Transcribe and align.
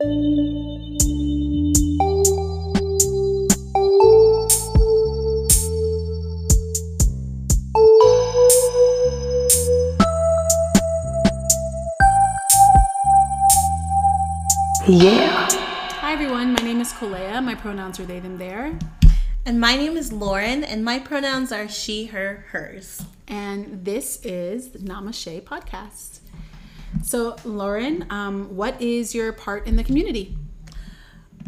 Yeah. 0.00 0.10
Hi 15.90 16.12
everyone, 16.12 16.52
my 16.52 16.62
name 16.62 16.80
is 16.80 16.92
Kolea. 16.92 17.42
My 17.42 17.56
pronouns 17.56 17.98
are 17.98 18.06
they, 18.06 18.20
them, 18.20 18.38
their. 18.38 18.78
And 19.44 19.60
my 19.60 19.74
name 19.74 19.96
is 19.96 20.12
Lauren, 20.12 20.62
and 20.62 20.84
my 20.84 21.00
pronouns 21.00 21.50
are 21.50 21.68
she, 21.68 22.06
her, 22.06 22.44
hers. 22.52 23.02
And 23.26 23.84
this 23.84 24.24
is 24.24 24.68
the 24.68 24.78
Namaste 24.78 25.42
podcast. 25.42 26.20
So, 27.08 27.36
Lauren, 27.42 28.04
um, 28.10 28.54
what 28.54 28.82
is 28.82 29.14
your 29.14 29.32
part 29.32 29.66
in 29.66 29.76
the 29.76 29.82
community? 29.82 30.36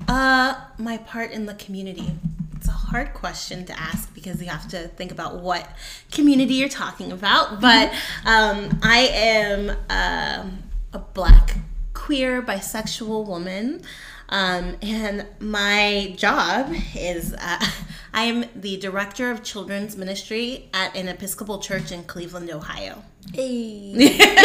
Uh, 0.08 0.58
my 0.78 0.96
part 0.96 1.32
in 1.32 1.44
the 1.44 1.52
community. 1.52 2.12
It's 2.56 2.66
a 2.66 2.70
hard 2.70 3.12
question 3.12 3.66
to 3.66 3.78
ask 3.78 4.14
because 4.14 4.40
you 4.40 4.48
have 4.48 4.66
to 4.68 4.88
think 4.88 5.12
about 5.12 5.40
what 5.40 5.68
community 6.10 6.54
you're 6.54 6.70
talking 6.70 7.12
about. 7.12 7.60
But 7.60 7.92
um, 8.24 8.80
I 8.82 9.10
am 9.12 9.70
um 9.90 10.62
a 10.94 10.98
black, 10.98 11.58
queer, 11.92 12.40
bisexual 12.40 13.26
woman. 13.26 13.82
Um, 14.30 14.78
and 14.80 15.26
my 15.40 16.14
job 16.16 16.72
is 16.96 17.34
uh, 17.34 17.66
I 18.12 18.24
am 18.24 18.44
the 18.54 18.76
director 18.76 19.30
of 19.30 19.42
children's 19.42 19.96
ministry 19.96 20.68
at 20.74 20.94
an 20.96 21.08
Episcopal 21.08 21.58
church 21.58 21.92
in 21.92 22.04
Cleveland, 22.04 22.50
Ohio. 22.50 23.04
Hey. 23.32 24.18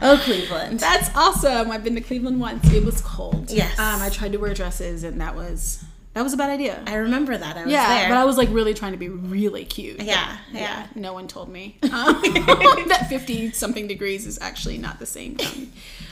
Oh, 0.00 0.18
Cleveland. 0.22 0.78
That's 0.78 1.14
awesome. 1.16 1.72
I've 1.72 1.82
been 1.82 1.96
to 1.96 2.00
Cleveland 2.00 2.40
once. 2.40 2.72
It 2.72 2.84
was 2.84 3.00
cold. 3.00 3.50
Yes. 3.50 3.76
Um, 3.80 4.00
I 4.00 4.08
tried 4.10 4.30
to 4.32 4.38
wear 4.38 4.54
dresses 4.54 5.02
and 5.02 5.20
that 5.20 5.34
was 5.34 5.84
that 6.14 6.22
was 6.22 6.32
a 6.32 6.36
bad 6.36 6.50
idea. 6.50 6.82
I 6.86 6.94
remember 6.96 7.36
that. 7.36 7.56
I 7.56 7.64
was 7.64 7.72
yeah, 7.72 7.88
there. 7.88 8.08
but 8.08 8.16
I 8.16 8.24
was 8.24 8.36
like 8.36 8.48
really 8.50 8.74
trying 8.74 8.92
to 8.92 8.98
be 8.98 9.08
really 9.08 9.64
cute. 9.64 10.00
Yeah, 10.00 10.36
But, 10.52 10.60
yeah. 10.60 10.86
No 10.94 11.12
one 11.12 11.28
told 11.28 11.48
me 11.48 11.78
um, 11.82 11.90
that 11.92 13.06
fifty 13.08 13.50
something 13.52 13.86
degrees 13.86 14.26
is 14.26 14.38
actually 14.40 14.78
not 14.78 14.98
the 14.98 15.06
same 15.06 15.36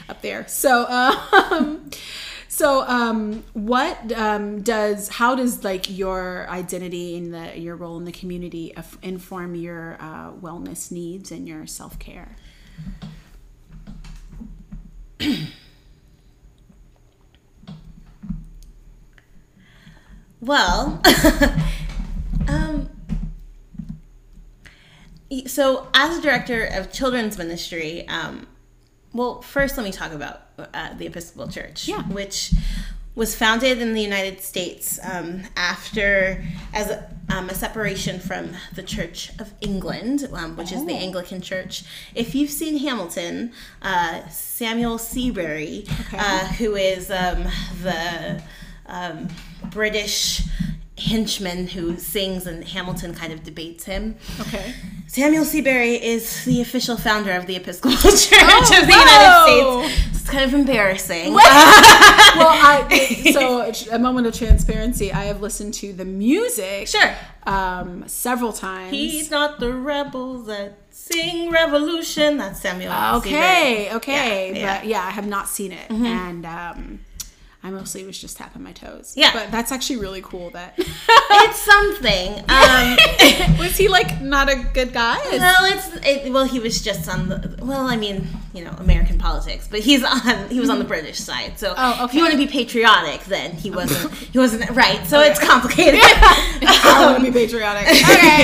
up 0.09 0.21
there. 0.21 0.47
So, 0.47 0.85
um, 0.89 1.89
so 2.47 2.81
um, 2.87 3.43
what 3.53 4.11
um, 4.13 4.61
does 4.61 5.09
how 5.09 5.35
does 5.35 5.63
like 5.63 5.89
your 5.89 6.47
identity 6.49 7.17
and 7.17 7.33
the 7.33 7.59
your 7.59 7.75
role 7.75 7.97
in 7.97 8.05
the 8.05 8.11
community 8.11 8.73
inform 9.01 9.55
your 9.55 9.97
uh, 9.99 10.31
wellness 10.31 10.91
needs 10.91 11.31
and 11.31 11.47
your 11.47 11.67
self 11.67 11.99
care? 11.99 12.35
Well, 20.39 21.01
um, 22.47 22.89
so 25.47 25.87
as 25.95 26.17
a 26.17 26.21
director 26.21 26.63
of 26.63 26.91
children's 26.91 27.37
ministry, 27.39 28.07
um, 28.07 28.45
well, 29.13 29.41
first 29.41 29.77
let 29.77 29.83
me 29.83 29.91
talk 29.91 30.11
about 30.11 30.46
uh, 30.57 30.93
the 30.97 31.05
Episcopal 31.07 31.47
Church, 31.47 31.87
Yeah. 31.87 32.01
which 32.03 32.51
was 33.15 33.35
founded 33.35 33.79
in 33.81 33.93
the 33.93 34.01
United 34.01 34.41
States 34.41 34.99
um, 35.03 35.41
after 35.55 36.43
as 36.73 36.89
a, 36.91 37.09
um, 37.29 37.49
a 37.49 37.55
separation 37.55 38.19
from 38.19 38.51
the 38.75 38.83
Church 38.83 39.31
of 39.39 39.51
England, 39.61 40.29
um, 40.33 40.55
which 40.55 40.71
is 40.71 40.85
the 40.85 40.93
Oh. 40.93 40.97
Anglican 40.97 41.41
Church. 41.41 41.83
If 42.13 42.35
you've 42.35 42.51
seen 42.51 42.77
Hamilton, 42.77 43.53
uh, 43.81 44.27
Samuel 44.29 44.97
Seabury, 44.99 45.85
Okay. 46.01 46.17
uh, 46.19 46.45
who 46.59 46.75
is 46.75 47.09
um, 47.09 47.45
the 47.81 48.41
um, 48.85 49.29
British 49.71 50.43
henchman 50.97 51.67
who 51.67 51.95
sings 51.97 52.47
and 52.47 52.63
Hamilton 52.67 53.13
kind 53.13 53.31
of 53.31 53.43
debates 53.43 53.85
him. 53.85 54.15
Okay. 54.41 54.73
Samuel 55.07 55.45
Seabury 55.45 55.93
is 56.03 56.43
the 56.45 56.59
official 56.61 56.97
founder 56.97 57.31
of 57.31 57.45
the 57.45 57.55
Episcopal 57.55 57.97
Church 58.11 58.29
Oh, 58.33 58.81
of 58.81 58.87
the 58.87 58.93
whoa. 58.93 59.81
United 59.81 59.93
States. 59.93 60.21
It's 60.21 60.29
kind 60.29 60.43
of 60.45 60.53
embarrassing. 60.53 61.33
well, 61.33 61.43
I 61.45 63.31
so 63.31 63.71
a 63.95 63.99
moment 63.99 64.27
of 64.27 64.35
transparency. 64.35 65.13
I 65.13 65.25
have 65.25 65.39
listened 65.41 65.73
to 65.75 65.93
the 65.93 66.03
music, 66.05 66.87
Sure. 66.87 67.15
um, 67.45 68.07
several 68.07 68.51
times. 68.51 68.91
He's 68.91 69.31
not 69.31 69.59
the 69.59 69.71
rebels 69.73 70.47
that 70.47 70.77
sing 70.89 71.51
revolution. 71.51 72.37
That's 72.37 72.59
Samuel 72.59 72.91
okay, 73.19 73.85
Seabury. 73.85 73.95
okay, 73.97 74.51
Yeah, 74.53 74.57
yeah. 74.59 74.77
but 74.79 74.87
yeah, 74.87 75.01
I 75.05 75.11
have 75.11 75.27
not 75.27 75.47
seen 75.47 75.71
it, 75.71 75.89
and 75.89 76.45
um, 76.45 76.99
I 77.63 77.71
mostly 77.71 78.05
was 78.05 78.19
just 78.19 78.37
tapping 78.37 78.63
my 78.63 78.71
toes. 78.71 79.13
Yeah. 79.17 79.31
but 79.33 79.51
that's 79.51 79.71
actually 79.71 79.97
really 79.97 80.21
cool. 80.21 80.51
That 80.51 80.75
It's 80.79 81.59
something. 81.59 82.33
Um, 82.49 83.57
was 83.59 83.75
he 83.77 83.87
like 83.87 84.21
not 84.21 84.49
a 84.49 84.55
good 84.73 84.93
guy? 84.93 85.17
well, 85.31 85.65
it's 85.65 86.05
it, 86.05 86.31
well, 86.31 86.45
he 86.45 86.59
was 86.59 86.81
just 86.81 87.09
on 87.09 87.29
the 87.29 87.59
well, 87.61 87.87
I 87.87 87.97
mean, 87.97 88.27
you 88.57 88.63
know, 88.65 88.75
American 88.79 89.17
politics, 89.17 89.67
but 89.69 89.79
he's 89.81 90.03
on 90.03 90.49
he 90.49 90.59
was 90.59 90.69
on 90.69 90.79
the 90.79 90.85
British 90.85 91.19
side. 91.19 91.57
So 91.59 91.73
Oh, 91.77 92.05
if 92.05 92.13
you 92.13 92.21
want 92.21 92.31
to 92.33 92.37
be 92.37 92.47
patriotic, 92.47 93.21
then 93.25 93.51
he 93.63 93.69
wasn't 93.71 94.11
he 94.33 94.39
wasn't 94.39 94.69
right. 94.71 95.05
So 95.05 95.19
it's 95.21 95.39
complicated. 95.39 95.99
I 96.03 96.99
want 97.11 97.23
to 97.23 97.31
be 97.31 97.37
patriotic. 97.39 97.87
Okay. 98.17 98.41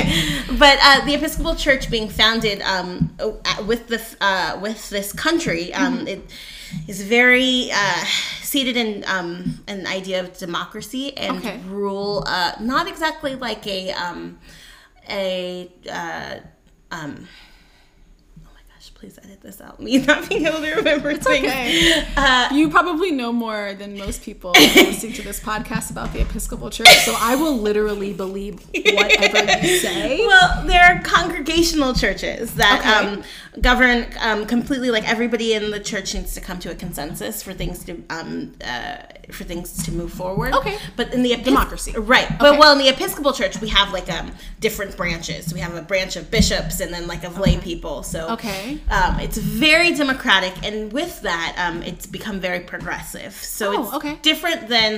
but 0.60 0.78
uh, 0.82 1.06
the 1.06 1.14
Episcopal 1.16 1.56
Church 1.56 1.90
being 1.90 2.10
founded 2.10 2.62
um, 2.62 3.14
uh, 3.20 3.34
with 3.66 3.88
the 3.88 4.00
uh, 4.22 4.60
with 4.62 4.90
this 4.90 5.12
country, 5.12 5.74
um, 5.74 6.08
it 6.08 6.22
is 6.88 7.02
very 7.04 7.70
uh, 7.72 8.04
seated 8.42 8.78
in 8.78 9.04
um, 9.08 9.60
an 9.68 9.88
idea 9.88 10.20
of 10.20 10.38
democracy 10.38 11.16
and 11.18 11.38
Okay. 11.40 11.60
rule. 11.68 12.24
Uh, 12.28 12.52
not 12.60 12.88
exactly 12.88 13.36
like 13.36 13.66
a 13.68 13.92
um, 13.94 14.38
a 15.10 15.70
uh, 15.92 16.36
um, 16.92 17.28
oh 18.46 18.50
my 18.54 18.62
gosh, 18.74 18.92
please 19.04 19.20
edit 19.22 19.42
this 19.42 19.60
out. 19.60 19.82
Me 19.82 19.98
not 19.98 20.30
being 20.30 20.46
able 20.48 20.60
to 20.60 20.76
remember 20.76 21.14
things. 21.16 21.46
okay. 21.46 22.06
Uh, 22.16 22.48
You 22.54 22.70
probably 22.70 23.12
know 23.12 23.34
more 23.34 23.74
than 23.74 23.98
most 23.98 24.22
people 24.24 24.52
listening 24.52 25.12
to 25.14 25.22
this 25.22 25.42
podcast 25.42 25.92
about 25.92 26.14
the 26.14 26.22
Episcopal 26.22 26.70
Church, 26.70 26.88
so 27.04 27.14
I 27.20 27.36
will 27.36 27.58
literally 27.58 28.14
believe 28.14 28.62
whatever 28.74 29.68
you 29.68 29.78
say. 29.88 30.26
Well, 30.26 30.66
there 30.66 30.82
are 30.86 31.02
congregational 31.02 31.94
churches 31.94 32.54
that 32.56 32.80
Okay. 32.80 33.10
um, 33.14 33.24
govern 33.60 34.08
um, 34.22 34.46
completely. 34.46 34.90
Like 34.90 35.06
everybody 35.10 35.52
in 35.54 35.72
the 35.72 35.82
church 35.82 36.14
needs 36.14 36.34
to 36.36 36.42
come 36.42 36.60
to 36.60 36.72
a 36.72 36.76
consensus 36.76 37.44
for 37.44 37.52
things 37.54 37.84
to 37.86 38.02
um, 38.10 38.54
uh, 38.64 38.98
for 39.32 39.44
things 39.44 39.84
to 39.84 39.92
move 39.92 40.14
forward. 40.14 40.54
Okay. 40.54 40.78
but 40.96 41.14
in 41.14 41.24
the 41.24 41.32
Epis- 41.32 41.44
Democracy. 41.44 41.92
right? 41.98 42.30
But 42.40 42.58
well, 42.58 42.72
in 42.72 42.78
the 42.78 42.88
Episcopal 42.88 43.34
Church, 43.34 43.60
we 43.60 43.68
have 43.70 43.92
like 43.92 44.10
um 44.10 44.32
different 44.62 44.96
branches. 44.96 45.54
We 45.54 45.60
have 45.60 45.76
a 45.76 45.82
branch 45.82 46.16
of 46.16 46.32
bishops 46.32 46.80
and 46.80 46.94
then 46.94 47.06
like 47.08 47.24
of 47.26 47.38
lay 47.38 47.58
people. 47.58 48.04
So 48.04 48.30
Okay. 48.36 48.80
Um, 48.96 49.20
it's 49.20 49.38
very 49.38 49.92
democratic, 49.94 50.54
and 50.68 50.92
with 50.94 51.22
that, 51.22 51.52
um, 51.58 51.82
it's 51.84 52.06
become 52.06 52.40
very 52.40 52.62
progressive. 52.74 53.34
So 53.34 53.66
Oh, 53.76 53.84
it's 53.86 53.94
okay. 54.00 54.16
different 54.22 54.68
than 54.76 54.92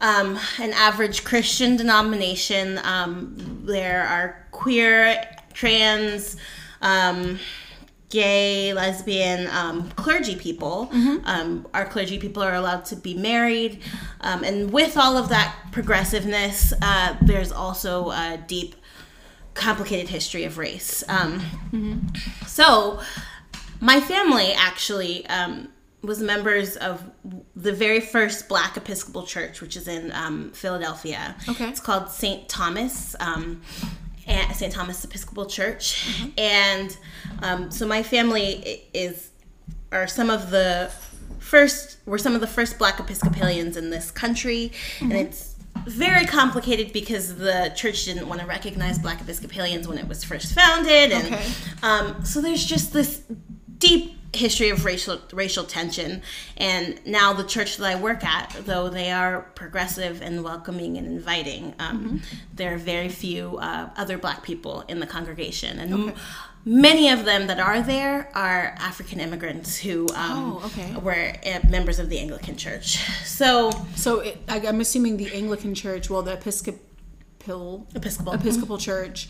um, 0.00 0.38
an 0.58 0.72
average 0.88 1.24
Christian 1.24 1.76
denomination. 1.76 2.78
Um, 2.94 3.62
there 3.64 4.02
are 4.14 4.46
queer, 4.52 5.24
trans, 5.52 6.36
um, 6.80 7.38
gay, 8.10 8.72
lesbian, 8.72 9.46
um, 9.48 9.90
clergy 9.90 10.34
people. 10.36 10.88
Um, 11.24 11.66
our 11.74 11.84
clergy 11.84 12.18
people 12.18 12.42
are 12.42 12.54
allowed 12.54 12.84
to 12.86 12.96
be 12.96 13.12
married. 13.14 13.82
Um, 14.22 14.44
and 14.44 14.72
with 14.72 14.96
all 14.96 15.16
of 15.18 15.28
that 15.28 15.54
progressiveness, 15.72 16.72
uh, 16.80 17.16
there's 17.20 17.52
also 17.52 18.10
a 18.10 18.38
deep, 18.46 18.76
complicated 19.58 20.08
history 20.08 20.44
of 20.44 20.56
race. 20.58 21.04
Um, 21.08 21.42
So, 22.46 23.00
my 23.80 24.00
family 24.00 24.52
actually 24.54 25.26
um, 25.26 25.68
was 26.02 26.20
members 26.20 26.76
of 26.76 27.02
the 27.54 27.72
very 27.72 28.00
first 28.00 28.48
Black 28.48 28.76
Episcopal 28.76 29.24
Church, 29.24 29.60
which 29.60 29.76
is 29.76 29.86
in 29.88 30.12
um, 30.12 30.50
Philadelphia. 30.52 31.36
Okay. 31.48 31.68
It's 31.68 31.80
called 31.80 32.08
St. 32.08 32.48
Thomas. 32.48 33.14
Um, 33.20 33.62
and 34.26 34.54
St. 34.54 34.72
Thomas 34.72 35.02
Episcopal 35.04 35.46
Church, 35.46 36.30
and 36.36 36.94
um, 37.42 37.70
so 37.70 37.86
my 37.86 38.02
family 38.02 38.82
is 38.92 39.30
are 39.90 40.06
some 40.06 40.28
of 40.28 40.50
the 40.50 40.92
first 41.38 41.96
were 42.04 42.18
some 42.18 42.34
of 42.34 42.42
the 42.42 42.46
first 42.46 42.78
Black 42.78 43.00
Episcopalians 43.00 43.76
in 43.78 43.88
this 43.88 44.10
country, 44.10 44.70
and 45.00 45.14
it's 45.14 45.47
very 45.86 46.26
complicated 46.26 46.92
because 46.92 47.36
the 47.36 47.72
church 47.76 48.04
didn't 48.04 48.28
want 48.28 48.40
to 48.40 48.46
recognize 48.46 48.98
Black 48.98 49.20
Episcopalians 49.20 49.86
when 49.88 49.98
it 49.98 50.06
was 50.08 50.24
first 50.24 50.54
founded, 50.54 51.12
and 51.12 51.34
Okay. 51.34 51.46
um, 51.82 52.24
so 52.24 52.40
there's 52.40 52.64
just 52.64 52.92
this 52.92 53.22
deep 53.78 54.14
history 54.34 54.68
of 54.68 54.84
racial 54.84 55.18
racial 55.32 55.64
tension. 55.64 56.20
And 56.58 57.00
now 57.06 57.32
the 57.32 57.44
church 57.44 57.78
that 57.78 57.86
i 57.86 57.98
work 57.98 58.22
at 58.24 58.54
though 58.66 58.90
they 58.90 59.10
are 59.10 59.42
progressive 59.54 60.20
and 60.20 60.44
welcoming 60.44 60.98
and 60.98 61.06
inviting 61.06 61.74
um, 61.78 62.20
there 62.54 62.74
are 62.74 62.78
very 62.78 63.08
few 63.08 63.56
uh, 63.58 63.88
other 63.96 64.18
black 64.18 64.42
people 64.42 64.82
in 64.88 65.00
the 65.00 65.06
congregation. 65.06 65.78
And 65.78 65.92
m- 66.10 66.14
many 66.70 67.08
of 67.10 67.24
them 67.24 67.46
that 67.46 67.58
are 67.58 67.80
there 67.80 68.28
are 68.34 68.74
african 68.78 69.18
immigrants 69.20 69.78
who 69.78 70.06
um, 70.14 70.60
Oh, 70.60 70.62
okay. 70.66 70.94
were 71.00 71.32
uh, 71.46 71.60
members 71.68 71.98
of 71.98 72.08
the 72.10 72.18
anglican 72.18 72.56
church 72.56 72.98
so 73.24 73.70
So 73.96 74.20
it, 74.20 74.36
I, 74.48 74.56
I'm 74.66 74.80
assuming 74.80 75.16
the 75.16 75.32
Anglican 75.34 75.74
Church, 75.74 76.10
well, 76.10 76.22
the 76.22 76.34
Episcopal 76.34 77.86
Episcopal. 77.94 78.32
Episcopal 78.34 78.78
Church 78.78 79.28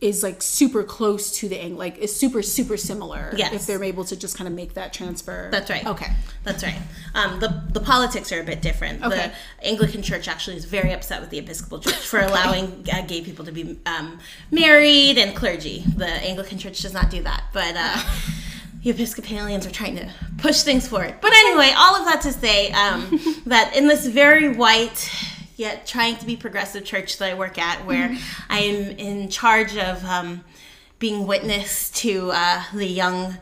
is 0.00 0.22
like 0.22 0.40
super 0.40 0.82
close 0.82 1.30
to 1.38 1.48
the 1.48 1.60
Ang 1.60 1.76
like 1.76 1.98
is 1.98 2.14
super 2.14 2.42
super 2.42 2.76
similar. 2.76 3.32
Yes. 3.36 3.52
If 3.52 3.66
they're 3.66 3.84
able 3.84 4.04
to 4.04 4.16
just 4.16 4.36
kind 4.36 4.48
of 4.48 4.54
make 4.54 4.74
that 4.74 4.92
transfer. 4.92 5.48
That's 5.50 5.68
right. 5.68 5.86
Okay. 5.86 6.12
That's 6.42 6.62
right. 6.62 6.78
Um, 7.14 7.40
the 7.40 7.62
the 7.72 7.80
politics 7.80 8.32
are 8.32 8.40
a 8.40 8.44
bit 8.44 8.62
different. 8.62 9.04
Okay. 9.04 9.30
The 9.60 9.66
Anglican 9.66 10.02
Church 10.02 10.26
actually 10.28 10.56
is 10.56 10.64
very 10.64 10.92
upset 10.92 11.20
with 11.20 11.30
the 11.30 11.38
Episcopal 11.38 11.80
Church 11.80 11.94
for 11.94 12.20
allowing 12.20 12.86
uh, 12.92 13.02
gay 13.02 13.20
people 13.20 13.44
to 13.44 13.52
be 13.52 13.78
um, 13.86 14.18
married 14.50 15.18
and 15.18 15.36
clergy. 15.36 15.84
The 15.96 16.06
Anglican 16.06 16.58
Church 16.58 16.80
does 16.80 16.94
not 16.94 17.10
do 17.10 17.22
that, 17.22 17.44
but. 17.52 17.74
Uh, 17.76 18.02
the 18.82 18.88
Episcopalians 18.90 19.66
are 19.66 19.70
trying 19.70 19.96
to 19.96 20.10
push 20.38 20.62
things 20.62 20.88
forward. 20.88 21.14
But 21.20 21.32
anyway, 21.34 21.72
all 21.76 21.96
of 21.96 22.06
that 22.06 22.22
to 22.22 22.32
say 22.32 22.70
um, 22.72 23.20
that 23.46 23.76
in 23.76 23.86
this 23.86 24.06
very 24.06 24.48
white, 24.48 25.10
yet 25.60 25.86
trying 25.86 26.16
to 26.16 26.26
be 26.26 26.36
progressive 26.36 26.84
church 26.84 27.18
that 27.18 27.30
I 27.30 27.34
work 27.34 27.58
at, 27.58 27.86
where 27.86 28.16
I 28.48 28.60
am 28.60 28.98
in 28.98 29.28
charge 29.28 29.76
of 29.76 30.02
um, 30.04 30.42
being 30.98 31.26
witness 31.26 31.90
to 32.02 32.30
uh, 32.32 32.64
the 32.72 32.86
young 32.86 33.38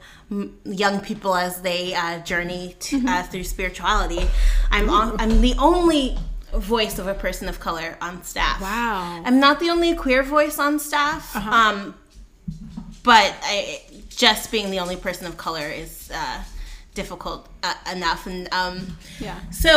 young 0.64 1.00
people 1.00 1.34
as 1.34 1.62
they 1.62 1.94
uh, 1.94 2.18
journey 2.18 2.76
to, 2.80 3.02
uh, 3.08 3.22
through 3.22 3.44
spirituality. 3.44 4.28
I'm 4.70 4.90
on, 4.90 5.18
I'm 5.18 5.40
the 5.40 5.54
only 5.58 6.18
voice 6.52 6.98
of 6.98 7.06
a 7.06 7.14
person 7.14 7.48
of 7.48 7.60
color 7.60 7.96
on 8.02 8.22
staff. 8.24 8.60
Wow. 8.60 9.22
I'm 9.24 9.40
not 9.40 9.58
the 9.58 9.70
only 9.70 9.94
queer 9.94 10.22
voice 10.22 10.58
on 10.58 10.78
staff. 10.80 11.34
Um, 11.34 11.94
but 13.04 13.34
I, 13.42 13.80
just 14.10 14.52
being 14.52 14.70
the 14.70 14.80
only 14.80 14.96
person 14.96 15.26
of 15.26 15.38
color 15.38 15.66
is 15.66 16.10
uh, 16.14 16.42
difficult 17.02 17.40
uh, 17.62 17.74
enough, 17.96 18.26
and 18.26 18.40
um, 18.60 18.76
Yeah. 19.20 19.38
so 19.50 19.70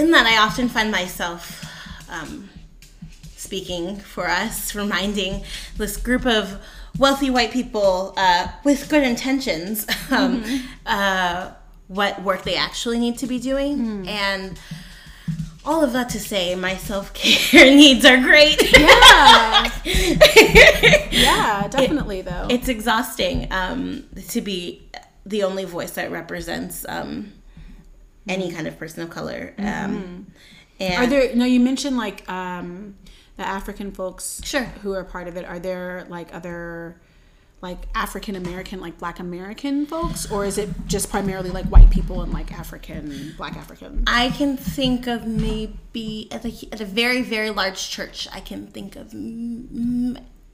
in 0.00 0.06
that 0.12 0.26
I 0.32 0.36
often 0.46 0.68
find 0.76 0.88
myself 1.00 1.42
um, 2.16 2.48
speaking 3.36 3.84
for 4.14 4.24
us, 4.42 4.74
reminding 4.74 5.32
this 5.76 5.96
group 6.06 6.24
of 6.38 6.42
wealthy 6.98 7.30
white 7.36 7.50
people 7.58 8.14
uh, 8.16 8.42
with 8.64 8.88
good 8.88 9.02
intentions 9.02 9.86
um, 10.10 10.42
uh, 10.86 11.50
what 11.88 12.12
work 12.22 12.42
they 12.44 12.56
actually 12.56 12.98
need 12.98 13.16
to 13.18 13.26
be 13.26 13.38
doing, 13.38 14.06
and 14.08 14.58
all 15.64 15.82
of 15.82 15.92
that 15.92 16.08
to 16.10 16.20
say, 16.20 16.54
my 16.54 16.76
self 16.76 17.12
care 17.12 17.70
needs 17.82 18.04
are 18.04 18.20
great. 18.30 18.60
Yeah. 18.78 19.70
yeah, 21.10 21.66
definitely 21.68 22.22
though. 22.22 22.46
it's 22.50 22.68
exhausting 22.68 23.48
um, 23.50 24.04
to 24.28 24.40
be 24.40 24.85
the 25.26 25.42
only 25.42 25.64
voice 25.64 25.90
that 25.92 26.10
represents 26.10 26.86
um, 26.88 27.32
any 28.28 28.50
kind 28.52 28.66
of 28.66 28.78
person 28.78 29.02
of 29.02 29.10
color. 29.10 29.52
Um, 29.58 30.26
and 30.80 30.94
Are 31.02 31.06
there 31.06 31.34
no 31.34 31.44
you 31.44 31.60
mentioned 31.60 31.96
like 31.96 32.28
um 32.30 32.96
the 33.36 33.46
African 33.46 33.92
folks 33.92 34.40
Sure. 34.44 34.64
who 34.82 34.94
are 34.94 35.04
part 35.04 35.28
of 35.28 35.36
it. 35.36 35.44
Are 35.44 35.58
there 35.58 36.06
like 36.08 36.34
other 36.34 36.98
like 37.62 37.78
African 37.94 38.36
American 38.36 38.80
like 38.80 38.98
black 38.98 39.18
American 39.18 39.86
folks 39.86 40.30
or 40.30 40.44
is 40.44 40.58
it 40.58 40.68
just 40.86 41.10
primarily 41.10 41.50
like 41.50 41.64
white 41.66 41.90
people 41.90 42.22
and 42.22 42.32
like 42.32 42.52
African 42.52 43.34
black 43.36 43.56
African? 43.56 44.04
I 44.06 44.28
can 44.30 44.56
think 44.56 45.06
of 45.06 45.26
maybe 45.26 46.28
at 46.30 46.44
a, 46.44 46.52
at 46.72 46.80
a 46.80 46.84
very 46.84 47.22
very 47.22 47.50
large 47.50 47.88
church. 47.90 48.28
I 48.32 48.40
can 48.40 48.66
think 48.68 48.96
of 48.96 49.12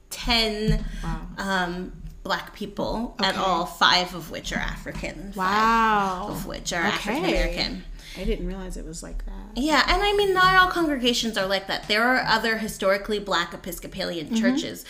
ten 0.09 0.85
Wow. 1.03 1.21
um, 1.37 1.91
black 2.23 2.55
people 2.55 3.15
at 3.21 3.35
all, 3.35 3.65
five 3.65 4.15
of 4.15 4.31
which 4.31 4.51
are 4.53 4.59
African. 4.59 5.33
Wow. 5.35 6.27
Of 6.29 6.45
which 6.45 6.71
are 6.73 6.79
Okay. 6.87 6.87
African 6.95 7.25
American. 7.25 7.83
I 8.17 8.23
didn't 8.23 8.47
realize 8.47 8.77
it 8.77 8.85
was 8.85 9.01
like 9.03 9.25
that. 9.25 9.33
Yeah, 9.55 9.83
and 9.87 10.01
I 10.01 10.13
mean, 10.13 10.33
not 10.33 10.55
all 10.55 10.69
congregations 10.69 11.37
are 11.37 11.47
like 11.47 11.67
that. 11.67 11.87
There 11.87 12.03
are 12.03 12.19
other 12.25 12.57
historically 12.59 13.19
black 13.19 13.53
Episcopalian 13.53 14.27
Mm-hmm. 14.27 14.35
churches, 14.37 14.85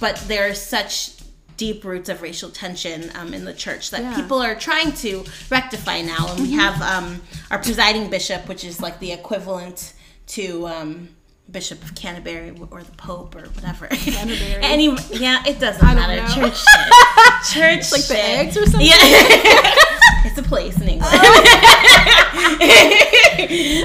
but 0.00 0.16
there's 0.28 0.60
such 0.60 1.12
deep 1.56 1.84
roots 1.84 2.08
of 2.08 2.20
racial 2.20 2.50
tension 2.50 3.10
um, 3.14 3.32
in 3.32 3.44
the 3.44 3.54
church 3.54 3.90
that 3.90 4.00
Yeah. 4.02 4.12
Mm-hmm. 4.12 4.20
people 4.22 4.42
are 4.42 4.54
trying 4.54 4.92
to 4.92 5.24
rectify 5.50 6.02
now. 6.02 6.32
And 6.32 6.40
we 6.42 6.52
have 6.52 6.80
um, 6.82 7.22
our 7.50 7.58
presiding 7.58 8.10
bishop, 8.10 8.48
which 8.48 8.64
is 8.64 8.80
like 8.80 8.98
the 9.00 9.12
equivalent 9.12 9.92
to. 10.28 10.66
Um, 10.68 11.08
Bishop 11.50 11.82
of 11.82 11.94
Canterbury 11.94 12.50
or 12.70 12.82
the 12.82 12.92
Pope 12.92 13.36
or 13.36 13.42
whatever. 13.50 13.86
Canterbury. 13.88 14.54
Any, 14.62 14.96
yeah, 15.10 15.42
it 15.46 15.60
doesn't 15.60 15.84
matter. 15.84 16.16
know. 16.22 16.28
Church 16.28 16.56
shit. 16.64 17.52
Church 17.52 17.92
Like 17.92 18.06
the 18.06 18.18
eggs 18.18 18.56
or 18.56 18.64
something? 18.66 18.86
Yeah. 18.86 18.94
it's 20.24 20.38
a 20.38 20.42
place 20.42 20.80
in 20.80 20.88
England. 20.88 21.12
Oh. 21.14 21.30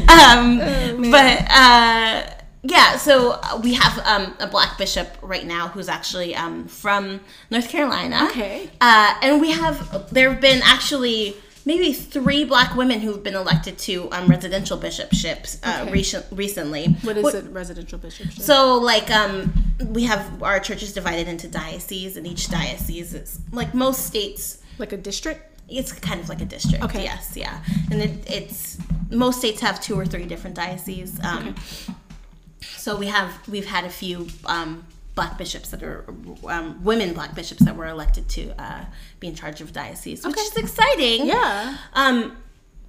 um, 0.10 1.12
but 1.12 1.46
uh, 1.50 2.24
yeah, 2.64 2.98
so 2.98 3.40
we 3.62 3.74
have 3.74 4.00
um, 4.06 4.36
a 4.40 4.48
black 4.48 4.78
bishop 4.78 5.18
right 5.22 5.46
now 5.46 5.68
who's 5.68 5.90
actually 5.90 6.36
um, 6.36 6.68
from 6.68 7.22
North 7.50 7.70
Carolina. 7.70 8.28
Okay. 8.30 8.70
Uh, 8.82 9.16
and 9.22 9.40
we 9.42 9.52
have, 9.52 10.12
there 10.14 10.32
have 10.32 10.42
been 10.42 10.62
actually 10.64 11.36
maybe 11.66 11.94
three 11.94 12.44
black 12.46 12.76
women 12.76 13.00
who've 13.02 13.22
been 13.24 13.36
elected 13.36 13.78
to 13.80 14.12
um, 14.12 14.28
residential 14.28 14.78
bishopships 14.78 15.60
uh, 15.64 15.80
Okay. 15.84 15.92
recent, 15.92 16.26
recently. 16.32 16.88
What 17.04 17.18
is 17.18 17.34
a 17.34 17.42
residential 17.44 18.00
bishopship? 18.00 18.42
So, 18.42 18.76
like, 18.78 19.10
um, 19.12 19.54
we 19.86 20.04
have 20.06 20.42
our 20.44 20.60
church 20.60 20.84
is 20.84 20.94
divided 20.94 21.28
into 21.28 21.48
dioceses, 21.48 22.18
and 22.18 22.26
each 22.28 22.50
diocese 22.50 23.14
is 23.14 23.40
like 23.52 23.74
most 23.74 24.06
states. 24.06 24.62
like 24.78 24.92
a 24.94 24.98
district? 24.98 25.46
It's 25.70 25.92
kind 25.92 26.20
of 26.20 26.30
like 26.30 26.42
a 26.42 26.46
district. 26.46 26.84
Okay. 26.86 27.04
Yes. 27.04 27.34
Yeah. 27.36 27.64
And 27.92 28.02
it, 28.02 28.30
it's 28.30 28.78
most 29.12 29.38
states 29.40 29.62
have 29.62 29.80
two 29.80 29.96
or 30.00 30.06
three 30.06 30.26
different 30.26 30.56
dioceses. 30.56 31.20
Um, 31.24 31.56
So 32.76 32.96
we 32.98 33.08
have 33.08 33.30
we've 33.48 33.66
had 33.68 33.84
a 33.86 33.90
few 33.90 34.28
um, 34.46 34.86
black 35.20 35.38
bishops 35.38 35.68
that 35.72 35.82
are 35.84 36.06
um, 36.56 36.68
women 36.90 37.10
black 37.14 37.32
bishops 37.36 37.62
that 37.66 37.76
were 37.76 37.88
elected 37.88 38.26
to 38.30 38.42
uh, 38.66 38.86
be 39.20 39.28
in 39.28 39.36
charge 39.36 39.60
of 39.60 39.68
dioceses, 39.74 40.26
which 40.26 40.38
Okay. 40.38 40.42
is 40.52 40.58
exciting. 40.66 41.20
Yeah. 41.28 41.76
Um, 41.94 42.18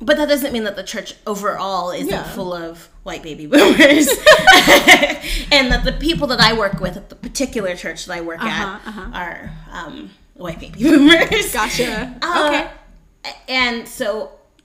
but 0.01 0.17
that 0.17 0.29
doesn't 0.29 0.53
mean 0.53 0.65
that 0.69 0.77
the 0.77 0.85
church 0.95 1.11
overall 1.27 1.91
isn't 1.91 2.09
Yeah. 2.09 2.23
full 2.39 2.53
of 2.55 2.89
white 3.03 3.23
baby 3.29 3.47
boomers, 3.53 4.07
and 5.57 5.65
that 5.73 5.83
the 5.85 5.93
people 5.99 6.27
that 6.29 6.41
I 6.41 6.53
work 6.57 6.81
with 6.81 6.97
at 6.97 7.09
the 7.09 7.17
particular 7.17 7.75
church 7.75 8.07
that 8.07 8.15
I 8.17 8.21
work 8.21 8.41
Uh-huh, 8.43 8.67
at 8.79 8.89
uh-huh. 8.89 9.11
are 9.23 9.51
um, 9.73 10.11
white 10.35 10.61
baby 10.61 10.83
boomers. 10.85 11.53
Gotcha. 11.53 12.17
Uh, 12.23 12.47
okay. 12.47 13.33
And 13.49 13.89
so 13.89 14.07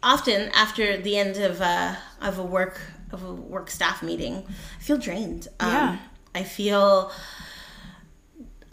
often 0.03 0.49
after 0.53 0.97
the 0.97 1.17
end 1.17 1.37
of 1.37 1.61
uh, 1.61 1.95
of 2.21 2.37
a 2.39 2.43
work 2.43 2.79
of 3.11 3.23
a 3.23 3.33
work 3.33 3.69
staff 3.71 4.03
meeting, 4.03 4.35
I 4.79 4.81
feel 4.87 4.97
drained. 5.07 5.47
Um, 5.59 5.71
Yeah. 5.71 5.97
I 6.41 6.43
feel 6.43 7.11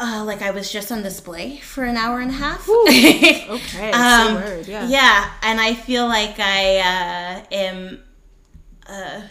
uh, 0.02 0.24
like 0.24 0.42
I 0.42 0.50
was 0.50 0.70
just 0.72 0.90
on 0.90 1.02
display 1.02 1.58
for 1.58 1.84
an 1.84 1.96
hour 1.96 2.20
and 2.20 2.30
a 2.30 2.34
half. 2.34 2.68
Okay. 2.68 3.90
Um, 3.92 4.34
word. 4.34 4.66
Yeah. 4.66 4.88
Yeah, 4.88 5.30
and 5.42 5.60
I 5.60 5.74
feel 5.74 6.06
like 6.08 6.38
I 6.38 6.78
uh, 6.78 7.54
am 7.54 8.02
uh, 8.88 9.22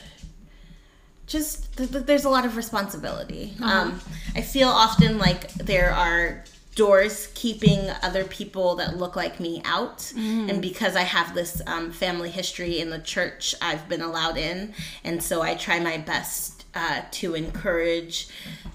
just 1.28 1.76
th- 1.78 1.92
th- 1.92 2.06
there's 2.06 2.26
a 2.26 2.30
lot 2.30 2.46
of 2.46 2.56
responsibility. 2.58 3.54
Um, 3.62 4.00
I 4.36 4.42
feel 4.42 4.70
often 4.70 5.18
like 5.18 5.52
there 5.54 5.92
are 5.92 6.44
doors 6.76 7.28
keeping 7.36 7.90
other 8.02 8.24
people 8.24 8.76
that 8.76 8.98
look 8.98 9.16
like 9.16 9.40
me 9.40 9.62
out, 9.66 10.12
and 10.16 10.62
because 10.62 10.96
I 10.96 11.04
have 11.04 11.34
this 11.36 11.62
um, 11.68 11.92
family 11.92 12.30
history 12.30 12.80
in 12.80 12.90
the 12.90 13.00
church, 13.00 13.56
I've 13.62 13.90
been 13.90 14.02
allowed 14.02 14.38
in, 14.38 14.74
and 15.04 15.22
so 15.22 15.42
I 15.42 15.56
try 15.56 15.80
my 15.80 15.98
best 15.98 16.61
uh, 16.76 17.02
to 17.12 17.36
encourage 17.36 18.28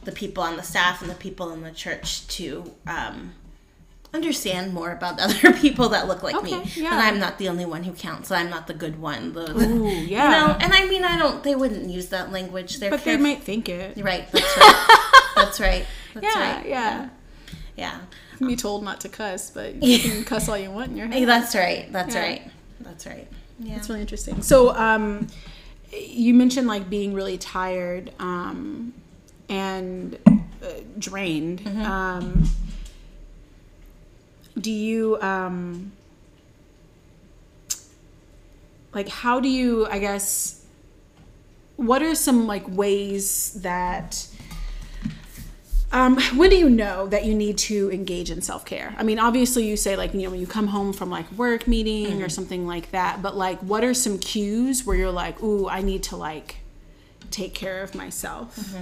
the 0.05 0.13
people 0.13 0.43
on 0.43 0.57
the 0.57 0.63
staff 0.63 1.01
and 1.03 1.11
the 1.11 1.15
people 1.15 1.51
in 1.53 1.63
the 1.63 1.71
church 1.73 2.27
to. 2.29 2.73
Um, 2.87 3.35
understand 4.15 4.73
more 4.73 4.93
about 4.93 5.21
other 5.21 5.53
people 5.53 5.91
that 5.91 6.09
look 6.09 6.23
like 6.23 6.41
me. 6.43 6.55
Okay, 6.55 6.81
yeah. 6.81 6.91
That 6.91 7.13
I'm 7.13 7.19
not 7.21 7.37
the 7.39 7.49
only 7.51 7.67
one 7.67 7.83
who 7.85 7.93
counts. 7.93 8.31
I'm 8.31 8.49
not 8.49 8.67
the 8.67 8.73
good 8.73 8.99
one. 8.99 9.35
The, 9.35 9.51
Ooh, 9.55 9.89
You 9.89 10.07
yeah. 10.07 10.31
know, 10.31 10.57
and 10.59 10.73
I 10.73 10.87
mean, 10.87 11.05
I 11.05 11.19
don't. 11.19 11.43
They 11.43 11.55
wouldn't 11.55 11.91
use 11.91 12.09
that 12.11 12.33
language. 12.33 12.79
They're 12.79 12.89
but 12.89 13.05
they 13.05 13.19
might 13.19 13.43
think 13.43 13.69
it. 13.69 13.99
Right. 14.03 14.31
That's 14.33 14.57
right. 14.57 14.97
that's 15.35 15.61
right. 15.61 15.87
That's 16.15 16.25
Yeah, 16.35 16.57
right. 16.57 16.67
yeah. 16.67 17.09
Yeah. 17.77 17.99
You 18.33 18.39
can 18.39 18.47
be 18.47 18.57
told 18.57 18.85
not 18.85 19.01
to 19.03 19.11
cuss, 19.11 19.51
but 19.51 19.75
you 19.83 19.99
can 19.99 20.25
cuss 20.25 20.49
all 20.49 20.57
you 20.57 20.71
want 20.71 20.93
in 20.93 20.97
your 20.97 21.09
Hey, 21.09 21.21
head. 21.21 21.29
that's 21.29 21.55
right. 21.55 21.93
That's 21.93 22.15
Yeah. 22.15 22.23
right. 22.23 22.51
That's 22.81 23.07
right. 23.07 23.29
Yeah. 23.59 23.75
That's 23.75 23.89
really 23.91 24.01
interesting. 24.01 24.41
So, 24.41 24.75
um, 24.77 25.27
you 25.99 26.35
mentioned 26.35 26.67
like 26.67 26.89
being 26.89 27.15
really 27.15 27.39
tired 27.39 28.13
um, 28.19 28.93
and 29.49 30.19
uh, 30.27 30.69
drained. 30.99 31.61
Mm-hmm. 31.61 31.83
Um, 31.83 32.49
do 34.59 34.73
you 34.73 35.21
um 35.21 35.93
like 38.95 39.09
how 39.09 39.39
do 39.39 39.49
you 39.49 39.87
i 39.89 39.99
guess 39.99 40.65
what 41.77 42.03
are 42.03 42.15
some 42.15 42.47
like 42.47 42.67
ways 42.69 43.53
that 43.63 44.27
um, 45.97 46.21
when 46.37 46.51
do 46.51 46.57
you 46.57 46.69
know 46.69 47.07
that 47.09 47.25
you 47.25 47.35
need 47.35 47.57
to 47.59 47.91
engage 47.91 48.31
in 48.31 48.43
self-care? 48.43 48.95
I 48.99 49.03
mean 49.03 49.19
obviously 49.19 49.67
you 49.67 49.77
say 49.77 49.97
like 49.97 50.13
you 50.15 50.23
know 50.23 50.31
when 50.31 50.41
you 50.41 50.47
come 50.47 50.69
home 50.69 50.93
from 50.93 51.11
like 51.11 51.31
work 51.33 51.67
meeting 51.67 52.23
or 52.23 52.29
something 52.29 52.67
like 52.67 52.91
that 52.91 53.23
but 53.23 53.37
like 53.37 53.59
what 53.61 53.83
are 53.85 53.95
some 53.95 54.19
cues 54.19 54.85
where 54.85 54.97
you're 54.97 55.11
like 55.11 55.43
ooh 55.43 55.69
i 55.69 55.81
need 55.83 56.03
to 56.05 56.17
like 56.17 56.57
take 57.31 57.55
care 57.55 57.83
of 57.83 57.95
myself 57.95 58.75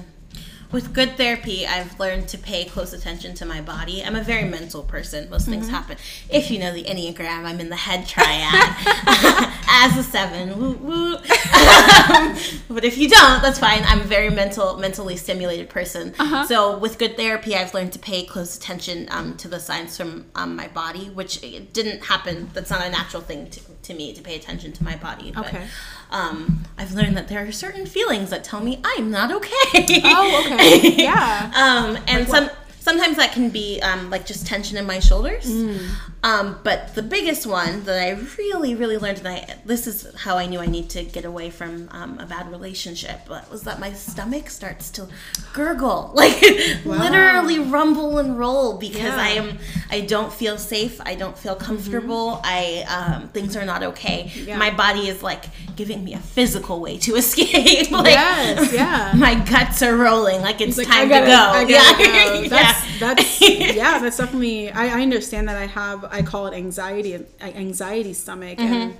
with 0.75 0.93
good 0.93 1.16
therapy, 1.16 1.64
I've 1.64 1.99
learned 2.00 2.26
to 2.31 2.37
pay 2.37 2.64
close 2.64 2.93
attention 2.93 3.33
to 3.37 3.47
my 3.47 3.61
body. 3.61 4.02
I'm 4.02 4.16
a 4.16 4.25
very 4.25 4.45
mental 4.45 4.83
person. 4.83 5.31
Most 5.31 5.47
things 5.47 5.69
happen. 5.69 5.97
If 6.28 6.50
you 6.50 6.59
know 6.59 6.73
the 6.73 6.83
Enneagram, 6.83 7.45
I'm 7.45 7.61
in 7.61 7.69
the 7.69 7.76
head 7.76 8.09
triad 8.09 8.52
as 9.69 9.97
a 9.97 10.02
seven. 10.02 10.59
Woo, 10.59 10.73
woo. 10.73 11.14
Um, 11.14 12.37
but 12.69 12.85
if 12.85 12.99
you 12.99 13.09
don't, 13.09 13.40
that's 13.40 13.61
fine. 13.61 13.85
I'm 13.85 14.00
a 14.00 14.04
very 14.04 14.31
mental, 14.31 14.76
mentally 14.76 15.16
stimulated 15.16 15.71
person. 15.71 16.12
So 16.49 16.76
with 16.76 16.99
good 16.99 17.16
therapy, 17.16 17.54
I've 17.54 17.73
learned 17.73 17.93
to 17.93 18.00
pay 18.00 18.25
close 18.25 18.57
attention 18.57 19.07
um, 19.12 19.37
to 19.37 19.47
the 19.47 19.61
signs 19.61 19.97
from 19.97 20.26
um, 20.35 20.57
my 20.57 20.66
body, 20.66 21.09
which 21.09 21.40
it 21.45 21.73
didn't 21.73 22.02
happen. 22.02 22.50
That's 22.52 22.71
not 22.71 22.85
a 22.85 22.90
natural 22.90 23.23
thing 23.23 23.49
to, 23.50 23.61
to 23.85 23.95
me 23.95 24.12
to 24.12 24.23
pay 24.23 24.35
attention 24.37 24.73
to 24.73 24.85
my 24.85 24.97
body. 24.97 25.31
But, 25.33 25.47
Okay. 25.47 25.67
Um, 26.11 26.64
I've 26.79 26.93
learned 26.93 27.17
that 27.17 27.29
there 27.29 27.45
are 27.47 27.50
certain 27.53 27.87
feelings 27.87 28.31
that 28.31 28.45
tell 28.45 28.61
me 28.61 28.81
I'm 28.85 29.11
not 29.11 29.33
okay. 29.33 30.00
oh 30.05 30.45
okay 30.45 30.97
yeah 31.03 31.50
Um, 31.55 31.99
and 32.07 32.29
some 32.29 32.50
sometimes 32.81 33.17
that 33.17 33.33
can 33.33 33.49
be 33.50 33.81
um, 33.81 34.11
like 34.11 34.26
just 34.26 34.47
tension 34.47 34.76
in 34.76 34.87
my 34.87 34.99
shoulders. 35.00 35.47
Mm. 35.47 35.88
Um, 36.25 36.59
but 36.64 36.95
the 36.95 37.02
biggest 37.02 37.47
one 37.47 37.85
that 37.85 38.00
I 38.02 38.11
really, 38.38 38.75
really 38.75 38.97
learned, 38.97 39.19
and 39.19 39.28
I 39.28 39.57
this 39.66 39.87
is 39.87 40.12
how 40.16 40.38
I 40.38 40.47
knew 40.47 40.59
I 40.59 40.66
need 40.66 40.88
to 40.90 41.04
get 41.04 41.25
away 41.26 41.50
from 41.50 41.88
um, 41.93 42.19
a 42.19 42.25
bad 42.25 42.50
relationship, 42.50 43.21
but 43.28 43.50
was 43.50 43.62
that 43.64 43.78
my 43.78 43.93
stomach 43.93 44.49
starts 44.49 44.88
to 44.93 45.07
gurgle, 45.52 46.12
like 46.23 46.40
literally 46.87 47.59
rumble 47.59 48.19
and 48.19 48.38
roll 48.38 48.78
because 48.78 49.02
Yeah. 49.02 49.16
I 49.19 49.28
am 49.40 49.59
I 49.90 50.00
don't 50.00 50.33
feel 50.33 50.57
safe, 50.59 50.99
I 51.04 51.14
don't 51.14 51.37
feel 51.37 51.54
comfortable, 51.57 52.40
I 52.43 52.85
um, 52.88 53.28
things 53.28 53.54
are 53.57 53.66
not 53.66 53.83
okay. 53.83 54.31
Mm-hmm. 54.33 54.49
Yeah. 54.49 54.59
My 54.59 54.71
body 54.71 55.09
is 55.09 55.23
like 55.23 55.45
giving 55.76 56.04
me 56.04 56.14
a 56.14 56.19
physical 56.19 56.81
way 56.81 56.97
to 56.99 57.16
escape. 57.23 57.90
like, 57.90 58.07
Yes, 58.14 58.73
yeah. 58.73 59.12
my 59.16 59.35
guts 59.35 59.83
are 59.83 59.97
rolling 59.97 60.40
like 60.40 60.61
it's 60.62 60.78
like, 60.78 60.87
time 60.87 61.07
I 61.07 61.09
gotta, 61.09 61.66
to 61.66 61.73
go. 61.73 61.78
Yeah. 61.78 62.43
go. 62.43 62.49
That's 62.49 62.99
that's 63.00 63.40
yeah, 63.40 63.99
that's 63.99 64.16
definitely. 64.16 64.71
I, 64.71 64.99
I 64.99 65.02
understand 65.02 65.49
that 65.49 65.57
I 65.57 65.66
have. 65.66 66.04
I 66.18 66.23
call 66.23 66.47
it 66.49 66.54
anxiety, 66.54 67.12
anxiety 67.40 68.12
stomach, 68.14 68.59
Mm-hmm. 68.59 68.73
and 68.73 68.97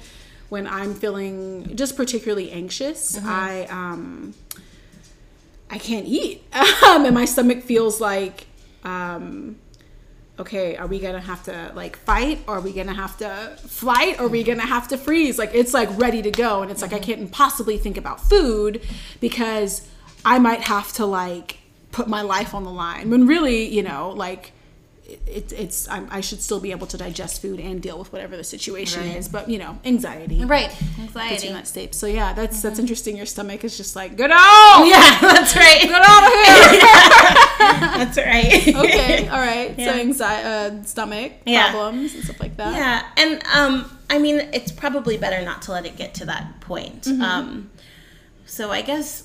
when 0.49 0.67
I'm 0.67 0.95
feeling 0.95 1.75
just 1.77 1.97
particularly 1.97 2.51
anxious, 2.51 3.17
Mm-hmm. 3.17 3.29
I 3.29 3.67
um, 3.67 4.35
I 5.71 5.79
can't 5.79 6.07
eat, 6.07 6.43
um, 6.87 7.05
and 7.05 7.15
my 7.15 7.25
stomach 7.25 7.63
feels 7.63 8.01
like. 8.01 8.47
Um, 8.85 9.57
okay, 10.39 10.77
are 10.77 10.87
we 10.89 10.99
gonna 10.99 11.21
have 11.21 11.43
to 11.45 11.73
like 11.75 11.97
fight 11.97 12.41
or 12.49 12.57
are 12.57 12.61
we 12.61 12.73
gonna 12.73 12.93
have 12.93 13.17
to 13.19 13.57
flight 13.67 14.19
or 14.21 14.25
are 14.27 14.29
we 14.29 14.43
gonna 14.43 14.67
have 14.67 14.89
to 14.89 14.99
freeze? 14.99 15.39
Like 15.39 15.53
it's 15.55 15.73
like 15.73 15.89
ready 15.97 16.21
to 16.23 16.31
go 16.31 16.61
and 16.61 16.71
it's 16.73 16.83
like 16.83 16.93
I 16.93 16.99
can't 16.99 17.31
possibly 17.31 17.79
think 17.79 17.97
about 17.97 18.21
food 18.21 18.83
because 19.21 19.87
I 20.25 20.39
might 20.41 20.63
have 20.63 20.93
to 20.95 21.07
like 21.07 21.59
put 21.93 22.09
my 22.09 22.21
life 22.23 22.53
on 22.53 22.65
the 22.65 22.71
line 22.73 23.09
when 23.11 23.27
really, 23.29 23.65
you 23.77 23.83
know, 23.85 24.11
like 24.11 24.51
it, 25.27 25.53
it's 25.53 25.89
I'm, 25.89 26.07
I 26.11 26.21
should 26.21 26.43
still 26.43 26.61
be 26.61 26.71
able 26.71 26.87
to 26.89 26.97
digest 26.99 27.41
food 27.41 27.59
and 27.59 27.81
deal 27.81 27.99
with 27.99 28.13
whatever 28.13 28.37
the 28.37 28.45
situation 28.45 29.01
Right. 29.03 29.17
is, 29.17 29.27
but 29.29 29.49
you 29.49 29.59
know, 29.59 29.79
anxiety 29.85 30.45
Right. 30.45 30.71
Anxiety. 31.01 31.49
in 31.49 31.55
that 31.55 31.67
state. 31.67 31.95
So 31.95 32.07
yeah, 32.07 32.33
that's 32.35 32.61
that's 32.61 32.79
interesting. 32.79 33.17
Your 33.17 33.27
stomach 33.27 33.65
is 33.65 33.77
just 33.77 33.97
like 33.97 34.17
get 34.17 34.31
out, 34.31 34.85
Yeah, 34.87 35.19
that's 35.21 35.57
right. 35.57 35.81
get 35.83 36.03
out 36.05 36.25
of 36.27 36.33
here. 36.33 37.41
That's 38.05 38.19
right. 38.19 38.69
okay, 38.77 39.29
all 39.29 39.39
right. 39.39 39.75
Yeah. 39.79 39.93
So 39.95 39.99
anxiety, 40.01 40.79
uh, 40.79 40.83
stomach 40.85 41.33
Yeah. 41.47 41.71
problems 41.71 42.15
and 42.15 42.23
stuff 42.25 42.39
like 42.41 42.57
that. 42.59 42.75
Yeah, 42.75 43.07
and 43.17 43.43
um, 43.55 43.99
I 44.11 44.19
mean, 44.19 44.37
it's 44.53 44.71
probably 44.71 45.17
better 45.17 45.43
not 45.45 45.63
to 45.63 45.73
let 45.73 45.87
it 45.87 45.97
get 45.97 46.15
to 46.15 46.27
that 46.27 46.61
point. 46.61 47.03
Mm-hmm. 47.03 47.23
Um, 47.23 47.71
so 48.47 48.71
I 48.71 48.83
guess 48.83 49.24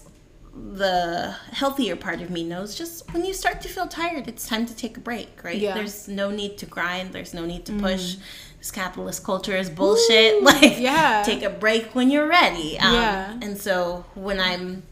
the 0.74 1.36
healthier 1.52 1.96
part 1.96 2.22
of 2.22 2.30
me 2.30 2.44
knows 2.44 2.76
just 2.76 3.12
when 3.14 3.26
you 3.26 3.34
start 3.34 3.62
to 3.62 3.68
feel 3.70 3.88
tired, 3.88 4.28
it's 4.28 4.48
time 4.48 4.66
to 4.66 4.76
take 4.76 4.98
a 4.98 5.00
break, 5.00 5.44
right? 5.44 5.58
Yeah. 5.58 5.72
Mm. 5.72 5.76
There's 5.76 6.08
no 6.08 6.32
need 6.32 6.58
to 6.60 6.66
grind. 6.66 7.14
There's 7.14 7.34
no 7.34 7.46
need 7.46 7.66
to 7.66 7.74
push. 7.74 8.18
This 8.58 8.72
capitalist 8.72 9.24
culture 9.24 9.56
is 9.56 9.70
bullshit. 9.70 10.44
like, 10.52 10.80
yeah. 10.80 11.24
take 11.26 11.44
a 11.44 11.50
break 11.50 11.96
when 11.96 12.10
you're 12.12 12.28
ready. 12.28 12.78
Um, 12.80 12.94
Yeah. 12.94 13.38
And 13.42 13.58
so 13.58 14.06
when 14.16 14.40
I'm 14.40 14.84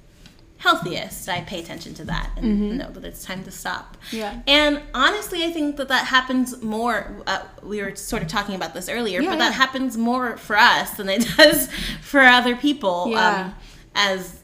healthiest, 0.60 1.30
I 1.30 1.42
pay 1.42 1.60
attention 1.60 1.94
to 1.96 2.06
that 2.06 2.32
and 2.38 2.78
know 2.78 2.90
that 2.92 3.04
it's 3.04 3.24
time 3.24 3.44
to 3.44 3.52
stop. 3.52 3.98
Mm-hmm. 4.08 4.16
Yeah. 4.18 4.42
And 4.48 4.82
honestly, 4.94 5.44
I 5.44 5.52
think 5.52 5.78
that 5.78 5.90
that 5.90 6.08
happens 6.08 6.62
more. 6.64 7.22
Uh, 7.28 7.44
we 7.62 7.82
were 7.82 7.96
sort 7.96 8.22
of 8.24 8.28
talking 8.28 8.56
about 8.56 8.74
this 8.74 8.90
earlier, 8.90 9.22
Yeah, 9.22 9.30
but 9.30 9.34
yeah. 9.38 9.50
that 9.50 9.54
happens 9.54 9.98
more 9.98 10.38
for 10.38 10.56
us 10.58 10.92
than 10.92 11.10
it 11.10 11.28
does 11.38 11.70
for 12.02 12.22
other 12.22 12.56
people. 12.56 13.10
Yeah. 13.10 13.46
Um, 13.46 13.56
as 13.96 14.40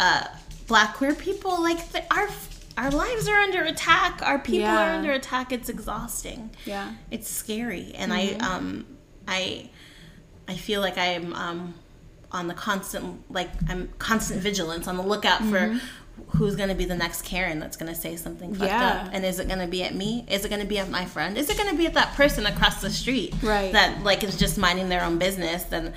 uh, 0.00 0.24
black 0.66 0.94
queer 0.94 1.14
people, 1.14 1.62
like 1.62 1.90
the, 1.92 2.02
our 2.14 2.28
our 2.78 2.90
lives 2.90 3.26
are 3.28 3.36
under 3.36 3.62
attack. 3.64 4.20
Our 4.22 4.38
people 4.38 4.68
are 4.68 4.90
under 4.90 5.12
attack. 5.12 5.50
It's 5.52 5.68
exhausting. 5.68 6.50
Yeah. 6.64 6.92
It's 7.10 7.28
scary, 7.28 7.92
and 7.94 8.12
Mm-hmm. 8.12 8.42
I 8.42 8.46
um 8.56 8.86
I 9.26 9.70
I 10.48 10.54
feel 10.54 10.80
like 10.80 10.98
I 10.98 11.06
am 11.06 11.32
um 11.34 11.74
on 12.32 12.48
the 12.48 12.54
constant 12.54 13.30
like 13.32 13.50
I'm 13.68 13.88
constant 13.98 14.40
vigilance 14.42 14.86
on 14.88 14.96
the 14.96 15.02
lookout 15.02 15.42
for 15.44 15.78
who's 16.28 16.56
going 16.56 16.70
to 16.70 16.74
be 16.74 16.86
the 16.86 16.94
next 16.96 17.22
Karen 17.22 17.58
that's 17.60 17.76
going 17.76 17.92
to 17.92 17.98
say 17.98 18.16
something 18.16 18.54
fucked 18.54 18.70
Mm-hmm. 18.70 18.80
Yeah. 18.80 19.02
up. 19.06 19.10
And 19.12 19.24
is 19.24 19.38
it 19.38 19.48
going 19.48 19.60
to 19.60 19.66
be 19.66 19.82
at 19.82 19.94
me? 19.94 20.24
Is 20.28 20.46
it 20.46 20.48
going 20.48 20.62
to 20.62 20.66
be 20.66 20.78
at 20.78 20.88
my 20.88 21.04
friend? 21.04 21.36
Is 21.36 21.50
it 21.50 21.58
going 21.58 21.68
to 21.70 21.76
be 21.76 21.86
at 21.86 21.92
that 21.92 22.14
person 22.14 22.46
across 22.46 22.80
the 22.80 22.88
street 22.90 23.34
Right. 23.42 23.70
that 23.72 24.02
like 24.02 24.24
is 24.24 24.36
just 24.38 24.56
minding 24.56 24.88
their 24.88 25.04
own 25.04 25.18
business? 25.18 25.64
Then 25.64 25.92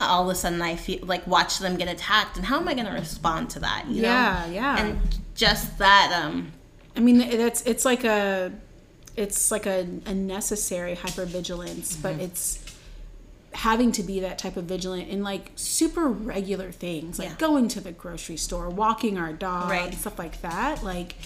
all 0.00 0.24
of 0.24 0.28
a 0.30 0.34
sudden 0.34 0.62
I 0.62 0.76
feel 0.76 1.04
like 1.04 1.26
watch 1.26 1.58
them 1.58 1.76
get 1.76 1.88
attacked, 1.88 2.36
and 2.36 2.46
how 2.46 2.58
am 2.58 2.66
I 2.68 2.74
going 2.74 2.86
to 2.86 2.92
respond 2.92 3.50
to 3.50 3.60
that? 3.60 3.84
You 3.88 4.02
Yeah, 4.02 4.44
know? 4.46 4.52
yeah. 4.52 4.78
And 4.84 5.00
just 5.34 5.78
that 5.78 6.22
um 6.24 6.52
I 6.96 7.00
mean, 7.00 7.20
it's 7.20 7.62
it's 7.62 7.84
like 7.84 8.04
a 8.04 8.52
it's 9.16 9.50
like 9.50 9.66
a, 9.66 9.86
a 10.06 10.14
necessary 10.14 10.94
hypervigilance, 10.96 12.00
but 12.00 12.12
Mm-hmm. 12.12 12.20
it's 12.22 12.64
having 13.52 13.90
to 13.92 14.02
be 14.04 14.20
that 14.20 14.38
type 14.38 14.56
of 14.56 14.64
vigilant 14.64 15.08
in 15.08 15.22
like 15.24 15.50
super 15.56 16.06
regular 16.08 16.70
things, 16.70 17.18
like 17.18 17.28
Yeah. 17.30 17.34
going 17.36 17.66
to 17.68 17.80
the 17.80 17.90
grocery 17.92 18.36
store, 18.36 18.68
walking 18.70 19.18
our 19.18 19.32
dog, 19.32 19.68
Right. 19.70 19.92
stuff 19.94 20.18
like 20.18 20.40
that. 20.42 20.82
Like 20.84 21.16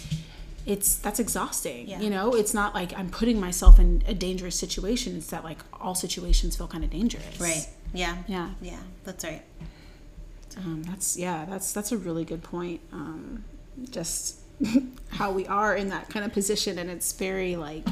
it's 0.67 0.97
that's 0.97 1.21
exhausting. 1.21 1.87
Yeah. 1.89 2.01
You 2.01 2.09
know, 2.09 2.35
it's 2.35 2.55
not 2.55 2.75
like 2.75 2.99
I'm 2.99 3.11
putting 3.11 3.39
myself 3.39 3.79
in 3.79 4.03
a 4.07 4.15
dangerous 4.15 4.57
situation. 4.59 5.17
It's 5.17 5.27
that 5.29 5.45
like 5.45 5.59
all 5.75 5.95
situations 5.95 6.57
feel 6.57 6.67
kind 6.69 6.83
of 6.85 6.91
dangerous. 6.91 7.39
right. 7.39 7.69
Yeah. 7.95 8.19
Yeah. 8.27 8.51
Yeah, 8.61 8.81
that's 9.05 9.25
right. 9.25 9.43
Um, 10.59 10.83
that's 10.85 11.17
yeah, 11.17 11.47
that's 11.49 11.73
that's 11.73 11.93
a 11.93 11.97
really 11.97 12.25
good 12.25 12.43
point. 12.43 12.81
Um, 12.93 13.45
just 13.91 14.41
how 15.11 15.33
we 15.33 15.47
are 15.47 15.75
in 15.75 15.89
that 15.89 16.11
kind 16.11 16.25
of 16.25 16.33
position, 16.33 16.79
and 16.79 16.91
it's 16.91 17.13
very 17.13 17.57
like 17.57 17.87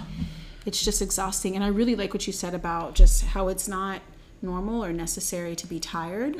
it's 0.67 0.85
just 0.85 1.03
exhausting. 1.03 1.55
And 1.55 1.65
I 1.65 1.69
really 1.69 1.97
like 1.97 2.13
what 2.13 2.27
you 2.27 2.33
said 2.33 2.55
about 2.55 2.95
just 2.95 3.25
how 3.25 3.49
it's 3.49 3.67
not 3.67 4.01
normal 4.43 4.85
or 4.85 4.93
necessary 4.93 5.55
to 5.57 5.67
be 5.67 5.79
tired 5.79 6.37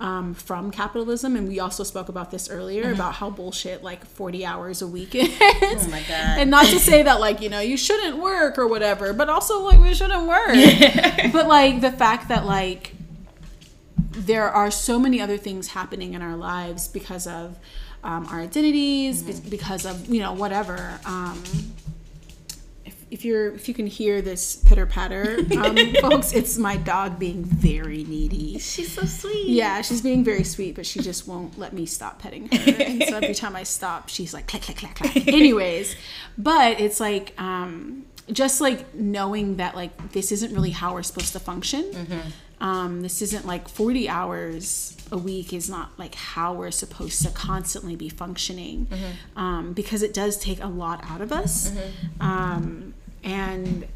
um, 0.00 0.34
from 0.34 0.70
capitalism. 0.70 1.36
And 1.36 1.46
we 1.46 1.60
also 1.60 1.84
spoke 1.84 2.08
about 2.08 2.30
this 2.30 2.48
earlier 2.48 2.92
about 2.92 3.14
how 3.14 3.30
bullshit 3.30 3.82
like 3.82 4.04
forty 4.06 4.44
hours 4.44 4.82
a 4.82 4.86
week 4.86 5.14
is. 5.14 5.28
Oh 5.30 5.88
my 5.90 6.00
god. 6.00 6.38
And 6.38 6.50
not 6.50 6.66
to 6.66 6.78
say 6.78 7.02
that 7.02 7.20
like 7.20 7.40
you 7.40 7.48
know 7.48 7.60
you 7.60 7.76
shouldn't 7.76 8.18
work 8.18 8.58
or 8.58 8.66
whatever, 8.66 9.12
but 9.12 9.28
also 9.28 9.60
like 9.62 9.80
we 9.80 9.94
shouldn't 9.94 10.26
work. 10.26 10.54
but 11.32 11.46
like 11.46 11.80
the 11.80 11.92
fact 11.92 12.28
that 12.28 12.46
like 12.46 12.94
there 14.10 14.48
are 14.48 14.70
so 14.70 14.98
many 14.98 15.20
other 15.20 15.36
things 15.36 15.68
happening 15.68 16.14
in 16.14 16.22
our 16.22 16.36
lives 16.36 16.88
because 16.88 17.26
of 17.26 17.58
um, 18.02 18.26
our 18.26 18.40
identities, 18.40 19.22
be- 19.22 19.50
because 19.50 19.84
of 19.86 20.08
you 20.08 20.20
know 20.20 20.32
whatever. 20.32 20.98
Um, 21.04 21.42
if, 23.10 23.24
you're 23.24 23.54
if 23.54 23.68
you 23.68 23.74
can 23.74 23.86
hear 23.86 24.22
this 24.22 24.56
pitter 24.56 24.86
patter, 24.86 25.38
um, 25.58 25.76
folks, 26.00 26.32
it's 26.32 26.58
my 26.58 26.76
dog 26.76 27.18
being 27.18 27.44
very 27.44 28.04
needy. 28.04 28.58
She's 28.58 28.92
so 28.92 29.04
sweet. 29.04 29.48
Yeah, 29.48 29.82
she's 29.82 30.02
being 30.02 30.24
very 30.24 30.44
sweet, 30.44 30.74
but 30.74 30.86
she 30.86 31.00
just 31.00 31.26
won't 31.26 31.58
let 31.58 31.72
me 31.72 31.86
stop 31.86 32.20
petting 32.20 32.48
her. 32.48 32.82
And 32.82 33.02
so 33.04 33.16
every 33.16 33.34
time 33.44 33.56
I 33.56 33.62
stop, 33.62 34.08
she's 34.08 34.34
like 34.34 34.46
click, 34.46 34.62
click, 34.62 34.78
click, 34.78 34.94
click. 34.94 35.28
Anyways, 35.28 35.96
but 36.38 36.80
it's 36.80 37.00
like 37.00 37.34
um, 37.40 38.06
just 38.32 38.60
like 38.60 38.94
knowing 38.94 39.56
that 39.56 39.74
like 39.74 40.12
this 40.12 40.32
isn't 40.32 40.52
really 40.52 40.70
how 40.70 40.94
we're 40.94 41.02
supposed 41.02 41.32
to 41.32 41.40
function. 41.40 41.90
Um, 42.60 43.02
this 43.02 43.20
isn't 43.20 43.46
like 43.46 43.68
40 43.68 44.08
hours 44.08 44.96
a 45.12 45.18
week 45.18 45.52
is 45.52 45.68
not 45.68 45.90
like 45.98 46.14
how 46.14 46.54
we're 46.54 46.70
supposed 46.70 47.22
to 47.22 47.30
constantly 47.30 47.94
be 47.94 48.08
functioning 48.08 48.88
um, 49.36 49.72
because 49.74 50.02
it 50.02 50.14
does 50.14 50.38
take 50.38 50.62
a 50.62 50.66
lot 50.66 51.04
out 51.04 51.20
of 51.20 51.30
us. 51.32 51.72
Um, 52.20 52.93
and 53.24 53.86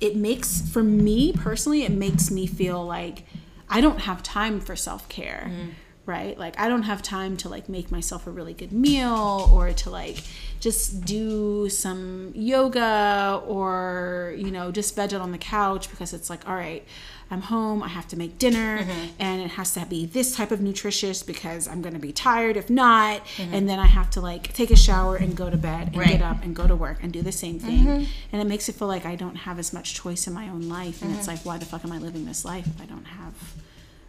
it 0.00 0.14
makes 0.14 0.60
for 0.70 0.82
me 0.82 1.32
personally 1.32 1.82
it 1.82 1.92
makes 1.92 2.30
me 2.30 2.46
feel 2.46 2.84
like 2.84 3.24
i 3.68 3.80
don't 3.80 4.00
have 4.00 4.22
time 4.22 4.60
for 4.60 4.76
self-care 4.76 5.46
mm-hmm. 5.50 5.70
right? 6.06 6.38
Like 6.38 6.60
i 6.60 6.68
don't 6.68 6.82
have 6.82 7.02
time 7.02 7.36
to 7.38 7.48
like 7.48 7.68
make 7.68 7.90
myself 7.90 8.26
a 8.26 8.30
really 8.30 8.54
good 8.54 8.72
meal 8.72 9.48
or 9.52 9.72
to 9.72 9.90
like 9.90 10.18
just 10.60 11.04
do 11.04 11.68
some 11.68 12.32
yoga 12.34 13.42
or 13.46 14.34
you 14.36 14.50
know 14.50 14.70
just 14.70 14.94
veg 14.94 15.14
out 15.14 15.20
on 15.20 15.32
the 15.32 15.38
couch 15.38 15.90
because 15.90 16.12
it's 16.12 16.28
like 16.30 16.46
all 16.48 16.54
right 16.54 16.86
i'm 17.34 17.42
home 17.42 17.82
i 17.82 17.88
have 17.88 18.08
to 18.08 18.16
make 18.16 18.38
dinner 18.38 18.78
mm-hmm. 18.78 19.06
and 19.18 19.42
it 19.42 19.50
has 19.50 19.74
to 19.74 19.84
be 19.86 20.06
this 20.06 20.34
type 20.34 20.50
of 20.50 20.60
nutritious 20.60 21.22
because 21.22 21.68
i'm 21.68 21.82
going 21.82 21.92
to 21.94 22.00
be 22.00 22.12
tired 22.12 22.56
if 22.56 22.70
not 22.70 23.24
mm-hmm. 23.36 23.54
and 23.54 23.68
then 23.68 23.78
i 23.78 23.86
have 23.86 24.08
to 24.08 24.20
like 24.20 24.52
take 24.54 24.70
a 24.70 24.76
shower 24.76 25.16
and 25.16 25.36
go 25.36 25.50
to 25.50 25.56
bed 25.56 25.88
and 25.88 25.96
Right. 25.96 26.08
get 26.08 26.22
up 26.22 26.42
and 26.42 26.54
go 26.54 26.66
to 26.66 26.76
work 26.76 26.98
and 27.02 27.12
do 27.12 27.22
the 27.22 27.32
same 27.32 27.58
thing 27.58 27.84
mm-hmm. 27.84 28.04
and 28.32 28.42
it 28.42 28.46
makes 28.46 28.68
it 28.68 28.76
feel 28.76 28.88
like 28.88 29.04
i 29.04 29.16
don't 29.16 29.36
have 29.36 29.58
as 29.58 29.72
much 29.72 29.94
choice 29.94 30.26
in 30.26 30.32
my 30.32 30.48
own 30.48 30.68
life 30.68 31.02
and 31.02 31.14
it's 31.16 31.28
like 31.28 31.40
why 31.44 31.58
the 31.58 31.64
fuck 31.64 31.84
am 31.84 31.92
i 31.92 31.98
living 31.98 32.24
this 32.24 32.44
life 32.44 32.66
if 32.66 32.80
i 32.80 32.86
don't 32.86 33.04
have 33.04 33.34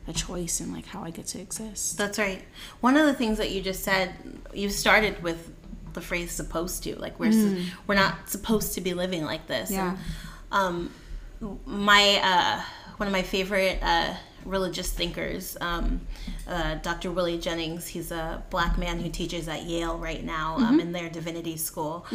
a 0.08 0.14
choice 0.14 0.62
in 0.62 0.72
like 0.72 0.86
how 0.86 1.04
i 1.04 1.10
get 1.10 1.26
to 1.26 1.40
exist 1.40 1.98
That's 1.98 2.20
right. 2.20 2.44
One 2.82 2.96
of 2.98 3.06
the 3.06 3.14
things 3.14 3.38
that 3.40 3.52
you 3.52 3.62
just 3.62 3.84
said, 3.84 4.14
you 4.54 4.70
started 4.70 5.24
with 5.24 5.52
the 5.94 6.02
phrase 6.02 6.32
"supposed 6.32 6.84
to." 6.84 6.96
Like 7.00 7.20
we're 7.20 7.30
s 7.30 7.36
mm. 7.36 7.66
we're 7.88 7.96
not 7.96 8.30
supposed 8.30 8.74
to 8.76 8.82
be 8.82 8.94
living 8.94 9.26
like 9.26 9.48
this. 9.48 9.72
Yeah. 9.72 9.98
And, 9.98 10.00
um, 10.52 10.92
my 11.66 12.20
uh, 12.24 12.62
one 12.98 13.08
of 13.08 13.14
my 13.14 13.22
favorite 13.22 13.80
uh, 13.82 14.14
religious 14.46 14.92
thinkers, 14.92 15.58
um, 15.60 16.02
uh, 16.48 16.76
Dr. 16.76 17.12
Willie 17.12 17.40
Jennings. 17.40 17.88
He's 17.88 18.12
a 18.12 18.44
black 18.50 18.78
man 18.78 19.00
who 19.00 19.10
teaches 19.10 19.48
at 19.48 19.64
Yale 19.64 19.98
right 19.98 20.24
now 20.24 20.58
um, 20.58 20.80
in 20.80 20.92
their 20.92 21.10
divinity 21.10 21.58
school. 21.58 22.06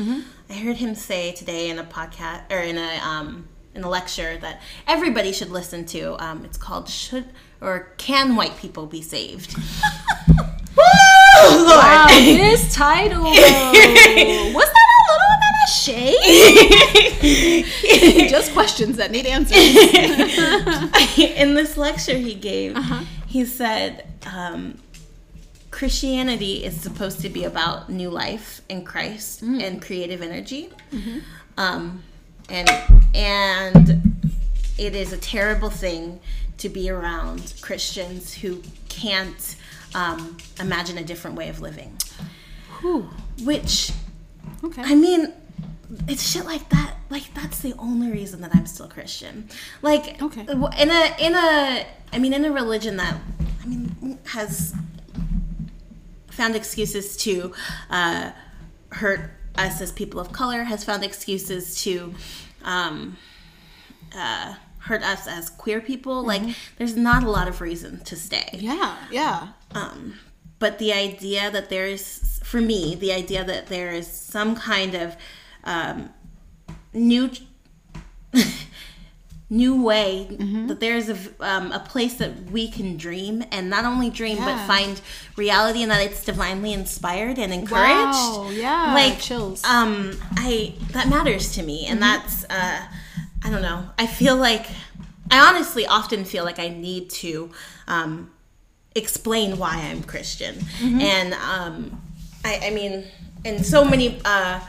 I 0.49 0.55
heard 0.55 0.77
him 0.77 0.95
say 0.95 1.33
today 1.33 1.71
in 1.71 1.79
a 1.79 1.85
podcast 1.85 2.51
or 2.51 2.59
in 2.61 2.79
a 2.79 2.99
um, 3.05 3.49
in 3.75 3.85
a 3.85 3.89
lecture 3.89 4.37
that 4.39 4.61
everybody 4.87 5.33
should 5.33 5.51
listen 5.51 5.85
to. 5.87 6.23
Um, 6.23 6.45
it's 6.45 6.59
called 6.59 6.89
"Should 6.89 7.27
or 7.61 7.93
Can 7.99 8.37
White 8.37 8.57
People 8.57 8.87
Be 8.87 9.03
Saved?" 9.03 9.57
Woo! 10.77 11.67
wow 11.67 12.07
this 12.09 12.75
title 12.81 13.23
was 13.25 13.35
that 13.35 14.80
a 15.89 15.93
little 15.93 16.93
bit 16.93 17.65
of 17.65 17.69
shade 17.69 18.29
just 18.31 18.53
questions 18.53 18.97
that 18.97 19.11
need 19.11 19.27
answers 19.27 19.59
in 21.19 21.55
this 21.55 21.77
lecture 21.77 22.17
he 22.17 22.35
gave, 22.35 22.77
Uh-huh. 22.77 23.05
he 23.27 23.45
said 23.45 24.07
um, 24.27 24.79
Christianity 25.71 26.65
is 26.65 26.81
supposed 26.81 27.21
to 27.21 27.29
be 27.29 27.45
about 27.45 27.89
new 27.91 28.11
life 28.11 28.61
in 28.69 28.85
Christ 28.85 29.43
Mm. 29.45 29.63
and 29.63 29.83
creative 29.83 30.23
energy, 30.23 30.71
Mm-hmm. 30.93 31.19
um, 31.59 32.03
and 32.49 32.69
and 33.15 34.17
it 34.79 34.95
is 34.97 35.13
a 35.13 35.17
terrible 35.19 35.71
thing 35.71 36.21
to 36.59 36.69
be 36.69 36.91
around 36.91 37.55
Christians 37.61 38.35
who 38.35 38.63
can't 38.89 39.57
um, 39.95 40.37
imagine 40.59 40.99
a 40.99 41.05
different 41.05 41.37
way 41.37 41.49
of 41.49 41.61
living. 41.61 41.97
Whew. 42.81 43.09
Which 43.45 43.93
okay 44.65 44.83
I 44.83 44.95
mean, 44.95 45.33
it's 46.09 46.23
shit 46.29 46.45
like 46.45 46.69
that. 46.71 46.95
Like 47.11 47.33
that's 47.35 47.59
the 47.61 47.75
only 47.79 48.11
reason 48.11 48.41
that 48.43 48.55
I'm 48.55 48.67
still 48.67 48.89
Christian. 48.89 49.49
Like, 49.83 50.21
Okay. 50.23 50.43
in 50.43 50.91
a 50.91 51.17
in 51.19 51.35
a, 51.35 51.87
I 52.13 52.19
mean, 52.19 52.33
in 52.33 52.45
a 52.45 52.53
religion 52.53 52.97
that, 52.99 53.17
I 53.63 53.67
mean, 53.67 54.19
has 54.27 54.75
found 56.29 56.55
excuses 56.57 57.17
to 57.19 57.53
uh, 57.91 58.31
hurt 58.93 59.31
us 59.57 59.81
as 59.81 59.93
people 59.93 60.21
of 60.21 60.33
color, 60.33 60.65
has 60.65 60.85
found 60.85 61.05
excuses 61.05 61.83
to 61.83 62.15
um, 62.65 63.17
uh, 64.17 64.55
hurt 64.79 65.03
us 65.03 65.27
as 65.27 65.51
queer 65.51 65.81
people. 65.81 66.23
Like, 66.25 66.43
there's 66.79 66.97
not 66.97 67.23
a 67.25 67.31
lot 67.31 67.49
of 67.49 67.61
reason 67.61 68.03
to 68.05 68.17
stay. 68.17 68.49
yeah 68.55 68.97
yeah 69.11 69.49
Um, 69.75 70.15
but 70.59 70.79
the 70.79 70.93
idea 70.93 71.51
that 71.51 71.69
there 71.69 71.87
is, 71.87 72.41
for 72.45 72.61
me, 72.61 72.95
the 72.95 73.13
idea 73.13 73.45
that 73.45 73.67
there 73.67 73.91
is 73.91 74.07
some 74.07 74.55
kind 74.55 74.95
of 74.95 75.17
um, 75.71 76.11
new, 76.93 77.31
new 79.51 79.83
way 79.83 80.27
that 80.69 80.79
there's 80.81 81.09
a, 81.09 81.19
um, 81.41 81.73
a 81.73 81.81
place 81.81 82.15
that 82.15 82.51
we 82.51 82.69
can 82.69 82.97
dream 82.97 83.43
and 83.51 83.69
not 83.69 83.85
only 83.85 84.09
dream 84.11 84.39
but 84.39 84.57
find 84.67 85.01
reality 85.37 85.83
and 85.83 85.91
that 85.91 86.03
it's 86.09 86.25
divinely 86.25 86.73
inspired 86.73 87.39
and 87.39 87.53
encouraged. 87.53 88.19
Wow, 88.37 88.51
yeah, 88.53 88.95
like 88.95 89.19
chills. 89.21 89.65
Um, 89.65 90.19
I 90.37 90.75
that 90.93 91.09
matters 91.09 91.53
to 91.57 91.63
me, 91.63 91.87
and 91.87 92.01
that's 92.01 92.45
uh, 92.45 92.81
I 93.45 93.51
don't 93.51 93.63
know. 93.63 93.89
I 93.99 94.07
feel 94.07 94.37
like 94.37 94.67
I 95.31 95.39
honestly 95.49 95.87
often 95.87 96.25
feel 96.25 96.45
like 96.45 96.59
I 96.59 96.69
need 96.69 97.11
to 97.23 97.51
um, 97.89 98.31
explain 98.95 99.59
why 99.59 99.75
I'm 99.91 100.03
Christian, 100.03 100.55
and 100.83 101.35
um, 101.35 102.01
I, 102.45 102.61
I 102.69 102.71
mean, 102.71 103.05
in 103.45 103.65
so 103.65 103.85
many 103.85 104.21
uh, 104.25 104.61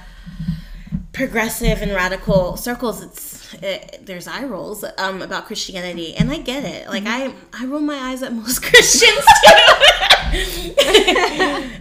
progressive 1.13 1.81
and 1.81 1.91
radical 1.91 2.57
circles, 2.57 3.01
it's 3.01 3.53
it, 3.55 4.05
there's 4.05 4.27
eye 4.27 4.45
rolls 4.45 4.83
um, 4.97 5.21
about 5.21 5.45
Christianity, 5.45 6.15
and 6.15 6.31
I 6.31 6.37
get 6.37 6.63
it. 6.63 6.87
Like 6.87 7.03
I 7.05 7.33
I 7.53 7.65
roll 7.65 7.81
my 7.81 7.97
eyes 7.97 8.23
at 8.23 8.33
most 8.33 8.59
Christians 8.63 9.25
too. 9.43 9.55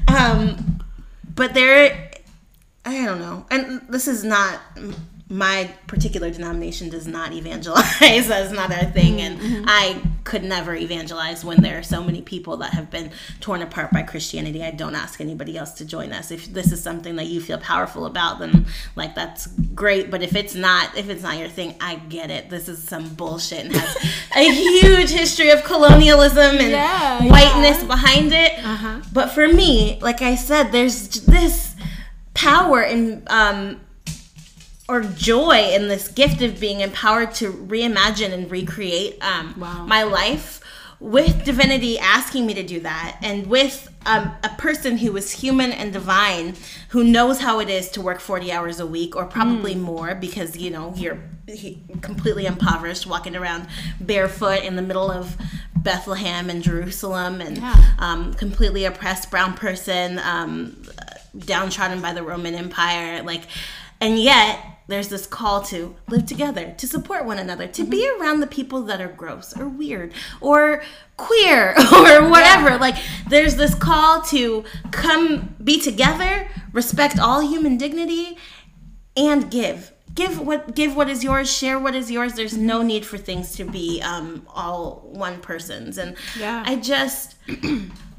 um, 0.14 0.80
but 1.34 1.54
there 1.54 2.10
I 2.84 3.04
don't 3.04 3.18
know. 3.18 3.46
And 3.50 3.82
this 3.88 4.08
is 4.08 4.24
not 4.24 4.60
my 5.32 5.72
particular 5.86 6.28
denomination 6.28 6.88
does 6.88 7.06
not 7.06 7.32
evangelize. 7.32 7.98
That's 8.00 8.50
not 8.50 8.72
our 8.72 8.90
thing. 8.90 9.20
And 9.20 9.64
I 9.68 10.02
could 10.24 10.42
never 10.42 10.74
evangelize 10.74 11.44
when 11.44 11.62
there 11.62 11.78
are 11.78 11.84
so 11.84 12.02
many 12.02 12.20
people 12.20 12.56
that 12.58 12.72
have 12.74 12.90
been 12.90 13.12
torn 13.38 13.62
apart 13.62 13.92
by 13.92 14.02
Christianity. 14.02 14.64
I 14.64 14.72
don't 14.72 14.96
ask 14.96 15.20
anybody 15.20 15.56
else 15.56 15.70
to 15.74 15.84
join 15.84 16.12
us. 16.12 16.32
If 16.32 16.46
this 16.52 16.72
is 16.72 16.82
something 16.82 17.14
that 17.14 17.28
you 17.28 17.40
feel 17.40 17.58
powerful 17.58 18.06
about, 18.06 18.40
then 18.40 18.66
like 18.96 19.14
that's 19.14 19.46
great. 19.46 20.10
But 20.10 20.24
if 20.24 20.34
it's 20.34 20.56
not, 20.56 20.96
if 20.98 21.08
it's 21.08 21.22
not 21.22 21.38
your 21.38 21.48
thing, 21.48 21.76
I 21.80 21.94
get 21.94 22.32
it. 22.32 22.50
This 22.50 22.68
is 22.68 22.82
some 22.82 23.14
bullshit 23.14 23.66
and 23.66 23.76
has 23.76 23.96
a 24.36 24.52
huge 24.52 25.10
history 25.10 25.50
of 25.50 25.62
colonialism 25.62 26.58
and 26.58 26.72
Yeah, 26.72 27.22
whiteness 27.22 27.82
yeah. 27.82 27.86
behind 27.86 28.32
it. 28.32 28.52
Uh-huh. 28.64 29.00
But 29.12 29.28
for 29.30 29.46
me, 29.46 30.00
like 30.02 30.22
I 30.22 30.34
said, 30.34 30.72
there's 30.72 31.08
this 31.20 31.76
power 32.34 32.82
in 32.82 33.22
um, 33.28 33.80
or 34.90 35.00
joy 35.03 35.70
in 35.72 35.88
this 35.88 36.09
gift 36.09 36.42
of 36.42 36.59
being 36.59 36.81
empowered 36.81 37.33
to 37.35 37.53
reimagine 37.53 38.33
and 38.33 38.50
recreate 38.50 39.16
um, 39.22 39.55
Wow. 39.59 39.87
my 39.87 40.03
life 40.03 40.61
with 40.98 41.44
divinity 41.44 41.98
asking 41.98 42.44
me 42.44 42.53
to 42.55 42.62
do 42.62 42.81
that 42.81 43.16
and 43.22 43.46
with 43.46 43.88
um, 44.05 44.33
a 44.44 44.50
person 44.59 44.98
who 44.98 45.16
is 45.16 45.31
human 45.31 45.72
and 45.72 45.92
divine 45.94 46.55
who 46.90 47.03
knows 47.05 47.40
how 47.40 47.59
it 47.61 47.70
is 47.70 47.88
to 47.90 48.00
work 48.03 48.20
40 48.20 48.53
hours 48.53 48.81
a 48.81 48.87
week 48.87 49.16
or 49.16 49.24
probably 49.24 49.74
more 49.74 50.14
because 50.14 50.59
you 50.59 50.70
know 50.70 50.92
you're 50.96 51.18
completely 52.03 52.44
impoverished 52.44 53.07
walking 53.07 53.35
around 53.35 53.66
barefoot 54.00 54.62
in 54.62 54.76
the 54.76 54.83
middle 54.83 55.11
of 55.11 55.37
bethlehem 55.74 56.50
and 56.50 56.62
jerusalem 56.62 57.40
and 57.40 57.57
Yeah. 57.59 57.94
um, 57.98 58.35
completely 58.35 58.85
oppressed 58.85 59.31
brown 59.31 59.55
person 59.55 60.18
um, 60.18 60.83
downtrodden 61.37 62.03
by 62.03 62.12
the 62.12 62.22
roman 62.22 62.55
empire 62.55 63.22
like 63.22 63.44
and 64.03 64.18
yet 64.18 64.59
there's 64.90 65.09
this 65.09 65.26
call 65.26 65.62
to 65.62 65.94
live 66.09 66.26
together 66.26 66.74
to 66.76 66.87
support 66.87 67.24
one 67.24 67.38
another 67.38 67.66
to 67.68 67.85
be 67.85 68.09
around 68.18 68.40
the 68.40 68.46
people 68.46 68.83
that 68.83 69.00
are 69.00 69.09
gross 69.09 69.57
or 69.59 69.68
weird 69.68 70.12
or 70.40 70.83
queer 71.16 71.70
or 71.92 72.29
whatever. 72.29 72.76
Like 72.79 72.96
there's 73.29 73.57
this 73.57 73.74
call 73.74 74.22
to 74.24 74.64
come 74.90 75.55
be 75.62 75.81
together 75.81 76.48
respect 76.72 77.18
all 77.18 77.40
human 77.40 77.76
dignity 77.79 78.37
and 79.16 79.50
give. 79.50 79.92
Give 80.14 80.40
what 80.40 80.74
give 80.74 80.96
what 80.96 81.09
is 81.09 81.22
yours 81.22 81.50
share 81.50 81.79
what 81.79 81.94
is 81.94 82.11
yours. 82.11 82.35
There's 82.35 82.57
no 82.57 82.83
need 82.83 83.07
for 83.07 83.16
things 83.16 83.55
to 83.57 83.64
be 83.64 84.03
um, 84.03 84.44
all 84.53 85.03
one 85.05 85.40
person's. 85.40 85.98
And 85.98 86.16
Yeah. 86.38 86.64
i 86.66 86.74
just 86.76 87.37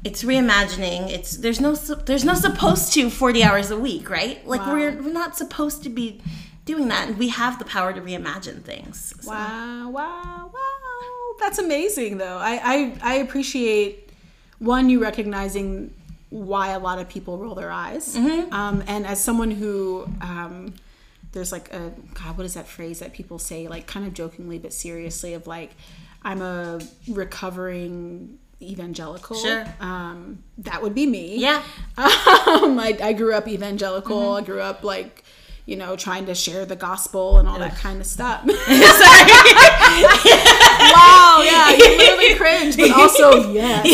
it's 0.04 0.24
reimagining. 0.24 1.10
It's 1.10 1.36
there's 1.36 1.60
no 1.60 1.74
there's 1.74 2.24
no 2.24 2.34
supposed 2.34 2.94
to 2.94 3.10
40 3.10 3.44
hours 3.44 3.70
a 3.70 3.78
week 3.78 4.08
right? 4.08 4.44
Like 4.46 4.62
Wow. 4.62 4.72
we're, 4.74 5.02
we're 5.02 5.12
not 5.12 5.36
supposed 5.36 5.82
to 5.82 5.90
be 5.90 6.20
doing 6.64 6.88
that 6.88 7.08
and 7.08 7.18
we 7.18 7.28
have 7.28 7.58
the 7.58 7.64
power 7.64 7.92
to 7.92 8.00
reimagine 8.00 8.62
things 8.62 9.14
So- 9.20 9.30
Wow, 9.30 9.90
wow, 9.90 10.50
wow. 10.52 11.36
That's 11.40 11.58
amazing 11.58 12.18
though. 12.18 12.38
I, 12.38 12.60
I 12.62 12.96
I 13.02 13.14
appreciate 13.16 14.10
one 14.58 14.88
you 14.90 15.00
recognizing 15.02 15.92
why 16.30 16.68
a 16.70 16.78
lot 16.78 16.98
of 16.98 17.08
people 17.08 17.36
roll 17.38 17.54
their 17.54 17.70
eyes. 17.70 18.16
Um, 18.16 18.82
and 18.86 19.06
as 19.06 19.20
someone 19.22 19.50
who 19.50 20.06
um, 20.20 20.72
there's 21.32 21.50
like 21.52 21.72
a 21.74 21.92
God, 22.14 22.36
what 22.38 22.44
is 22.46 22.54
that 22.54 22.68
phrase 22.68 23.00
that 23.00 23.12
people 23.12 23.38
say 23.38 23.66
like 23.66 23.86
kind 23.86 24.06
of 24.06 24.14
jokingly 24.14 24.58
but 24.58 24.72
seriously 24.72 25.34
of 25.34 25.46
like 25.46 25.72
I'm 26.22 26.40
a 26.42 26.78
recovering 27.08 28.38
evangelical. 28.60 29.36
Sure. 29.36 29.64
Um, 29.80 30.42
that 30.58 30.82
would 30.82 30.94
be 30.94 31.06
me. 31.06 31.36
yeah 31.38 31.62
Um, 31.96 32.78
I, 32.78 32.96
I 33.02 33.12
grew 33.14 33.34
up 33.34 33.48
evangelical. 33.48 34.16
Mm-hmm. 34.20 34.42
I 34.44 34.46
grew 34.46 34.60
up 34.60 34.84
like, 34.84 35.24
you 35.64 35.76
know, 35.76 35.94
trying 35.94 36.26
to 36.26 36.34
share 36.34 36.66
the 36.66 36.74
gospel 36.74 37.38
and 37.38 37.48
all 37.48 37.58
that 37.58 37.76
kind 37.76 38.00
of 38.00 38.06
stuff. 38.06 38.42
wow, 38.46 38.52
yeah, 41.44 41.70
you 41.70 41.98
really 41.98 42.34
cringe, 42.38 42.76
but 42.76 42.90
also 42.90 43.52
yes. 43.52 43.86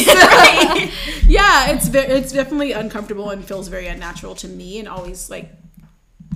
yeah, 1.26 1.70
it's 1.70 1.88
it's 1.88 2.32
definitely 2.32 2.72
uncomfortable 2.72 3.30
and 3.30 3.44
feels 3.44 3.68
very 3.68 3.86
unnatural 3.86 4.34
to 4.36 4.48
me, 4.48 4.78
and 4.78 4.88
always 4.88 5.28
like 5.28 5.50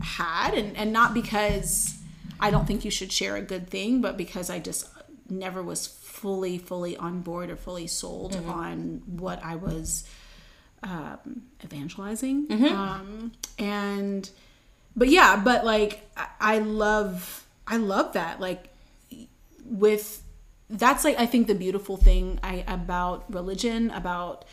had, 0.02 0.54
and 0.54 0.76
and 0.76 0.92
not 0.92 1.14
because 1.14 1.94
I 2.38 2.50
don't 2.50 2.66
think 2.66 2.84
you 2.84 2.90
should 2.90 3.10
share 3.10 3.36
a 3.36 3.42
good 3.42 3.70
thing, 3.70 4.02
but 4.02 4.18
because 4.18 4.50
I 4.50 4.58
just 4.58 4.86
never 5.30 5.62
was 5.62 5.86
fully 5.86 6.58
fully 6.58 6.96
on 6.96 7.22
board 7.22 7.48
or 7.50 7.56
fully 7.56 7.86
sold 7.86 8.36
on 8.36 9.02
what 9.06 9.42
I 9.42 9.56
was 9.56 10.04
um, 10.82 11.42
evangelizing, 11.64 12.48
um, 12.50 13.32
and 13.58 14.28
but 14.96 15.08
yeah, 15.08 15.36
but 15.42 15.64
like 15.64 16.08
I- 16.40 16.58
love 16.58 17.46
I 17.66 17.76
love 17.76 18.14
that 18.14 18.40
like 18.40 18.68
with 19.64 20.22
that's 20.68 21.04
like 21.04 21.18
I 21.18 21.26
think 21.26 21.46
the 21.46 21.54
beautiful 21.54 21.96
thing 21.96 22.38
I 22.42 22.64
about 22.66 23.32
religion 23.32 23.90
about 23.90 24.44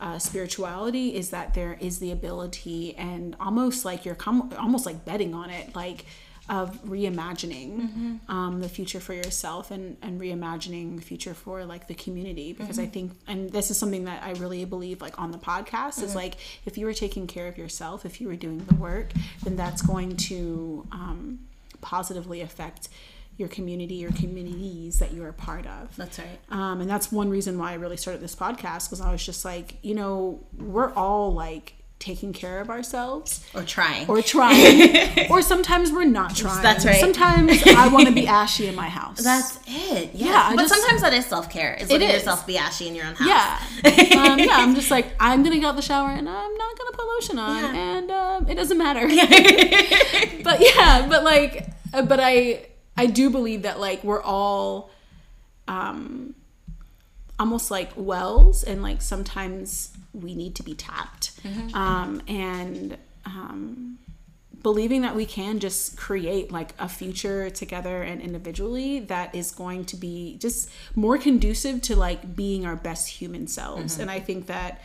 uh, 0.00 0.18
spirituality 0.18 1.14
is 1.14 1.30
that 1.30 1.54
there 1.54 1.76
is 1.80 1.98
the 1.98 2.12
ability 2.12 2.94
and 2.96 3.34
almost 3.40 3.84
like 3.84 4.04
you're 4.04 4.14
com- 4.14 4.52
almost 4.58 4.84
like 4.84 5.04
betting 5.04 5.34
on 5.34 5.48
it. 5.50 5.74
Like 5.74 6.04
of 6.48 6.80
reimagining 6.84 8.20
um, 8.28 8.60
the 8.60 8.68
future 8.68 9.00
for 9.00 9.12
yourself 9.12 9.70
and 9.70 9.96
and 10.02 10.20
reimagining 10.20 10.96
the 10.96 11.02
future 11.02 11.34
for 11.34 11.64
like 11.64 11.88
the 11.88 11.94
community 11.94 12.52
because 12.52 12.78
I 12.78 12.86
think 12.86 13.12
and 13.26 13.50
this 13.50 13.70
is 13.70 13.78
something 13.78 14.04
that 14.04 14.22
I 14.22 14.32
really 14.32 14.64
believe 14.64 15.00
like 15.00 15.20
on 15.20 15.32
the 15.32 15.38
podcast 15.38 16.02
is 16.02 16.14
like 16.14 16.34
if 16.64 16.78
you 16.78 16.86
were 16.86 16.94
taking 16.94 17.26
care 17.26 17.48
of 17.48 17.58
yourself 17.58 18.04
if 18.04 18.20
you 18.20 18.28
were 18.28 18.36
doing 18.36 18.64
the 18.64 18.74
work 18.76 19.12
then 19.42 19.56
that's 19.56 19.82
going 19.82 20.16
to 20.16 20.86
um, 20.92 21.40
positively 21.80 22.40
affect 22.40 22.88
your 23.36 23.48
community 23.48 24.04
or 24.04 24.10
communities 24.12 24.98
that 24.98 25.12
you're 25.12 25.28
a 25.28 25.32
part 25.32 25.66
of. 25.66 25.94
That's 25.96 26.18
right. 26.18 26.38
Um, 26.50 26.80
and 26.80 26.88
that's 26.88 27.12
one 27.12 27.28
reason 27.28 27.58
why 27.58 27.72
I 27.72 27.74
really 27.74 27.98
started 27.98 28.22
this 28.22 28.34
podcast 28.34 28.86
because 28.86 29.00
I 29.00 29.12
was 29.12 29.24
just 29.24 29.44
like, 29.44 29.74
you 29.82 29.94
know, 29.94 30.40
we're 30.56 30.92
all 30.94 31.34
like 31.34 31.74
taking 31.98 32.32
care 32.32 32.60
of 32.60 32.68
ourselves 32.68 33.44
Or 33.54 33.62
trying. 33.62 34.06
or 34.06 34.20
trying, 34.22 35.26
or 35.30 35.40
sometimes 35.40 35.90
we're 35.90 36.04
not 36.04 36.36
trying. 36.36 36.62
That's 36.62 36.84
right. 36.84 37.00
Sometimes 37.00 37.62
I 37.66 37.88
want 37.88 38.06
to 38.06 38.12
be 38.12 38.26
ashy 38.26 38.66
in 38.66 38.74
my 38.74 38.88
house. 38.88 39.22
That's 39.24 39.58
it. 39.66 40.10
Yeah. 40.14 40.52
But 40.54 40.62
just- 40.62 40.74
sometimes 40.74 41.00
that 41.00 41.14
is 41.14 41.24
self 41.26 41.48
care. 41.50 41.72
It's 41.74 41.84
It 41.90 41.94
letting 41.94 42.08
is. 42.08 42.14
yourself 42.16 42.46
be 42.46 42.58
ashy 42.58 42.86
in 42.88 42.94
your 42.94 43.06
own 43.06 43.14
house. 43.14 43.26
yeah. 43.28 44.22
um, 44.32 44.38
yeah, 44.38 44.48
I'm 44.52 44.74
just 44.74 44.90
like, 44.90 45.06
I'm 45.18 45.42
going 45.42 45.54
to 45.54 45.60
get 45.60 45.68
out 45.68 45.76
the 45.76 45.82
shower 45.82 46.10
and 46.10 46.28
I'm 46.28 46.54
not 46.54 46.78
going 46.78 46.90
to 46.92 46.96
put 46.96 47.06
lotion 47.06 47.38
on 47.38 47.64
Yeah. 47.64 47.74
and 47.96 48.10
um, 48.10 48.48
it 48.48 48.56
doesn't 48.56 48.76
matter. 48.78 49.06
but 50.44 50.60
yeah, 50.60 51.06
but 51.08 51.24
like, 51.24 51.66
uh, 51.94 52.02
but 52.02 52.20
I, 52.20 52.66
I 52.96 53.06
do 53.06 53.30
believe 53.30 53.62
that 53.62 53.80
like 53.80 54.04
we're 54.04 54.22
all, 54.22 54.90
um, 55.66 56.34
almost 57.38 57.70
like 57.70 57.90
wells 57.96 58.64
and 58.64 58.82
like 58.82 59.02
sometimes 59.02 59.92
we 60.12 60.34
need 60.34 60.54
to 60.56 60.62
be 60.62 60.74
tapped. 60.74 61.32
Um, 61.74 62.22
and, 62.28 62.96
um, 63.24 63.98
believing 64.62 65.02
that 65.02 65.14
we 65.14 65.26
can 65.26 65.60
just 65.60 65.96
create 65.96 66.50
like 66.50 66.72
a 66.80 66.88
future 66.88 67.50
together 67.50 68.02
and 68.02 68.20
individually 68.20 68.98
that 69.00 69.32
is 69.32 69.52
going 69.52 69.84
to 69.84 69.96
be 69.96 70.36
just 70.40 70.68
more 70.96 71.18
conducive 71.18 71.80
to 71.82 71.94
like 71.94 72.34
being 72.34 72.66
our 72.66 72.74
best 72.74 73.06
human 73.08 73.46
selves 73.46 73.98
and 74.00 74.10
i 74.10 74.18
think 74.18 74.46
that 74.46 74.80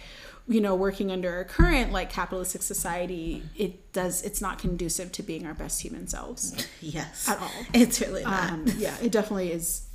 you 0.47 0.61
know 0.61 0.75
working 0.75 1.11
under 1.11 1.33
our 1.33 1.43
current 1.45 1.91
like 1.91 2.11
capitalistic 2.11 2.61
society 2.61 3.41
it 3.57 3.91
does 3.91 4.21
it's 4.21 4.39
not 4.41 4.59
conducive 4.59 5.11
to 5.11 5.23
being 5.23 5.47
our 5.47 5.53
best 5.55 5.81
human 5.81 6.05
selves 6.07 6.67
Yes. 6.81 7.27
At 7.27 7.39
all. 7.39 7.49
It's 7.73 8.01
really 8.01 8.23
not. 8.23 8.51
um, 8.51 8.65
yeah 8.77 8.95
it 9.01 9.11
definitely 9.11 9.51
is 9.51 9.87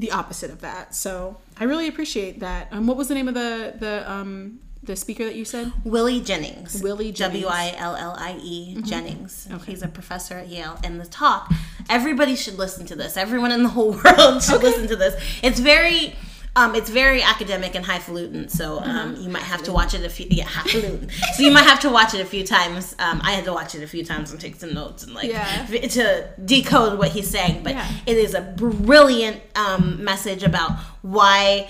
the 0.00 0.10
opposite 0.10 0.50
of 0.50 0.60
that 0.60 0.94
so 0.94 1.36
i 1.58 1.64
really 1.64 1.86
appreciate 1.86 2.40
that 2.40 2.68
um, 2.72 2.86
what 2.86 2.96
was 2.96 3.08
the 3.08 3.14
name 3.14 3.28
of 3.28 3.34
the 3.34 3.74
the 3.78 4.10
um 4.10 4.58
the 4.82 4.96
speaker 4.96 5.24
that 5.24 5.34
you 5.34 5.44
said 5.44 5.72
Willie 5.84 6.20
Jennings. 6.20 6.82
Willie 6.82 7.12
Jennings. 7.12 7.44
Mm-hmm. 7.44 7.52
W 7.52 7.74
I 7.74 7.74
L 7.76 7.96
L 7.96 8.16
I 8.18 8.38
E 8.42 8.80
Jennings. 8.82 9.46
He's 9.66 9.82
a 9.82 9.88
professor 9.88 10.34
at 10.38 10.48
Yale. 10.48 10.78
And 10.82 11.00
the 11.00 11.06
talk, 11.06 11.52
everybody 11.88 12.34
should 12.34 12.56
listen 12.56 12.86
to 12.86 12.96
this. 12.96 13.16
Everyone 13.16 13.52
in 13.52 13.62
the 13.62 13.68
whole 13.68 13.92
world 14.04 14.42
should 14.42 14.62
listen 14.62 14.88
to 14.88 14.96
this. 14.96 15.22
It's 15.42 15.60
very. 15.60 16.14
Um, 16.56 16.74
it's 16.74 16.90
very 16.90 17.22
academic 17.22 17.74
and 17.76 17.84
highfalutin, 17.86 18.48
so 18.48 18.78
Uh-huh. 18.78 18.90
um, 18.90 19.16
you 19.16 19.28
might 19.28 19.44
have 19.44 19.62
to 19.62 19.72
watch 19.72 19.94
it 19.94 20.04
a 20.04 20.08
few. 20.10 20.26
Yeah, 20.30 20.44
highfalutin. 20.46 21.08
so 21.36 21.42
you 21.42 21.52
might 21.52 21.64
have 21.64 21.80
to 21.80 21.90
watch 21.90 22.12
it 22.12 22.20
a 22.20 22.24
few 22.24 22.44
times. 22.44 22.94
Um, 22.98 23.20
I 23.22 23.32
had 23.32 23.44
to 23.44 23.52
watch 23.52 23.74
it 23.76 23.82
a 23.82 23.86
few 23.86 24.04
times 24.04 24.32
and 24.32 24.40
take 24.40 24.56
some 24.56 24.74
notes 24.74 25.04
and 25.04 25.14
like 25.14 25.30
Yeah. 25.30 25.66
to 25.66 26.28
decode 26.44 26.98
what 26.98 27.10
he's 27.10 27.30
saying. 27.30 27.62
But 27.62 27.74
Yeah. 27.74 27.86
it 28.06 28.16
is 28.16 28.34
a 28.34 28.40
brilliant 28.40 29.40
um, 29.54 30.02
message 30.02 30.42
about 30.42 30.72
why 31.02 31.68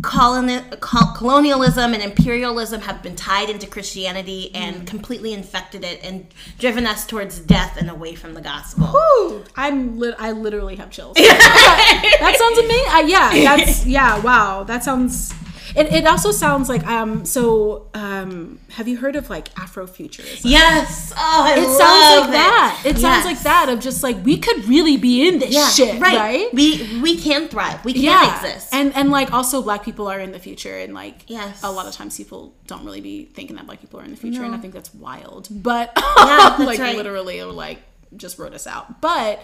coloni- 0.00 0.80
colonialism 1.16 1.92
and 1.92 2.02
imperialism 2.02 2.80
have 2.82 3.02
been 3.02 3.16
tied 3.16 3.50
into 3.50 3.66
Christianity 3.66 4.50
and 4.54 4.76
Mm. 4.82 4.86
completely 4.86 5.32
infected 5.32 5.84
it 5.84 6.00
and 6.02 6.26
driven 6.58 6.86
us 6.86 7.04
towards 7.06 7.38
death 7.40 7.76
and 7.78 7.90
away 7.90 8.14
from 8.14 8.34
the 8.34 8.40
gospel. 8.40 8.88
Woo! 8.94 9.44
I'm 9.56 9.98
lit. 9.98 10.14
I 10.18 10.32
literally 10.32 10.76
have 10.76 10.90
chills. 10.90 11.16
that 11.16 12.36
sounds 12.38 12.58
amazing. 12.58 12.92
Uh, 12.92 13.06
yeah, 13.44 13.56
that's 13.56 13.84
yeah. 13.86 14.18
Wow, 14.20 14.64
that 14.64 14.84
sounds. 14.84 15.32
It, 15.76 15.86
it 15.92 16.06
also 16.06 16.30
sounds 16.32 16.68
like 16.68 16.86
um. 16.86 17.24
So 17.24 17.88
um, 17.94 18.58
have 18.70 18.88
you 18.88 18.96
heard 18.96 19.16
of 19.16 19.30
like 19.30 19.52
Afrofuturism? 19.54 20.40
Yes. 20.44 21.12
Oh, 21.16 21.44
I 21.46 21.52
It 21.58 21.64
sounds 21.64 22.20
like 22.20 22.28
it. 22.28 22.32
that. 22.32 22.82
It 22.86 22.98
sounds 22.98 23.24
like 23.24 23.40
that 23.42 23.68
of 23.68 23.80
just 23.80 24.02
like 24.02 24.16
we 24.24 24.36
could 24.38 24.64
really 24.66 24.96
be 24.96 25.26
in 25.28 25.38
this 25.38 25.50
Yeah, 25.54 25.68
shit, 25.68 26.00
right? 26.00 26.48
We 26.52 27.00
we 27.02 27.16
can 27.16 27.48
thrive. 27.48 27.84
We 27.84 27.92
can 27.92 28.02
yeah, 28.02 28.36
exist. 28.36 28.72
and 28.74 28.94
and 28.94 29.10
like 29.10 29.32
also 29.32 29.62
black 29.62 29.84
people 29.84 30.08
are 30.08 30.18
in 30.20 30.32
the 30.32 30.38
future, 30.38 30.76
and 30.78 30.94
like 30.94 31.24
Yes. 31.28 31.62
a 31.62 31.70
lot 31.70 31.86
of 31.86 31.92
times 31.94 32.16
people 32.16 32.54
don't 32.66 32.84
really 32.84 33.00
be 33.00 33.24
thinking 33.26 33.56
that 33.56 33.66
black 33.66 33.80
people 33.80 34.00
are 34.00 34.04
in 34.04 34.10
the 34.10 34.16
future, 34.16 34.42
and 34.44 34.54
I 34.54 34.58
think 34.58 34.74
that's 34.74 34.92
wild. 34.94 35.48
But 35.50 35.92
Yeah, 35.96 36.36
that's 36.56 36.60
like 36.60 36.78
right. 36.78 36.96
literally, 36.96 37.40
or 37.40 37.52
like 37.52 37.78
just 38.16 38.38
wrote 38.38 38.54
us 38.54 38.66
out. 38.66 39.00
But 39.00 39.40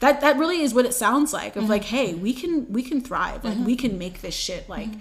that 0.00 0.20
that 0.22 0.38
really 0.38 0.60
is 0.62 0.74
what 0.74 0.84
it 0.86 0.94
sounds 0.94 1.32
like. 1.32 1.56
Of 1.56 1.62
Mm-hmm. 1.64 1.70
like, 1.70 1.84
hey, 1.84 2.14
we 2.14 2.32
can 2.32 2.72
we 2.72 2.82
can 2.82 3.00
thrive. 3.00 3.44
Like 3.44 3.58
we 3.58 3.76
can 3.76 3.98
make 3.98 4.20
this 4.22 4.34
shit 4.34 4.68
like 4.68 4.88
Mm-hmm. 4.88 4.98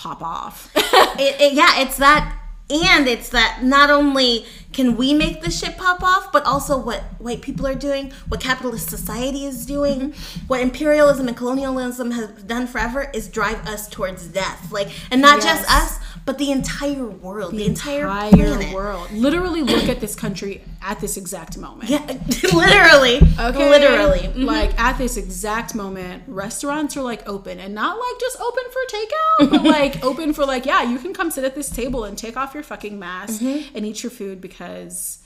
Pop 0.00 0.22
off. 0.22 0.70
it, 0.76 1.40
it- 1.40 1.52
yeah, 1.52 1.80
it's 1.82 1.98
that, 1.98 2.36
and 2.70 3.06
it's 3.08 3.28
that 3.30 3.62
not 3.62 3.90
only 3.90 4.46
can 4.72 4.96
we 4.96 5.12
make 5.12 5.42
this 5.42 5.58
shit 5.60 5.76
pop 5.76 6.02
off, 6.02 6.30
but 6.32 6.44
also 6.46 6.78
what 6.78 7.00
white 7.18 7.42
people 7.42 7.66
are 7.66 7.74
doing, 7.74 8.12
what 8.28 8.40
capitalist 8.40 8.88
society 8.88 9.44
is 9.44 9.66
doing, 9.66 10.00
Mm-hmm. 10.12 10.46
what 10.46 10.60
imperialism 10.60 11.26
and 11.28 11.36
colonialism 11.36 12.12
has 12.12 12.30
done 12.44 12.66
forever 12.68 13.10
is 13.12 13.26
drive 13.28 13.66
us 13.66 13.88
towards 13.88 14.26
death. 14.28 14.70
Like, 14.70 14.88
and 15.10 15.20
not 15.20 15.42
just 15.42 15.68
us, 15.70 15.98
but 16.30 16.38
the 16.38 16.52
entire 16.52 17.06
world, 17.06 17.52
the, 17.56 17.66
entire, 17.66 18.04
entire 18.04 18.30
planet. 18.30 18.72
world. 18.72 19.10
Literally 19.10 19.62
look 19.62 19.88
at 19.88 20.00
this 20.00 20.14
country 20.14 20.62
at 20.80 21.00
this 21.00 21.16
exact 21.16 21.58
moment. 21.58 21.90
Yeah, 21.90 22.06
literally, 22.54 23.16
Okay. 23.48 23.68
literally. 23.68 24.20
Mhm. 24.28 24.44
Like 24.44 24.78
at 24.78 24.96
this 24.96 25.16
exact 25.16 25.74
moment, 25.74 26.22
restaurants 26.28 26.96
are 26.96 27.02
like 27.02 27.28
open 27.28 27.58
and 27.58 27.74
not 27.74 27.98
like 27.98 28.20
just 28.20 28.40
open 28.40 28.62
for 28.74 28.96
takeout, 28.96 29.50
but 29.50 29.62
like 29.80 30.04
open 30.04 30.32
for 30.32 30.46
like, 30.46 30.66
yeah, 30.66 30.82
you 30.84 30.98
can 31.00 31.12
come 31.12 31.32
sit 31.32 31.42
at 31.42 31.56
this 31.56 31.68
table 31.68 32.04
and 32.04 32.16
take 32.16 32.36
off 32.36 32.54
your 32.54 32.62
fucking 32.62 32.96
mask 32.96 33.40
Mm-hmm. 33.42 33.76
and 33.76 33.84
eat 33.86 34.02
your 34.04 34.10
food 34.10 34.40
because 34.40 35.18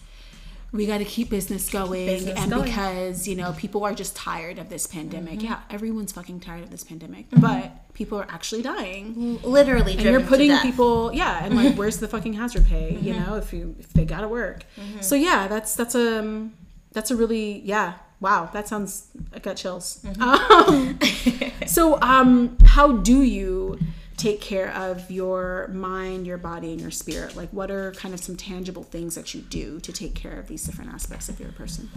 we 0.74 0.84
got 0.86 0.98
to 0.98 1.04
keep 1.04 1.30
business 1.30 1.70
going 1.70 2.06
Business 2.06 2.38
and 2.38 2.50
going. 2.50 2.64
because 2.64 3.26
you 3.28 3.36
know 3.36 3.52
people 3.56 3.84
are 3.84 3.94
just 3.94 4.14
tired 4.16 4.58
of 4.58 4.68
this 4.68 4.86
pandemic. 4.86 5.42
Yeah 5.42 5.60
everyone's 5.70 6.12
fucking 6.12 6.40
tired 6.40 6.64
of 6.64 6.70
this 6.70 6.84
pandemic 6.84 7.30
Mm-hmm. 7.30 7.40
but 7.40 7.94
people 7.94 8.18
are 8.18 8.26
actually 8.28 8.60
dying. 8.62 9.38
Literally, 9.42 9.92
and 9.92 10.02
you're 10.02 10.20
putting 10.20 10.56
people 10.58 11.12
yeah 11.14 11.44
and 11.44 11.54
like 11.56 11.76
where's 11.76 11.98
the 11.98 12.08
fucking 12.08 12.34
hazard 12.34 12.66
pay 12.66 12.98
you 13.00 13.14
know 13.14 13.36
if 13.36 13.52
you 13.52 13.74
if 13.78 13.92
they 13.92 14.04
gotta 14.04 14.28
work. 14.28 14.64
So 15.00 15.14
yeah 15.14 15.46
that's 15.48 15.74
that's 15.76 15.94
a 15.94 16.18
um, 16.20 16.52
that's 16.92 17.10
a 17.10 17.16
really 17.16 17.60
yeah 17.60 17.94
wow 18.20 18.48
that 18.52 18.66
sounds 18.68 19.08
i 19.32 19.38
got 19.38 19.56
chills. 19.56 20.04
Um, 20.20 20.98
so 21.66 22.00
um 22.02 22.56
how 22.64 22.92
do 23.10 23.22
you 23.22 23.78
take 24.16 24.40
care 24.40 24.70
of 24.70 25.10
your 25.10 25.68
mind 25.72 26.26
your 26.26 26.38
body 26.38 26.72
and 26.72 26.80
your 26.80 26.90
spirit? 26.90 27.36
Like 27.36 27.50
what 27.50 27.70
are 27.70 27.92
kind 27.92 28.14
of 28.14 28.20
some 28.20 28.36
tangible 28.36 28.82
things 28.82 29.14
that 29.14 29.34
you 29.34 29.40
do 29.40 29.80
to 29.80 29.92
take 29.92 30.14
care 30.14 30.38
of 30.38 30.48
these 30.48 30.64
different 30.64 30.92
aspects 30.92 31.28
of 31.28 31.40
your 31.40 31.52
person? 31.52 31.90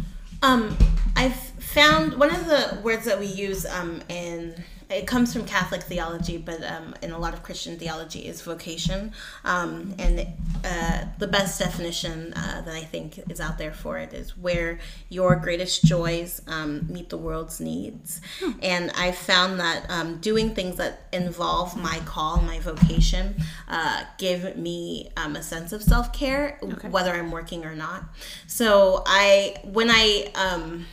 Um, 0.43 0.77
I've 1.15 1.35
found 1.35 2.19
one 2.19 2.33
of 2.33 2.45
the 2.45 2.79
words 2.83 3.05
that 3.05 3.19
we 3.19 3.25
use 3.25 3.65
um, 3.65 4.01
in 4.07 4.63
it 4.89 5.05
comes 5.05 5.33
from 5.33 5.45
Catholic 5.45 5.83
theology, 5.83 6.37
but 6.37 6.63
um, 6.63 6.95
in 7.01 7.11
a 7.11 7.19
lot 7.19 7.33
of 7.33 7.43
Christian 7.43 7.77
theology 7.77 8.19
is 8.19 8.41
vocation. 8.41 9.11
Um, 9.43 9.95
and 9.99 10.25
uh, 10.63 11.05
the 11.17 11.27
best 11.27 11.59
definition 11.59 12.33
uh, 12.33 12.61
that 12.61 12.73
I 12.73 12.81
think 12.81 13.19
is 13.29 13.41
out 13.41 13.57
there 13.57 13.73
for 13.73 13.97
it 13.97 14.13
is 14.13 14.37
where 14.37 14.79
your 15.09 15.35
greatest 15.35 15.83
joys 15.83 16.41
um, 16.47 16.87
meet 16.89 17.09
the 17.09 17.17
world's 17.17 17.59
needs. 17.59 18.21
Hmm. 18.39 18.51
And 18.61 18.91
I 18.91 19.11
found 19.11 19.59
that 19.59 19.85
um, 19.89 20.19
doing 20.19 20.55
things 20.55 20.77
that 20.77 21.01
involve 21.11 21.75
my 21.75 21.99
call, 22.05 22.37
my 22.41 22.59
vocation, 22.59 23.35
uh, 23.67 24.05
give 24.17 24.55
me 24.55 25.09
um, 25.17 25.35
a 25.35 25.43
sense 25.43 25.73
of 25.73 25.83
self 25.83 26.13
care, 26.13 26.59
okay. 26.63 26.87
whether 26.87 27.11
I'm 27.11 27.31
working 27.31 27.65
or 27.65 27.75
not. 27.75 28.05
So 28.47 29.03
I, 29.05 29.57
when 29.63 29.89
I, 29.91 30.31
um, 30.35 30.85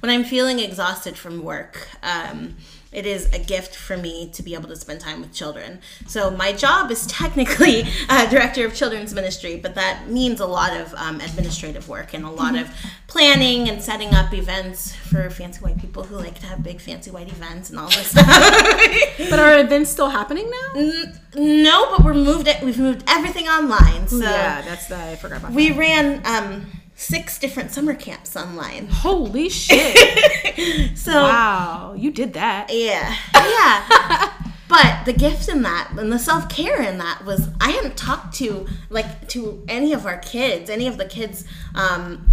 when 0.00 0.10
I'm 0.10 0.24
feeling 0.24 0.58
exhausted 0.58 1.16
from 1.16 1.42
work, 1.44 1.88
um, 2.02 2.56
it 2.92 3.06
is 3.06 3.32
a 3.32 3.38
gift 3.38 3.74
for 3.74 3.96
me 3.96 4.28
to 4.34 4.42
be 4.42 4.54
able 4.54 4.68
to 4.68 4.76
spend 4.76 5.00
time 5.00 5.20
with 5.20 5.32
children. 5.32 5.80
So 6.06 6.30
my 6.30 6.52
job 6.52 6.90
is 6.90 7.06
technically 7.06 7.84
uh, 8.08 8.28
director 8.28 8.66
of 8.66 8.74
children's 8.74 9.14
ministry, 9.14 9.56
but 9.56 9.74
that 9.74 10.08
means 10.08 10.40
a 10.40 10.46
lot 10.46 10.76
of 10.76 10.92
um, 10.94 11.20
administrative 11.20 11.88
work 11.88 12.12
and 12.12 12.24
a 12.24 12.30
lot 12.30 12.54
mm-hmm. 12.54 12.64
of 12.64 12.92
planning 13.06 13.68
and 13.68 13.82
setting 13.82 14.14
up 14.14 14.32
events 14.34 14.94
for 14.94 15.28
fancy 15.30 15.60
white 15.60 15.78
people 15.78 16.02
who 16.02 16.16
like 16.16 16.38
to 16.40 16.46
have 16.46 16.62
big 16.62 16.80
fancy 16.80 17.10
white 17.10 17.28
events 17.28 17.70
and 17.70 17.78
all 17.78 17.88
this 17.88 18.10
stuff. 18.10 18.26
but 19.30 19.38
are 19.38 19.58
events 19.58 19.90
still 19.90 20.10
happening 20.10 20.50
now? 20.50 20.80
N- 20.80 21.20
no, 21.34 21.90
but 21.90 22.04
we're 22.04 22.14
moved. 22.14 22.48
We've 22.62 22.78
moved 22.78 23.04
everything 23.08 23.48
online. 23.48 24.06
So 24.08 24.18
yeah, 24.18 24.60
that's 24.62 24.86
the 24.86 24.96
I 24.96 25.16
forgot 25.16 25.38
about. 25.38 25.52
We 25.52 25.70
that. 25.70 25.78
ran. 25.78 26.26
Um, 26.26 26.66
six 27.02 27.38
different 27.38 27.72
summer 27.72 27.94
camps 27.94 28.36
online. 28.36 28.86
Holy 28.88 29.48
shit. 29.62 30.96
so 30.96 31.12
Wow, 31.12 31.94
you 31.96 32.10
did 32.10 32.32
that. 32.34 32.68
Yeah. 32.72 33.14
Yeah. 33.34 34.32
but 34.68 35.04
the 35.04 35.12
gift 35.12 35.48
in 35.48 35.62
that 35.62 35.90
and 35.98 36.12
the 36.12 36.18
self-care 36.18 36.80
in 36.80 36.98
that 36.98 37.24
was 37.24 37.48
I 37.60 37.70
hadn't 37.70 37.96
talked 37.96 38.34
to 38.36 38.66
like 38.88 39.28
to 39.28 39.62
any 39.68 39.92
of 39.92 40.06
our 40.06 40.18
kids, 40.18 40.70
any 40.70 40.86
of 40.86 40.96
the 40.96 41.04
kids 41.04 41.44
um 41.74 42.28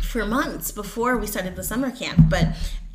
for 0.00 0.24
months 0.24 0.70
before 0.70 1.16
we 1.18 1.26
started 1.26 1.56
the 1.56 1.64
summer 1.64 1.90
camp, 1.90 2.20
but 2.30 2.46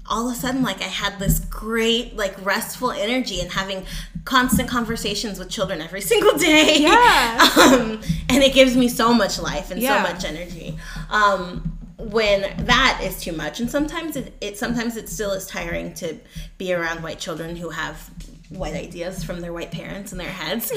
all 0.10 0.28
of 0.28 0.36
a 0.36 0.38
sudden 0.38 0.62
like 0.64 0.82
i 0.82 0.86
had 0.86 1.18
this 1.20 1.40
great 1.40 2.16
like 2.16 2.34
restful 2.44 2.92
energy 2.92 3.40
and 3.40 3.52
having 3.52 3.86
constant 4.30 4.70
conversations 4.70 5.40
with 5.40 5.50
children 5.50 5.82
every 5.82 6.02
single 6.14 6.38
day. 6.38 6.78
Yeah. 6.80 7.48
Um, 7.60 8.00
and 8.30 8.42
it 8.44 8.54
gives 8.54 8.76
me 8.78 8.88
so 8.88 9.14
much 9.14 9.38
life 9.40 9.70
and 9.70 9.82
yeah. 9.82 10.02
so 10.02 10.14
much 10.14 10.24
energy. 10.24 10.78
Um, 11.10 11.78
when 11.98 12.42
that 12.66 13.02
is 13.04 13.20
too 13.20 13.34
much 13.34 13.60
and 13.60 13.70
sometimes 13.70 14.16
it, 14.16 14.34
it 14.40 14.58
sometimes 14.58 14.96
it 14.96 15.10
still 15.10 15.32
is 15.32 15.46
tiring 15.46 15.94
to 15.96 16.18
be 16.58 16.74
around 16.74 17.04
white 17.04 17.20
children 17.20 17.58
who 17.58 17.70
have 17.70 18.10
white 18.50 18.74
ideas 18.74 19.24
from 19.24 19.42
their 19.42 19.52
white 19.52 19.72
parents 19.72 20.14
in 20.14 20.18
their 20.18 20.30
heads. 20.30 20.72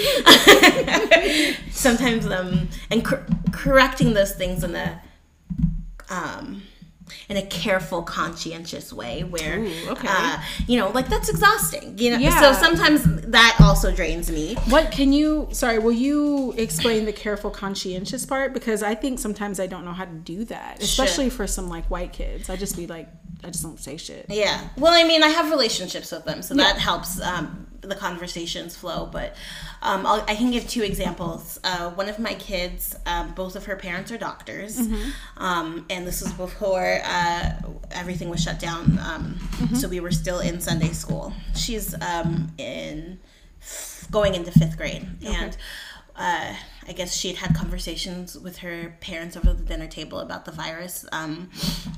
Sometimes 1.70 2.26
um 2.26 2.68
and 2.90 3.04
cor- 3.04 3.24
correcting 3.52 4.14
those 4.14 4.32
things 4.32 4.64
in 4.64 4.74
a 4.74 5.00
um 6.10 6.62
in 7.28 7.36
a 7.36 7.42
careful, 7.42 8.02
conscientious 8.02 8.92
way 8.92 9.24
where, 9.24 9.58
Ooh, 9.58 9.90
okay. 9.90 10.08
uh, 10.08 10.42
you 10.66 10.78
know, 10.78 10.90
like 10.90 11.08
that's 11.08 11.28
exhausting. 11.28 11.98
You 11.98 12.12
know, 12.12 12.18
yeah. 12.18 12.40
so 12.40 12.52
sometimes 12.52 13.04
that 13.28 13.56
also 13.60 13.92
drains 13.92 14.30
me. 14.30 14.54
What 14.68 14.90
can 14.90 15.12
you? 15.12 15.48
Sorry, 15.52 15.78
will 15.78 15.92
you 15.92 16.52
explain 16.56 17.04
the 17.04 17.12
careful, 17.12 17.50
conscientious 17.50 18.26
part? 18.26 18.52
Because 18.52 18.82
I 18.82 18.94
think 18.94 19.18
sometimes 19.18 19.60
I 19.60 19.66
don't 19.66 19.84
know 19.84 19.92
how 19.92 20.04
to 20.04 20.14
do 20.14 20.44
that, 20.46 20.82
especially 20.82 21.30
for 21.30 21.46
some 21.46 21.68
like 21.68 21.86
white 21.90 22.12
kids. 22.12 22.48
I 22.50 22.56
just 22.56 22.76
be 22.76 22.86
like, 22.86 23.08
I 23.44 23.48
just 23.48 23.62
don't 23.62 23.78
say 23.78 23.96
shit. 23.96 24.26
Yeah. 24.28 24.68
Well, 24.76 24.92
I 24.92 25.06
mean, 25.06 25.22
I 25.22 25.28
have 25.28 25.50
relationships 25.50 26.12
with 26.12 26.24
them, 26.24 26.42
so 26.42 26.54
yeah. 26.54 26.64
that 26.64 26.78
helps 26.78 27.20
um, 27.20 27.66
the 27.82 27.94
conversations 27.94 28.76
flow. 28.76 29.06
But 29.06 29.36
um, 29.82 30.06
i 30.06 30.34
can 30.34 30.50
give 30.50 30.66
two 30.68 30.82
examples. 30.82 31.60
Uh, 31.62 31.90
one 31.90 32.08
of 32.08 32.18
my 32.18 32.34
kids, 32.34 32.96
um, 33.06 33.34
both 33.34 33.56
of 33.56 33.66
her 33.66 33.76
parents 33.76 34.10
are 34.10 34.18
doctors, 34.18 34.78
mm-hmm. 34.78 35.10
Um, 35.36 35.86
and 35.90 36.06
this 36.06 36.22
was 36.22 36.32
before 36.32 37.00
uh, 37.04 37.52
everything 37.90 38.28
was 38.28 38.42
shut 38.42 38.58
down. 38.58 38.98
Um, 38.98 39.38
mm-hmm. 39.38 39.74
So 39.76 39.88
we 39.88 40.00
were 40.00 40.10
still 40.12 40.40
in 40.40 40.60
Sunday 40.60 40.92
school. 40.92 41.32
She's 41.54 41.94
um, 42.00 42.52
in 42.58 43.18
going 44.10 44.34
into 44.34 44.50
fifth 44.50 44.76
grade, 44.76 45.06
okay. 45.22 45.34
and. 45.34 45.56
Uh, 46.14 46.54
I 46.88 46.92
guess 46.92 47.16
she 47.16 47.28
had 47.28 47.36
had 47.36 47.56
conversations 47.56 48.36
with 48.38 48.58
her 48.58 48.96
parents 49.00 49.36
over 49.36 49.52
the 49.52 49.62
dinner 49.62 49.86
table 49.86 50.18
about 50.18 50.44
the 50.44 50.52
virus, 50.52 51.06
um, 51.12 51.50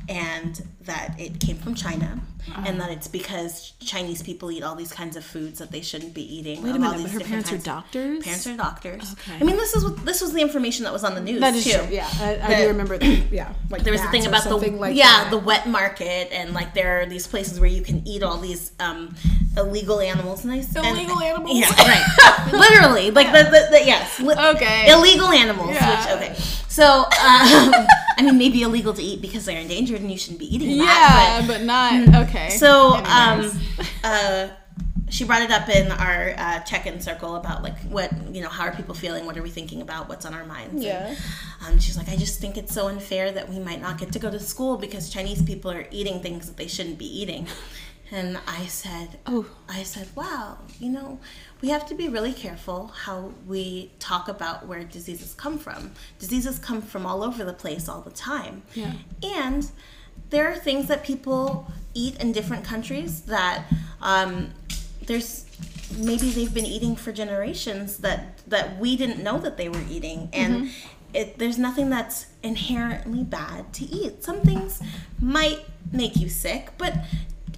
and 0.08 0.66
that 0.82 1.14
it 1.18 1.40
came 1.40 1.56
from 1.56 1.74
China, 1.74 2.20
uh-huh. 2.48 2.64
and 2.66 2.80
that 2.80 2.90
it's 2.90 3.08
because 3.08 3.72
Chinese 3.80 4.22
people 4.22 4.50
eat 4.50 4.62
all 4.62 4.74
these 4.74 4.92
kinds 4.92 5.16
of 5.16 5.24
foods 5.24 5.58
that 5.58 5.70
they 5.70 5.80
shouldn't 5.80 6.12
be 6.12 6.22
eating. 6.22 6.62
Wait 6.62 6.74
a 6.74 6.78
minute, 6.78 7.02
but 7.02 7.10
her 7.10 7.20
parents 7.20 7.52
are 7.52 7.58
doctors. 7.58 8.22
Parents 8.22 8.46
are 8.46 8.56
doctors. 8.56 9.12
Okay. 9.12 9.38
I 9.40 9.44
mean, 9.44 9.56
this 9.56 9.74
is 9.74 9.84
what 9.84 10.04
this 10.04 10.20
was 10.20 10.32
the 10.32 10.40
information 10.40 10.84
that 10.84 10.92
was 10.92 11.04
on 11.04 11.14
the 11.14 11.20
news 11.20 11.40
that 11.40 11.54
is 11.54 11.64
too. 11.64 11.72
True. 11.72 11.86
Yeah, 11.90 12.08
I, 12.20 12.40
I 12.42 12.60
do 12.60 12.68
remember. 12.68 12.98
That. 12.98 13.32
Yeah, 13.32 13.52
like 13.70 13.82
there 13.84 13.92
was 13.92 14.02
a 14.02 14.10
thing 14.10 14.26
about 14.26 14.44
the 14.44 14.56
like 14.56 14.96
yeah 14.96 15.24
that. 15.24 15.30
the 15.30 15.38
wet 15.38 15.66
market, 15.66 16.28
and 16.32 16.52
like 16.52 16.74
there 16.74 17.00
are 17.00 17.06
these 17.06 17.26
places 17.26 17.58
where 17.58 17.70
you 17.70 17.82
can 17.82 18.06
eat 18.06 18.22
all 18.22 18.38
these 18.38 18.72
um, 18.80 19.14
illegal 19.56 20.00
animals. 20.00 20.44
Nice 20.44 20.74
illegal 20.74 21.20
and, 21.20 21.24
animals. 21.24 21.58
Yeah, 21.58 21.70
right. 21.76 22.52
Literally, 22.52 23.10
like 23.10 23.26
yeah. 23.26 23.42
the, 23.44 23.50
the, 23.50 23.68
the 23.70 23.86
yes. 23.86 24.20
Li- 24.20 24.34
okay 24.34 24.90
illegal 24.90 25.28
animals. 25.28 25.70
Yeah. 25.70 26.18
Which 26.18 26.22
okay. 26.22 26.34
So 26.68 26.84
um, 26.84 27.06
I 28.16 28.22
mean, 28.22 28.38
maybe 28.38 28.62
illegal 28.62 28.94
to 28.94 29.02
eat 29.02 29.20
because 29.20 29.44
they're 29.44 29.60
endangered 29.60 30.00
and 30.00 30.10
you 30.10 30.18
shouldn't 30.18 30.40
be 30.40 30.54
eating 30.54 30.70
yeah, 30.70 30.84
that. 30.84 31.40
Yeah, 31.40 31.46
but, 31.46 31.58
but, 31.58 31.64
not 31.64 32.28
okay. 32.28 32.50
So 32.50 32.94
um, 32.94 33.50
uh, 34.04 34.48
she 35.08 35.24
brought 35.24 35.42
it 35.42 35.50
up 35.50 35.68
in 35.68 35.92
our 35.92 36.34
uh, 36.36 36.60
check-in 36.60 37.00
circle 37.00 37.36
about 37.36 37.62
like 37.62 37.78
what 37.82 38.10
you 38.34 38.42
know 38.42 38.48
how 38.48 38.64
are 38.64 38.72
people 38.72 38.94
feeling 38.94 39.26
what 39.26 39.36
are 39.36 39.42
we 39.42 39.50
thinking 39.50 39.80
about 39.80 40.08
what's 40.08 40.26
on 40.26 40.34
our 40.34 40.44
minds 40.44 40.82
yeah 40.82 41.14
and, 41.66 41.74
um, 41.74 41.78
she's 41.78 41.96
like 41.96 42.08
i 42.08 42.16
just 42.16 42.40
think 42.40 42.56
it's 42.56 42.74
so 42.74 42.88
unfair 42.88 43.30
that 43.30 43.48
we 43.48 43.58
might 43.58 43.80
not 43.80 43.98
get 43.98 44.10
to 44.12 44.18
go 44.18 44.30
to 44.30 44.40
school 44.40 44.76
because 44.76 45.10
chinese 45.10 45.42
people 45.42 45.70
are 45.70 45.86
eating 45.90 46.20
things 46.20 46.46
that 46.46 46.56
they 46.56 46.66
shouldn't 46.66 46.98
be 46.98 47.06
eating 47.06 47.46
and 48.10 48.38
i 48.46 48.66
said 48.66 49.18
oh 49.26 49.46
i 49.68 49.82
said 49.82 50.08
wow 50.14 50.58
you 50.78 50.90
know 50.90 51.18
we 51.64 51.70
have 51.70 51.86
to 51.86 51.94
be 51.94 52.10
really 52.10 52.34
careful 52.34 52.88
how 52.88 53.32
we 53.46 53.90
talk 53.98 54.28
about 54.28 54.66
where 54.66 54.84
diseases 54.84 55.32
come 55.32 55.58
from. 55.58 55.92
Diseases 56.18 56.58
come 56.58 56.82
from 56.82 57.06
all 57.06 57.22
over 57.22 57.42
the 57.42 57.54
place 57.54 57.88
all 57.88 58.02
the 58.02 58.10
time. 58.10 58.64
Yeah. 58.74 58.92
And 59.22 59.70
there 60.28 60.46
are 60.46 60.56
things 60.56 60.88
that 60.88 61.04
people 61.04 61.72
eat 61.94 62.20
in 62.20 62.32
different 62.32 62.64
countries 62.64 63.22
that 63.22 63.64
um, 64.02 64.50
there's 65.06 65.46
maybe 65.96 66.28
they've 66.32 66.52
been 66.52 66.66
eating 66.66 66.96
for 66.96 67.12
generations 67.12 67.96
that 67.98 68.46
that 68.46 68.78
we 68.78 68.94
didn't 68.94 69.22
know 69.22 69.38
that 69.38 69.56
they 69.56 69.70
were 69.70 69.82
eating 69.88 70.28
and 70.34 70.54
mm-hmm. 70.66 71.14
it, 71.14 71.38
there's 71.38 71.56
nothing 71.56 71.88
that's 71.88 72.26
inherently 72.42 73.22
bad 73.22 73.72
to 73.72 73.84
eat 73.84 74.24
some 74.24 74.40
things 74.40 74.82
might 75.20 75.60
make 75.92 76.16
you 76.16 76.28
sick 76.28 76.70
but 76.78 76.94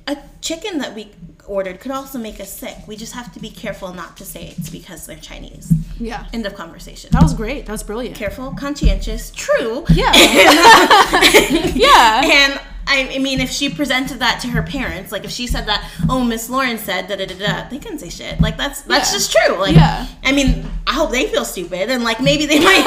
a 0.06 0.16
chicken 0.40 0.78
that 0.78 0.94
we 0.94 1.10
ordered 1.46 1.80
could 1.80 1.92
also 1.92 2.18
make 2.18 2.40
us 2.40 2.52
sick. 2.52 2.76
We 2.86 2.96
just 2.96 3.14
have 3.14 3.32
to 3.34 3.40
be 3.40 3.50
careful 3.50 3.92
not 3.92 4.16
to 4.18 4.24
say 4.24 4.54
it's 4.56 4.70
because 4.70 5.06
they're 5.06 5.16
Chinese. 5.16 5.72
Yeah. 5.98 6.26
End 6.32 6.46
of 6.46 6.54
conversation. 6.54 7.10
That 7.12 7.22
was 7.22 7.34
great. 7.34 7.66
That 7.66 7.72
was 7.72 7.82
brilliant. 7.82 8.16
Careful, 8.16 8.52
conscientious, 8.52 9.30
true. 9.30 9.84
Yeah. 9.90 10.12
yeah. 11.74 12.60
And 12.88 13.12
I 13.14 13.18
mean, 13.18 13.40
if 13.40 13.50
she 13.50 13.68
presented 13.68 14.20
that 14.20 14.40
to 14.42 14.48
her 14.48 14.62
parents, 14.62 15.10
like 15.10 15.24
if 15.24 15.30
she 15.32 15.48
said 15.48 15.66
that, 15.66 15.90
oh, 16.08 16.22
Miss 16.22 16.48
Lauren 16.48 16.78
said 16.78 17.08
da 17.08 17.16
da 17.16 17.26
da 17.26 17.34
da, 17.34 17.68
they 17.68 17.78
couldn't 17.78 17.98
say 17.98 18.10
shit. 18.10 18.40
Like 18.40 18.56
that's 18.56 18.82
that's 18.82 19.10
yeah. 19.10 19.18
just 19.18 19.32
true. 19.32 19.58
Like, 19.58 19.74
yeah. 19.74 20.06
I 20.22 20.30
mean, 20.30 20.64
I 20.86 20.92
hope 20.92 21.10
they 21.10 21.26
feel 21.26 21.44
stupid, 21.44 21.90
and 21.90 22.04
like 22.04 22.20
maybe 22.20 22.46
they 22.46 22.60
might. 22.60 22.84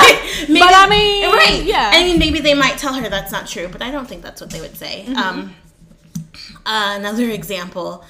maybe, 0.48 0.60
but 0.60 0.74
I 0.74 0.88
mean, 0.90 1.30
right? 1.30 1.64
Yeah. 1.64 1.92
I 1.94 2.04
mean, 2.04 2.18
maybe 2.18 2.40
they 2.40 2.54
might 2.54 2.78
tell 2.78 2.94
her 2.94 3.10
that's 3.10 3.34
not 3.34 3.46
true, 3.46 3.68
but 3.68 3.82
I 3.82 3.92
don't 3.92 4.08
think 4.08 4.22
that's 4.22 4.40
what 4.40 4.52
they 4.52 4.62
would 4.62 4.78
say. 4.78 5.04
Mm-hmm. 5.06 5.18
Um, 5.18 5.56
uh, 6.66 6.96
another 6.98 7.30
example 7.30 8.04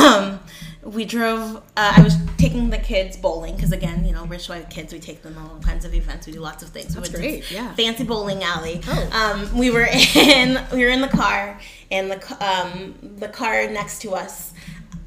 um, 0.00 0.40
we 0.82 1.04
drove. 1.04 1.56
Uh, 1.76 1.94
I 1.96 2.02
was 2.02 2.16
taking 2.38 2.70
the 2.70 2.78
kids 2.78 3.16
bowling 3.16 3.54
because 3.54 3.72
again, 3.72 4.04
you 4.04 4.12
know, 4.12 4.24
rich 4.26 4.48
white 4.48 4.68
kids. 4.70 4.92
We 4.92 4.98
take 4.98 5.22
them 5.22 5.36
on 5.38 5.48
all 5.48 5.60
kinds 5.60 5.84
of 5.84 5.94
events. 5.94 6.26
We 6.26 6.32
do 6.32 6.40
lots 6.40 6.62
of 6.62 6.70
things. 6.70 6.94
That's 6.94 7.10
we 7.10 7.18
great. 7.18 7.50
Yeah. 7.50 7.72
Fancy 7.74 8.04
bowling 8.04 8.42
alley. 8.42 8.80
Oh. 8.86 9.10
Um, 9.12 9.56
we 9.58 9.70
were 9.70 9.88
in. 10.14 10.60
We 10.72 10.84
were 10.84 10.90
in 10.90 11.00
the 11.00 11.08
car, 11.08 11.58
and 11.90 12.10
the 12.10 12.44
um, 12.44 12.94
the 13.18 13.28
car 13.28 13.68
next 13.68 14.02
to 14.02 14.12
us 14.12 14.52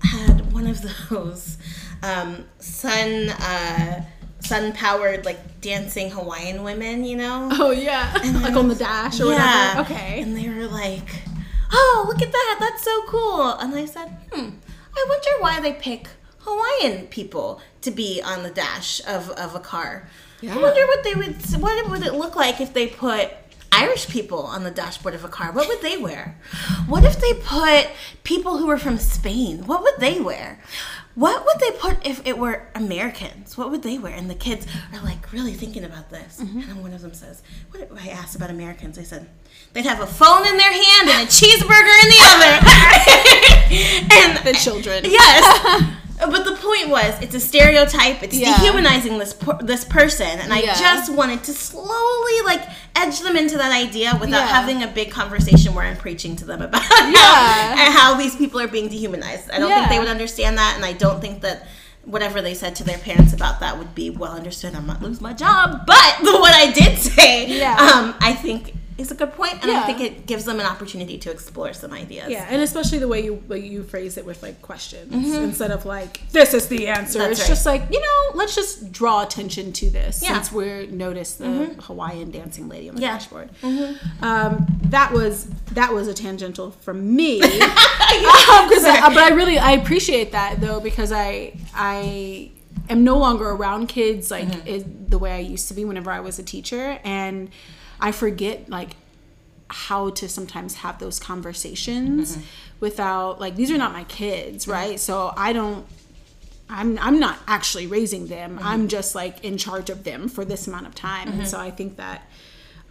had 0.02 0.52
one 0.54 0.68
of 0.68 0.82
those 1.10 1.58
um, 2.04 2.46
sun. 2.60 3.30
Uh, 3.30 4.06
sun 4.40 4.74
powered 4.74 5.26
like 5.26 5.60
dancing 5.60 6.12
Hawaiian 6.12 6.64
women, 6.64 7.04
you 7.04 7.18
know? 7.18 7.50
Oh 7.54 7.72
yeah. 7.72 8.14
Like 8.44 8.56
on 8.56 8.68
the 8.68 8.76
dash 8.76 9.20
or 9.20 9.32
yeah. 9.32 9.78
whatever. 9.80 9.94
Okay. 9.94 10.22
And 10.22 10.38
they 10.38 10.48
were 10.48 10.68
like, 10.68 11.02
Oh, 11.72 12.06
look 12.08 12.22
at 12.22 12.32
that, 12.32 12.58
that's 12.60 12.84
so 12.84 13.04
cool. 13.08 13.52
And 13.54 13.74
I 13.76 13.86
said, 13.86 14.10
Hmm, 14.32 14.50
I 14.96 15.06
wonder 15.10 15.30
why 15.40 15.60
they 15.60 15.74
pick 15.74 16.08
Hawaiian 16.40 17.08
people 17.08 17.62
to 17.82 17.92
be 17.92 18.22
on 18.22 18.44
the 18.44 18.52
dash 18.52 19.02
of, 19.08 19.30
of 19.32 19.56
a 19.56 19.60
car. 19.60 20.08
Yeah. 20.42 20.56
I 20.56 20.62
wonder 20.62 20.86
what 20.86 21.04
they 21.04 21.16
would 21.16 21.36
what 21.62 21.90
would 21.90 22.04
it 22.06 22.14
look 22.14 22.36
like 22.36 22.62
if 22.62 22.74
they 22.74 22.88
put 22.88 23.32
Irish 23.72 24.08
people 24.08 24.40
on 24.40 24.64
the 24.64 24.72
dashboard 24.72 25.16
of 25.16 25.26
a 25.26 25.28
car, 25.28 25.52
what 25.52 25.68
would 25.68 25.82
they 25.82 25.98
wear? 25.98 26.38
What 26.88 27.04
if 27.04 27.20
they 27.20 27.34
put 27.34 27.90
people 28.24 28.58
who 28.58 28.68
were 28.68 28.78
from 28.78 28.98
Spain? 28.98 29.66
What 29.66 29.82
would 29.84 29.96
they 30.00 30.22
wear? 30.22 30.60
What 31.16 31.46
would 31.46 31.60
they 31.60 31.72
put 31.78 32.06
if 32.06 32.26
it 32.28 32.38
were 32.38 32.68
Americans? 32.76 33.58
What 33.58 33.72
would 33.72 33.84
they 33.84 33.98
wear? 33.98 34.14
And 34.14 34.30
the 34.30 34.36
kids 34.36 34.68
are 34.94 35.02
like 35.02 35.32
really 35.32 35.54
thinking 35.54 35.84
about 35.86 36.10
this. 36.10 36.42
Mm-hmm. 36.42 36.70
And 36.70 36.82
one 36.82 36.94
of 36.94 37.02
them 37.02 37.14
says, 37.14 37.42
"What?" 37.72 37.82
if- 37.82 37.92
I 37.94 38.10
asked 38.10 38.36
about 38.36 38.50
Americans. 38.50 39.00
I 39.00 39.04
said 39.04 39.30
they'd 39.74 39.86
have 39.86 40.02
a 40.02 40.08
phone 40.08 40.46
in 40.46 40.58
their 40.58 40.72
hand 40.72 41.10
and 41.10 41.28
a 41.28 41.32
cheeseburger 41.32 42.04
in 42.04 42.10
the 42.10 42.22
other. 42.22 42.54
and 44.14 44.46
The 44.46 44.54
children. 44.54 45.06
Yes. 45.06 45.92
But 46.18 46.46
the 46.46 46.56
point 46.56 46.90
was, 46.90 47.14
it's 47.22 47.36
a 47.36 47.40
stereotype. 47.40 48.24
It's 48.24 48.36
Yeah. 48.36 48.56
dehumanizing 48.58 49.18
this 49.18 49.34
per- 49.34 49.58
this 49.62 49.84
person, 49.84 50.28
and 50.40 50.54
I 50.54 50.60
Yeah. 50.60 50.74
just 50.80 51.12
wanted 51.12 51.44
to 51.44 51.54
slowly 51.54 52.42
like 52.46 52.62
edge 52.96 53.20
them 53.20 53.36
into 53.36 53.58
that 53.58 53.72
idea 53.74 54.14
without 54.20 54.42
Yeah. 54.42 54.48
having 54.48 54.82
a 54.82 54.88
big 54.88 55.12
conversation 55.12 55.74
where 55.74 55.86
I'm 55.86 55.98
preaching 55.98 56.36
to 56.38 56.46
them 56.46 56.62
about 56.62 56.82
Yeah. 56.90 57.18
how, 57.18 57.84
and 57.86 57.94
how 57.94 58.14
these 58.14 58.36
people 58.36 58.60
are 58.62 58.68
being 58.68 58.88
dehumanized. 58.88 59.52
I 59.52 59.60
don't 59.60 59.70
think 59.74 59.90
they 59.90 60.00
would 60.00 60.08
understand 60.08 60.58
that, 60.58 60.76
and 60.78 60.86
I 60.86 60.94
don't 60.94 61.20
think 61.20 61.42
that 61.42 61.68
whatever 62.06 62.42
they 62.42 62.54
said 62.54 62.76
to 62.76 62.84
their 62.84 63.00
parents 63.00 63.34
about 63.34 63.60
that 63.60 63.78
would 63.78 63.94
be 63.96 64.10
well 64.10 64.32
understood. 64.32 64.74
I 64.76 64.80
might 64.80 65.02
lose 65.02 65.20
my 65.20 65.34
job, 65.34 65.86
but 65.86 66.16
what 66.22 66.54
I 66.56 66.72
did 66.72 66.98
say, 67.00 67.46
Yeah. 67.48 67.76
um, 67.76 68.16
I 68.22 68.32
think 68.34 68.74
is 68.98 69.12
a 69.12 69.16
good 69.16 69.34
point, 69.34 69.62
and 69.62 69.70
I 69.72 69.86
think 69.86 70.00
it 70.00 70.26
gives 70.26 70.46
them 70.46 70.60
an 70.60 70.66
opportunity 70.66 71.18
to 71.18 71.30
explore 71.30 71.74
some 71.74 71.92
ideas. 71.92 72.30
Yeah, 72.30 72.48
and 72.50 72.62
especially 72.62 72.98
the 73.00 73.10
way 73.10 73.22
you 73.26 73.34
way 73.48 73.60
you 73.60 73.84
phrase 73.84 74.18
it 74.18 74.26
with 74.26 74.42
like 74.42 74.62
questions 74.62 75.14
instead 75.36 75.72
of 75.72 75.86
like 75.86 76.22
this 76.32 76.54
is 76.54 76.68
the 76.70 76.88
answer. 76.88 77.20
That's 77.20 77.32
it's 77.34 77.40
right. 77.42 77.48
just 77.50 77.66
like 77.66 77.82
you 77.92 78.00
know, 78.00 78.38
let's 78.38 78.56
just 78.56 78.92
draw 78.94 79.22
attention 79.24 79.74
to 79.74 79.90
this 79.90 80.24
Yeah. 80.24 80.34
since 80.36 80.52
we're 80.52 80.86
noticed 80.88 81.40
the 81.40 81.76
Hawaiian 81.82 82.32
dancing 82.32 82.70
lady 82.70 82.88
on 82.88 82.96
the 82.96 83.02
Yeah. 83.02 83.14
dashboard. 83.14 83.50
Um, 84.22 84.66
that 84.84 85.12
was 85.12 85.46
that 85.74 85.94
was 85.94 86.08
a 86.08 86.14
tangential 86.14 86.72
from 86.72 87.16
me, 87.16 87.42
Um, 87.44 87.50
I- 87.50 89.12
but 89.14 89.24
I 89.24 89.30
really 89.34 89.58
I 89.60 89.72
appreciate 89.74 90.32
that 90.32 90.62
though 90.62 90.80
because 90.80 91.12
I 91.12 91.54
I 91.76 92.52
am 92.90 93.04
no 93.04 93.18
longer 93.18 93.50
around 93.50 93.88
kids 93.88 94.32
like 94.32 94.66
is 94.68 94.86
the 95.08 95.18
way 95.18 95.32
I 95.34 95.40
used 95.40 95.68
to 95.68 95.74
be 95.74 95.84
whenever 95.86 96.12
I 96.12 96.20
was 96.22 96.40
a 96.40 96.44
teacher, 96.44 97.00
and 97.04 97.50
I 98.06 98.12
forget 98.12 98.70
like 98.70 98.92
how 99.68 100.12
to 100.12 100.30
sometimes 100.30 100.76
have 100.76 101.00
those 101.00 101.20
conversations 101.20 102.38
mm-hmm. 102.38 102.46
without 102.80 103.42
like 103.42 103.56
these 103.56 103.72
are 103.72 103.80
not 103.80 103.94
my 103.94 104.04
kids 104.04 104.66
mm-hmm. 104.66 104.74
right? 104.74 105.00
So 105.00 105.34
i 105.36 105.54
don't 105.54 105.88
i'm 106.70 107.00
i'm 107.00 107.20
not 107.20 107.40
actually 107.48 107.88
raising 107.88 108.28
them. 108.28 108.58
Mm-hmm. 108.58 108.68
I'm 108.68 108.88
just 108.90 109.16
like 109.16 109.44
in 109.44 109.58
charge 109.58 109.90
of 109.90 110.04
them 110.04 110.30
for 110.30 110.46
this 110.46 110.68
amount 110.68 110.86
of 110.86 110.94
time. 110.94 111.30
And 111.30 111.48
so 111.48 111.60
i 111.60 111.72
think 111.72 111.98
that 111.98 112.30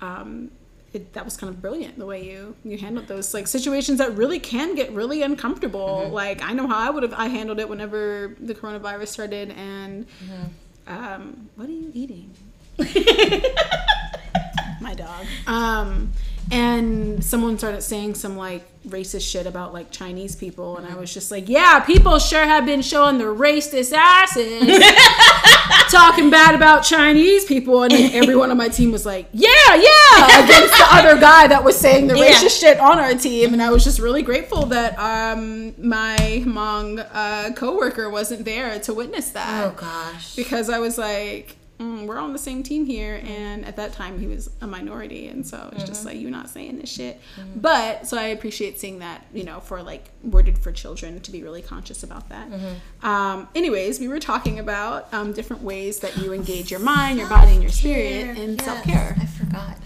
um 0.00 0.50
it, 0.92 1.12
that 1.12 1.24
was 1.24 1.36
kind 1.36 1.52
of 1.52 1.60
brilliant 1.62 1.96
the 1.96 2.06
way 2.06 2.20
you 2.28 2.56
you 2.64 2.76
handled 2.76 3.06
those 3.06 3.32
like 3.34 3.46
situations 3.46 3.98
that 3.98 4.16
really 4.16 4.40
can 4.40 4.74
get 4.74 4.90
really 4.90 5.22
uncomfortable. 5.22 6.08
Like 6.08 6.42
i 6.42 6.52
know 6.52 6.66
how 6.66 6.78
i 6.78 6.90
would 6.90 7.04
have 7.04 7.14
i 7.14 7.28
handled 7.28 7.60
it 7.60 7.68
whenever 7.68 8.34
the 8.40 8.54
coronavirus 8.54 9.08
started 9.08 9.52
and 9.52 10.06
um 10.88 11.50
what 11.54 11.68
are 11.68 11.78
you 11.84 11.92
eating 11.94 12.34
my 14.84 14.94
dog. 14.94 15.26
Um, 15.46 16.12
and 16.50 17.24
someone 17.24 17.56
started 17.56 17.80
saying 17.82 18.14
some 18.16 18.36
like 18.36 18.62
racist 18.86 19.28
shit 19.30 19.46
about 19.46 19.72
like 19.72 19.90
Chinese 19.90 20.36
people, 20.36 20.76
and 20.76 20.86
I 20.86 20.94
was 20.94 21.12
just 21.12 21.30
like, 21.30 21.48
yeah, 21.48 21.80
people 21.80 22.18
sure 22.18 22.44
have 22.44 22.66
been 22.66 22.82
showing 22.82 23.16
their 23.16 23.34
racist 23.34 23.92
asses, 23.94 24.60
talking 25.90 26.28
bad 26.30 26.54
about 26.54 26.80
Chinese 26.82 27.46
people, 27.46 27.82
and 27.82 27.92
then 27.92 28.12
everyone 28.12 28.50
on 28.50 28.58
my 28.58 28.68
team 28.68 28.92
was 28.92 29.06
like, 29.06 29.26
yeah, 29.32 29.48
yeah, 29.74 30.44
against 30.44 30.74
the 30.76 30.86
other 30.90 31.18
guy 31.18 31.46
that 31.46 31.62
was 31.64 31.78
saying 31.78 32.08
the 32.08 32.14
Yeah. 32.18 32.32
racist 32.32 32.60
shit 32.60 32.78
on 32.78 32.98
our 32.98 33.14
team, 33.14 33.54
and 33.54 33.62
I 33.62 33.70
was 33.70 33.82
just 33.82 33.98
really 33.98 34.22
grateful 34.22 34.66
that 34.66 34.98
um, 34.98 35.74
my 35.82 36.16
Hmong 36.44 37.06
uh, 37.10 37.52
coworker 37.54 38.10
wasn't 38.10 38.44
there 38.44 38.78
to 38.80 38.92
witness 38.92 39.30
that 39.30 39.64
Oh 39.64 39.70
gosh. 39.76 40.36
because 40.36 40.68
I 40.68 40.78
was 40.78 40.98
like, 40.98 41.56
mm, 41.84 42.06
we're 42.06 42.18
on 42.18 42.32
the 42.32 42.38
same 42.38 42.62
team 42.62 42.84
here, 42.86 43.20
and 43.24 43.64
at 43.64 43.76
that 43.76 43.92
time 43.92 44.18
he 44.18 44.26
was 44.26 44.50
a 44.60 44.66
minority, 44.66 45.28
and 45.28 45.46
so 45.46 45.68
it's 45.72 45.84
just 45.84 46.04
like 46.04 46.18
you're 46.20 46.30
not 46.30 46.48
saying 46.48 46.78
this 46.78 46.90
shit. 46.90 47.20
But 47.56 48.06
so 48.06 48.16
I 48.16 48.24
appreciate 48.28 48.80
seeing 48.80 48.98
that, 49.00 49.24
you 49.32 49.44
know, 49.44 49.60
for 49.60 49.82
like 49.82 50.10
worded 50.22 50.58
for 50.58 50.72
children 50.72 51.20
to 51.20 51.30
be 51.30 51.42
really 51.42 51.62
conscious 51.62 52.02
about 52.02 52.28
that. 52.30 52.48
Um, 53.02 53.48
anyways, 53.54 54.00
we 54.00 54.08
were 54.08 54.20
talking 54.20 54.58
about 54.58 55.12
um, 55.12 55.32
different 55.32 55.62
ways 55.62 56.00
that 56.00 56.16
you 56.18 56.32
engage 56.32 56.70
your 56.70 56.80
mind, 56.80 57.18
your 57.18 57.28
body, 57.28 57.52
and 57.52 57.62
your 57.62 57.72
spirit 57.72 58.38
in 58.38 58.56
Yes, 58.56 58.64
self 58.64 58.82
care. 58.82 59.16
I 59.20 59.26
forgot. 59.26 59.76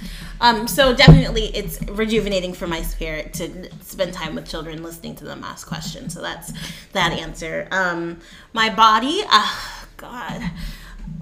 Um, 0.40 0.68
so 0.68 0.94
definitely, 0.94 1.46
it's 1.46 1.82
rejuvenating 1.82 2.52
for 2.54 2.68
my 2.68 2.82
spirit 2.82 3.34
to 3.34 3.68
spend 3.82 4.12
time 4.14 4.34
with 4.36 4.48
children, 4.48 4.82
listening 4.84 5.16
to 5.16 5.24
them 5.24 5.42
ask 5.42 5.66
questions. 5.66 6.14
So 6.14 6.22
that's 6.22 6.52
that 6.92 7.12
answer. 7.12 7.66
Um, 7.72 8.20
my 8.52 8.70
body, 8.72 9.22
ah, 9.26 9.86
God. 9.96 10.42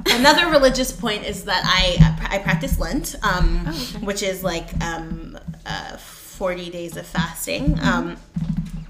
Another 0.07 0.49
religious 0.51 0.93
point 0.93 1.25
is 1.25 1.45
that 1.45 1.63
I 1.65 2.37
I 2.37 2.39
practice 2.39 2.79
Lent, 2.79 3.15
um, 3.23 3.65
Oh, 3.67 3.71
okay. 3.97 4.05
which 4.07 4.23
is 4.23 4.43
like 4.45 4.69
um, 4.85 5.39
uh, 5.65 5.97
forty 5.97 6.71
days 6.71 6.97
of 6.97 7.07
fasting. 7.07 7.79
Um, 7.81 8.17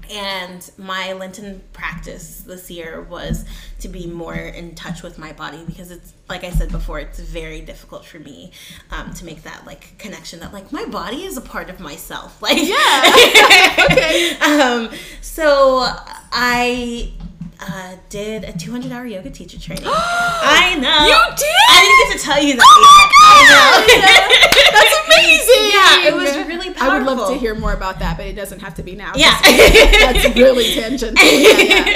and 0.09 0.71
my 0.77 1.11
Lenten 1.13 1.61
practice 1.73 2.39
this 2.47 2.71
year 2.71 3.01
was 3.01 3.43
to 3.79 3.89
be 3.89 4.07
more 4.07 4.35
in 4.35 4.73
touch 4.73 5.03
with 5.03 5.17
my 5.17 5.33
body 5.33 5.63
because 5.67 5.91
it's 5.91 6.13
like 6.29 6.45
I 6.45 6.49
said 6.51 6.71
before, 6.71 6.99
it's 6.99 7.19
very 7.19 7.59
difficult 7.59 8.05
for 8.05 8.17
me 8.19 8.51
um, 8.91 9.13
to 9.15 9.25
make 9.25 9.43
that 9.43 9.65
like 9.65 9.97
connection 9.97 10.39
that 10.39 10.53
like 10.53 10.71
my 10.71 10.85
body 10.85 11.23
is 11.23 11.35
a 11.35 11.41
part 11.41 11.69
of 11.69 11.79
myself. 11.81 12.41
Like 12.47 12.57
Yeah. 12.61 13.85
Okay. 13.91 14.37
um, 14.41 14.89
so 15.21 15.79
I 16.31 17.11
uh, 17.59 17.95
did 18.09 18.43
a 18.43 18.51
200 18.57 18.91
hour 18.91 19.05
yoga 19.05 19.29
teacher 19.29 19.59
training. 19.59 19.85
I 19.87 20.75
know. 20.75 21.07
You 21.07 21.35
did? 21.35 21.55
I 21.69 21.81
didn't 21.81 22.09
get 22.09 22.19
to 22.19 22.25
tell 22.25 22.43
you 22.43 22.55
that 22.55 22.63
Oh 22.63 22.83
yet. 22.91 23.27
I 23.29 23.97
know. 24.07 24.71
That's 24.73 24.95
amazing. 25.07 25.71
Yeah, 25.73 26.07
it 26.09 26.15
was 26.15 26.47
really 26.47 26.73
powerful. 26.73 26.91
I 26.91 26.97
would 26.97 27.07
love 27.07 27.29
to 27.33 27.37
hear 27.39 27.55
more 27.55 27.73
about 27.73 27.99
that, 27.99 28.17
but 28.17 28.25
it 28.25 28.33
doesn't 28.33 28.59
have 28.61 28.75
to 28.75 28.83
be 28.83 28.95
now. 28.95 29.13
Yeah. 29.15 29.39
That's 29.41 30.35
really 30.35 30.73
tangential. 30.73 31.13
Yeah, 31.15 31.57
yeah. 31.57 31.93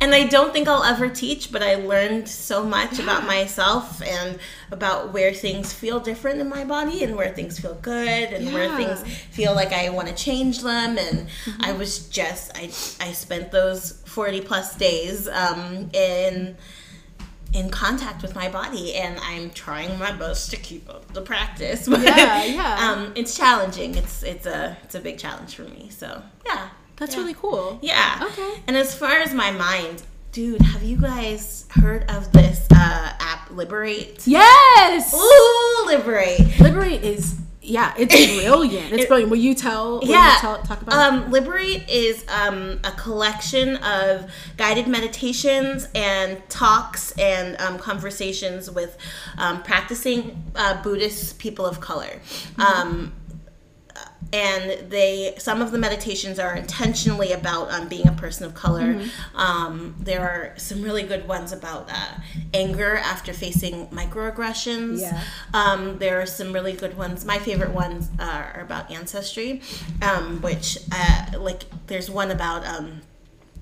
and 0.00 0.14
I 0.14 0.26
don't 0.26 0.52
think 0.52 0.68
I'll 0.68 0.84
ever 0.84 1.08
teach, 1.08 1.50
but 1.52 1.62
I 1.62 1.76
learned 1.76 2.28
so 2.28 2.64
much 2.64 2.98
about 2.98 3.26
myself 3.26 4.00
and 4.02 4.38
about 4.70 5.12
where 5.12 5.32
things 5.32 5.72
feel 5.72 6.00
different 6.00 6.40
in 6.40 6.48
my 6.48 6.64
body 6.64 7.02
and 7.04 7.16
where 7.16 7.30
things 7.30 7.58
feel 7.58 7.74
good 7.74 8.32
and 8.32 8.52
where 8.54 8.74
things 8.76 9.02
feel 9.30 9.54
like 9.54 9.72
I 9.72 9.90
want 9.90 10.08
to 10.08 10.14
change 10.14 10.60
them. 10.62 10.98
And 10.98 11.28
Mm-hmm. 11.42 11.62
I 11.62 11.72
was 11.72 12.08
just, 12.08 12.52
I, 12.56 12.64
I 13.04 13.12
spent 13.12 13.50
those 13.52 14.01
40 14.12 14.40
plus 14.42 14.76
days 14.76 15.26
um, 15.28 15.90
in 15.92 16.56
in 17.54 17.68
contact 17.68 18.22
with 18.22 18.34
my 18.34 18.48
body 18.48 18.94
and 18.94 19.18
I'm 19.22 19.50
trying 19.50 19.98
my 19.98 20.10
best 20.12 20.50
to 20.52 20.56
keep 20.56 20.88
up 20.88 21.12
the 21.12 21.20
practice. 21.20 21.86
But 21.88 22.00
Yeah, 22.00 22.44
yeah. 22.44 22.90
um 22.90 23.12
it's 23.14 23.36
challenging. 23.36 23.94
It's 23.94 24.22
it's 24.22 24.46
a 24.46 24.76
it's 24.84 24.94
a 24.94 25.00
big 25.00 25.18
challenge 25.18 25.54
for 25.54 25.64
me. 25.64 25.88
So 25.90 26.22
yeah. 26.46 26.70
That's 26.96 27.14
yeah. 27.14 27.20
really 27.20 27.34
cool. 27.34 27.78
Yeah. 27.82 28.20
Okay. 28.30 28.62
And 28.66 28.76
as 28.76 28.94
far 28.94 29.16
as 29.16 29.34
my 29.34 29.50
mind, 29.50 30.02
dude, 30.30 30.62
have 30.62 30.82
you 30.82 30.96
guys 30.96 31.66
heard 31.70 32.08
of 32.10 32.32
this 32.32 32.66
uh, 32.70 33.12
app 33.18 33.50
Liberate? 33.50 34.26
Yes. 34.26 35.12
Ooh, 35.14 35.86
Liberate. 35.86 36.58
Liberate 36.60 37.02
is 37.02 37.36
yeah, 37.62 37.94
it's 37.96 38.14
brilliant. 38.14 38.92
It's 38.92 39.06
brilliant. 39.08 39.30
Will 39.30 39.38
you 39.38 39.54
tell? 39.54 40.00
Will 40.00 40.08
yeah. 40.08 40.34
You 40.34 40.40
tell, 40.40 40.62
talk 40.62 40.82
about. 40.82 40.94
um, 40.94 41.30
Liberate 41.30 41.88
is 41.88 42.24
um, 42.28 42.80
a 42.82 42.90
collection 42.92 43.76
of 43.76 44.30
guided 44.56 44.88
meditations 44.88 45.86
and 45.94 46.42
talks 46.48 47.12
and 47.12 47.58
um, 47.60 47.78
conversations 47.78 48.70
with 48.70 48.96
um, 49.38 49.62
practicing 49.62 50.42
uh, 50.56 50.82
Buddhist 50.82 51.38
people 51.38 51.64
of 51.64 51.80
color. 51.80 52.20
Um, 52.58 53.12
and 54.32 54.90
they 54.90 55.34
some 55.38 55.60
of 55.60 55.70
the 55.72 55.78
meditations 55.78 56.38
are 56.38 56.54
intentionally 56.56 57.32
about 57.32 57.70
um, 57.70 57.88
being 57.88 58.08
a 58.08 58.12
person 58.12 58.46
of 58.46 58.54
color. 58.54 59.00
Um, 59.34 59.94
there 59.98 60.20
are 60.22 60.54
some 60.56 60.82
really 60.82 61.02
good 61.02 61.28
ones 61.28 61.52
about 61.52 61.90
uh, 61.90 62.14
anger 62.54 62.96
after 62.96 63.32
facing 63.32 63.88
microaggressions. 63.88 65.00
Yeah. 65.00 65.20
um, 65.52 65.98
there 65.98 66.20
are 66.20 66.26
some 66.26 66.52
really 66.52 66.72
good 66.72 66.96
ones. 66.96 67.24
My 67.24 67.38
favorite 67.38 67.72
ones 67.72 68.10
uh, 68.18 68.22
are 68.54 68.60
about 68.62 68.90
ancestry 68.90 69.60
um, 70.00 70.40
which 70.40 70.78
uh, 70.92 71.38
like 71.38 71.64
there's 71.86 72.10
one 72.10 72.30
about 72.30 72.64
um, 72.66 73.02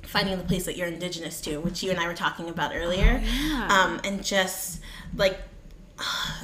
finding 0.03 0.37
the 0.39 0.45
place 0.45 0.65
that 0.65 0.77
you're 0.77 0.89
indigenous 0.89 1.41
to 1.41 1.59
which 1.59 1.83
you 1.83 1.91
and 1.91 2.01
i 2.01 2.07
were 2.07 2.15
talking 2.15 2.49
about 2.49 2.73
earlier. 2.75 3.21
Yeah. 3.25 3.69
um, 3.71 4.01
and 4.05 4.25
just 4.25 4.81
like 5.17 5.39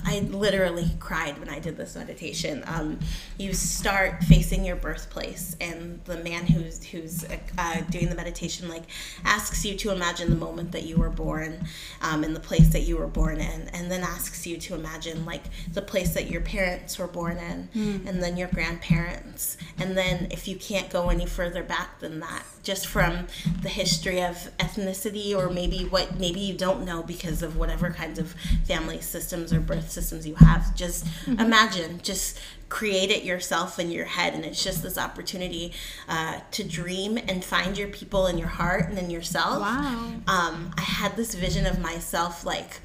I 0.07 0.21
literally 0.21 0.89
cried 1.01 1.39
when 1.39 1.49
I 1.49 1.59
did 1.59 1.77
this 1.77 1.97
meditation. 1.97 2.63
Um, 2.67 3.01
you 3.39 3.53
start 3.53 4.23
facing 4.23 4.65
your 4.65 4.77
birthplace, 4.77 5.57
and 5.61 6.01
the 6.05 6.19
man 6.19 6.47
who's 6.47 6.85
who's 6.85 7.25
uh, 7.59 7.81
doing 7.91 8.09
the 8.09 8.15
meditation 8.15 8.69
like 8.69 8.85
asks 9.25 9.65
you 9.65 9.77
to 9.79 9.91
imagine 9.91 10.31
the 10.31 10.37
moment 10.37 10.71
that 10.73 10.85
you 10.85 10.97
were 10.97 11.11
born, 11.11 11.67
um, 12.03 12.23
in 12.23 12.35
the 12.35 12.41
place 12.41 12.69
that 12.69 12.83
you 12.83 12.97
were 12.97 13.09
born 13.09 13.41
in, 13.41 13.69
and 13.73 13.91
then 13.91 14.03
asks 14.03 14.47
you 14.47 14.57
to 14.59 14.75
imagine 14.75 15.27
like 15.27 15.43
the 15.73 15.83
place 15.83 16.15
that 16.15 16.31
your 16.31 16.41
parents 16.41 16.99
were 16.99 17.09
born 17.09 17.39
in, 17.39 17.69
mm. 17.75 18.09
and 18.09 18.23
then 18.23 18.37
your 18.37 18.49
grandparents, 18.49 19.57
and 19.79 19.99
then 19.99 20.29
if 20.31 20.47
you 20.47 20.55
can't 20.55 20.89
go 20.89 21.09
any 21.09 21.27
further 21.27 21.65
back 21.65 21.99
than 21.99 22.21
that, 22.21 22.45
just 22.63 22.87
from 22.87 23.27
the 23.63 23.69
history 23.69 24.23
of 24.23 24.51
ethnicity 24.59 25.37
or 25.37 25.49
maybe 25.49 25.85
what 25.85 26.19
maybe 26.19 26.41
you 26.41 26.53
don't 26.53 26.85
know 26.85 27.03
because 27.03 27.43
of 27.43 27.57
whatever 27.57 27.91
kinds 27.91 28.19
of 28.19 28.35
family 28.65 29.01
systems 29.01 29.53
or 29.53 29.61
birth 29.61 29.89
systems 29.97 30.27
you 30.27 30.35
have. 30.37 30.75
Just 30.77 31.05
mm-hmm. 31.05 31.41
imagine, 31.41 32.01
just 32.03 32.39
create 32.69 33.11
it 33.11 33.25
yourself 33.25 33.79
in 33.79 33.91
your 33.91 34.05
head 34.05 34.35
and 34.35 34.45
it's 34.45 34.63
just 34.63 34.83
this 34.83 34.99
opportunity 34.99 35.73
uh, 36.09 36.41
to 36.51 36.65
dream 36.65 37.17
and 37.29 37.45
find 37.45 37.79
your 37.79 37.89
people 37.89 38.27
in 38.27 38.37
your 38.39 38.49
heart 38.49 38.89
and 38.89 38.99
in 38.99 39.09
yourself 39.09 39.61
wow 39.61 40.13
um, 40.27 40.73
i 40.77 40.81
had 40.81 41.15
this 41.17 41.33
vision 41.35 41.65
of 41.65 41.79
myself 41.79 42.45
like 42.45 42.81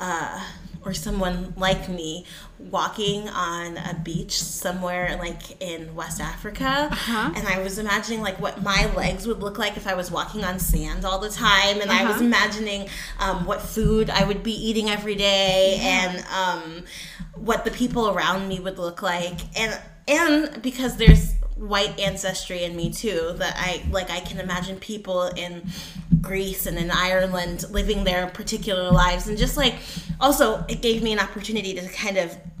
uh, 0.00 0.44
or 0.84 0.94
someone 0.94 1.52
like 1.56 1.88
me 1.88 2.24
walking 2.58 3.28
on 3.28 3.76
a 3.76 4.00
beach 4.02 4.40
somewhere 4.42 5.16
like 5.18 5.60
in 5.60 5.94
West 5.94 6.20
Africa 6.20 6.88
uh-huh. 6.90 7.32
and 7.34 7.46
I 7.46 7.62
was 7.62 7.78
imagining 7.78 8.20
like 8.20 8.40
what 8.40 8.62
my 8.62 8.92
legs 8.94 9.26
would 9.26 9.40
look 9.40 9.58
like 9.58 9.76
if 9.76 9.86
I 9.86 9.94
was 9.94 10.10
walking 10.10 10.44
on 10.44 10.58
sand 10.58 11.04
all 11.04 11.18
the 11.18 11.30
time 11.30 11.80
and 11.80 11.90
uh-huh. 11.90 12.04
I 12.04 12.06
was 12.06 12.16
uh-huh. 12.16 12.24
imagining 12.24 12.88
um, 13.18 13.44
what 13.44 13.60
food 13.60 14.10
I 14.10 14.24
would 14.24 14.42
be 14.42 14.52
eating 14.52 14.88
every 14.88 15.14
day 15.14 15.78
yeah. 15.78 16.16
and 16.16 16.24
um, 16.26 16.84
what 17.40 17.64
the 17.64 17.70
people 17.70 18.10
around 18.10 18.48
me 18.48 18.60
would 18.60 18.78
look 18.78 19.02
like 19.02 19.38
and 19.58 19.78
and 20.06 20.62
because 20.62 20.96
there's 20.96 21.34
white 21.56 21.98
ancestry 21.98 22.62
in 22.62 22.76
me 22.76 22.90
too 22.90 23.32
that 23.36 23.54
I 23.56 23.84
like 23.90 24.10
I 24.10 24.20
can 24.20 24.38
imagine 24.38 24.78
people 24.78 25.24
in 25.24 25.66
Greece 26.20 26.66
and 26.66 26.78
in 26.78 26.90
Ireland 26.90 27.64
living 27.70 28.04
their 28.04 28.28
particular 28.28 28.90
lives 28.90 29.26
and 29.26 29.36
just 29.36 29.56
like 29.56 29.74
also 30.20 30.64
it 30.68 30.82
gave 30.82 31.02
me 31.02 31.12
an 31.12 31.18
opportunity 31.18 31.74
to 31.74 31.88
kind 31.88 32.16
of 32.16 32.36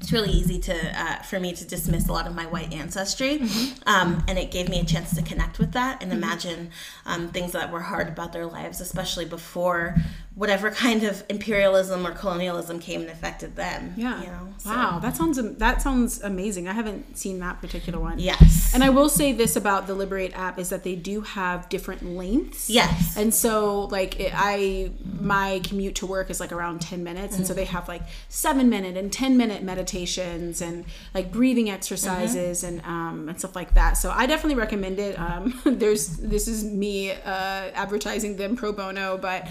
it's 0.00 0.12
really 0.12 0.30
easy 0.30 0.58
to 0.58 1.00
uh, 1.00 1.22
for 1.22 1.38
me 1.38 1.52
to 1.52 1.64
dismiss 1.64 2.08
a 2.08 2.12
lot 2.12 2.26
of 2.26 2.34
my 2.34 2.46
white 2.46 2.72
ancestry 2.72 3.38
mm-hmm. 3.38 3.88
um, 3.88 4.24
and 4.26 4.38
it 4.38 4.50
gave 4.50 4.68
me 4.68 4.80
a 4.80 4.84
chance 4.84 5.14
to 5.14 5.22
connect 5.22 5.58
with 5.58 5.72
that 5.72 6.02
and 6.02 6.10
mm-hmm. 6.10 6.22
imagine 6.22 6.70
um, 7.06 7.28
things 7.28 7.52
that 7.52 7.70
were 7.70 7.80
hard 7.80 8.08
about 8.08 8.32
their 8.32 8.46
lives 8.46 8.80
especially 8.80 9.24
before 9.24 9.94
whatever 10.38 10.70
kind 10.86 11.02
of 11.02 11.24
imperialism 11.28 12.06
or 12.06 12.12
colonialism 12.12 12.78
came 12.78 13.00
and 13.00 13.10
affected 13.10 13.56
them. 13.56 13.92
Yeah. 13.96 14.20
You 14.20 14.26
know, 14.28 14.48
so. 14.58 14.70
Wow, 14.70 14.98
that 15.00 15.16
sounds 15.16 15.40
that 15.58 15.82
sounds 15.82 16.22
amazing. 16.22 16.68
I 16.68 16.72
haven't 16.72 17.18
seen 17.18 17.40
that 17.40 17.60
particular 17.60 17.98
one. 17.98 18.20
Yes. 18.20 18.72
And 18.72 18.84
I 18.84 18.90
will 18.90 19.08
say 19.08 19.32
this 19.32 19.56
about 19.56 19.88
the 19.88 19.94
Liberate 19.94 20.36
app 20.38 20.58
is 20.58 20.68
that 20.68 20.84
they 20.84 20.94
do 20.94 21.22
have 21.22 21.68
different 21.68 22.04
lengths. 22.04 22.70
Yes. 22.70 23.16
And 23.16 23.34
so 23.34 23.86
like 23.86 24.18
it, 24.20 24.32
I 24.34 24.92
my 25.20 25.60
commute 25.64 25.96
to 25.96 26.06
work 26.06 26.30
is 26.30 26.38
like 26.38 26.52
around 26.52 26.80
10 26.80 27.02
minutes 27.02 27.32
mm-hmm. 27.32 27.40
and 27.40 27.46
so 27.46 27.54
they 27.54 27.64
have 27.64 27.88
like 27.88 28.02
7 28.28 28.68
minute 28.68 28.96
and 28.96 29.12
10 29.12 29.36
minute 29.36 29.64
meditations 29.64 30.60
and 30.60 30.84
like 31.14 31.32
breathing 31.32 31.68
exercises 31.68 32.62
mm-hmm. 32.62 32.78
and 32.78 32.86
um 32.86 33.28
and 33.28 33.38
stuff 33.38 33.56
like 33.56 33.74
that. 33.74 33.94
So 33.94 34.10
I 34.10 34.26
definitely 34.26 34.54
recommend 34.56 35.00
it. 35.00 35.18
Um 35.18 35.60
there's 35.64 36.16
this 36.18 36.46
is 36.46 36.62
me 36.64 37.10
uh 37.10 37.70
advertising 37.74 38.36
them 38.36 38.54
pro 38.54 38.72
bono 38.72 39.18
but 39.18 39.48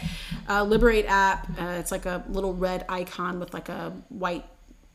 uh 0.48 0.64
Liberate 0.78 1.06
app. 1.08 1.50
Uh, 1.60 1.78
it's 1.80 1.92
like 1.92 2.06
a 2.06 2.24
little 2.30 2.54
red 2.54 2.86
icon 2.88 3.40
with 3.40 3.54
like 3.54 3.70
a 3.70 3.94
white 4.10 4.46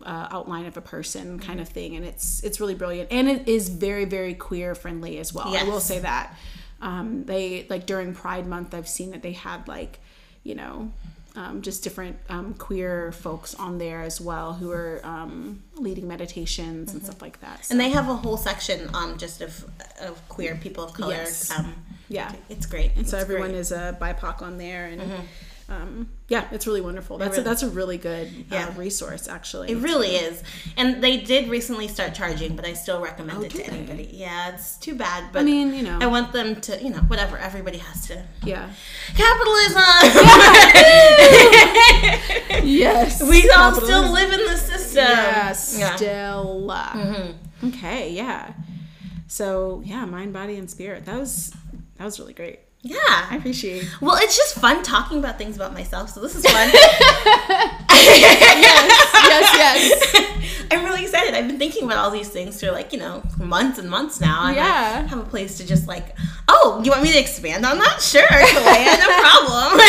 uh, 0.05 0.29
outline 0.31 0.67
of 0.67 0.77
a 0.77 0.81
person 0.81 1.39
kind 1.39 1.61
of 1.61 1.69
thing, 1.69 1.97
and 1.97 2.05
it's 2.05 2.43
it's 2.43 2.61
really 2.61 2.75
brilliant, 2.75 3.11
and 3.13 3.29
it 3.29 3.49
is 3.49 3.69
very 3.69 4.05
very 4.05 4.35
queer 4.35 4.75
friendly 4.75 5.19
as 5.19 5.33
well. 5.33 5.53
Yes. 5.53 5.63
I 5.63 5.69
will 5.69 5.81
say 5.81 5.99
that. 6.01 6.37
Um, 6.81 7.25
they 7.25 7.67
like 7.71 7.87
during 7.87 8.15
Pride 8.15 8.47
Month, 8.47 8.75
I've 8.75 8.89
seen 8.89 9.13
that 9.13 9.23
they 9.23 9.33
had 9.33 9.69
like, 9.69 10.01
you 10.43 10.55
know, 10.55 10.91
um, 11.37 11.63
just 11.63 11.85
different 11.85 12.17
um, 12.29 12.55
queer 12.55 13.13
folks 13.13 13.55
on 13.55 13.79
there 13.79 14.03
as 14.03 14.21
well 14.21 14.53
who 14.53 14.71
are 14.71 15.01
um, 15.05 15.63
leading 15.77 16.09
meditations 16.09 16.89
mm-hmm. 16.89 16.99
and 16.99 17.07
stuff 17.07 17.23
like 17.23 17.41
that. 17.41 17.65
So. 17.65 17.73
And 17.73 17.81
they 17.81 17.91
have 17.91 18.09
a 18.09 18.17
whole 18.17 18.37
section 18.37 18.91
um, 18.95 19.17
just 19.17 19.41
of, 19.41 19.65
of 20.01 20.29
queer 20.29 20.57
people 20.57 20.85
of 20.85 20.93
color. 20.93 21.15
Yes. 21.15 21.51
Um, 21.57 21.75
yeah, 22.09 22.33
it's 22.49 22.67
great. 22.67 22.91
And 22.91 23.03
it's 23.03 23.11
so 23.13 23.19
everyone 23.19 23.51
great. 23.51 23.61
is 23.61 23.73
a 23.73 23.97
BIPOC 24.01 24.43
on 24.43 24.59
there, 24.59 24.87
and 24.87 25.01
mm-hmm 25.01 25.23
um, 25.69 26.09
yeah, 26.29 26.47
it's 26.51 26.67
really 26.67 26.81
wonderful. 26.81 27.19
That's 27.19 27.33
really, 27.33 27.41
a, 27.41 27.45
that's 27.45 27.63
a 27.63 27.71
really 27.71 27.99
good 27.99 28.29
uh, 28.29 28.55
yeah. 28.55 28.77
resource, 28.77 29.29
actually. 29.29 29.71
It 29.71 29.79
really 29.79 30.17
is, 30.17 30.43
and 30.77 31.03
they 31.03 31.19
did 31.19 31.49
recently 31.49 31.89
start 31.89 32.15
charging, 32.15 32.57
but 32.57 32.65
I 32.67 32.73
still 32.75 33.01
recommend 33.01 33.39
oh, 33.39 33.43
it 33.43 33.51
to 33.53 33.65
anybody. 33.65 34.09
Yeah, 34.13 34.55
it's 34.55 34.77
too 34.77 34.95
bad, 34.95 35.33
but 35.33 35.41
I 35.41 35.45
mean, 35.45 35.75
you 35.75 35.83
know, 35.83 35.99
I 36.01 36.07
want 36.07 36.33
them 36.33 36.61
to, 36.63 36.83
you 36.83 36.91
know, 36.91 37.01
whatever. 37.01 37.39
Everybody 37.39 37.79
has 37.79 38.07
to. 38.09 38.23
Yeah. 38.45 38.71
Capitalism. 39.15 39.83
yes. 42.69 43.23
We 43.23 43.49
all 43.51 43.75
still 43.75 44.11
live 44.13 44.33
in 44.33 44.45
the 44.45 44.57
system. 44.57 45.05
Yeah, 45.05 45.53
still. 45.53 46.69
Mm-hmm. 46.69 47.69
Okay. 47.69 48.11
Yeah. 48.13 48.53
So 49.29 49.83
yeah, 49.85 50.05
mind, 50.05 50.33
body, 50.33 50.57
and 50.57 50.71
spirit. 50.71 51.07
That 51.07 51.19
was 51.19 51.55
that 51.97 52.05
was 52.05 52.19
really 52.21 52.35
great. 52.35 52.61
Yeah. 52.83 52.99
I 53.31 53.37
appreciate. 53.37 53.85
it. 53.85 53.89
Well, 54.01 54.17
it's 54.17 54.37
just 54.37 54.57
fun 54.57 54.83
talking 54.83 55.19
about 55.19 55.39
things 55.39 55.57
about 55.57 55.73
myself, 55.73 56.11
so 56.11 56.21
this 56.21 56.35
is 56.35 56.45
fun. 56.45 56.71
yes, 57.91 59.13
yes, 59.15 60.15
yes. 60.15 60.65
I'm 60.71 60.85
really 60.85 61.03
excited. 61.03 61.35
I've 61.35 61.47
been 61.47 61.59
thinking 61.59 61.85
about 61.85 61.99
all 61.99 62.11
these 62.11 62.29
things 62.29 62.61
for 62.61 62.71
like, 62.73 62.93
you 62.93 62.99
know, 62.99 63.23
months 63.39 63.79
and 63.79 63.89
months 63.89 64.21
now. 64.21 64.47
And 64.47 64.57
yeah. 64.57 65.03
I 65.05 65.09
have 65.09 65.19
a 65.19 65.25
place 65.25 65.59
to 65.59 65.67
just 65.67 65.87
like, 65.87 66.17
oh, 66.49 66.81
you 66.85 66.91
want 66.91 67.03
me 67.03 67.13
to 67.13 67.19
expand 67.19 67.65
on 67.65 67.79
that? 67.79 68.03
Sure, 68.03 68.23
Kalea, 68.29 68.99
no 68.99 69.21
problem. 69.21 69.81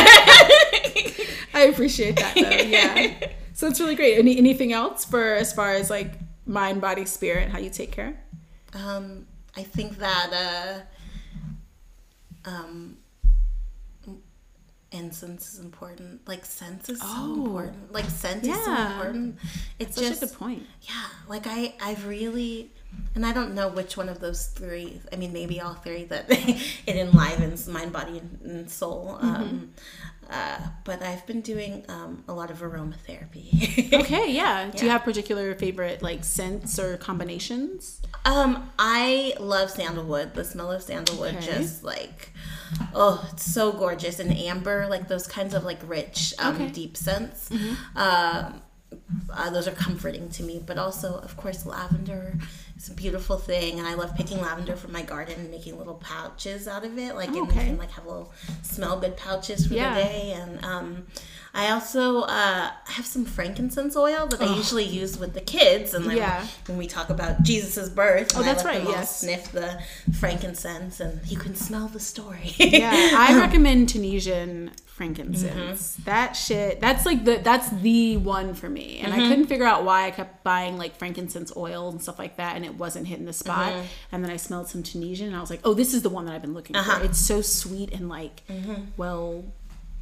I 1.53 1.67
appreciate 1.71 2.15
that 2.17 2.35
though. 2.35 2.41
Yeah. 2.41 3.27
So 3.53 3.67
it's 3.67 3.79
really 3.79 3.95
great. 3.95 4.17
Any 4.17 4.37
anything 4.37 4.73
else 4.73 5.05
for 5.05 5.33
as 5.33 5.53
far 5.53 5.73
as 5.73 5.89
like 5.89 6.13
mind, 6.45 6.81
body, 6.81 7.05
spirit, 7.05 7.49
how 7.49 7.59
you 7.59 7.69
take 7.69 7.91
care? 7.91 8.19
Um, 8.73 9.27
I 9.55 9.63
think 9.63 9.97
that 9.99 10.33
uh 10.33 10.81
um, 12.45 12.97
incense 14.93 15.53
is 15.53 15.59
important. 15.59 16.25
Like 16.27 16.45
sense 16.45 16.87
is 16.87 16.99
oh. 17.01 17.35
so 17.35 17.45
important. 17.45 17.91
Like 17.91 18.05
scent 18.05 18.43
yeah. 18.43 18.57
is 18.57 18.65
so 18.65 18.71
important. 18.71 19.39
It's 19.79 19.95
That's 19.95 20.09
just 20.09 20.23
a 20.23 20.27
good 20.27 20.35
point. 20.37 20.63
Yeah, 20.81 21.05
like 21.27 21.47
I, 21.47 21.73
I've 21.81 22.07
really, 22.07 22.71
and 23.15 23.25
I 23.25 23.33
don't 23.33 23.55
know 23.55 23.67
which 23.67 23.97
one 23.97 24.07
of 24.07 24.19
those 24.19 24.47
three. 24.47 25.01
I 25.11 25.15
mean, 25.15 25.33
maybe 25.33 25.59
all 25.59 25.73
three 25.73 26.05
that 26.05 26.25
it 26.29 26.95
enlivens 26.95 27.67
mind, 27.67 27.91
body, 27.91 28.21
and 28.43 28.69
soul. 28.69 29.17
Mm-hmm. 29.21 29.25
Um, 29.25 29.73
uh, 30.29 30.59
but 30.83 31.01
I've 31.01 31.25
been 31.25 31.41
doing 31.41 31.85
um, 31.89 32.23
a 32.27 32.33
lot 32.33 32.51
of 32.51 32.59
aromatherapy. 32.59 33.93
okay, 34.01 34.31
yeah. 34.31 34.69
Do 34.69 34.85
you 34.85 34.91
have 34.91 35.03
particular 35.03 35.55
favorite 35.55 36.01
like 36.01 36.23
scents 36.23 36.79
or 36.79 36.97
combinations? 36.97 38.01
Um, 38.25 38.71
I 38.79 39.33
love 39.39 39.69
sandalwood. 39.69 40.33
The 40.33 40.43
smell 40.43 40.71
of 40.71 40.81
sandalwood 40.81 41.35
okay. 41.35 41.45
just 41.45 41.83
like 41.83 42.31
oh, 42.93 43.27
it's 43.31 43.51
so 43.51 43.71
gorgeous 43.71 44.19
and 44.19 44.35
amber, 44.35 44.87
like 44.89 45.07
those 45.07 45.27
kinds 45.27 45.53
of 45.53 45.63
like 45.63 45.79
rich, 45.85 46.33
um, 46.39 46.55
okay. 46.55 46.69
deep 46.69 46.97
scents. 46.97 47.49
Mm-hmm. 47.49 47.97
Um, 47.97 48.61
uh, 49.31 49.49
those 49.49 49.67
are 49.67 49.71
comforting 49.71 50.29
to 50.29 50.43
me. 50.43 50.61
But 50.65 50.77
also, 50.77 51.15
of 51.15 51.35
course, 51.37 51.65
lavender 51.65 52.37
is 52.83 52.89
a 52.89 52.93
beautiful 52.93 53.37
thing, 53.37 53.79
and 53.79 53.87
I 53.87 53.93
love 53.93 54.13
picking 54.15 54.41
lavender 54.41 54.75
from 54.75 54.91
my 54.91 55.01
garden 55.03 55.39
and 55.39 55.49
making 55.49 55.77
little 55.77 55.95
pouches 55.95 56.67
out 56.67 56.85
of 56.85 56.97
it. 56.97 57.15
Like, 57.15 57.29
oh, 57.31 57.43
okay. 57.43 57.69
and 57.69 57.79
like 57.79 57.91
have 57.91 58.05
little 58.05 58.31
smell 58.61 58.99
good 58.99 59.15
pouches 59.15 59.67
for 59.67 59.73
yeah. 59.73 59.95
the 59.95 60.01
day. 60.01 60.33
And 60.35 60.65
um, 60.65 61.07
I 61.55 61.69
also 61.69 62.21
uh, 62.21 62.71
have 62.85 63.05
some 63.05 63.25
frankincense 63.25 63.95
oil 63.95 64.25
that. 64.27 64.41
I 64.41 64.55
usually 64.55 64.85
use 64.85 65.19
with 65.19 65.35
the 65.35 65.41
kids, 65.41 65.93
and 65.93 66.11
yeah. 66.11 66.47
when 66.65 66.79
we 66.79 66.87
talk 66.87 67.11
about 67.11 67.43
Jesus's 67.43 67.91
birth, 67.91 68.35
oh, 68.35 68.41
that's 68.41 68.65
right. 68.65 68.83
Yes, 68.83 69.19
sniff 69.19 69.51
the 69.51 69.79
frankincense, 70.19 70.99
and 70.99 71.23
you 71.27 71.37
can 71.37 71.53
smell 71.55 71.87
the 71.87 71.99
story. 71.99 72.53
yeah, 72.57 72.91
I 73.13 73.37
recommend 73.39 73.89
Tunisian 73.89 74.71
frankincense. 74.87 75.93
Mm-hmm. 75.93 76.03
That 76.03 76.33
shit, 76.33 76.79
that's 76.79 77.05
like 77.05 77.23
the 77.23 77.37
that's 77.43 77.69
the 77.69 78.17
one 78.17 78.55
for 78.55 78.69
me. 78.69 78.99
And 78.99 79.11
mm-hmm. 79.11 79.21
I 79.21 79.27
couldn't 79.27 79.45
figure 79.45 79.65
out 79.65 79.85
why 79.85 80.07
I 80.07 80.11
kept 80.11 80.43
buying 80.43 80.77
like 80.77 80.95
frankincense 80.95 81.55
oil 81.55 81.89
and 81.89 82.01
stuff 82.01 82.17
like 82.17 82.37
that, 82.37 82.55
and 82.55 82.65
it 82.65 82.75
wasn't 82.75 83.05
hitting 83.05 83.25
the 83.25 83.33
spot. 83.33 83.73
Mm-hmm. 83.73 83.85
And 84.11 84.23
then 84.23 84.31
I 84.31 84.37
smelled 84.37 84.69
some 84.69 84.81
Tunisian, 84.81 85.27
and 85.27 85.35
I 85.35 85.39
was 85.39 85.51
like, 85.51 85.61
oh, 85.63 85.75
this 85.75 85.93
is 85.93 86.01
the 86.01 86.09
one 86.09 86.25
that 86.25 86.33
I've 86.33 86.41
been 86.41 86.55
looking 86.55 86.75
uh-huh. 86.75 86.99
for. 86.99 87.05
It's 87.05 87.19
so 87.19 87.41
sweet 87.41 87.93
and 87.93 88.09
like 88.09 88.41
mm-hmm. 88.47 88.85
well 88.97 89.45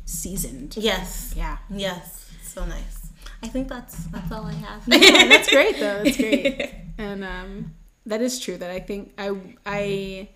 seasoned. 0.05 0.77
Yes. 0.77 1.33
Yeah. 1.35 1.57
Yes. 1.69 2.31
So 2.43 2.65
nice. 2.65 3.09
I 3.43 3.47
think 3.47 3.67
that's 3.67 4.05
that's 4.05 4.31
all 4.31 4.45
I 4.45 4.53
have. 4.53 4.83
yeah, 4.87 5.27
that's 5.27 5.49
great 5.49 5.79
though. 5.79 6.03
That's 6.03 6.17
great. 6.17 6.75
And 6.97 7.23
um, 7.23 7.73
that 8.05 8.21
is 8.21 8.39
true. 8.39 8.57
That 8.57 8.69
I 8.69 8.79
think 8.79 9.13
I 9.17 9.31
I 9.65 10.29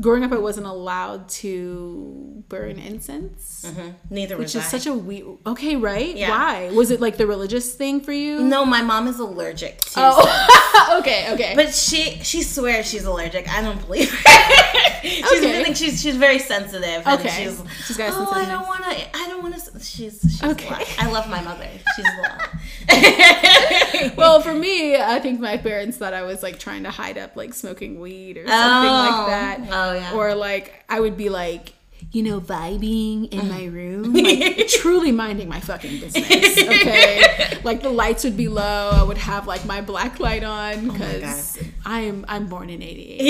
growing 0.00 0.22
up, 0.24 0.32
I 0.32 0.38
wasn't 0.38 0.66
allowed 0.66 1.28
to 1.30 2.44
burn 2.48 2.76
mm-hmm. 2.76 2.86
incense, 2.86 3.64
mm-hmm. 3.66 3.90
Neither 4.10 4.36
which 4.36 4.54
was 4.54 4.56
is 4.56 4.64
I. 4.64 4.78
such 4.78 4.86
a 4.86 4.94
weird. 4.94 5.38
Okay, 5.46 5.76
right? 5.76 6.16
Yeah. 6.16 6.30
Why 6.30 6.70
was 6.70 6.90
it 6.90 7.00
like 7.00 7.16
the 7.16 7.26
religious 7.26 7.74
thing 7.74 8.00
for 8.00 8.12
you? 8.12 8.40
no, 8.40 8.64
my 8.64 8.82
mom 8.82 9.08
is 9.08 9.18
allergic 9.18 9.80
to. 9.80 9.92
Oh, 9.96 10.98
okay, 11.00 11.32
okay. 11.32 11.52
But 11.54 11.74
she 11.74 12.20
she 12.22 12.42
swears 12.42 12.88
she's 12.88 13.04
allergic. 13.04 13.48
I 13.48 13.60
don't 13.62 13.80
believe 13.86 14.10
her. 14.10 15.00
she's 15.02 15.24
Okay. 15.24 15.58
really 15.58 15.74
she's 15.74 16.00
she's 16.00 16.16
very 16.16 16.38
sensitive. 16.38 17.06
Okay. 17.06 17.28
She's, 17.44 17.62
She's 17.86 17.96
got 17.96 18.12
oh, 18.12 18.30
I 18.32 18.44
don't 18.44 18.66
want 18.66 18.84
to. 18.84 19.16
I 19.16 19.28
don't 19.28 19.42
want 19.42 19.54
to. 19.56 19.80
She's 19.80 20.20
she's 20.20 20.42
Okay. 20.42 20.84
I 20.98 21.10
love 21.10 21.28
my 21.28 21.42
mother. 21.42 21.68
She's 21.96 22.06
a 22.06 22.22
lot. 22.22 22.48
well, 24.16 24.40
for 24.40 24.54
me, 24.54 24.96
I 24.96 25.18
think 25.20 25.40
my 25.40 25.56
parents 25.56 25.96
thought 25.96 26.14
I 26.14 26.22
was 26.22 26.42
like 26.42 26.58
trying 26.58 26.84
to 26.84 26.90
hide 26.90 27.18
up 27.18 27.36
like 27.36 27.54
smoking 27.54 28.00
weed 28.00 28.36
or 28.38 28.46
something 28.46 28.90
Oh. 28.90 29.26
like 29.26 29.26
that. 29.28 29.60
Oh, 29.70 29.87
yeah. 29.94 30.14
Or 30.14 30.34
like 30.34 30.84
I 30.88 31.00
would 31.00 31.16
be 31.16 31.28
like, 31.28 31.74
you 32.12 32.22
know, 32.22 32.40
vibing 32.40 33.28
in 33.32 33.48
my 33.48 33.64
room, 33.66 34.14
like 34.14 34.68
truly 34.80 35.12
minding 35.12 35.48
my 35.48 35.60
fucking 35.60 36.00
business. 36.00 36.58
Okay, 36.58 37.58
like 37.64 37.82
the 37.82 37.90
lights 37.90 38.24
would 38.24 38.36
be 38.36 38.48
low. 38.48 38.90
I 38.94 39.02
would 39.02 39.18
have 39.18 39.46
like 39.46 39.64
my 39.66 39.80
black 39.82 40.18
light 40.20 40.42
on 40.44 40.88
because 40.88 41.58
I'm 41.84 42.24
I'm 42.28 42.46
born 42.46 42.70
in 42.70 42.82
'88. 42.82 43.20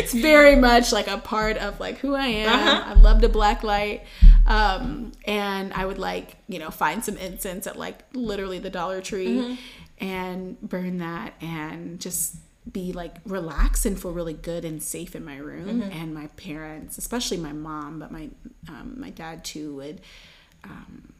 it's 0.00 0.12
very 0.12 0.56
much 0.56 0.92
like 0.92 1.08
a 1.08 1.18
part 1.18 1.56
of 1.56 1.80
like 1.80 1.98
who 1.98 2.14
I 2.14 2.26
am. 2.26 2.48
Uh-huh. 2.48 2.82
I 2.86 2.94
love 2.94 3.20
the 3.20 3.28
black 3.28 3.62
light. 3.62 4.04
Um, 4.46 5.12
and 5.26 5.72
I 5.74 5.84
would 5.84 5.98
like, 5.98 6.36
you 6.48 6.58
know, 6.58 6.70
find 6.70 7.04
some 7.04 7.16
incense 7.18 7.66
at 7.66 7.78
like 7.78 8.00
literally 8.14 8.58
the 8.58 8.70
Dollar 8.70 9.00
Tree 9.02 9.28
Mm-hmm. 9.28 9.54
and 10.04 10.60
burn 10.62 10.98
that 10.98 11.34
and 11.42 12.00
just 12.00 12.36
be 12.70 12.92
like 12.92 13.16
relaxed 13.24 13.86
and 13.86 14.00
feel 14.00 14.12
really 14.12 14.34
good 14.34 14.64
and 14.64 14.82
safe 14.82 15.14
in 15.16 15.24
my 15.24 15.36
room. 15.36 15.80
Mm-hmm. 15.82 15.92
And 15.92 16.14
my 16.14 16.26
parents, 16.36 16.98
especially 16.98 17.36
my 17.38 17.52
mom, 17.52 17.98
but 17.98 18.10
my 18.10 18.28
um, 18.68 18.94
my 18.98 19.10
dad 19.10 19.44
too, 19.44 19.76
would 19.76 20.00
um, 20.64 21.12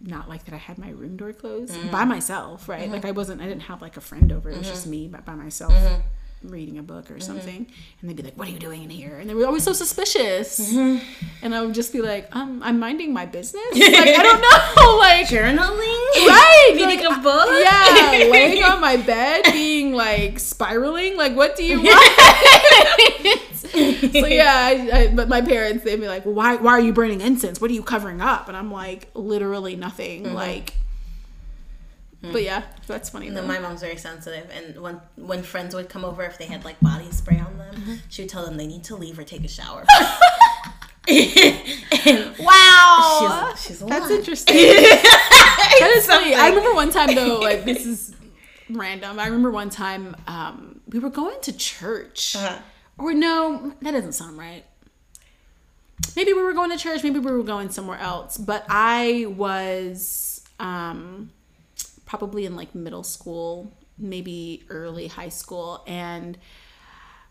not 0.00 0.28
like 0.28 0.44
that 0.44 0.54
I 0.54 0.58
had 0.58 0.78
my 0.78 0.90
room 0.90 1.16
door 1.16 1.32
closed 1.32 1.72
Mm-hmm. 1.74 1.90
by 1.90 2.04
myself, 2.04 2.68
right? 2.68 2.90
Like 2.90 3.04
I 3.04 3.10
wasn't, 3.12 3.40
I 3.40 3.46
didn't 3.46 3.62
have 3.62 3.80
like 3.82 3.96
a 3.96 4.00
friend 4.00 4.30
over. 4.32 4.50
It 4.50 4.58
was 4.58 4.68
just 4.68 4.86
me, 4.86 5.08
but 5.08 5.24
by 5.24 5.34
myself. 5.34 5.72
Mm-hmm. 6.38 6.54
Reading 6.54 6.78
a 6.78 6.82
book 6.84 7.10
or 7.10 7.18
something, 7.18 7.66
and 8.00 8.08
they'd 8.08 8.14
be 8.16 8.22
like, 8.22 8.38
"What 8.38 8.46
are 8.46 8.50
you 8.52 8.60
doing 8.60 8.84
in 8.84 8.90
here?" 8.90 9.18
And 9.18 9.28
they 9.28 9.34
were 9.34 9.44
always 9.44 9.64
so 9.64 9.72
suspicious, 9.72 10.60
Mm-hmm. 10.72 11.04
and 11.42 11.52
I 11.52 11.62
would 11.64 11.74
just 11.74 11.92
be 11.92 12.00
like, 12.00 12.28
"Um, 12.34 12.62
I'm 12.62 12.78
minding 12.78 13.12
my 13.12 13.26
business. 13.26 13.64
Like 13.74 14.14
I 14.16 14.22
don't 14.22 14.40
know, 14.40 14.96
like 15.02 15.26
Journaling. 15.26 16.28
right, 16.28 16.70
Reading 16.74 17.00
like, 17.06 17.18
a 17.18 17.20
book. 17.20 17.48
yeah, 17.64 18.28
laying 18.30 18.62
on 18.62 18.80
my 18.80 18.96
bed, 18.96 19.46
being 19.52 19.94
like 19.94 20.38
spiraling. 20.38 21.16
Like, 21.16 21.34
what 21.34 21.56
do 21.56 21.64
you 21.64 21.82
want? 21.82 23.50
so 24.12 24.26
yeah, 24.26 24.54
I, 24.54 24.90
I, 24.92 25.08
but 25.14 25.28
my 25.28 25.40
parents 25.40 25.82
they'd 25.84 25.96
be 26.00 26.06
like, 26.08 26.24
well, 26.24 26.34
"Why? 26.34 26.54
Why 26.56 26.72
are 26.72 26.80
you 26.80 26.92
burning 26.92 27.20
incense? 27.20 27.60
What 27.60 27.70
are 27.70 27.74
you 27.74 27.82
covering 27.82 28.20
up?" 28.20 28.48
And 28.48 28.56
I'm 28.56 28.70
like, 28.70 29.08
literally 29.14 29.74
nothing. 29.76 30.24
Mm-hmm. 30.24 30.34
Like, 30.34 30.74
but 32.20 32.42
yeah, 32.42 32.62
that's 32.86 33.10
funny. 33.10 33.30
No, 33.30 33.42
my 33.42 33.58
mom's 33.58 33.80
very 33.80 33.96
sensitive, 33.96 34.50
and 34.50 34.80
when 34.82 35.00
when 35.16 35.42
friends 35.42 35.74
would 35.74 35.88
come 35.88 36.04
over, 36.04 36.22
if 36.24 36.36
they 36.38 36.46
had 36.46 36.64
like 36.64 36.78
body 36.80 37.10
spray 37.12 37.38
on 37.38 37.56
them, 37.58 37.74
Mm-hmm. 37.74 37.94
she 38.08 38.22
would 38.22 38.28
tell 38.30 38.44
them 38.44 38.56
they 38.56 38.66
need 38.66 38.84
to 38.84 38.96
leave 38.96 39.18
or 39.18 39.24
take 39.24 39.44
a 39.44 39.48
shower. 39.48 39.84
wow, 42.40 43.52
she's, 43.54 43.64
she's 43.66 43.82
a 43.82 43.86
that's 43.86 44.10
lot. 44.10 44.18
interesting. 44.18 44.56
that 44.56 45.92
is 45.96 46.06
funny. 46.06 46.34
I 46.34 46.48
remember 46.48 46.74
one 46.74 46.90
time 46.90 47.14
though, 47.14 47.38
like 47.40 47.64
this 47.64 47.86
is 47.92 48.14
random. 48.70 49.18
I 49.18 49.26
remember 49.26 49.50
one 49.50 49.70
time 49.70 50.16
um, 50.26 50.80
we 50.88 50.98
were 50.98 51.10
going 51.10 51.40
to 51.42 51.52
church, 51.56 52.36
Uh-huh. 52.36 52.58
or 52.98 53.14
no, 53.14 53.72
that 53.82 53.92
doesn't 53.92 54.12
sound 54.12 54.38
right. 54.38 54.64
Maybe 56.16 56.32
we 56.32 56.42
were 56.42 56.52
going 56.52 56.70
to 56.70 56.76
church. 56.76 57.02
Maybe 57.02 57.18
we 57.18 57.30
were 57.30 57.42
going 57.42 57.70
somewhere 57.70 57.98
else. 57.98 58.36
But 58.38 58.64
I 58.68 59.26
was 59.36 60.42
um, 60.60 61.30
probably 62.08 62.46
in 62.46 62.56
like 62.56 62.74
middle 62.74 63.04
school, 63.04 63.76
maybe 63.98 64.64
early 64.70 65.08
high 65.08 65.28
school, 65.28 65.84
and 65.86 66.38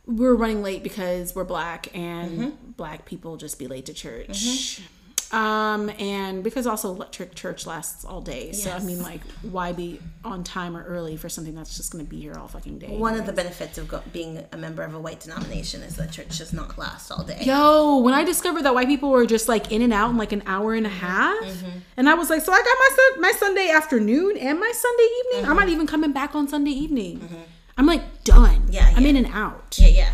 we 0.06 0.24
were 0.24 0.36
running 0.36 0.62
late 0.62 0.84
because 0.84 1.36
we're 1.36 1.44
black 1.44 1.94
and 1.96 2.32
mm-hmm. 2.40 2.72
black 2.78 3.04
people 3.04 3.38
just 3.38 3.58
be 3.58 3.68
late 3.68 3.88
to 3.88 3.94
church. 3.94 4.30
Mm-hmm. 4.30 4.84
Um, 5.32 5.90
and 6.00 6.42
because 6.44 6.66
also 6.66 6.90
electric 6.90 7.36
church 7.36 7.66
lasts 7.66 8.06
all 8.06 8.22
day. 8.22 8.54
So 8.54 8.72
I 8.72 8.80
mean 8.80 9.02
like 9.02 9.22
why 9.42 9.74
be 9.74 10.00
on 10.24 10.44
time 10.44 10.78
or 10.78 10.84
early 10.84 11.18
for 11.18 11.28
something 11.28 11.54
that's 11.54 11.76
just 11.76 11.92
gonna 11.92 12.06
be 12.06 12.22
here 12.22 12.36
all 12.36 12.48
fucking 12.48 12.80
day? 12.80 12.98
One 12.98 13.16
of 13.16 13.26
the 13.26 13.34
benefits 13.34 13.78
of 13.78 13.90
go- 13.90 14.04
being 14.14 14.46
a 14.54 14.58
member 14.58 14.84
of 14.84 14.94
a 14.94 15.00
white 15.00 15.20
denomination 15.20 15.82
is 15.82 15.98
that 15.98 16.12
church 16.12 16.38
does 16.38 16.54
not 16.54 16.78
last 16.78 17.12
all 17.12 17.24
day. 17.24 17.42
Yo, 17.42 17.98
when 18.00 18.14
I 18.14 18.24
discovered 18.24 18.64
that 18.64 18.74
white 18.74 18.88
people 18.88 19.10
were 19.10 19.26
just 19.26 19.50
like 19.50 19.72
in 19.72 19.82
and 19.82 19.92
out 19.92 20.12
in 20.12 20.18
like 20.18 20.32
an 20.32 20.44
hour 20.46 20.74
and 20.74 20.86
a 20.86 20.90
half, 20.90 21.44
mm-hmm. 21.44 21.80
and 21.98 22.08
I 22.08 22.14
was 22.14 22.30
like, 22.30 22.42
so 22.42 22.54
I 22.54 22.58
got 22.58 22.66
my 22.66 22.90
sun- 22.96 23.22
my 23.22 23.32
Sunday 23.32 23.70
afternoon 23.70 24.38
and 24.38 24.60
my 24.60 24.72
Sunday 24.74 25.08
evening. 25.20 25.50
I'm 25.50 25.58
not 25.58 25.66
mm-hmm. 25.66 25.74
even 25.74 25.88
coming 25.88 26.14
back 26.14 26.36
on 26.36 26.48
Sunday 26.48 26.72
evening. 26.72 27.20
Mm-hmm. 27.20 27.42
I'm 27.78 27.86
like 27.86 28.24
done. 28.24 28.68
Yeah, 28.70 28.92
I'm 28.96 29.06
in 29.06 29.18
and 29.18 29.28
out. 29.28 29.78
Yeah, 29.78 29.88
yeah. 29.88 30.14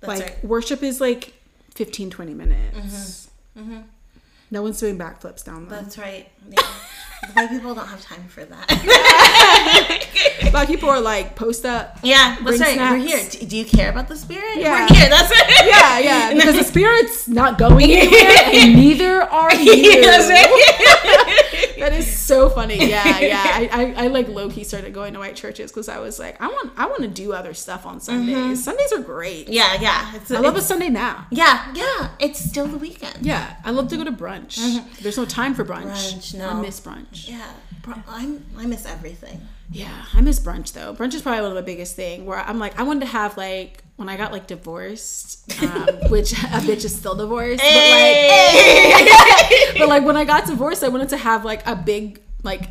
That's 0.00 0.20
like 0.20 0.28
right. 0.30 0.44
worship 0.44 0.82
is 0.82 1.00
like 1.00 1.34
15 1.74 2.10
20 2.10 2.34
minutes 2.34 3.30
no 4.50 4.62
one's 4.62 4.78
doing 4.80 4.98
backflips 4.98 5.44
down 5.44 5.68
there 5.68 5.82
That's 5.82 5.98
right. 5.98 6.28
Yeah. 6.50 6.62
White 7.34 7.50
people 7.50 7.74
don't 7.74 7.86
have 7.86 8.00
time 8.00 8.26
for 8.28 8.46
that. 8.46 8.66
black 10.52 10.68
people 10.68 10.88
are 10.88 11.02
like 11.02 11.36
post 11.36 11.66
up 11.66 11.98
yeah, 12.02 12.38
that's 12.42 12.58
right. 12.60 12.78
We're 12.78 12.96
here. 12.96 13.22
Do, 13.30 13.46
do 13.46 13.56
you 13.58 13.66
care 13.66 13.90
about 13.90 14.08
the 14.08 14.16
spirit? 14.16 14.56
Yeah. 14.56 14.86
We're 14.88 14.94
here. 14.96 15.08
That's 15.10 15.30
right. 15.30 15.66
yeah 15.66 15.98
yeah 15.98 16.34
because 16.34 16.56
the 16.56 16.64
spirit's 16.64 17.28
not 17.28 17.58
going 17.58 17.90
anywhere 17.92 18.42
and 18.54 18.74
neither 18.74 19.20
are 19.22 19.54
you 19.54 20.00
that's 20.02 20.28
right. 20.30 21.46
That 21.80 21.92
is 21.92 22.18
so 22.18 22.48
funny 22.48 22.76
yeah 22.88 23.20
yeah 23.20 23.42
I, 23.44 23.68
I, 23.72 24.04
I 24.04 24.06
like 24.08 24.28
low-key 24.28 24.64
started 24.64 24.94
going 24.94 25.14
to 25.14 25.18
white 25.18 25.36
churches 25.36 25.70
because 25.70 25.88
i 25.88 25.98
was 25.98 26.18
like 26.18 26.40
i 26.40 26.46
want 26.46 26.72
i 26.76 26.86
want 26.86 27.02
to 27.02 27.08
do 27.08 27.32
other 27.32 27.54
stuff 27.54 27.86
on 27.86 27.96
mm-hmm. 27.96 28.26
sundays 28.26 28.64
sundays 28.64 28.92
are 28.92 29.00
great 29.00 29.48
yeah, 29.48 29.80
yeah. 29.80 30.14
It's, 30.14 30.30
i 30.30 30.40
love 30.40 30.56
a 30.56 30.62
sunday 30.62 30.88
now 30.88 31.26
Yeah, 31.30 31.72
yeah. 31.74 32.10
It's 32.18 32.38
still 32.38 32.66
the 32.66 32.78
weekend. 32.78 33.24
yeah 33.24 33.56
i 33.64 33.70
love 33.70 33.88
to 33.88 33.96
go 33.96 34.04
to 34.04 34.12
brunch 34.12 34.58
mm-hmm. 34.58 35.02
there's 35.02 35.16
no 35.16 35.24
time 35.24 35.54
for 35.54 35.64
brunch, 35.64 36.14
Brunch, 36.14 36.34
no. 36.34 36.48
i 36.48 36.60
miss 36.60 36.80
brunch 36.80 37.28
Yeah. 37.28 37.52
I'm, 38.08 38.44
I 38.56 38.66
miss 38.66 38.86
everything. 38.86 39.40
Yeah, 39.72 40.04
I 40.12 40.20
miss 40.20 40.40
brunch 40.40 40.72
though. 40.72 40.94
Brunch 40.94 41.14
is 41.14 41.22
probably 41.22 41.42
one 41.42 41.50
of 41.50 41.56
the 41.56 41.62
biggest 41.62 41.94
thing 41.94 42.26
where 42.26 42.38
I'm 42.38 42.58
like, 42.58 42.78
I 42.78 42.82
wanted 42.82 43.00
to 43.00 43.06
have 43.06 43.36
like 43.36 43.84
when 43.96 44.08
I 44.08 44.16
got 44.16 44.32
like 44.32 44.46
divorced, 44.46 45.62
um, 45.62 45.86
which 46.08 46.32
a 46.32 46.58
bitch 46.66 46.84
is 46.84 46.94
still 46.94 47.14
divorced, 47.14 47.62
but 47.62 47.90
like, 47.90 49.08
but 49.78 49.88
like 49.88 50.04
when 50.04 50.16
I 50.16 50.24
got 50.24 50.46
divorced, 50.46 50.82
I 50.82 50.88
wanted 50.88 51.10
to 51.10 51.16
have 51.16 51.44
like 51.44 51.66
a 51.66 51.76
big 51.76 52.20
like 52.42 52.70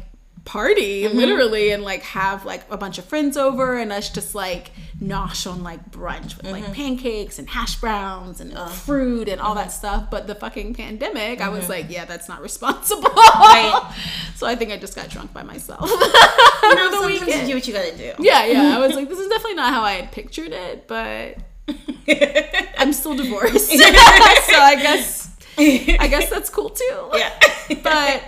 party, 0.49 1.03
mm-hmm. 1.03 1.15
literally, 1.15 1.69
and 1.69 1.83
like 1.83 2.01
have 2.01 2.43
like 2.43 2.63
a 2.71 2.77
bunch 2.77 2.97
of 2.97 3.05
friends 3.05 3.37
over 3.37 3.77
and 3.77 3.91
us 3.91 4.09
just 4.09 4.33
like 4.33 4.71
nosh 4.99 5.49
on 5.49 5.61
like 5.61 5.91
brunch 5.91 6.35
with 6.37 6.47
like 6.47 6.63
mm-hmm. 6.63 6.73
pancakes 6.73 7.37
and 7.37 7.47
hash 7.47 7.75
browns 7.75 8.41
and 8.41 8.57
fruit 8.71 9.29
and 9.29 9.39
all 9.39 9.49
mm-hmm. 9.49 9.59
that 9.59 9.71
stuff. 9.71 10.09
But 10.09 10.25
the 10.25 10.33
fucking 10.33 10.73
pandemic, 10.73 11.39
I 11.39 11.49
was 11.49 11.69
like, 11.69 11.85
yeah, 11.89 12.05
that's 12.05 12.27
not 12.27 12.41
responsible. 12.41 13.11
Right. 13.15 13.93
so 14.35 14.47
I 14.47 14.55
think 14.55 14.71
I 14.71 14.77
just 14.77 14.95
got 14.95 15.09
drunk 15.09 15.31
by 15.33 15.43
myself. 15.43 15.87
You 16.69 16.75
know, 16.75 17.01
the 17.01 17.07
weekend. 17.07 17.41
you 17.41 17.47
do 17.47 17.55
what 17.55 17.67
you 17.67 17.73
gotta 17.73 17.97
do. 17.97 18.13
Yeah, 18.19 18.45
yeah. 18.45 18.75
I 18.75 18.79
was 18.79 18.95
like, 18.95 19.09
this 19.09 19.17
is 19.17 19.27
definitely 19.27 19.55
not 19.55 19.73
how 19.73 19.81
I 19.81 19.93
had 19.93 20.11
pictured 20.11 20.51
it, 20.51 20.87
but 20.87 21.37
I'm 22.77 22.93
still 22.93 23.15
divorced. 23.15 23.69
so 23.69 23.75
I 23.79 24.77
guess 24.79 25.35
I 25.57 26.07
guess 26.07 26.29
that's 26.29 26.49
cool 26.49 26.69
too. 26.69 27.09
Yeah. 27.13 27.31
But 27.81 28.23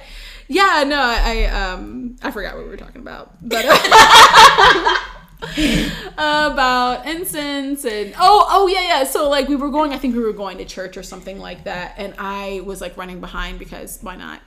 yeah, 0.52 0.84
no, 0.86 1.00
I 1.00 1.46
um 1.46 2.18
I 2.22 2.32
forgot 2.32 2.56
what 2.56 2.64
we 2.64 2.70
were 2.70 2.78
talking 2.78 3.02
about. 3.02 3.38
But 3.42 3.66
uh, 3.68 4.96
about 6.14 7.08
incense 7.08 7.84
and 7.84 8.14
oh 8.20 8.46
oh 8.50 8.68
yeah 8.68 8.82
yeah 8.82 9.04
so 9.04 9.28
like 9.28 9.48
we 9.48 9.56
were 9.56 9.72
going 9.72 9.92
i 9.92 9.98
think 9.98 10.16
we 10.16 10.22
were 10.22 10.34
going 10.34 10.60
to 10.60 10.66
church 10.66 10.98
or 10.98 11.02
something 11.02 11.40
like 11.40 11.64
that 11.64 11.96
and 11.98 12.14
i 12.20 12.62
was 12.64 12.80
like 12.80 12.96
running 12.96 13.20
behind 13.20 13.58
because 13.58 13.98
why 14.04 14.16
not 14.16 14.40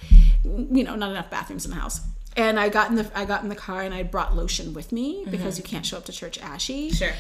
you 0.45 0.85
know 0.85 0.95
not 0.95 1.11
enough 1.11 1.29
bathrooms 1.31 1.65
in 1.65 1.73
the 1.73 1.77
house 1.77 2.01
and 2.37 2.61
i 2.61 2.69
got 2.69 2.91
in 2.91 2.97
the 2.97 3.11
i 3.19 3.25
got 3.25 3.43
in 3.43 3.49
the 3.49 3.57
car 3.57 3.83
and 3.83 3.93
i 3.93 4.05
brought 4.05 4.37
lotion 4.37 4.73
with 4.73 4.93
me 4.93 5.25
because 5.31 5.59
you 5.59 5.65
can't 5.65 5.85
show 5.85 5.97
up 5.97 6.05
to 6.05 6.13
church 6.13 6.39
ashy 6.39 6.91
Sure. 6.91 7.11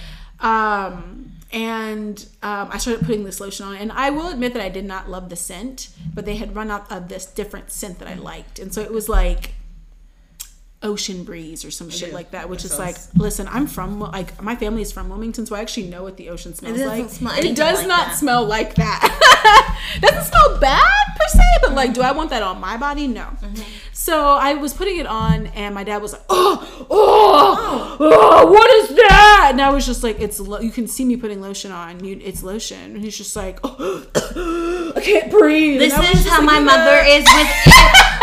Um 0.41 1.30
and 1.53 2.26
um, 2.43 2.68
i 2.72 2.78
started 2.78 3.05
putting 3.05 3.24
this 3.24 3.41
lotion 3.41 3.66
on 3.66 3.76
and 3.76 3.93
i 3.93 4.11
will 4.11 4.28
admit 4.28 4.53
that 4.53 4.62
i 4.62 4.68
did 4.68 4.85
not 4.85 5.09
love 5.09 5.28
the 5.28 5.37
scent 5.37 5.89
but 6.14 6.24
they 6.24 6.37
had 6.37 6.55
run 6.55 6.70
out 6.70 6.91
of 6.91 7.09
this 7.09 7.26
different 7.26 7.70
scent 7.70 7.99
that 7.99 8.09
i 8.09 8.14
liked. 8.14 8.59
And 8.59 8.72
so 8.72 8.80
it 8.80 8.93
was 8.93 9.09
like 9.09 9.55
ocean 10.85 11.24
breeze 11.24 11.64
or 11.64 11.70
some 11.70 11.91
shit 11.91 12.12
like 12.12 12.30
that 12.32 12.49
which 12.49 12.62
That 12.62 12.72
is 12.72 12.78
like 12.78 12.97
listen 13.16 13.49
i'm 13.51 13.66
from 13.66 13.99
like 13.99 14.41
my 14.43 14.55
family 14.55 14.82
is 14.82 14.93
from 14.93 15.09
wilmington 15.09 15.47
so 15.47 15.57
i 15.57 15.61
actually 15.61 15.89
know 15.89 16.03
what 16.05 16.16
the 16.16 16.28
ocean 16.28 16.55
smells 16.55 16.76
doesn't 16.78 16.89
like 16.99 17.11
smell 17.11 17.35
it 17.39 17.57
does 17.57 17.78
like 17.80 17.89
not 17.89 18.07
that. 18.09 18.16
smell 18.16 18.45
like 18.45 18.74
that 18.76 19.80
doesn't 20.01 20.24
smell 20.24 20.59
bad 20.61 21.07
per 21.16 21.26
se 21.28 21.43
but 21.62 21.72
like 21.72 21.95
do 21.95 22.03
i 22.03 22.12
want 22.12 22.30
that 22.30 22.43
on 22.43 22.61
my 22.61 22.76
body 22.76 23.07
no 23.09 23.24
Mm-hmm. 23.41 23.62
So 23.93 24.24
I 24.35 24.55
was 24.55 24.74
putting 24.74 24.99
it 24.99 25.07
on, 25.07 25.47
and 25.49 25.74
my 25.74 25.85
dad 25.85 26.03
was 26.03 26.12
like, 26.12 26.22
"Oh, 26.28 26.87
oh, 26.91 27.97
oh, 28.01 28.47
what 28.53 28.68
is 28.70 28.97
that?" 28.97 29.49
And 29.53 29.61
I 29.62 29.70
was 29.70 29.87
just 29.87 30.03
like, 30.03 30.20
"It's 30.20 30.41
lo- 30.41 30.59
you 30.61 30.70
can 30.70 30.87
see 30.89 31.05
me 31.05 31.16
putting 31.16 31.41
lotion 31.41 31.70
on. 31.70 32.05
You, 32.05 32.18
it's 32.22 32.43
lotion." 32.43 32.97
And 32.97 33.01
he's 33.01 33.16
just 33.16 33.35
like, 33.37 33.61
oh, 33.62 34.93
"I 34.97 35.01
can't 35.01 35.30
breathe." 35.30 35.78
This 35.80 35.95
And 35.95 36.03
I 36.03 36.11
was 36.11 36.20
is 36.20 36.26
how 36.26 36.39
like, 36.39 36.47
my 36.47 36.59
mother 36.61 37.03
is 37.07 37.24
with 37.24 37.49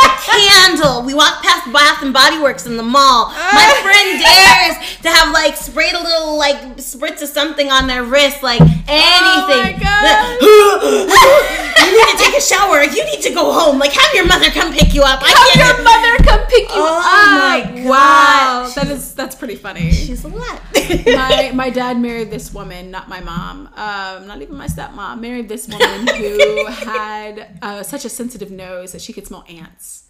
a 0.03 0.09
candle. 0.21 1.03
We 1.03 1.13
walk 1.13 1.41
past 1.41 1.71
Bath 1.71 2.03
and 2.03 2.13
Body 2.13 2.37
Works 2.39 2.50
in 2.59 2.77
the 2.77 2.83
mall. 2.83 3.27
My 3.29 3.79
friend 3.81 4.19
dares 4.19 4.99
to 5.01 5.09
have 5.09 5.33
like 5.33 5.55
sprayed 5.55 5.93
a 5.93 6.01
little 6.03 6.37
like 6.37 6.57
spritz 6.77 7.21
of 7.21 7.29
something 7.29 7.69
on 7.71 7.87
their 7.87 8.03
wrist, 8.03 8.43
like 8.43 8.59
anything. 8.87 9.79
you 10.41 11.91
need 11.97 12.11
to 12.11 12.17
take 12.23 12.37
a 12.37 12.41
shower. 12.41 12.83
You 12.83 13.05
need 13.05 13.21
to 13.21 13.33
go 13.33 13.51
home. 13.51 13.79
Like 13.79 13.93
have 13.93 14.13
your 14.13 14.25
mother 14.27 14.49
come 14.51 14.71
pick 14.73 14.93
you 14.93 15.01
up. 15.03 15.21
I 15.23 15.27
Have 15.29 15.37
can't. 15.53 15.77
your 15.77 15.83
mother 15.83 16.23
come 16.23 16.45
pick 16.47 16.69
you 16.69 16.81
up. 16.81 17.03
Oh 17.03 17.63
up. 17.63 17.73
my 17.75 17.83
Wow, 17.85 18.63
gosh. 18.65 18.75
that 18.75 18.87
is 18.87 19.13
that's 19.15 19.35
pretty 19.35 19.55
funny. 19.55 19.91
She's 19.91 20.23
a 20.23 20.27
lot. 20.27 20.61
my 21.05 21.51
my 21.55 21.69
dad 21.69 21.99
married 21.99 22.29
this 22.31 22.53
woman, 22.53 22.91
not 22.91 23.07
my 23.09 23.19
mom, 23.21 23.67
um, 23.75 24.27
not 24.27 24.41
even 24.41 24.55
my 24.57 24.67
stepmom. 24.67 25.19
Married 25.19 25.49
this 25.49 25.67
woman 25.67 26.07
who 26.07 26.65
had 26.69 27.57
uh, 27.61 27.83
such 27.83 28.05
a 28.05 28.09
sensitive 28.09 28.51
nose 28.51 28.91
that 28.91 29.01
she 29.01 29.13
could 29.13 29.25
smell 29.27 29.43
ants. 29.49 30.03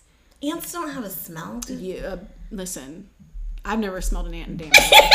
Ants 0.43 0.71
don't 0.71 0.89
have 0.89 1.03
a 1.03 1.09
smell. 1.09 1.59
do 1.59 1.75
they? 1.75 1.83
You 1.83 1.97
uh, 1.99 2.17
listen. 2.49 3.09
I've 3.63 3.79
never 3.79 4.01
smelled 4.01 4.27
an 4.27 4.33
ant 4.33 4.49
in 4.49 4.57
damn. 4.57 4.71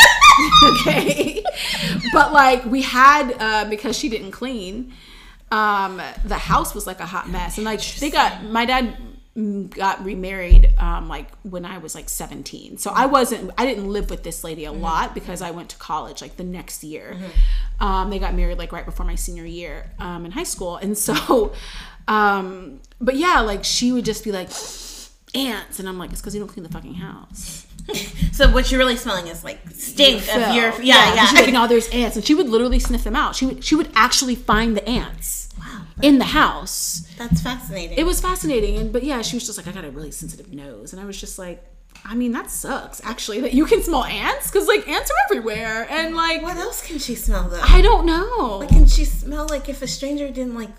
okay, 0.63 1.43
but 2.13 2.31
like 2.31 2.65
we 2.65 2.81
had 2.81 3.35
uh, 3.39 3.65
because 3.69 3.97
she 3.97 4.09
didn't 4.09 4.31
clean. 4.31 4.93
Um, 5.51 6.01
the 6.25 6.37
house 6.37 6.73
was 6.73 6.87
like 6.87 6.99
a 6.99 7.05
hot 7.05 7.29
mess, 7.29 7.57
and 7.57 7.65
like 7.65 7.81
they 7.81 8.09
got 8.09 8.43
my 8.45 8.65
dad 8.65 8.95
mm, 9.35 9.69
got 9.69 10.03
remarried 10.03 10.73
um, 10.77 11.09
like 11.09 11.29
when 11.43 11.65
I 11.65 11.77
was 11.77 11.93
like 11.93 12.07
17. 12.07 12.77
So 12.77 12.91
I 12.91 13.05
wasn't 13.05 13.51
I 13.57 13.65
didn't 13.65 13.89
live 13.89 14.09
with 14.09 14.23
this 14.23 14.43
lady 14.43 14.63
a 14.65 14.71
lot 14.71 15.13
because 15.13 15.41
I 15.41 15.51
went 15.51 15.69
to 15.69 15.77
college 15.77 16.21
like 16.21 16.37
the 16.37 16.43
next 16.43 16.83
year. 16.83 17.17
Um, 17.79 18.09
they 18.09 18.19
got 18.19 18.33
married 18.33 18.57
like 18.57 18.71
right 18.71 18.85
before 18.85 19.05
my 19.05 19.15
senior 19.15 19.45
year 19.45 19.91
um, 19.99 20.25
in 20.25 20.31
high 20.31 20.43
school, 20.43 20.77
and 20.77 20.97
so 20.97 21.53
um, 22.07 22.79
but 23.01 23.15
yeah, 23.15 23.41
like 23.41 23.65
she 23.65 23.91
would 23.91 24.05
just 24.05 24.23
be 24.23 24.31
like 24.31 24.49
ants, 25.35 25.79
and 25.79 25.87
I'm 25.89 25.97
like 25.97 26.11
it's 26.11 26.21
because 26.21 26.33
you 26.33 26.39
don't 26.41 26.47
clean 26.47 26.63
the 26.63 26.69
fucking 26.71 26.95
house. 26.95 27.65
So 28.33 28.51
what 28.51 28.69
you're 28.69 28.77
really 28.79 28.97
smelling 28.97 29.27
is 29.27 29.43
like 29.45 29.59
stink 29.71 30.21
of 30.27 30.53
your 30.53 30.73
yeah 30.81 31.15
yeah. 31.15 31.25
She's 31.27 31.39
like, 31.39 31.53
no, 31.53 31.67
there's 31.67 31.87
ants, 31.89 32.17
and 32.17 32.23
she 32.25 32.35
would 32.35 32.49
literally 32.49 32.79
sniff 32.79 33.03
them 33.05 33.15
out. 33.15 33.35
She 33.35 33.45
would 33.45 33.63
she 33.63 33.75
would 33.75 33.89
actually 33.95 34.35
find 34.35 34.75
the 34.75 34.87
ants 34.87 35.49
Wow, 35.57 35.83
in 36.03 36.17
the 36.19 36.25
house. 36.25 37.07
that's 37.17 37.41
fascinating. 37.41 37.97
It 37.97 38.03
was 38.05 38.19
fascinating, 38.21 38.75
and 38.77 38.91
but 38.93 39.03
yeah, 39.03 39.21
she 39.21 39.37
was 39.37 39.45
just 39.45 39.57
like, 39.57 39.67
I 39.67 39.71
got 39.71 39.85
a 39.85 39.89
really 39.89 40.11
sensitive 40.11 40.53
nose, 40.53 40.91
and 40.93 41.01
I 41.01 41.05
was 41.05 41.17
just 41.19 41.39
like, 41.39 41.63
I 42.05 42.13
mean, 42.13 42.31
that 42.33 42.51
sucks 42.51 43.01
actually 43.05 43.39
that 43.39 43.53
you 43.53 43.65
can 43.65 43.81
smell 43.81 44.03
ants 44.03 44.51
because 44.51 44.67
like 44.67 44.85
ants 44.87 45.09
are 45.09 45.15
everywhere, 45.31 45.87
and 45.89 46.13
like 46.15 46.41
what 46.43 46.57
else 46.57 46.85
can 46.85 46.99
she 46.99 47.15
smell 47.15 47.47
though? 47.49 47.61
I 47.63 47.81
don't 47.81 48.05
know. 48.05 48.57
Like, 48.59 48.69
can 48.69 48.85
she 48.85 49.05
smell 49.05 49.47
like 49.49 49.69
if 49.69 49.81
a 49.81 49.87
stranger 49.87 50.27
didn't 50.29 50.55
like 50.55 50.69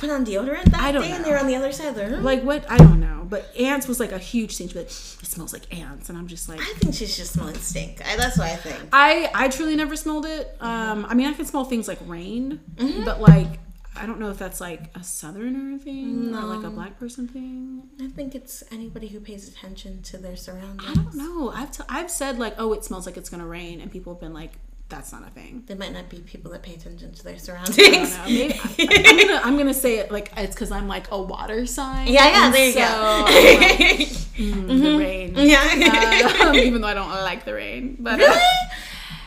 put 0.00 0.10
on 0.10 0.24
deodorant 0.24 0.64
that 0.64 0.80
I 0.80 0.92
don't 0.92 1.02
day 1.02 1.10
and 1.12 1.22
know. 1.22 1.28
they're 1.28 1.38
on 1.38 1.46
the 1.46 1.54
other 1.56 1.72
side 1.72 1.88
of 1.88 1.94
the 1.94 2.06
room? 2.06 2.24
like 2.24 2.42
what 2.42 2.68
I 2.70 2.76
don't 2.78 3.00
know, 3.00 3.26
but 3.28 3.50
ants 3.58 3.86
was 3.86 4.00
like 4.00 4.12
a 4.12 4.18
huge 4.18 4.56
thing. 4.56 4.68
She'd 4.68 4.76
like, 4.76 4.86
it 4.86 4.90
smells 4.92 5.52
like 5.52 5.72
ants, 5.76 6.08
and 6.08 6.18
I'm 6.18 6.26
just 6.26 6.48
like. 6.48 6.60
I 6.60 6.72
think 6.78 6.94
she's 6.94 7.16
just 7.16 7.32
smelling 7.34 7.54
stink. 7.56 8.00
I, 8.06 8.16
that's 8.16 8.36
what 8.38 8.48
I 8.48 8.56
think. 8.56 8.78
I 8.92 9.30
I 9.34 9.48
truly 9.48 9.76
never 9.76 9.94
smelled 9.96 10.26
it. 10.26 10.56
Um, 10.60 11.06
I 11.08 11.14
mean, 11.14 11.26
I 11.28 11.32
can 11.34 11.44
smell 11.46 11.64
things 11.64 11.86
like 11.88 11.98
rain, 12.06 12.60
Mm-hmm. 12.76 13.04
but 13.04 13.20
like 13.20 13.58
I 13.96 14.06
don't 14.06 14.20
know 14.20 14.30
if 14.30 14.38
that's 14.38 14.60
like 14.60 14.82
a 14.96 15.02
southerner 15.02 15.76
thing 15.78 16.34
or 16.34 16.40
like 16.42 16.64
a 16.64 16.70
black 16.70 16.98
person 16.98 17.28
thing. 17.28 17.82
I 18.00 18.08
think 18.08 18.34
it's 18.34 18.62
anybody 18.70 19.08
who 19.08 19.20
pays 19.20 19.46
attention 19.48 20.00
to 20.04 20.16
their 20.16 20.36
surroundings. 20.36 20.88
I 20.88 20.94
don't 20.94 21.14
know. 21.14 21.50
I've 21.50 21.70
t- 21.72 21.82
I've 21.88 22.10
said 22.10 22.38
like, 22.38 22.54
oh, 22.56 22.72
it 22.72 22.84
smells 22.84 23.04
like 23.04 23.16
it's 23.16 23.28
gonna 23.28 23.46
rain, 23.46 23.80
and 23.80 23.90
people 23.90 24.14
have 24.14 24.20
been 24.20 24.32
like, 24.32 24.52
that's 24.90 25.12
not 25.12 25.26
a 25.26 25.30
thing. 25.30 25.62
There 25.66 25.76
might 25.76 25.92
not 25.92 26.08
be 26.10 26.18
people 26.18 26.50
that 26.52 26.62
pay 26.62 26.74
attention 26.74 27.12
to 27.12 27.24
their 27.24 27.34
I 27.34 27.38
surroundings. 27.38 27.76
don't 27.78 28.12
know. 28.12 28.24
Maybe 28.26 28.54
I, 28.54 29.10
am 29.10 29.16
gonna 29.18 29.40
I'm 29.44 29.56
gonna 29.56 29.72
say 29.74 29.98
it 29.98 30.10
like 30.10 30.32
it's 30.36 30.54
because 30.54 30.70
I'm 30.72 30.88
like 30.88 31.10
a 31.10 31.20
water 31.22 31.64
sign. 31.64 32.08
Yeah, 32.08 32.26
yeah, 32.28 32.50
there 32.50 32.66
you 32.66 32.72
so 32.72 32.78
go. 32.80 33.24
Like, 33.24 34.08
mm, 34.36 34.82
The 34.82 34.98
rain. 34.98 35.34
yeah. 35.36 36.36
Um, 36.46 36.54
even 36.54 36.80
though 36.82 36.88
I 36.88 36.94
don't 36.94 37.08
like 37.08 37.44
the 37.44 37.54
rain, 37.54 37.96
but 37.98 38.14
uh, 38.14 38.24
really? 38.24 38.40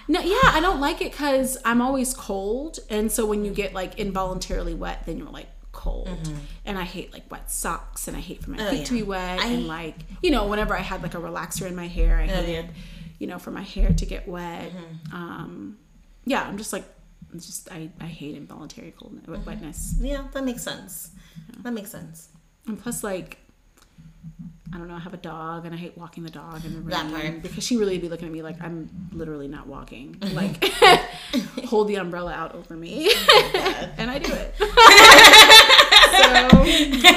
No, 0.07 0.19
yeah, 0.19 0.37
I 0.51 0.59
don't 0.61 0.81
like 0.81 1.01
it 1.01 1.11
because 1.11 1.57
I'm 1.63 1.81
always 1.81 2.13
cold, 2.13 2.79
and 2.89 3.09
so 3.11 3.25
when 3.25 3.45
you 3.45 3.51
get 3.51 3.73
like 3.73 3.97
involuntarily 3.99 4.73
wet, 4.73 5.05
then 5.05 5.17
you're 5.17 5.29
like 5.29 5.47
cold, 5.71 6.09
and 6.65 6.77
I 6.77 6.83
hate 6.83 7.13
like 7.13 7.29
wet 7.31 7.49
socks, 7.51 8.07
and 8.07 8.17
I 8.17 8.19
hate 8.19 8.43
for 8.43 8.51
my 8.51 8.57
feet 8.57 8.65
Mm-hmm. 8.65 8.73
Oh, 8.75 8.79
yeah. 8.79 8.83
to 8.85 8.93
be 8.93 9.03
wet, 9.03 9.39
I- 9.39 9.47
and 9.47 9.67
like 9.67 9.95
you 10.21 10.29
know, 10.31 10.45
whenever 10.47 10.75
I 10.75 10.81
had 10.81 11.01
like 11.03 11.13
a 11.13 11.19
relaxer 11.19 11.65
in 11.67 11.75
my 11.75 11.87
hair, 11.87 12.19
I 12.19 12.27
hated, 12.27 12.65
yeah. 12.65 12.71
Mm-hmm. 13.23 13.29
you 13.29 13.35
know, 13.35 13.39
for 13.39 13.51
my 13.51 13.61
hair 13.63 13.89
to 13.93 14.05
get 14.05 14.27
wet. 14.27 14.71
Um, 15.11 15.77
yeah, 16.25 16.43
I'm 16.43 16.57
just 16.57 16.73
like, 16.73 16.85
it's 17.33 17.45
just 17.45 17.71
I 17.71 17.89
I 17.99 18.05
hate 18.05 18.35
involuntary 18.35 18.91
coldness, 18.97 19.25
Mm-hmm. 19.25 19.45
wetness, 19.45 19.95
Yeah, 19.99 20.27
that 20.33 20.43
makes 20.43 20.61
sense. 20.63 21.11
That 21.63 21.73
makes 21.73 21.89
sense. 21.91 22.29
and 22.67 22.77
plus 22.81 23.03
like. 23.03 23.37
I 24.73 24.77
don't 24.79 24.87
know. 24.87 24.95
I 24.95 24.99
have 25.01 25.13
a 25.13 25.17
dog, 25.17 25.65
and 25.67 25.75
I 25.75 25.77
hate 25.77 25.95
walking 25.95 26.23
the 26.23 26.31
dog 26.31 26.65
in 26.65 26.73
the 26.73 26.79
rain 26.81 27.41
because 27.41 27.63
she 27.63 27.77
really 27.77 27.99
be 27.99 28.09
looking 28.09 28.25
at 28.27 28.33
me 28.33 28.41
like 28.41 28.57
I'm 28.59 28.89
literally 29.11 29.47
not 29.47 29.67
walking. 29.67 30.15
Mm-hmm. 30.15 30.35
Like, 30.35 31.65
hold 31.69 31.87
the 31.89 31.95
umbrella 31.97 32.33
out 32.33 32.55
over 32.55 32.75
me, 32.75 33.09
Oh 33.11 33.89
and 33.99 34.09
I 34.09 34.17
do 34.17 34.33
it. 34.33 34.55
So 36.13 36.63
you 36.63 36.89
know, 36.89 37.09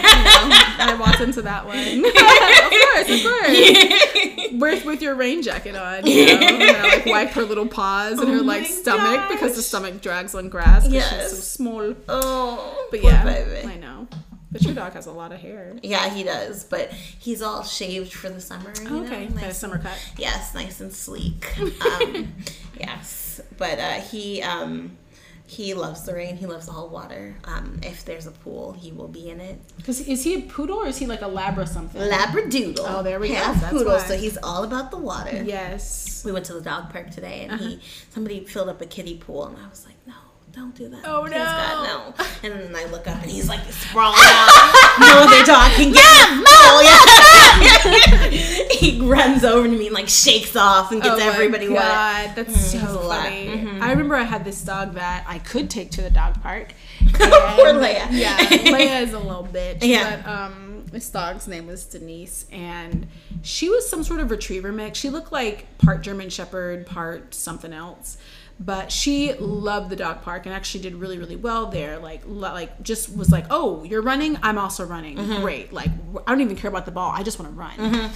I 0.78 0.96
walked 0.98 1.20
into 1.20 1.42
that 1.42 1.66
one. 1.66 1.76
of 2.04 2.70
course, 2.72 3.10
of 3.10 3.22
course. 3.22 4.52
With 4.60 4.84
with 4.86 5.02
your 5.02 5.14
rain 5.14 5.42
jacket 5.42 5.76
on, 5.76 6.06
you 6.06 6.26
know, 6.26 6.32
and 6.32 6.62
I 6.76 6.82
like 6.96 7.06
wipe 7.06 7.30
her 7.30 7.42
little 7.44 7.66
paws 7.66 8.18
and 8.18 8.28
her 8.28 8.38
Oh 8.38 8.42
like 8.42 8.62
my 8.62 8.66
stomach 8.68 9.28
because 9.30 9.54
the 9.56 9.62
stomach 9.62 10.00
drags 10.00 10.34
on 10.34 10.48
grass 10.48 10.82
because 10.88 10.92
Yes. 10.94 11.20
she's 11.30 11.30
so 11.30 11.36
small. 11.36 11.94
Oh, 12.08 12.86
But 12.90 13.02
yeah, 13.02 13.24
baby. 13.24 13.68
I 13.68 13.76
know. 13.76 14.08
But 14.50 14.62
your 14.62 14.74
dog 14.74 14.92
has 14.94 15.06
a 15.06 15.12
lot 15.12 15.32
of 15.32 15.40
hair. 15.40 15.74
Yeah, 15.82 16.08
he 16.08 16.22
does, 16.22 16.64
but 16.64 16.90
he's 16.90 17.42
all 17.42 17.62
shaved 17.64 18.12
for 18.12 18.30
the 18.30 18.40
summer. 18.40 18.72
You 18.82 18.88
know? 18.88 19.04
Okay, 19.04 19.26
nice 19.28 19.40
got 19.40 19.50
a 19.50 19.54
summer 19.54 19.78
cut. 19.78 19.98
Yes, 20.16 20.54
nice 20.54 20.80
and 20.80 20.92
sleek. 20.92 21.52
Um, 21.84 22.32
yes, 22.78 23.40
but 23.58 23.78
uh, 23.78 23.92
he 23.94 24.40
um, 24.42 24.96
he 25.48 25.74
loves 25.74 26.04
the 26.04 26.14
rain. 26.14 26.36
He 26.36 26.46
loves 26.46 26.68
all 26.68 26.88
water. 26.88 27.36
Um, 27.44 27.78
if 27.82 28.04
there's 28.04 28.26
a 28.26 28.32
pool, 28.32 28.72
he 28.72 28.90
will 28.92 29.08
be 29.08 29.30
in 29.30 29.40
it. 29.40 29.58
Because 29.76 30.00
is 30.00 30.24
he 30.24 30.34
a 30.34 30.40
poodle 30.42 30.78
or 30.78 30.86
is 30.88 30.98
he 30.98 31.06
like 31.06 31.22
a 31.22 31.28
lab 31.28 31.58
or 31.58 31.66
something? 31.66 32.00
Labradoodle. 32.00 32.80
Oh, 32.80 33.02
there 33.02 33.20
we 33.20 33.28
go. 33.28 33.34
Half 33.34 33.60
That's 33.60 33.72
poodle, 33.72 33.92
why. 33.94 33.98
so 34.06 34.16
he's 34.16 34.36
all 34.42 34.64
about 34.64 34.90
the 34.90 34.96
water. 34.98 35.42
Yes. 35.44 36.22
We 36.24 36.32
went 36.32 36.46
to 36.46 36.54
the 36.54 36.60
dog 36.60 36.90
park 36.90 37.10
today, 37.10 37.46
and 37.48 37.60
he 37.60 37.80
somebody 38.10 38.44
filled 38.44 38.68
up 38.68 38.80
a 38.80 38.86
kiddie 38.86 39.18
pool, 39.18 39.46
and 39.46 39.56
I 39.56 39.68
was 39.68 39.84
like, 39.86 39.94
no. 40.06 40.14
Don't 40.52 40.74
do 40.74 40.88
that. 40.88 41.02
Oh, 41.04 41.20
Please, 41.20 41.32
no. 41.32 41.44
God, 41.44 42.14
no. 42.16 42.24
And 42.42 42.60
then 42.62 42.74
I 42.74 42.86
look 42.90 43.06
up 43.06 43.20
and 43.20 43.30
he's 43.30 43.46
like 43.46 43.60
sprawled 43.70 44.16
out. 44.16 44.96
no 44.98 45.28
other 45.28 45.44
dog 45.44 45.70
can 45.72 45.92
get 45.92 46.02
yeah, 46.02 46.80
yeah. 46.80 47.25
he 48.70 49.00
runs 49.00 49.44
over 49.44 49.66
to 49.66 49.72
me 49.76 49.86
and 49.86 49.94
like 49.94 50.08
shakes 50.08 50.56
off 50.56 50.92
and 50.92 51.02
gets 51.02 51.20
Oh 51.20 51.28
everybody 51.28 51.68
wet. 51.68 51.78
God, 51.82 52.32
That's 52.36 52.56
Mm, 52.56 52.56
so 52.56 52.78
it 52.78 52.82
was 52.82 52.92
a 52.94 52.98
lot. 53.00 53.24
funny. 53.24 53.46
Mhm. 53.48 53.80
I 53.80 53.90
remember 53.90 54.14
I 54.14 54.22
had 54.22 54.44
this 54.44 54.62
dog 54.62 54.94
that 54.94 55.24
I 55.28 55.38
could 55.38 55.70
take 55.70 55.90
to 55.92 56.02
the 56.02 56.10
dog 56.10 56.40
park. 56.42 56.72
Poor 57.12 57.72
Leia. 57.72 58.06
Yeah, 58.10 58.36
Leia 58.38 59.02
is 59.02 59.12
a 59.12 59.18
little 59.18 59.46
bitch. 59.50 59.78
Yeah. 59.82 60.16
But 60.22 60.30
um, 60.30 60.84
this 60.90 61.08
dog's 61.10 61.46
name 61.48 61.66
was 61.66 61.84
Denise, 61.84 62.46
and 62.52 63.06
she 63.42 63.68
was 63.68 63.88
some 63.88 64.02
sort 64.02 64.20
of 64.20 64.30
retriever 64.30 64.72
mix. 64.72 64.98
She 64.98 65.10
looked 65.10 65.32
like 65.32 65.66
part 65.78 66.02
German 66.02 66.30
Shepherd, 66.30 66.86
part 66.86 67.34
something 67.34 67.72
else. 67.72 68.16
But 68.58 68.90
she 68.90 69.34
loved 69.34 69.90
the 69.90 69.96
dog 69.96 70.22
park 70.22 70.46
and 70.46 70.54
actually 70.54 70.80
did 70.80 70.94
really, 70.94 71.18
really 71.18 71.36
well 71.36 71.66
there. 71.66 71.98
Like, 71.98 72.22
like 72.26 72.82
just 72.82 73.14
was 73.14 73.30
like, 73.30 73.44
"Oh, 73.50 73.84
you're 73.84 74.00
running. 74.02 74.38
I'm 74.42 74.56
also 74.56 74.86
running. 74.86 75.18
Mm-hmm. 75.18 75.42
Great. 75.42 75.72
Like, 75.74 75.90
I 76.26 76.30
don't 76.30 76.40
even 76.40 76.56
care 76.56 76.70
about 76.70 76.86
the 76.86 76.92
ball. 76.92 77.10
I 77.14 77.22
just 77.22 77.38
want 77.38 77.52
to 77.52 77.58
run." 77.58 78.10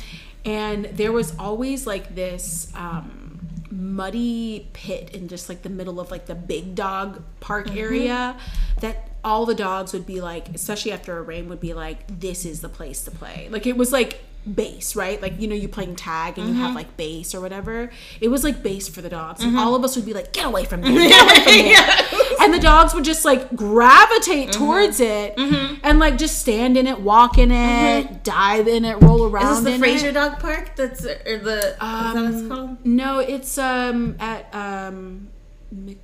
And 0.47 0.86
there 0.86 1.12
was 1.12 1.36
always 1.38 1.86
like 1.86 2.14
this. 2.14 2.72
Um, 2.74 3.26
muddy 3.72 4.68
pit 4.72 5.11
in 5.14 5.28
just 5.28 5.49
like 5.49 5.62
the 5.62 5.68
middle 5.68 6.01
of 6.01 6.11
like 6.11 6.26
the 6.26 6.34
big 6.34 6.74
dog 6.74 7.22
park 7.38 7.66
Mm-hmm. 7.66 7.78
area 7.78 8.36
that 8.80 9.11
all 9.22 9.47
the 9.47 9.55
dogs 9.55 9.93
would 9.93 10.07
be 10.07 10.20
like 10.20 10.49
especially 10.55 10.91
after 10.93 11.16
a 11.18 11.22
rain 11.22 11.49
would 11.49 11.61
be 11.61 11.72
like 11.72 11.99
this 12.20 12.45
is 12.45 12.62
the 12.62 12.68
place 12.68 13.03
to 13.03 13.11
play 13.12 13.49
like 13.51 13.66
it 13.66 13.76
was 13.76 13.93
like 13.93 14.22
base 14.55 14.97
right 14.97 15.20
like 15.20 15.38
you 15.38 15.47
know 15.47 15.55
you're 15.55 15.68
playing 15.68 15.95
tag 15.95 16.38
and 16.38 16.49
you 16.49 16.55
Mm-hmm. 16.55 16.62
have 16.62 16.74
like 16.74 16.97
base 16.97 17.34
or 17.34 17.41
whatever 17.43 17.91
it 18.22 18.28
was 18.28 18.43
like 18.43 18.62
base 18.62 18.88
for 18.88 19.03
the 19.03 19.09
dogs 19.11 19.41
Mm-hmm. 19.41 19.51
and 19.51 19.59
all 19.59 19.74
of 19.74 19.84
us 19.84 19.97
would 19.97 20.07
be 20.07 20.14
like 20.14 20.32
get 20.32 20.47
away 20.47 20.64
from 20.64 20.80
me!" 20.95 21.09
get 21.09 21.22
away 21.22 21.34
from 21.45 21.53
there 21.68 22.36
and 22.41 22.55
the 22.55 22.59
dogs 22.59 22.95
would 22.95 23.05
just 23.05 23.24
like 23.24 23.55
gravitate 23.55 24.49
Mm-hmm. 24.49 24.64
towards 24.64 24.99
it 25.01 25.34
and 25.82 25.99
like 25.99 26.16
just 26.16 26.38
stand 26.38 26.76
in 26.78 26.86
it 26.86 27.01
walk 27.01 27.36
in 27.36 27.51
it 27.53 28.24
dive 28.24 28.66
in 28.66 28.84
it 28.86 29.01
roll 29.03 29.24
around 29.26 29.45
Mm-hmm. 29.45 29.53
Is 29.59 29.64
this 29.64 29.72
the 29.74 29.78
Frazier 29.78 30.09
it. 30.09 30.12
Dog 30.12 30.38
Park? 30.38 30.74
That's 30.74 31.05
or 31.05 31.09
the 31.09 31.26
is 31.28 31.45
that 31.45 32.14
what 32.14 32.34
it's 32.34 32.49
called? 32.49 32.86
No, 32.86 33.18
it's 33.18 33.59
um 33.59 34.16
at 34.18 34.53
um 34.55 35.28
Mc, 35.70 35.99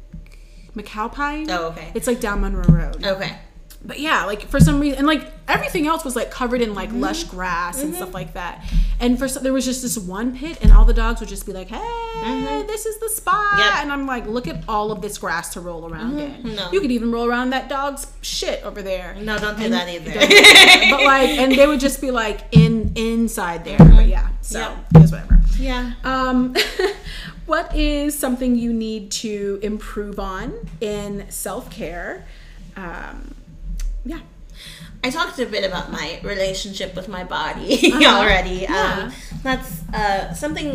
McAlpine. 0.76 1.46
Oh, 1.50 1.68
okay. 1.68 1.90
It's 1.94 2.06
like 2.06 2.20
down 2.20 2.42
Monroe 2.42 2.64
Road. 2.68 3.04
Okay. 3.04 3.38
But 3.84 4.00
yeah, 4.00 4.24
like 4.24 4.42
for 4.42 4.60
some 4.60 4.80
reason, 4.80 4.98
and 4.98 5.06
like 5.06 5.32
everything 5.48 5.86
else 5.86 6.04
was 6.04 6.16
like 6.16 6.30
covered 6.30 6.60
in 6.60 6.74
like 6.74 6.88
mm-hmm. 6.88 7.00
lush 7.00 7.24
grass 7.24 7.82
and 7.82 7.94
stuff 7.94 8.08
mm-hmm. 8.08 8.14
like 8.14 8.34
that. 8.34 8.64
And 8.98 9.18
for 9.18 9.28
some, 9.28 9.42
there 9.42 9.52
was 9.52 9.64
just 9.64 9.82
this 9.82 9.96
one 9.96 10.36
pit, 10.36 10.58
and 10.62 10.72
all 10.72 10.84
the 10.84 10.94
dogs 10.94 11.20
would 11.20 11.28
just 11.28 11.46
be 11.46 11.52
like, 11.52 11.68
"Hey, 11.68 11.76
mm-hmm. 11.76 12.66
this 12.66 12.86
is 12.86 12.98
the 12.98 13.08
spot," 13.08 13.58
Yep. 13.58 13.82
and 13.82 13.92
I'm 13.92 14.06
like, 14.06 14.26
"Look 14.26 14.48
at 14.48 14.64
all 14.68 14.90
of 14.90 15.02
this 15.02 15.18
grass 15.18 15.52
to 15.54 15.60
roll 15.60 15.90
around 15.90 16.18
in. 16.18 16.56
No. 16.56 16.70
You 16.72 16.80
could 16.80 16.90
even 16.90 17.12
roll 17.12 17.28
around 17.28 17.50
that 17.50 17.68
dog's 17.68 18.06
shit 18.22 18.62
over 18.64 18.82
there." 18.82 19.14
No, 19.20 19.38
don't 19.38 19.56
do 19.56 19.64
And- 19.64 19.74
that 19.74 19.88
either. 19.88 20.12
but 20.90 21.04
like, 21.04 21.30
and 21.30 21.52
they 21.52 21.66
would 21.66 21.80
just 21.80 22.00
be 22.00 22.10
like 22.10 22.42
in 22.52 22.92
inside 22.96 23.64
there. 23.64 23.78
But 23.78 24.06
yeah, 24.06 24.28
so 24.40 24.58
Yep. 24.60 24.76
whatever. 24.92 25.40
yeah. 25.58 25.92
Um, 26.02 26.56
what 27.46 27.74
is 27.74 28.18
something 28.18 28.56
you 28.56 28.72
need 28.72 29.10
to 29.12 29.60
improve 29.62 30.18
on 30.18 30.54
in 30.80 31.26
self 31.30 31.70
care? 31.70 32.26
Um, 32.76 33.35
yeah. 34.06 34.20
I 35.04 35.10
talked 35.10 35.38
a 35.38 35.46
bit 35.46 35.64
about 35.64 35.92
my 35.92 36.18
relationship 36.22 36.96
with 36.96 37.08
my 37.08 37.22
body 37.24 37.92
Uh-huh. 37.92 38.18
already. 38.18 38.56
Yeah. 38.66 39.10
Um, 39.10 39.12
that's 39.42 39.70
uh, 39.92 40.32
something 40.34 40.68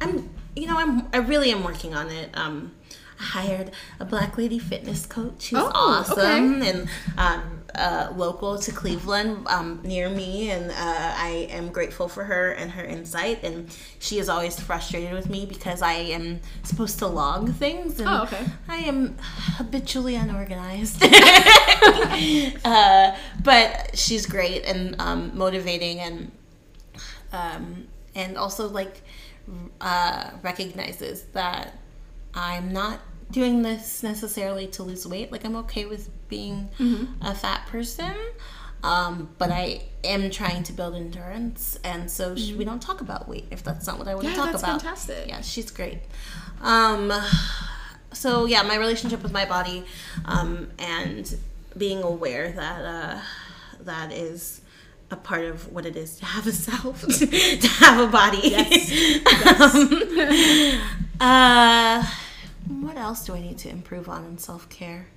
I'm, 0.00 0.28
you 0.54 0.66
know, 0.68 0.76
I'm, 0.78 1.08
I 1.12 1.18
really 1.18 1.50
am 1.50 1.64
working 1.64 1.94
on 1.94 2.10
it. 2.10 2.28
Um, 2.36 2.72
I 3.18 3.22
hired 3.22 3.70
a 4.00 4.04
black 4.04 4.36
lady 4.36 4.58
fitness 4.58 5.06
coach 5.06 5.48
who's 5.50 5.60
Oh, 5.60 5.70
awesome 5.74 6.62
and 6.62 6.88
um, 7.16 7.62
uh, 7.74 8.12
local 8.14 8.58
to 8.58 8.72
Cleveland, 8.72 9.46
um, 9.48 9.80
near 9.84 10.08
me, 10.08 10.50
and 10.50 10.70
uh, 10.70 10.74
I 10.74 11.48
am 11.50 11.68
grateful 11.70 12.08
for 12.08 12.24
her 12.24 12.52
and 12.52 12.70
her 12.72 12.84
insight. 12.84 13.42
And 13.42 13.68
she 13.98 14.18
is 14.18 14.28
always 14.28 14.58
frustrated 14.58 15.12
with 15.12 15.28
me 15.28 15.46
because 15.46 15.82
I 15.82 15.92
am 15.94 16.40
supposed 16.62 16.98
to 17.00 17.06
log 17.06 17.52
things, 17.54 17.98
and 18.00 18.08
Oh, 18.08 18.22
okay. 18.24 18.44
I 18.68 18.76
am 18.78 19.16
habitually 19.58 20.14
unorganized. 20.14 21.02
uh, 22.64 23.16
but 23.42 23.90
she's 23.96 24.26
great 24.26 24.64
and 24.64 24.96
um, 25.00 25.32
motivating 25.36 26.00
and 26.00 26.32
um, 27.32 27.88
and 28.14 28.36
also 28.38 28.68
like 28.68 29.02
uh, 29.80 30.30
recognizes 30.42 31.24
that 31.32 31.78
I'm 32.36 32.72
not 32.72 33.00
doing 33.30 33.62
this 33.62 34.02
necessarily 34.02 34.66
to 34.68 34.82
lose 34.84 35.06
weight. 35.06 35.32
Like 35.32 35.44
I'm 35.44 35.56
okay 35.56 35.84
with 35.86 36.08
being 36.28 36.68
a 37.20 37.34
fat 37.34 37.66
person. 37.66 38.14
Um, 38.84 39.30
but 39.38 39.50
I 39.50 39.82
am 40.04 40.30
trying 40.30 40.62
to 40.64 40.72
build 40.72 40.94
endurance, 40.94 41.78
and 41.82 42.08
so 42.10 42.36
sh 42.36 42.52
we 42.52 42.64
don't 42.64 42.80
talk 42.80 43.00
about 43.00 43.26
weight 43.28 43.46
if 43.50 43.64
that's 43.64 43.86
not 43.86 43.98
what 43.98 44.06
I 44.06 44.14
want 44.14 44.26
Yeah, 44.26 44.32
to 44.34 44.36
talk 44.36 44.50
that's 44.52 44.62
about. 44.62 44.80
fantastic. 44.82 45.26
Yeah, 45.26 45.40
she's 45.40 45.70
great. 45.72 45.98
Um, 46.60 47.10
so 48.12 48.44
yeah, 48.44 48.62
my 48.62 48.76
relationship 48.76 49.22
with 49.22 49.32
my 49.32 49.44
body, 49.46 49.84
um, 50.26 50.68
and 50.78 51.36
being 51.76 52.02
aware 52.02 52.52
that 52.52 52.84
uh, 52.84 53.18
that 53.80 54.12
is 54.12 54.60
a 55.10 55.16
part 55.16 55.46
of 55.46 55.72
what 55.72 55.86
it 55.86 55.96
is 55.96 56.18
to 56.18 56.24
have 56.26 56.46
a 56.46 56.52
self, 56.52 57.00
to 57.08 57.68
have 57.80 57.98
a 57.98 58.06
body. 58.12 58.54
um, 59.60 60.80
uh, 61.20 62.06
what 62.68 62.96
else 62.96 63.24
do 63.24 63.34
I 63.34 63.40
need 63.40 63.58
to 63.58 63.68
improve 63.68 64.08
on 64.08 64.24
in 64.24 64.38
self 64.38 64.68
care? 64.68 65.08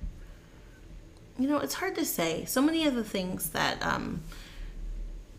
You 1.38 1.48
know, 1.48 1.58
it's 1.58 1.74
hard 1.74 1.94
to 1.96 2.04
say. 2.04 2.44
So 2.44 2.60
many 2.60 2.86
of 2.86 2.94
the 2.94 3.04
things 3.04 3.50
that 3.50 3.82
um, 3.84 4.22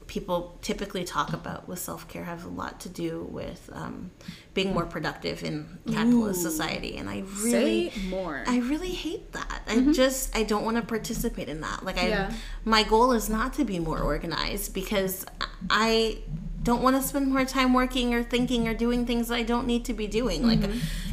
people 0.08 0.58
typically 0.62 1.04
talk 1.06 1.32
about 1.32 1.70
with 1.70 1.80
self 1.80 2.08
care 2.08 2.24
have 2.26 2.44
a 2.44 2.50
lot 2.50 2.80
to 2.82 2.90
do 2.90 3.24
with 3.32 3.70
um, 3.72 4.12
being 4.54 4.74
more 4.74 4.86
productive 4.86 5.44
in 5.44 5.78
capitalist 5.88 6.40
Ooh. 6.42 6.50
society, 6.50 6.98
and 6.98 7.10
I 7.10 7.24
really. 7.42 7.94
More. 8.10 8.44
I 8.46 8.60
really 8.60 8.90
hate 8.92 9.32
that. 9.34 9.62
I 9.68 9.80
just 9.94 10.36
I 10.36 10.44
don't 10.44 10.66
want 10.66 10.78
to 10.78 10.84
participate 10.84 11.48
in 11.48 11.62
that. 11.62 11.86
Like 11.86 11.98
I 11.98 12.08
Yeah. 12.10 12.34
my 12.66 12.84
goal 12.84 13.14
is 13.14 13.30
not 13.30 13.54
to 13.54 13.64
be 13.64 13.80
more 13.80 14.00
organized 14.00 14.74
because 14.74 15.26
I 15.70 16.18
don't 16.64 16.82
want 16.82 16.96
to 16.96 17.02
spend 17.02 17.28
more 17.28 17.46
time 17.46 17.74
working 17.74 18.14
or 18.14 18.24
thinking 18.24 18.68
or 18.68 18.74
doing 18.74 19.06
things 19.06 19.28
that 19.30 19.36
I 19.36 19.44
don't 19.44 19.66
need 19.66 19.86
to 19.86 19.94
be 19.94 20.08
doing. 20.08 20.46
Like 20.46 20.60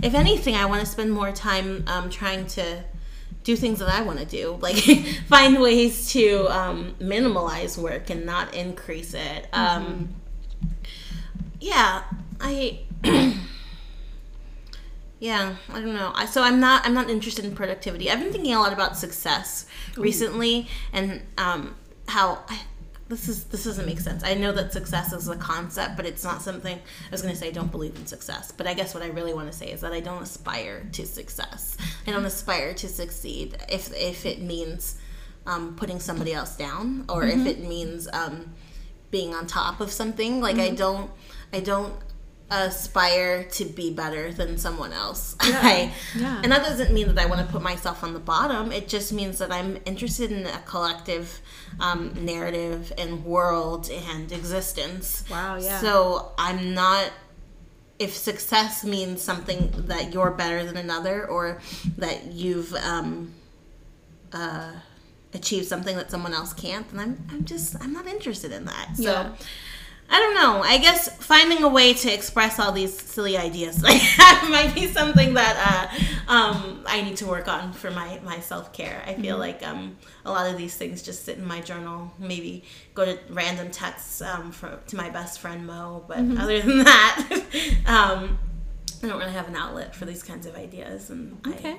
if 0.03 0.15
anything 0.15 0.55
I 0.55 0.67
want 0.67 0.81
to 0.81 0.87
spend 0.87 1.13
more 1.13 1.33
time 1.33 1.85
um, 1.87 2.11
trying 2.11 2.47
to 2.49 2.85
do 3.49 3.57
things 3.57 3.79
that 3.79 3.89
I 3.89 4.03
want 4.03 4.19
to 4.19 4.27
do. 4.27 4.59
Like 4.69 4.77
find 5.27 5.61
ways 5.61 6.11
to 6.13 6.47
um, 6.49 6.95
minimalize 7.01 7.79
work 7.79 8.11
and 8.11 8.27
not 8.27 8.53
increase 8.55 9.15
it. 9.15 9.47
Um, 9.53 10.15
yeah, 11.61 12.03
I 12.41 12.81
yeah, 15.19 15.57
I 15.71 15.81
don't 15.81 15.95
know. 15.95 16.13
I, 16.15 16.27
so 16.27 16.43
I'm 16.43 16.61
not 16.61 16.85
I'm 16.85 16.93
not 16.93 17.09
interested 17.09 17.45
in 17.47 17.55
productivity. 17.55 18.11
I've 18.11 18.21
been 18.21 18.33
thinking 18.33 18.53
a 18.53 18.61
lot 18.61 18.73
about 18.75 18.99
success 18.99 19.65
recently 19.97 20.69
and 20.93 21.23
um, 21.39 21.77
how 22.09 22.41
I, 22.49 22.61
this 23.09 23.29
is 23.29 23.45
this 23.45 23.65
doesn't 23.65 23.87
make 23.87 24.01
sense. 24.01 24.23
I 24.23 24.35
know 24.35 24.53
that 24.53 24.73
success 24.73 25.13
is 25.13 25.29
a 25.29 25.37
concept, 25.37 25.97
but 25.97 26.05
it's 26.05 26.25
not 26.25 26.43
something 26.43 26.77
I 26.77 27.11
was 27.11 27.23
going 27.23 27.33
to 27.33 27.41
say. 27.41 27.49
I 27.49 27.53
don't 27.53 27.71
believe 27.71 27.97
in 27.97 28.07
success, 28.07 28.53
but 28.53 28.67
I 28.67 28.75
guess 28.75 28.95
what 28.95 29.03
I 29.03 29.09
really 29.09 29.33
want 29.33 29.51
to 29.51 29.57
say 29.57 29.71
is 29.73 29.81
that 29.81 29.93
I 29.93 30.01
don't 30.01 30.23
aspire 30.23 30.87
to 30.93 31.07
success. 31.07 31.77
I 32.07 32.11
don't 32.11 32.27
aspire 32.27 32.75
to 32.75 32.89
succeed 32.89 33.57
if 33.71 33.93
if 33.95 34.27
it 34.27 34.43
means 34.43 34.99
um, 35.47 35.75
putting 35.77 36.01
somebody 36.01 36.35
else 36.35 36.57
down 36.57 37.07
or 37.09 37.25
if 37.25 37.47
it 37.47 37.61
means 37.61 38.09
um, 38.13 38.53
being 39.11 39.35
on 39.35 39.47
top 39.47 39.81
of 39.81 39.91
something. 39.91 40.41
Like 40.41 40.59
I 40.59 40.71
don't 40.71 41.11
I 41.53 41.61
don't 41.61 41.95
aspire 42.51 43.45
to 43.45 43.65
be 43.65 43.93
better 43.93 44.33
than 44.33 44.57
someone 44.57 44.93
else. 44.93 45.37
I, 45.41 45.93
Yeah. 46.17 46.41
And 46.43 46.51
that 46.51 46.65
doesn't 46.65 46.93
mean 46.93 47.09
that 47.15 47.19
I 47.19 47.27
want 47.27 47.47
to 47.47 47.53
put 47.53 47.63
myself 47.63 48.03
on 48.03 48.15
the 48.15 48.21
bottom. 48.21 48.73
It 48.73 48.89
just 48.89 49.13
means 49.13 49.39
that 49.39 49.53
I'm 49.53 49.79
interested 49.85 50.33
in 50.33 50.47
a 50.47 50.59
collective 50.61 51.41
um, 51.81 52.13
narrative 52.25 52.93
and 52.97 53.25
world 53.25 53.91
and 53.91 54.33
existence. 54.33 55.25
Wow, 55.31 55.57
yeah. 55.57 55.79
So 55.81 56.33
I'm 56.39 56.75
not. 56.75 57.11
If 57.99 58.17
success 58.17 58.85
means 58.85 59.21
something 59.21 59.73
that 59.89 60.15
you're 60.15 60.31
better 60.31 60.65
than 60.65 60.77
another, 60.77 61.27
or 61.27 61.61
that 61.97 62.27
you've 62.27 62.73
um, 62.77 63.35
uh, 64.33 64.71
achieved 65.35 65.67
something 65.67 65.97
that 65.97 66.11
someone 66.11 66.33
else 66.33 66.53
can't, 66.53 66.89
then 66.91 67.01
I'm, 67.01 67.27
I'm 67.31 67.45
just 67.45 67.77
I'm 67.83 67.93
not 67.93 68.07
interested 68.07 68.53
in 68.53 68.67
that. 68.67 68.97
So 68.97 69.03
Yeah. 69.03 69.33
I 70.11 70.19
don't 70.21 70.35
know. 70.35 70.63
I 70.63 70.79
guess 70.79 71.09
finding 71.17 71.63
a 71.63 71.69
way 71.69 71.93
to 71.93 72.13
express 72.13 72.59
all 72.59 72.73
these 72.73 72.99
silly 72.99 73.37
ideas 73.37 73.83
might 73.83 74.73
be 74.75 74.87
something 74.87 75.35
that 75.35 75.91
uh, 76.29 76.33
um, 76.33 76.83
I 76.87 77.03
need 77.03 77.19
to 77.19 77.27
work 77.27 77.47
on 77.47 77.73
for 77.75 77.91
my, 77.91 78.19
my 78.25 78.41
self 78.41 78.73
care. 78.73 79.03
I 79.07 79.15
feel 79.15 79.37
like 79.37 79.67
um, 79.67 79.99
a 80.25 80.31
lot 80.31 80.51
of 80.51 80.57
these 80.57 80.75
things 80.75 81.03
just 81.03 81.25
sit 81.27 81.37
in 81.37 81.47
my 81.47 81.61
journal. 81.61 82.11
Maybe 82.19 82.65
go 82.95 83.05
to 83.05 83.19
random 83.29 83.71
texts 83.71 84.23
um, 84.23 84.51
for, 84.51 84.79
to 84.87 84.97
my 84.97 85.11
best 85.11 85.41
friend 85.41 85.67
Mo, 85.67 86.05
but 86.09 86.19
other 86.39 86.61
than 86.63 86.85
that, 86.85 87.43
um, 87.87 88.39
I 89.03 89.09
don't 89.09 89.19
really 89.19 89.33
have 89.33 89.49
an 89.49 89.57
outlet 89.57 89.95
for 89.95 90.07
these 90.07 90.23
kinds 90.23 90.47
of 90.47 90.57
ideas. 90.57 91.11
And 91.11 91.39
Okay. 91.47 91.73
I, 91.73 91.79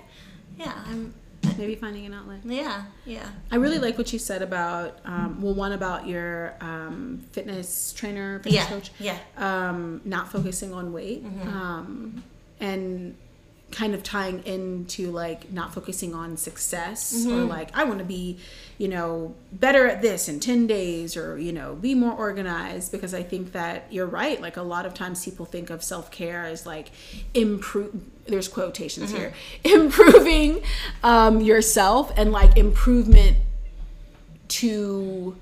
yeah, 0.57 0.83
I'm. 0.87 1.13
Maybe 1.57 1.75
finding 1.75 2.05
an 2.05 2.13
outlet. 2.13 2.39
Yeah, 2.45 2.83
yeah. 3.05 3.27
I 3.51 3.55
really 3.57 3.79
like 3.79 3.97
what 3.97 4.11
you 4.13 4.19
said 4.19 4.41
about, 4.41 4.99
um, 5.05 5.41
well, 5.41 5.53
one 5.53 5.71
about 5.73 6.07
your 6.07 6.53
um, 6.61 7.21
fitness 7.31 7.91
trainer, 7.93 8.39
fitness 8.39 8.53
Yeah, 8.55 8.67
coach, 8.67 8.91
yeah. 8.99 9.17
um, 9.37 10.01
not 10.05 10.31
focusing 10.31 10.73
on 10.73 10.91
weight, 10.93 11.23
Mm-hmm. 11.25 11.47
um, 11.49 12.23
and 12.59 13.15
kind 13.71 13.93
of 13.93 14.01
tying 14.03 14.43
into 14.45 15.11
like 15.11 15.51
not 15.51 15.73
focusing 15.73 16.13
on 16.15 16.37
success 16.37 17.13
or 17.25 17.29
Mm-hmm. 17.29 17.47
like 17.49 17.77
I 17.77 17.83
want 17.83 17.99
to 17.99 18.05
be, 18.05 18.39
you 18.79 18.87
know, 18.87 19.35
better 19.51 19.85
at 19.87 20.01
this 20.01 20.29
in 20.29 20.39
10 20.39 20.65
days 20.65 21.17
or, 21.17 21.37
you 21.37 21.51
know, 21.51 21.75
be 21.75 21.93
more 21.93 22.13
organized 22.13 22.93
because 22.93 23.13
I 23.13 23.21
think 23.21 23.51
that 23.51 23.91
you're 23.91 24.07
right. 24.07 24.41
Like 24.41 24.55
a 24.55 24.61
lot 24.61 24.85
of 24.85 24.93
times 24.93 25.23
people 25.23 25.45
think 25.45 25.69
of 25.69 25.83
self-care 25.83 26.45
as 26.45 26.65
like 26.65 26.89
improve 27.33 27.93
there's 28.25 28.47
quotations 28.47 29.11
here 29.11 29.33
improving 29.65 30.61
um, 31.03 31.41
yourself 31.41 32.13
and 32.15 32.31
like 32.31 32.55
improvement 32.57 33.35
to 34.47 35.35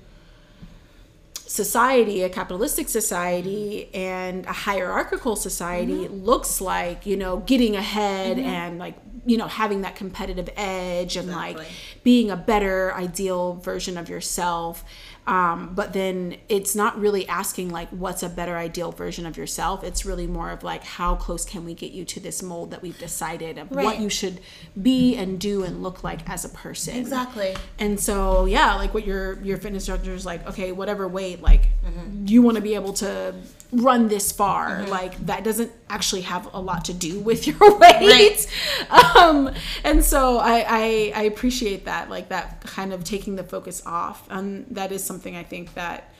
society, 1.48 2.22
a 2.22 2.28
capitalistic 2.28 2.88
society 2.88 3.88
and 3.94 4.44
a 4.46 4.52
hierarchical 4.52 5.34
society 5.34 5.88
Mm-hmm. 6.04 6.24
looks 6.24 6.60
like, 6.60 7.06
you 7.06 7.16
know, 7.16 7.38
getting 7.38 7.74
ahead 7.74 8.38
and 8.38 8.78
like, 8.78 8.94
you 9.24 9.36
know, 9.36 9.46
having 9.48 9.80
that 9.82 9.96
competitive 9.96 10.48
edge 10.56 11.16
and 11.16 11.30
like 11.30 11.58
being 12.04 12.30
a 12.30 12.36
better 12.36 12.94
ideal 12.94 13.54
version 13.54 13.96
of 13.96 14.08
yourself. 14.08 14.84
Um, 15.28 15.72
but 15.74 15.92
then 15.92 16.38
it's 16.48 16.74
not 16.74 16.98
really 16.98 17.28
asking 17.28 17.68
like 17.68 17.90
what's 17.90 18.22
a 18.22 18.30
better 18.30 18.56
ideal 18.56 18.92
version 18.92 19.26
of 19.26 19.36
yourself. 19.36 19.84
It's 19.84 20.06
really 20.06 20.26
more 20.26 20.50
of 20.50 20.62
like 20.62 20.82
how 20.84 21.16
close 21.16 21.44
can 21.44 21.66
we 21.66 21.74
get 21.74 21.92
you 21.92 22.06
to 22.06 22.18
this 22.18 22.42
mold 22.42 22.70
that 22.70 22.80
we've 22.80 22.98
decided 22.98 23.58
of 23.58 23.70
what 23.70 24.00
you 24.00 24.08
should 24.08 24.40
be 24.80 25.16
and 25.16 25.38
do 25.38 25.64
and 25.64 25.82
look 25.82 26.02
like 26.02 26.26
as 26.30 26.46
a 26.46 26.48
person. 26.48 26.96
Exactly. 26.96 27.54
And 27.78 28.00
so 28.00 28.46
yeah, 28.46 28.74
like 28.76 28.94
what 28.94 29.06
your 29.06 29.38
your 29.42 29.58
fitness 29.58 29.82
instructor 29.86 30.14
is 30.14 30.24
like, 30.24 30.48
okay, 30.48 30.72
whatever 30.72 31.06
weight, 31.06 31.42
like 31.42 31.68
Mm-hmm. 31.86 32.26
you 32.26 32.42
want 32.42 32.56
to 32.56 32.62
be 32.62 32.74
able 32.74 32.92
to 32.94 33.34
run 33.72 34.08
this 34.08 34.32
far. 34.32 34.86
Like 34.86 35.18
that 35.26 35.44
doesn't 35.44 35.70
actually 35.90 36.22
have 36.22 36.52
a 36.54 36.60
lot 36.60 36.84
to 36.86 36.94
do 36.94 37.20
with 37.20 37.46
your 37.48 37.78
weight. 37.78 38.46
Um, 38.90 39.52
and 39.84 40.04
so 40.04 40.38
I, 40.38 40.64
I 40.68 41.12
I 41.14 41.22
appreciate 41.24 41.84
that, 41.84 42.08
like 42.10 42.28
that 42.30 42.62
kind 42.62 42.92
of 42.92 43.04
taking 43.04 43.36
the 43.36 43.44
focus 43.44 43.82
off. 43.86 44.26
And 44.30 44.66
that 44.70 44.92
is 44.92 45.04
something 45.04 45.36
I 45.36 45.42
think 45.42 45.74
that 45.74 46.12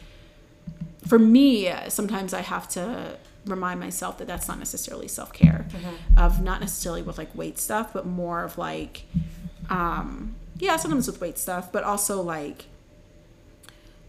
for 1.07 1.19
me, 1.19 1.73
sometimes 1.89 2.35
I 2.35 2.43
have 2.43 2.69
to 2.71 3.17
remind 3.47 3.81
myself 3.81 4.19
that 4.19 4.27
that's 4.27 4.47
not 4.47 4.59
necessarily 4.59 5.09
self 5.09 5.33
care, 5.33 5.67
of 6.19 6.43
not 6.43 6.61
necessarily 6.61 7.01
with 7.03 7.17
like 7.17 7.35
weight 7.35 7.59
stuff, 7.59 7.93
but 7.95 8.05
more 8.05 8.45
of 8.45 8.59
like, 8.59 9.05
um, 9.71 10.35
yeah, 10.59 10.77
sometimes 10.77 11.07
with 11.07 11.21
weight 11.21 11.39
stuff, 11.39 11.73
but 11.73 11.83
also 11.83 12.21
like, 12.21 12.67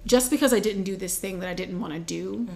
just 0.06 0.30
because 0.30 0.54
I 0.54 0.60
didn't 0.60 0.84
do 0.84 0.98
this 0.98 1.18
thing 1.18 1.40
that 1.40 1.48
I 1.50 1.54
didn't 1.54 1.80
want 1.80 1.94
to 1.94 2.00
do, 2.00 2.48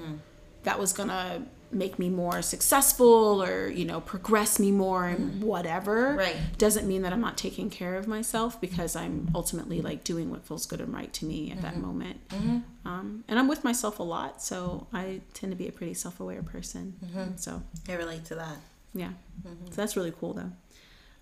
that 0.63 0.79
was 0.79 0.93
gonna 0.93 1.43
make 1.71 1.97
me 1.97 2.09
more 2.09 2.41
successful 2.41 3.41
or 3.43 3.67
you 3.67 3.83
know 3.85 3.99
progress 4.01 4.59
me 4.59 4.71
more 4.71 5.07
and 5.07 5.41
whatever 5.41 6.15
Right. 6.15 6.35
doesn't 6.57 6.87
mean 6.87 7.01
that 7.01 7.11
i'm 7.13 7.21
not 7.21 7.37
taking 7.37 7.69
care 7.69 7.95
of 7.95 8.07
myself 8.07 8.61
because 8.61 8.95
i'm 8.95 9.29
ultimately 9.33 9.81
like 9.81 10.03
doing 10.03 10.29
what 10.29 10.45
feels 10.45 10.65
good 10.65 10.81
and 10.81 10.93
right 10.93 11.11
to 11.13 11.25
me 11.25 11.51
at 11.51 11.61
that 11.61 11.77
moment 11.77 12.27
mm-hmm. 12.29 12.59
um, 12.85 13.23
and 13.27 13.39
i'm 13.39 13.47
with 13.47 13.63
myself 13.63 13.99
a 13.99 14.03
lot 14.03 14.41
so 14.41 14.87
i 14.93 15.19
tend 15.33 15.51
to 15.51 15.57
be 15.57 15.67
a 15.67 15.71
pretty 15.71 15.93
self-aware 15.93 16.43
person 16.43 16.93
mm-hmm. 17.03 17.35
so 17.37 17.63
I 17.89 17.93
relate 17.93 18.25
to 18.25 18.35
that. 18.35 18.57
yeah 18.93 19.09
so 19.43 19.75
that's 19.75 19.95
really 19.97 20.13
cool 20.19 20.33
though 20.33 20.51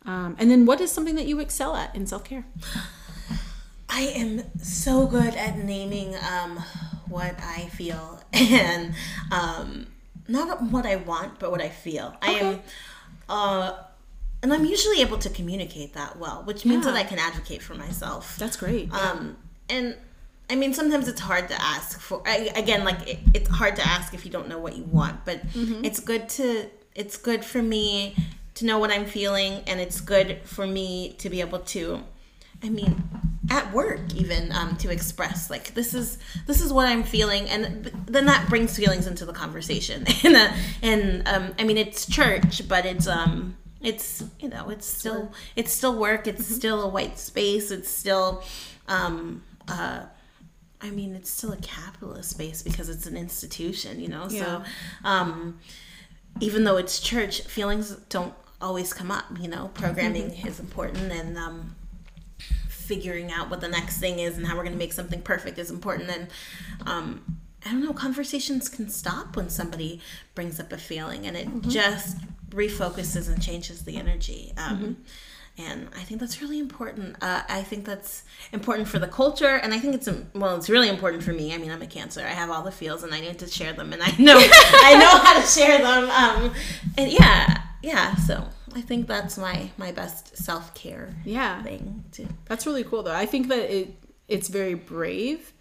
um, 0.04 0.36
and 0.40 0.50
then 0.52 0.66
what 0.66 0.82
is 0.82 0.92
something 0.92 1.16
that 1.16 1.28
you 1.28 1.40
excel 1.40 1.76
at 1.76 1.96
in 1.96 2.06
self-care 2.08 2.46
I 3.94 4.04
am 4.16 4.44
so 4.62 5.06
good 5.06 5.36
at 5.36 5.58
naming 5.58 6.16
um, 6.16 6.64
what 7.12 7.36
I 7.42 7.68
feel 7.68 8.20
and 8.34 8.94
um, 9.32 9.88
not 10.28 10.62
what 10.64 10.86
I 10.86 10.96
want, 10.96 11.40
but 11.40 11.52
what 11.52 11.62
I 11.62 11.70
feel. 11.70 12.16
I 12.22 12.32
am, 12.32 12.60
uh, 13.30 13.74
and 14.42 14.52
I'm 14.54 14.66
usually 14.66 15.02
able 15.02 15.18
to 15.20 15.30
communicate 15.30 15.94
that 15.94 16.18
well, 16.18 16.42
which 16.46 16.66
means 16.66 16.86
Yeah. 16.86 16.92
that 16.94 16.98
I 16.98 17.04
can 17.04 17.20
advocate 17.20 17.62
for 17.62 17.76
myself. 17.76 18.38
that's 18.38 18.58
great 18.58 18.92
Um, 18.94 19.38
and 19.70 19.96
I 20.50 20.56
mean, 20.56 20.74
sometimes 20.74 21.08
it's 21.08 21.22
hard 21.22 21.48
to 21.50 21.62
ask 21.62 22.00
for. 22.02 22.22
I, 22.26 22.52
again, 22.56 22.84
like 22.84 23.08
it, 23.08 23.20
it's 23.34 23.50
hard 23.50 23.76
to 23.78 23.88
ask 23.88 24.14
if 24.14 24.26
you 24.26 24.32
don't 24.32 24.50
know 24.50 24.60
what 24.60 24.76
you 24.76 24.84
want, 24.84 25.24
but 25.24 25.40
it's 25.88 26.00
good 26.02 26.28
to. 26.38 26.66
It's 26.94 27.16
good 27.16 27.46
for 27.46 27.62
me 27.62 28.16
to 28.56 28.66
know 28.66 28.78
what 28.78 28.92
I'm 28.92 29.06
feeling, 29.06 29.64
and 29.66 29.80
it's 29.80 30.02
good 30.02 30.40
for 30.44 30.68
me 30.68 31.16
to 31.20 31.30
be 31.30 31.40
able 31.40 31.60
to. 31.60 32.04
I 32.62 32.68
mean, 32.68 33.02
at 33.50 33.74
work 33.74 34.00
even 34.16 34.52
um, 34.52 34.78
to 34.78 34.92
express 34.92 35.50
like 35.50 35.74
this 35.74 35.94
is 35.94 36.20
this 36.46 36.62
is 36.62 36.72
what 36.72 36.88
I'm 36.88 37.04
feeling, 37.04 37.50
and 37.50 37.84
th- 37.86 37.96
then 38.06 38.26
that 38.28 38.48
brings 38.50 38.78
feelings 38.78 39.08
into 39.08 39.26
the 39.26 39.34
conversation. 39.34 40.06
and 40.24 40.36
uh, 40.36 40.54
and 40.82 41.28
um, 41.28 41.56
I 41.58 41.64
mean, 41.64 41.78
it's 41.78 42.06
church, 42.06 42.68
but 42.68 42.86
it's 42.86 43.08
um 43.08 43.58
it's 43.82 44.24
you 44.40 44.50
know 44.50 44.70
it's 44.70 44.86
still 44.86 45.32
it's 45.56 45.72
still 45.72 45.98
work. 45.98 46.28
It's 46.28 46.46
still 46.46 46.84
a 46.84 46.88
white 46.88 47.18
space. 47.18 47.72
It's 47.72 47.90
still 47.90 48.44
um 48.88 49.44
uh 49.68 50.04
I 50.84 50.90
mean, 50.90 51.16
it's 51.16 51.30
still 51.30 51.52
a 51.52 51.58
capitalist 51.58 52.32
space 52.32 52.64
because 52.64 52.90
it's 52.90 53.06
an 53.06 53.16
institution, 53.16 54.00
you 54.00 54.08
know. 54.08 54.28
Yeah. 54.30 54.44
So, 54.44 54.64
um, 55.04 55.60
even 56.40 56.64
though 56.64 56.78
it's 56.78 57.00
church, 57.00 57.42
feelings 57.42 57.92
don't 58.10 58.34
always 58.60 58.92
come 58.94 59.12
up. 59.12 59.26
You 59.40 59.48
know, 59.48 59.70
programming 59.74 60.32
is 60.32 60.60
important, 60.60 61.12
and 61.12 61.38
um, 61.38 61.76
figuring 62.92 63.32
out 63.32 63.50
what 63.50 63.62
the 63.62 63.70
next 63.70 64.00
thing 64.00 64.20
is 64.20 64.38
and 64.38 64.46
how 64.46 64.54
we're 64.54 64.64
going 64.64 64.74
to 64.74 64.78
make 64.78 64.92
something 64.92 65.22
perfect 65.22 65.58
is 65.58 65.72
important. 65.72 66.10
And 66.10 66.28
um, 66.86 67.38
I 67.66 67.72
don't 67.72 67.82
know, 67.82 67.94
conversations 67.94 68.68
can 68.68 68.90
stop 68.90 69.38
when 69.38 69.48
somebody 69.48 70.02
brings 70.36 70.60
up 70.60 70.74
a 70.74 70.78
feeling, 70.78 71.26
and 71.26 71.38
it 71.38 71.48
just 71.70 72.18
refocuses 72.50 73.30
and 73.30 73.42
changes 73.42 73.84
the 73.84 73.96
energy. 73.96 74.52
Um, 74.58 74.98
and 75.58 75.88
I 75.96 76.02
think 76.02 76.20
that's 76.20 76.42
really 76.42 76.60
important. 76.60 77.16
Uh, 77.22 77.44
I 77.48 77.62
think 77.64 77.86
that's 77.86 78.24
important 78.52 78.90
for 78.90 79.00
the 79.00 79.08
culture, 79.08 79.56
and 79.56 79.74
I 79.74 79.80
think 79.80 79.96
it's 79.96 80.10
um, 80.10 80.28
well, 80.34 80.58
it's 80.58 80.70
really 80.70 80.90
important 80.90 81.24
for 81.24 81.32
me. 81.32 81.54
I 81.54 81.58
mean, 81.58 81.72
I'm 81.72 81.82
a 81.82 81.88
Cancer. 81.88 82.22
I 82.22 82.34
have 82.42 82.50
all 82.50 82.64
the 82.64 82.72
feels, 82.72 83.04
and 83.04 83.14
I 83.14 83.22
need 83.22 83.40
to 83.40 83.48
share 83.48 83.72
them, 83.72 83.94
and 83.94 84.04
I 84.04 84.12
know 84.18 84.36
I 84.90 84.98
know 85.00 85.18
how 85.24 85.40
to 85.40 85.48
share 85.48 85.78
them. 85.78 86.10
Um, 86.10 86.54
and 86.98 87.10
yeah, 87.10 87.62
yeah. 87.82 88.16
So 88.16 88.48
I 88.76 88.82
think 88.82 89.08
that's 89.08 89.38
my 89.38 89.70
my 89.78 89.92
best 89.92 90.38
self 90.38 90.74
care 90.74 91.14
yeah 91.26 91.62
thing 91.64 92.04
too. 92.12 92.28
That's 92.46 92.66
really 92.66 92.84
cool 92.84 93.04
though. 93.04 93.14
I 93.16 93.26
think 93.26 93.48
that 93.50 93.70
it 93.74 93.94
it's 94.28 94.48
very 94.48 94.74
brave. 94.76 95.54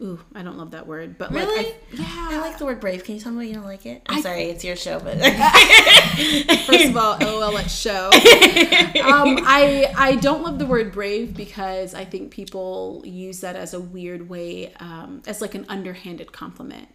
Ooh, 0.00 0.20
I 0.32 0.42
don't 0.44 0.56
love 0.56 0.70
that 0.70 0.86
word, 0.86 1.18
but 1.18 1.32
Really? 1.32 1.56
like 1.56 1.66
I, 1.92 1.96
yeah. 1.96 2.28
I 2.30 2.40
like 2.40 2.56
the 2.58 2.64
word 2.64 2.78
brave. 2.78 3.02
Can 3.02 3.16
you 3.16 3.20
tell 3.20 3.32
me 3.32 3.38
why 3.38 3.42
you 3.44 3.54
don't 3.54 3.64
like 3.64 3.84
it? 3.84 4.02
I'm 4.06 4.18
I- 4.18 4.20
sorry, 4.20 4.44
it's 4.44 4.62
your 4.62 4.76
show, 4.76 5.00
but 5.00 5.18
First 6.66 6.84
of 6.90 6.96
all, 6.96 7.18
LOL 7.18 7.58
at 7.58 7.68
show. 7.70 8.06
Um, 8.06 8.12
I 9.44 9.92
I 9.96 10.16
don't 10.20 10.42
love 10.44 10.58
the 10.60 10.66
word 10.66 10.92
brave 10.92 11.36
because 11.36 11.94
I 11.94 12.04
think 12.04 12.30
people 12.30 13.02
use 13.04 13.40
that 13.40 13.56
as 13.56 13.74
a 13.74 13.80
weird 13.80 14.28
way, 14.28 14.72
um, 14.78 15.22
as 15.26 15.40
like 15.40 15.54
an 15.56 15.66
underhanded 15.68 16.30
compliment. 16.32 16.88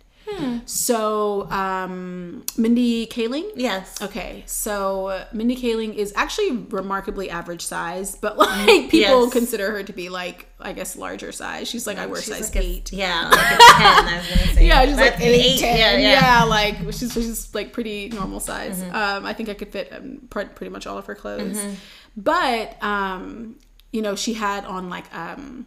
So, 0.65 1.49
um, 1.51 2.43
Mindy 2.57 3.05
Kaling. 3.07 3.49
yes, 3.55 4.01
Okay, 4.01 4.43
so 4.45 5.07
uh, 5.07 5.25
Mindy 5.33 5.55
Kaling 5.55 5.93
is 5.95 6.13
actually 6.15 6.51
remarkably 6.69 7.29
average 7.29 7.61
size, 7.61 8.15
but 8.15 8.37
like 8.37 8.65
people 8.89 9.23
Yes. 9.25 9.33
consider 9.33 9.71
her 9.71 9.83
to 9.83 9.93
be 9.93 10.09
like, 10.09 10.47
I 10.59 10.73
guess, 10.73 10.95
larger 10.95 11.31
size. 11.31 11.67
She's 11.67 11.85
like, 11.85 11.97
I 11.97 12.05
wear 12.05 12.21
size 12.21 12.53
like 12.55 12.63
a- 12.63 12.67
eight. 12.67 12.93
yeah, 12.93 13.29
like 13.29 13.39
a 13.39 13.57
ten. 13.57 13.59
I 13.59 14.17
was 14.17 14.27
gonna 14.39 14.53
say. 14.53 14.67
Yeah, 14.67 14.85
she's 14.85 14.95
like 14.97 15.15
an 15.15 15.21
eight, 15.23 15.59
ten. 15.59 15.77
Yeah, 15.77 15.97
Yeah, 15.97 16.21
yeah. 16.21 16.43
like 16.45 16.77
she's 16.93 17.11
she's 17.13 17.53
like 17.53 17.73
pretty 17.73 18.09
normal 18.09 18.39
size. 18.39 18.81
Mm-hmm. 18.81 18.95
Um, 18.95 19.25
I 19.25 19.33
think 19.33 19.49
I 19.49 19.53
could 19.53 19.71
fit 19.71 19.91
um, 19.91 20.19
pr- 20.29 20.41
pretty 20.55 20.71
much 20.71 20.87
all 20.87 20.97
of 20.97 21.05
her 21.07 21.15
clothes, 21.15 21.57
Mm-hmm. 21.57 21.73
but 22.17 22.81
um, 22.83 23.55
you 23.91 24.01
know, 24.01 24.15
she 24.15 24.33
had 24.33 24.63
on 24.65 24.89
like 24.89 25.13
um 25.13 25.65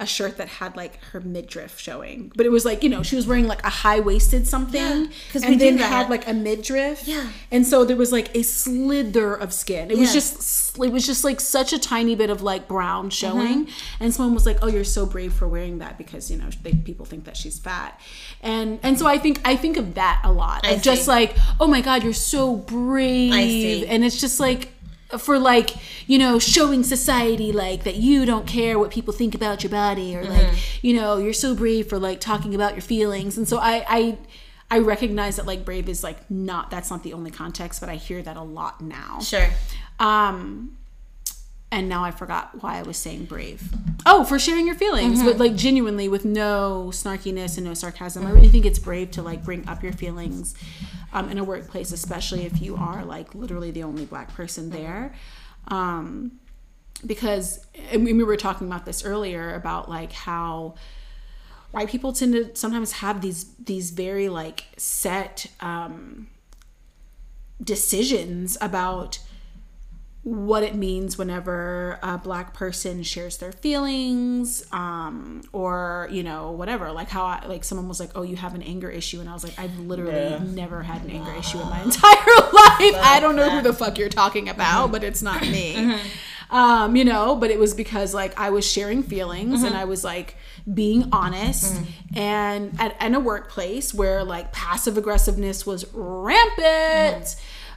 a 0.00 0.06
shirt 0.06 0.38
that 0.38 0.48
had 0.48 0.76
like 0.76 0.98
her 1.12 1.20
midriff 1.20 1.78
showing, 1.78 2.32
but 2.34 2.46
it 2.46 2.50
was 2.50 2.64
like 2.64 2.82
you 2.82 2.88
know 2.88 3.02
she 3.02 3.14
was 3.16 3.26
wearing 3.26 3.46
like 3.46 3.62
a 3.64 3.70
high 3.70 4.00
waisted 4.00 4.46
something, 4.48 4.80
Yeah, 5.34 5.40
and 5.44 5.60
then 5.60 5.78
had 5.78 6.08
like 6.10 6.26
a 6.26 6.32
midriff, 6.32 7.06
Yeah. 7.06 7.28
and 7.52 7.66
so 7.66 7.84
there 7.84 7.96
was 7.96 8.10
like 8.10 8.34
a 8.34 8.42
slither 8.42 9.34
of 9.34 9.52
skin. 9.52 9.90
It 9.90 9.98
was 9.98 10.12
just 10.12 10.78
it 10.78 10.90
was 10.92 11.06
just 11.06 11.22
like 11.24 11.40
such 11.40 11.72
a 11.72 11.78
tiny 11.78 12.14
bit 12.16 12.30
of 12.30 12.42
like 12.42 12.66
brown 12.66 13.10
showing, 13.10 13.66
Mm-hmm. 13.66 14.02
and 14.02 14.14
someone 14.14 14.34
was 14.34 14.46
like, 14.46 14.58
"Oh, 14.62 14.68
you're 14.68 14.84
so 14.84 15.04
brave 15.06 15.32
for 15.32 15.46
wearing 15.46 15.78
that 15.78 15.98
because 15.98 16.30
you 16.30 16.36
know 16.38 16.48
they, 16.62 16.72
people 16.72 17.04
think 17.06 17.24
that 17.24 17.36
she's 17.36 17.58
fat," 17.58 18.00
and 18.42 18.80
and 18.82 18.98
so 18.98 19.06
I 19.06 19.18
think 19.18 19.40
I 19.44 19.54
think 19.56 19.76
of 19.76 19.94
that 19.94 20.20
a 20.24 20.32
lot. 20.32 20.66
I 20.66 20.70
Of 20.72 20.82
just 20.82 21.06
like, 21.08 21.36
"Oh 21.60 21.66
my 21.66 21.82
God, 21.82 22.02
you're 22.04 22.12
so 22.14 22.56
brave," 22.56 23.84
and 23.88 24.04
it's 24.04 24.20
just 24.20 24.40
like 24.40 24.70
for 25.18 25.38
like 25.38 25.70
you 26.06 26.18
know 26.18 26.38
showing 26.38 26.82
society 26.82 27.50
like 27.52 27.84
that 27.84 27.96
you 27.96 28.24
don't 28.24 28.46
care 28.46 28.78
what 28.78 28.90
people 28.90 29.12
think 29.12 29.34
about 29.34 29.62
your 29.62 29.70
body 29.70 30.16
or 30.16 30.24
like 30.24 30.40
Mm-hmm. 30.46 30.86
you 30.86 30.94
know 30.94 31.16
you're 31.18 31.32
so 31.32 31.54
brave 31.54 31.88
for 31.88 31.98
like 31.98 32.20
talking 32.20 32.54
about 32.54 32.72
your 32.72 32.82
feelings 32.82 33.36
and 33.38 33.46
so 33.48 33.58
i 33.58 33.84
i 33.88 34.18
i 34.70 34.78
recognize 34.78 35.36
that 35.36 35.46
like 35.46 35.64
brave 35.64 35.88
is 35.88 36.02
like 36.04 36.30
not 36.30 36.70
that's 36.70 36.90
not 36.90 37.02
the 37.02 37.12
only 37.12 37.30
context 37.30 37.80
but 37.80 37.88
i 37.88 37.96
hear 37.96 38.22
that 38.22 38.36
a 38.36 38.42
lot 38.42 38.80
now 38.80 39.18
Sure. 39.20 39.48
um 39.98 40.76
and 41.72 41.88
now 41.88 42.02
i 42.04 42.10
forgot 42.10 42.62
why 42.62 42.78
i 42.78 42.82
was 42.82 42.96
saying 42.96 43.24
brave. 43.24 43.72
Oh 44.06 44.24
for 44.24 44.38
sharing 44.38 44.66
your 44.66 44.74
feelings 44.74 45.22
but 45.22 45.38
like 45.38 45.54
genuinely 45.54 46.08
with 46.08 46.24
no 46.24 46.90
snarkiness 46.92 47.56
and 47.56 47.66
no 47.66 47.74
sarcasm. 47.74 48.26
I 48.26 48.30
really 48.30 48.48
think 48.48 48.64
it's 48.64 48.78
brave 48.78 49.10
to 49.12 49.22
like 49.22 49.44
bring 49.44 49.68
up 49.68 49.82
your 49.82 49.92
feelings 49.92 50.54
um, 51.12 51.28
in 51.30 51.38
a 51.38 51.44
workplace 51.44 51.92
especially 51.92 52.44
if 52.44 52.60
you 52.60 52.76
are 52.76 53.04
like 53.04 53.34
literally 53.34 53.70
the 53.70 53.82
only 53.82 54.06
black 54.06 54.34
person 54.34 54.70
there. 54.70 55.14
Um 55.68 56.40
because 57.06 57.66
and 57.90 58.04
we 58.04 58.12
we 58.12 58.24
were 58.24 58.36
talking 58.36 58.66
about 58.66 58.84
this 58.84 59.04
earlier 59.04 59.54
about 59.54 59.88
like 59.88 60.12
how 60.12 60.74
white 61.70 61.88
people 61.88 62.12
tend 62.12 62.32
to 62.32 62.54
sometimes 62.56 62.92
have 62.92 63.20
these 63.20 63.54
these 63.56 63.90
very 63.90 64.28
like 64.28 64.64
set 64.76 65.46
um 65.60 66.26
decisions 67.62 68.56
about 68.60 69.18
what 70.22 70.62
it 70.62 70.74
means 70.74 71.16
whenever 71.16 71.98
a 72.02 72.18
black 72.18 72.52
person 72.52 73.02
shares 73.02 73.38
their 73.38 73.52
feelings 73.52 74.62
um 74.70 75.40
or 75.52 76.08
you 76.10 76.22
know 76.22 76.50
whatever. 76.50 76.92
Like 76.92 77.08
how 77.08 77.24
I, 77.24 77.46
like 77.46 77.64
someone 77.64 77.88
was 77.88 77.98
like 78.00 78.10
oh 78.14 78.22
you 78.22 78.36
have 78.36 78.54
an 78.54 78.62
anger 78.62 78.90
issue 78.90 79.20
and 79.20 79.28
i 79.28 79.32
was 79.32 79.44
like 79.44 79.58
i've 79.58 79.78
literally 79.78 80.12
Yeah. 80.12 80.38
never 80.42 80.82
had 80.82 81.02
an 81.04 81.10
anger 81.10 81.32
issue 81.32 81.58
in 81.58 81.68
my 81.70 81.82
entire 81.84 82.12
life. 82.12 82.96
I 83.02 83.18
don't 83.20 83.34
know 83.34 83.48
who 83.48 83.62
the 83.62 83.72
fuck 83.72 83.98
you're 83.98 84.08
talking 84.10 84.48
about 84.48 84.84
mm-hmm. 84.84 84.92
but 84.92 85.04
it's 85.04 85.22
not 85.22 85.40
me. 85.42 85.74
Mm-hmm. 85.76 86.08
Um, 86.50 86.96
you 86.96 87.04
know, 87.04 87.36
but 87.36 87.50
it 87.50 87.60
was 87.60 87.74
because 87.74 88.12
like 88.12 88.38
I 88.38 88.50
was 88.50 88.68
sharing 88.68 89.04
feelings 89.04 89.62
and 89.62 89.72
mm-hmm. 89.72 89.82
I 89.82 89.84
was 89.84 90.02
like 90.02 90.36
being 90.72 91.08
honest. 91.12 91.80
And 92.14 92.78
at 92.80 93.00
in 93.00 93.14
a 93.14 93.20
workplace 93.20 93.94
where 93.94 94.24
like 94.24 94.52
passive 94.52 94.98
aggressiveness 94.98 95.64
was 95.64 95.86
rampant. 95.94 97.36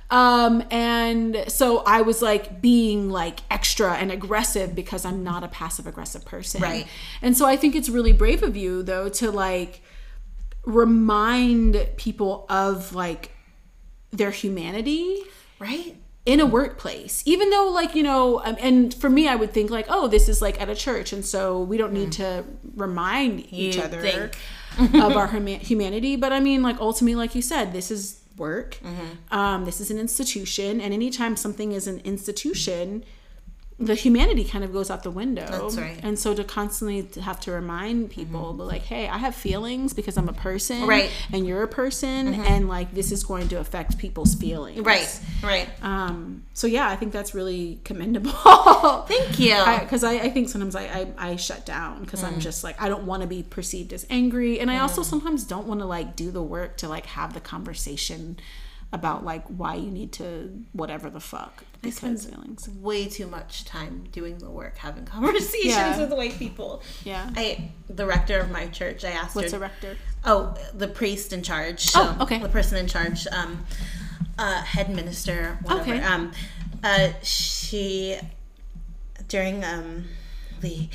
Um, 0.09 0.63
and 0.69 1.45
so 1.47 1.79
I 1.79 2.01
was 2.01 2.21
like 2.21 2.61
being 2.61 3.09
like 3.09 3.39
extra 3.49 3.95
and 3.95 4.11
aggressive 4.11 4.75
because 4.75 5.05
I'm 5.05 5.23
not 5.23 5.43
a 5.43 5.47
passive 5.47 5.87
aggressive 5.87 6.23
person. 6.25 6.61
Right. 6.61 6.87
And 7.21 7.35
so 7.35 7.45
I 7.45 7.55
think 7.55 7.75
it's 7.75 7.89
really 7.89 8.13
brave 8.13 8.43
of 8.43 8.55
you 8.55 8.83
though 8.83 9.09
to 9.09 9.31
like 9.31 9.81
remind 10.65 11.87
people 11.97 12.45
of 12.49 12.93
like 12.93 13.31
their 14.11 14.31
humanity 14.31 15.17
Right? 15.59 15.97
in 16.25 16.39
a 16.39 16.45
workplace 16.45 17.21
even 17.25 17.49
though 17.49 17.69
like 17.69 17.95
you 17.95 18.03
know 18.03 18.39
um, 18.45 18.55
and 18.61 18.93
for 18.93 19.09
me 19.09 19.27
i 19.27 19.35
would 19.35 19.51
think 19.51 19.69
like 19.69 19.85
oh 19.89 20.07
this 20.07 20.29
is 20.29 20.41
like 20.41 20.61
at 20.61 20.69
a 20.69 20.75
church 20.75 21.11
and 21.11 21.25
so 21.25 21.61
we 21.61 21.77
don't 21.77 21.91
need 21.91 22.13
to 22.13 22.45
remind 22.75 23.41
each 23.51 23.75
You'd 23.75 23.83
other 23.83 24.31
of 24.79 25.17
our 25.17 25.27
huma- 25.33 25.59
humanity 25.59 26.15
but 26.15 26.31
i 26.31 26.39
mean 26.39 26.61
like 26.61 26.79
ultimately 26.79 27.15
like 27.15 27.35
you 27.35 27.41
said 27.41 27.73
this 27.73 27.91
is 27.91 28.22
work. 28.37 28.79
Um, 29.31 29.65
this 29.65 29.79
is 29.79 29.91
an 29.91 29.97
institution 29.99 30.81
and 30.81 30.93
anytime 30.93 31.35
something 31.35 31.71
is 31.71 31.87
an 31.87 31.99
institution 32.03 33.03
the 33.79 33.95
humanity 33.95 34.43
kind 34.43 34.63
of 34.63 34.71
goes 34.71 34.89
out 34.89 35.03
the 35.03 35.11
window 35.11 35.45
That's 35.49 35.77
right. 35.77 35.99
and 36.03 36.17
so 36.17 36.33
to 36.33 36.43
constantly 36.43 37.07
have 37.21 37.39
to 37.41 37.51
remind 37.51 38.11
people 38.11 38.53
but 38.53 38.65
like 38.65 38.83
hey 38.83 39.07
i 39.07 39.17
have 39.17 39.35
feelings 39.35 39.93
because 39.93 40.17
i'm 40.17 40.29
a 40.29 40.33
person 40.33 40.85
Right. 40.85 41.09
and 41.31 41.45
you're 41.45 41.63
a 41.63 41.67
person 41.67 42.33
mm-hmm. 42.33 42.43
and 42.43 42.67
like 42.67 42.93
this 42.93 43.11
is 43.11 43.23
going 43.23 43.47
to 43.49 43.59
affect 43.59 43.97
people's 43.97 44.35
feelings 44.35 44.79
Right. 44.81 45.19
Right. 45.41 45.69
um, 45.81 46.43
so 46.53 46.67
yeah, 46.67 46.87
I 46.87 46.95
think 46.95 47.11
that's 47.11 47.33
really 47.33 47.79
commendable. 47.83 48.31
Thank 49.07 49.39
you. 49.39 49.55
Because 49.79 50.03
I, 50.03 50.13
I, 50.13 50.29
think 50.29 50.49
sometimes 50.49 50.75
I, 50.75 50.83
I, 50.83 51.31
I 51.31 51.35
shut 51.35 51.65
down 51.65 52.01
because 52.01 52.23
I'm 52.23 52.35
mm. 52.35 52.39
just 52.39 52.63
like 52.63 52.79
I 52.81 52.89
don't 52.89 53.05
want 53.05 53.21
to 53.23 53.27
be 53.27 53.41
perceived 53.41 53.91
as 53.91 54.05
angry, 54.09 54.59
and 54.59 54.69
I 54.69 54.79
also 54.79 55.01
mm. 55.01 55.05
sometimes 55.05 55.45
don't 55.45 55.67
want 55.67 55.79
to 55.79 55.85
like 55.85 56.15
do 56.15 56.29
the 56.29 56.43
work 56.43 56.77
to 56.77 56.87
like 56.87 57.07
have 57.07 57.33
the 57.33 57.39
conversation 57.39 58.37
about 58.93 59.25
like 59.25 59.43
why 59.47 59.73
you 59.75 59.89
need 59.91 60.13
to 60.13 60.63
whatever 60.71 61.09
the 61.09 61.19
fuck 61.19 61.63
because 61.81 62.25
feelings. 62.25 62.69
Way 62.69 63.07
too 63.09 63.27
much 63.27 63.65
time 63.65 64.05
doing 64.11 64.37
the 64.37 64.49
work, 64.49 64.77
having 64.77 65.03
conversations 65.17 65.65
Yeah. 65.75 65.99
with 65.99 66.13
white 66.13 66.37
people. 66.37 66.81
Yeah. 67.03 67.29
I, 67.35 67.71
the 67.89 68.05
rector 68.05 68.39
of 68.39 68.51
my 68.51 68.67
church, 68.67 69.03
I 69.03 69.09
asked 69.09 69.35
What's 69.35 69.51
her. 69.51 69.57
a 69.57 69.61
rector? 69.61 69.97
Oh, 70.23 70.55
the 70.73 70.87
priest 70.87 71.33
in 71.33 71.41
charge. 71.43 71.89
Oh, 71.95 72.09
um, 72.11 72.21
okay. 72.21 72.39
The 72.39 72.47
person 72.47 72.77
in 72.77 72.87
charge, 72.87 73.27
um, 73.27 73.65
uh, 74.37 74.61
head 74.61 74.89
minister, 74.89 75.57
whatever. 75.63 75.91
Okay. 75.93 76.01
Um, 76.03 76.31
uh, 76.83 77.09
she 77.23 78.17
during 79.27 79.63
um, 79.65 80.05
the 80.61 80.87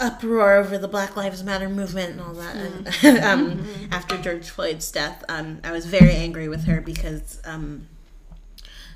uproar 0.00 0.54
over 0.54 0.76
the 0.78 0.88
Black 0.88 1.16
Lives 1.16 1.42
Matter 1.42 1.68
movement 1.68 2.12
and 2.12 2.20
all 2.20 2.34
that. 2.34 2.56
and, 2.56 2.86
Mm-hmm. 2.86 3.24
um, 3.26 3.88
After 3.92 4.16
George 4.18 4.48
Floyd's 4.50 4.90
death, 4.90 5.24
um, 5.28 5.60
I 5.64 5.72
was 5.72 5.86
very 5.86 6.12
angry 6.14 6.48
with 6.48 6.64
her 6.64 6.80
because 6.80 7.40
um, 7.44 7.86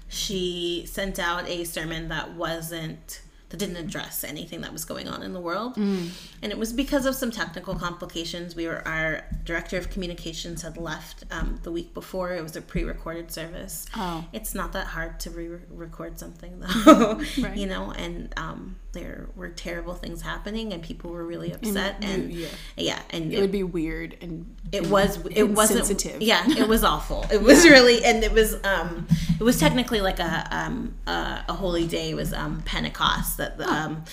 she 0.09 0.85
sent 0.87 1.19
out 1.19 1.47
a 1.49 1.65
sermon 1.65 2.09
that 2.09 2.33
wasn't 2.33 3.23
that 3.51 3.57
didn't 3.57 3.77
address 3.77 4.25
anything 4.25 4.61
that 4.61 4.75
was 4.75 4.85
going 4.85 5.09
on 5.09 5.23
in 5.23 5.33
the 5.33 5.41
world 5.41 5.75
Mm. 5.77 6.11
and 6.43 6.53
it 6.53 6.59
was 6.59 6.71
because 6.71 7.07
of 7.07 7.15
some 7.15 7.31
technical 7.31 7.75
complications 7.75 8.55
we 8.55 8.67
were 8.67 8.87
our 8.87 9.25
director 9.45 9.79
of 9.79 9.89
communications 9.89 10.61
had 10.61 10.77
left 10.77 11.25
um, 11.31 11.59
the 11.63 11.73
week 11.73 11.95
before 11.95 12.35
it 12.35 12.43
was 12.43 12.57
a 12.57 12.61
pre-recorded 12.61 13.33
service 13.33 13.87
Oh. 13.97 14.27
it's 14.35 14.55
not 14.55 14.73
that 14.75 14.89
hard 14.89 15.19
to 15.21 15.31
re-record 15.31 16.19
something 16.19 16.61
though 16.85 17.23
Right. 17.41 17.57
you 17.57 17.67
know 17.67 17.91
and 17.93 18.35
um, 18.37 18.77
there 18.93 19.29
were 19.37 19.49
terrible 19.51 19.93
things 19.95 20.23
happening 20.23 20.73
and 20.73 20.83
people 20.83 21.11
were 21.11 21.25
really 21.25 21.53
upset 21.53 22.03
you- 22.03 22.09
and 22.09 22.33
yeah. 22.33 22.49
yeah 22.77 23.03
and 23.11 23.33
It 23.33 23.41
would 23.41 23.53
be 23.53 23.63
weird 23.63 24.17
and 24.23 24.57
it 24.73 24.87
was 24.89 25.19
it 25.31 25.43
wasn't 25.51 25.81
insensitive. 25.81 26.23
yeah 26.23 26.43
it 26.49 26.67
was 26.67 26.83
awful 26.83 27.27
it 27.33 27.43
was 27.43 27.65
really 27.69 28.03
and 28.05 28.25
it 28.25 28.33
was 28.33 28.57
um 28.65 29.07
it 29.39 29.43
was 29.45 29.61
technically 29.61 30.01
like 30.01 30.19
a 30.19 30.49
um 30.51 30.95
a, 31.07 31.45
a 31.49 31.53
holy 31.53 31.87
day 31.87 32.11
it 32.11 32.15
was 32.15 32.33
um 32.33 32.63
pentecost 32.65 33.37
that 33.37 33.59
the 33.59 33.69
um 33.69 34.05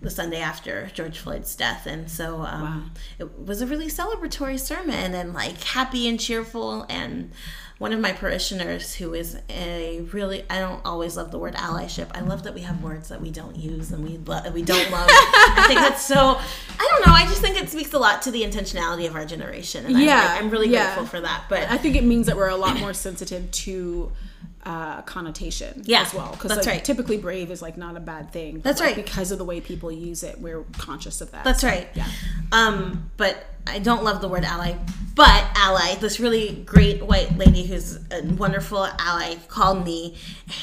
the 0.00 0.10
sunday 0.10 0.40
after 0.40 0.88
george 0.94 1.18
floyd's 1.18 1.54
death 1.56 1.86
and 1.86 2.08
so 2.10 2.42
um 2.42 2.92
it 3.18 3.38
was 3.38 3.60
a 3.60 3.66
really 3.66 3.88
celebratory 3.88 4.58
sermon 4.60 5.12
and 5.14 5.34
like 5.34 5.60
happy 5.64 6.08
and 6.08 6.20
cheerful 6.20 6.86
and 6.88 7.32
one 7.80 7.94
of 7.94 7.98
my 7.98 8.12
parishioners 8.12 8.94
who 8.96 9.14
is 9.14 9.38
a 9.48 10.02
really 10.12 10.44
I 10.50 10.58
don't 10.60 10.84
always 10.84 11.16
love 11.16 11.30
the 11.30 11.38
word 11.38 11.54
allyship. 11.54 12.08
I 12.14 12.20
love 12.20 12.42
that 12.42 12.52
we 12.52 12.60
have 12.60 12.82
words 12.82 13.08
that 13.08 13.22
we 13.22 13.30
don't 13.30 13.56
use 13.56 13.90
and 13.90 14.04
we 14.06 14.18
lo- 14.18 14.42
we 14.52 14.60
don't 14.62 14.90
love. 14.90 15.08
I 15.10 15.64
think 15.66 15.80
that's 15.80 16.04
so 16.04 16.16
I 16.78 16.88
don't 16.90 17.06
know. 17.06 17.14
I 17.14 17.24
just 17.24 17.40
think 17.40 17.56
it 17.58 17.70
speaks 17.70 17.94
a 17.94 17.98
lot 17.98 18.20
to 18.22 18.30
the 18.30 18.42
intentionality 18.42 19.06
of 19.08 19.14
our 19.16 19.24
generation 19.24 19.86
and 19.86 19.98
Yeah, 19.98 20.18
I'm, 20.18 20.26
like, 20.26 20.42
I'm 20.42 20.50
really 20.50 20.68
yeah. 20.68 20.84
grateful 20.94 21.06
for 21.06 21.22
that. 21.22 21.44
But 21.48 21.70
I 21.70 21.78
think 21.78 21.96
it 21.96 22.04
means 22.04 22.26
that 22.26 22.36
we're 22.36 22.48
a 22.48 22.56
lot 22.56 22.78
more 22.78 22.92
sensitive 22.92 23.50
to 23.50 24.12
uh, 24.64 25.02
connotation 25.02 25.82
Yeah, 25.86 26.02
as 26.02 26.12
well. 26.14 26.30
Because 26.32 26.56
like, 26.56 26.66
right. 26.66 26.84
typically 26.84 27.16
brave 27.16 27.50
is 27.50 27.62
like 27.62 27.76
not 27.76 27.96
a 27.96 28.00
bad 28.00 28.32
thing. 28.32 28.60
That's 28.60 28.80
like, 28.80 28.96
right. 28.96 29.04
Because 29.04 29.30
of 29.32 29.38
the 29.38 29.44
way 29.44 29.60
people 29.60 29.90
use 29.90 30.22
it, 30.22 30.40
we're 30.40 30.64
conscious 30.78 31.20
of 31.20 31.30
that. 31.32 31.44
That's 31.44 31.60
So, 31.62 31.68
right. 31.68 31.88
Yeah. 31.94 32.06
Um, 32.52 33.10
but 33.16 33.46
I 33.66 33.78
don't 33.78 34.04
love 34.04 34.20
the 34.20 34.28
word 34.28 34.44
ally. 34.44 34.74
But 35.14 35.44
ally, 35.54 35.94
this 35.96 36.20
really 36.20 36.62
great 36.66 37.02
white 37.02 37.36
lady 37.36 37.66
who's 37.66 37.96
a 38.10 38.22
wonderful 38.22 38.84
ally 38.98 39.36
called 39.48 39.84
me, 39.84 40.16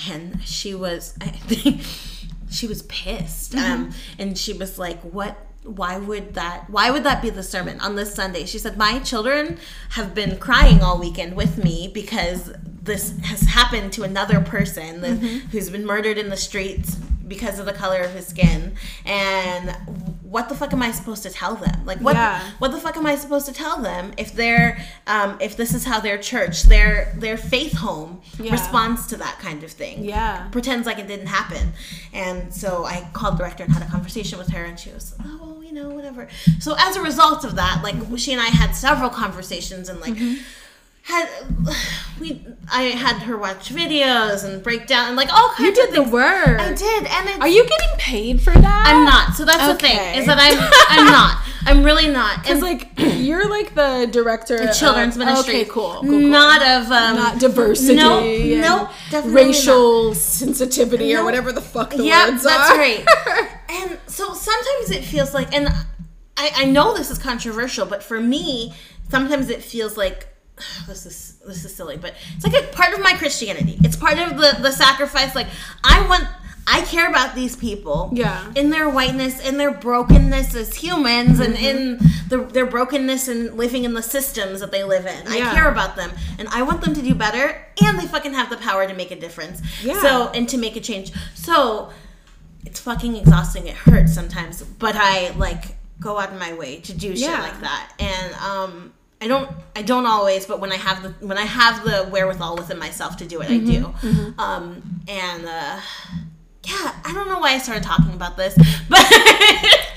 and 0.10 0.42
she 0.44 0.74
was, 0.74 1.16
I 1.22 1.28
think, 1.28 1.82
she 2.50 2.68
was 2.68 2.82
pissed. 2.84 3.56
Um, 3.56 3.92
and 4.18 4.38
she 4.38 4.54
was 4.54 4.80
like, 4.80 5.02
"What? 5.02 5.38
Why 5.68 5.98
would 5.98 6.34
that? 6.36 6.70
Why 6.70 6.92
would 6.92 7.04
that 7.04 7.22
be 7.22 7.30
the 7.30 7.44
sermon 7.44 7.80
on 7.82 7.96
this 7.96 8.14
Sunday?" 8.14 8.46
She 8.46 8.60
said, 8.60 8.78
"My 8.78 9.00
children 9.00 9.58
have 9.92 10.16
been 10.16 10.38
crying 10.38 10.82
all 10.82 10.98
weekend 10.98 11.36
with 11.36 11.58
me 11.58 11.90
because 11.94 12.52
this 12.84 13.18
has 13.24 13.42
happened 13.42 13.94
to 13.94 14.04
another 14.04 14.40
person 14.40 15.02
that, 15.02 15.20
mm-hmm. 15.20 15.48
who's 15.50 15.70
been 15.70 15.86
murdered 15.86 16.18
in 16.18 16.30
the 16.30 16.38
streets 16.38 16.98
because 17.28 17.60
of 17.60 17.66
the 17.66 17.74
color 17.74 18.02
of 18.02 18.12
his 18.12 18.26
skin 18.28 18.76
and 19.06 19.72
what 20.22 20.50
the 20.50 20.56
fuck 20.56 20.72
am 20.74 20.82
i 20.82 20.92
supposed 20.92 21.24
to 21.24 21.30
tell 21.30 21.56
them 21.56 21.86
like 21.86 22.00
what 22.00 22.16
Yeah. 22.16 22.42
what 22.60 22.72
the 22.72 22.80
fuck 22.80 22.98
am 22.98 23.06
i 23.06 23.16
supposed 23.16 23.46
to 23.48 23.54
tell 23.54 23.82
them 23.82 24.14
if 24.18 24.34
they're 24.34 24.80
um, 25.08 25.38
if 25.40 25.56
this 25.58 25.74
is 25.74 25.86
how 25.86 26.00
their 26.00 26.18
church 26.18 26.64
their 26.64 27.14
their 27.18 27.38
faith 27.38 27.74
home 27.78 28.22
Yeah. 28.40 28.52
responds 28.52 29.08
to 29.08 29.18
that 29.18 29.40
kind 29.40 29.64
of 29.64 29.72
thing 29.72 30.04
Yeah. 30.04 30.48
pretends 30.52 30.86
like 30.86 31.00
it 31.00 31.08
didn't 31.08 31.28
happen 31.28 31.74
and 32.14 32.54
so 32.54 32.86
i 32.86 33.08
called 33.14 33.36
the 33.36 33.40
director 33.40 33.64
and 33.64 33.74
had 33.74 33.84
a 33.84 33.90
conversation 33.92 34.38
with 34.38 34.50
her 34.50 34.64
and 34.66 34.80
she 34.80 34.90
was 34.92 35.16
oh 35.26 35.40
well, 35.42 35.64
you 35.64 35.72
know 35.72 35.90
whatever 35.90 36.28
so 36.60 36.76
as 36.80 36.96
a 36.96 37.02
result 37.02 37.44
of 37.44 37.56
that 37.56 37.82
like 37.84 37.96
she 38.18 38.32
and 38.34 38.42
i 38.42 38.46
had 38.46 38.72
several 38.76 39.10
conversations 39.10 39.90
and 39.90 40.00
like 40.02 40.14
Mm-hmm. 40.16 40.42
Had 41.08 41.30
we 42.20 42.44
i 42.72 42.84
had 42.84 43.18
her 43.22 43.38
watch 43.38 43.70
videos 43.70 44.44
and 44.44 44.62
break 44.64 44.88
down 44.88 45.08
and 45.10 45.16
like 45.16 45.32
all 45.32 45.50
kinds 45.50 45.60
You 45.68 45.74
did 45.74 45.94
the 45.94 46.04
work. 46.04 46.60
i 46.60 46.74
did 46.74 47.06
and 47.06 47.42
Are 47.42 47.48
you 47.48 47.64
getting 47.68 47.98
paid 47.98 48.42
for 48.42 48.52
that? 48.52 48.84
I'm 48.88 49.06
not. 49.06 49.36
So 49.36 49.46
that's 49.46 49.68
the 49.68 49.76
thing 49.88 49.98
is 50.20 50.26
that 50.26 50.38
I'm 50.40 50.58
I'm 51.00 51.06
not. 51.06 51.42
I'm 51.66 51.84
really 51.84 52.10
not. 52.10 52.40
Because 52.44 52.62
like 52.62 52.90
you're 52.98 53.48
like 53.50 53.74
the 53.76 54.08
director 54.12 54.56
of 54.56 54.76
children's 54.76 55.18
ministry. 55.18 55.62
Okay, 55.62 55.66
cool. 55.66 55.94
cool, 56.02 56.10
cool. 56.10 56.20
Not 56.20 56.62
of 56.62 56.92
um, 56.92 57.16
not 57.16 57.40
diversity. 57.40 57.96
No, 57.96 58.22
no, 58.22 58.90
definitely 59.12 59.44
racial 59.48 60.14
sensitivity 60.14 61.16
or 61.16 61.24
whatever 61.24 61.52
the 61.52 61.62
fuck 61.62 61.92
the 61.92 62.04
Yeah, 62.04 62.30
words 62.30 62.44
that's 62.44 62.72
are. 62.72 62.78
That's 62.78 63.08
right. 63.42 63.50
And 63.70 64.00
so 64.08 64.34
sometimes 64.34 64.92
it 64.92 65.04
feels 65.04 65.34
like, 65.34 65.54
and 65.54 65.68
I, 66.38 66.52
I 66.56 66.66
know 66.66 66.96
this 66.96 67.10
is 67.12 67.18
controversial, 67.18 67.86
but 67.86 68.02
for 68.02 68.20
me, 68.20 68.74
sometimes 69.10 69.50
it 69.50 69.62
feels 69.62 69.98
like 69.98 70.28
this 70.88 71.06
is 71.06 71.38
this 71.46 71.64
is 71.66 71.74
silly, 71.76 71.98
but 71.98 72.14
it's 72.36 72.46
like 72.46 72.56
a 72.64 72.68
part 72.76 72.94
of 72.94 73.00
my 73.02 73.14
Christianity. 73.14 73.78
It's 73.84 73.96
part 73.96 74.18
of 74.20 74.38
the 74.38 74.58
the 74.62 74.72
sacrifice. 74.72 75.36
Like 75.36 75.48
I 75.84 76.06
want. 76.08 76.28
I 76.70 76.82
care 76.82 77.08
about 77.10 77.34
these 77.34 77.56
people, 77.56 78.10
Yeah. 78.14 78.52
in 78.54 78.72
their 78.72 78.90
whiteness, 78.90 79.40
in 79.40 79.56
their 79.58 79.72
brokenness 79.72 80.54
as 80.54 80.76
humans, 80.76 81.40
and 81.40 81.56
Mm-hmm. 81.56 81.66
in 81.66 82.00
the, 82.28 82.38
their 82.52 82.66
brokenness 82.66 83.30
and 83.30 83.54
living 83.54 83.86
in 83.86 83.94
the 83.94 84.02
systems 84.04 84.60
that 84.60 84.70
they 84.74 84.84
live 84.84 85.06
in. 85.06 85.28
I 85.30 85.40
care 85.54 85.70
about 85.72 85.96
them, 85.96 86.12
and 86.38 86.50
I 86.50 86.64
want 86.64 86.82
them 86.82 86.94
to 86.94 87.02
do 87.02 87.16
better, 87.16 87.66
and 87.82 87.98
they 87.98 88.06
fucking 88.06 88.34
have 88.34 88.50
the 88.50 88.58
power 88.58 88.86
to 88.86 88.94
make 88.94 89.12
a 89.12 89.16
difference. 89.18 89.62
Yeah. 89.82 90.02
So 90.02 90.28
and 90.34 90.50
to 90.50 90.58
make 90.58 90.76
a 90.76 90.82
change. 90.82 91.14
So 91.36 91.90
it's 92.66 92.82
fucking 92.82 93.16
exhausting. 93.16 93.68
It 93.68 93.76
hurts 93.78 94.14
sometimes, 94.14 94.62
but 94.62 94.98
I 94.98 95.30
like 95.38 95.78
go 96.02 96.20
out 96.20 96.34
of 96.34 96.38
my 96.38 96.54
way 96.54 96.82
to 96.82 96.94
do 96.94 97.12
shit 97.16 97.30
Yeah. 97.30 97.44
like 97.44 97.62
that. 97.62 97.94
And 97.98 98.34
um 98.44 98.94
I 99.22 99.28
don't 99.28 99.50
I 99.76 99.82
don't 99.82 100.06
always, 100.06 100.46
but 100.46 100.60
when 100.60 100.72
I 100.72 100.76
have 100.78 101.04
the 101.04 101.10
when 101.26 101.38
I 101.38 101.46
have 101.46 101.84
the 101.84 102.10
wherewithal 102.12 102.56
within 102.56 102.78
myself 102.80 103.18
to 103.18 103.26
do 103.26 103.42
it, 103.42 103.50
I 103.50 103.58
do. 103.58 103.86
Mm-hmm. 103.86 104.40
Um 104.40 105.02
and 105.08 105.46
uh 105.46 105.80
yeah, 106.66 106.96
I 107.06 107.14
don't 107.14 107.28
know 107.30 107.40
why 107.40 107.54
I 107.54 107.60
started 107.60 107.84
talking 107.84 108.14
about 108.14 108.36
this, 108.38 108.56
but 108.90 109.00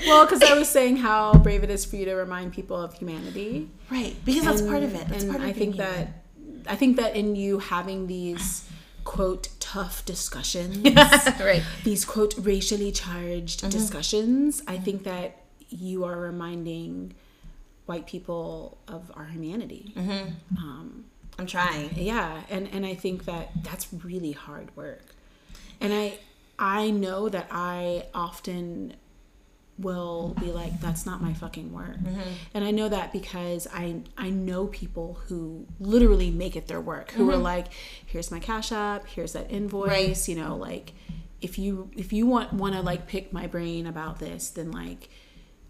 Well, 0.07 0.25
because 0.25 0.41
I 0.41 0.53
was 0.57 0.69
saying 0.69 0.97
how 0.97 1.33
brave 1.33 1.63
it 1.63 1.69
is 1.69 1.85
for 1.85 1.97
you 1.97 2.05
to 2.05 2.15
remind 2.15 2.53
people 2.53 2.77
of 2.81 2.93
humanity. 2.93 3.69
right, 3.91 4.15
because 4.25 4.43
that's 4.45 4.61
part 4.61 4.83
of 4.83 4.95
it. 4.95 5.07
That's 5.09 5.23
and 5.23 5.31
part 5.31 5.43
of 5.43 5.49
I 5.49 5.53
think 5.53 5.75
human. 5.75 5.93
that 5.95 6.23
I 6.67 6.75
think 6.75 6.97
that 6.97 7.15
in 7.15 7.35
you 7.35 7.59
having 7.59 8.07
these 8.07 8.67
quote 9.03 9.49
tough 9.59 10.05
discussions 10.05 10.77
right. 11.39 11.63
these 11.83 12.05
quote 12.05 12.35
racially 12.37 12.91
charged 12.91 13.67
discussions 13.71 14.61
i 14.67 14.77
think 14.77 15.03
that 15.05 15.37
you 15.69 16.03
are 16.05 16.19
reminding 16.19 17.11
white 17.91 18.05
people 18.13 18.77
of 18.87 19.11
our 19.17 19.25
humanity. 19.35 19.83
Mm-hmm. 19.97 20.57
Um, 20.57 21.05
I'm 21.39 21.47
trying. 21.47 21.89
yeah 21.95 22.41
and 22.49 22.63
and 22.75 22.83
i 22.85 22.93
think 23.03 23.25
that 23.25 23.45
that's 23.67 23.85
really 24.07 24.33
hard 24.45 24.67
work. 24.81 25.05
And 25.83 25.91
i 26.01 26.05
i 26.59 26.81
know 26.91 27.19
that 27.35 27.47
i 27.51 28.05
often 28.13 28.93
will 29.77 30.35
be 30.39 30.49
like 30.61 30.73
that's 30.85 31.05
not 31.09 31.17
my 31.27 31.33
fucking 31.33 31.69
work. 31.73 31.97
Mm-hmm. 31.97 32.29
And 32.53 32.61
i 32.63 32.71
know 32.71 32.87
that 32.97 33.07
because 33.19 33.63
i 33.83 33.85
i 34.17 34.29
know 34.29 34.61
people 34.67 35.09
who 35.25 35.65
literally 35.79 36.29
make 36.43 36.55
it 36.55 36.65
their 36.67 36.81
work 36.93 37.07
who 37.11 37.23
are 37.29 37.33
mm-hmm. 37.33 37.53
like 37.53 37.67
here's 38.05 38.29
my 38.35 38.39
cash 38.39 38.71
app 38.71 39.01
here's 39.15 39.33
that 39.33 39.47
invoice 39.49 39.89
Right. 39.89 40.27
you 40.29 40.35
know 40.41 40.55
like 40.55 40.87
if 41.41 41.57
you 41.57 41.89
if 42.03 42.13
you 42.13 42.23
want 42.27 42.47
want 42.53 42.73
to 42.75 42.81
like 42.91 43.07
pick 43.07 43.25
my 43.39 43.47
brain 43.47 43.83
about 43.87 44.19
this 44.19 44.43
then 44.57 44.69
like 44.83 45.09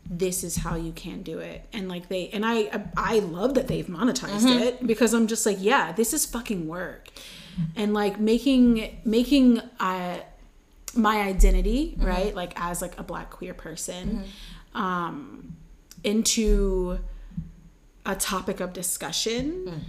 this 0.09 0.43
is 0.43 0.57
how 0.57 0.75
you 0.75 0.91
can 0.91 1.21
do 1.21 1.39
it. 1.39 1.65
And 1.73 1.87
like 1.87 2.09
they 2.09 2.29
and 2.29 2.45
i 2.45 2.69
i 2.97 3.19
love 3.19 3.53
that 3.53 3.67
they've 3.67 3.87
monetized 3.87 4.61
it 4.61 4.85
because 4.85 5.13
i'm 5.13 5.27
just 5.27 5.45
like 5.45 5.57
yeah 5.59 5.91
this 5.91 6.13
is 6.13 6.25
fucking 6.25 6.67
work. 6.67 7.09
And 7.75 7.93
like 7.93 8.19
making 8.19 9.01
making 9.05 9.59
uh 9.79 10.17
my 10.93 11.21
identity 11.21 11.95
right 11.97 12.35
like 12.35 12.53
as 12.59 12.81
like 12.81 12.99
a 12.99 13.03
black 13.03 13.29
queer 13.29 13.53
person 13.53 14.25
um 14.73 15.55
into 16.03 16.99
a 18.05 18.15
topic 18.15 18.59
of 18.59 18.73
discussion. 18.73 19.85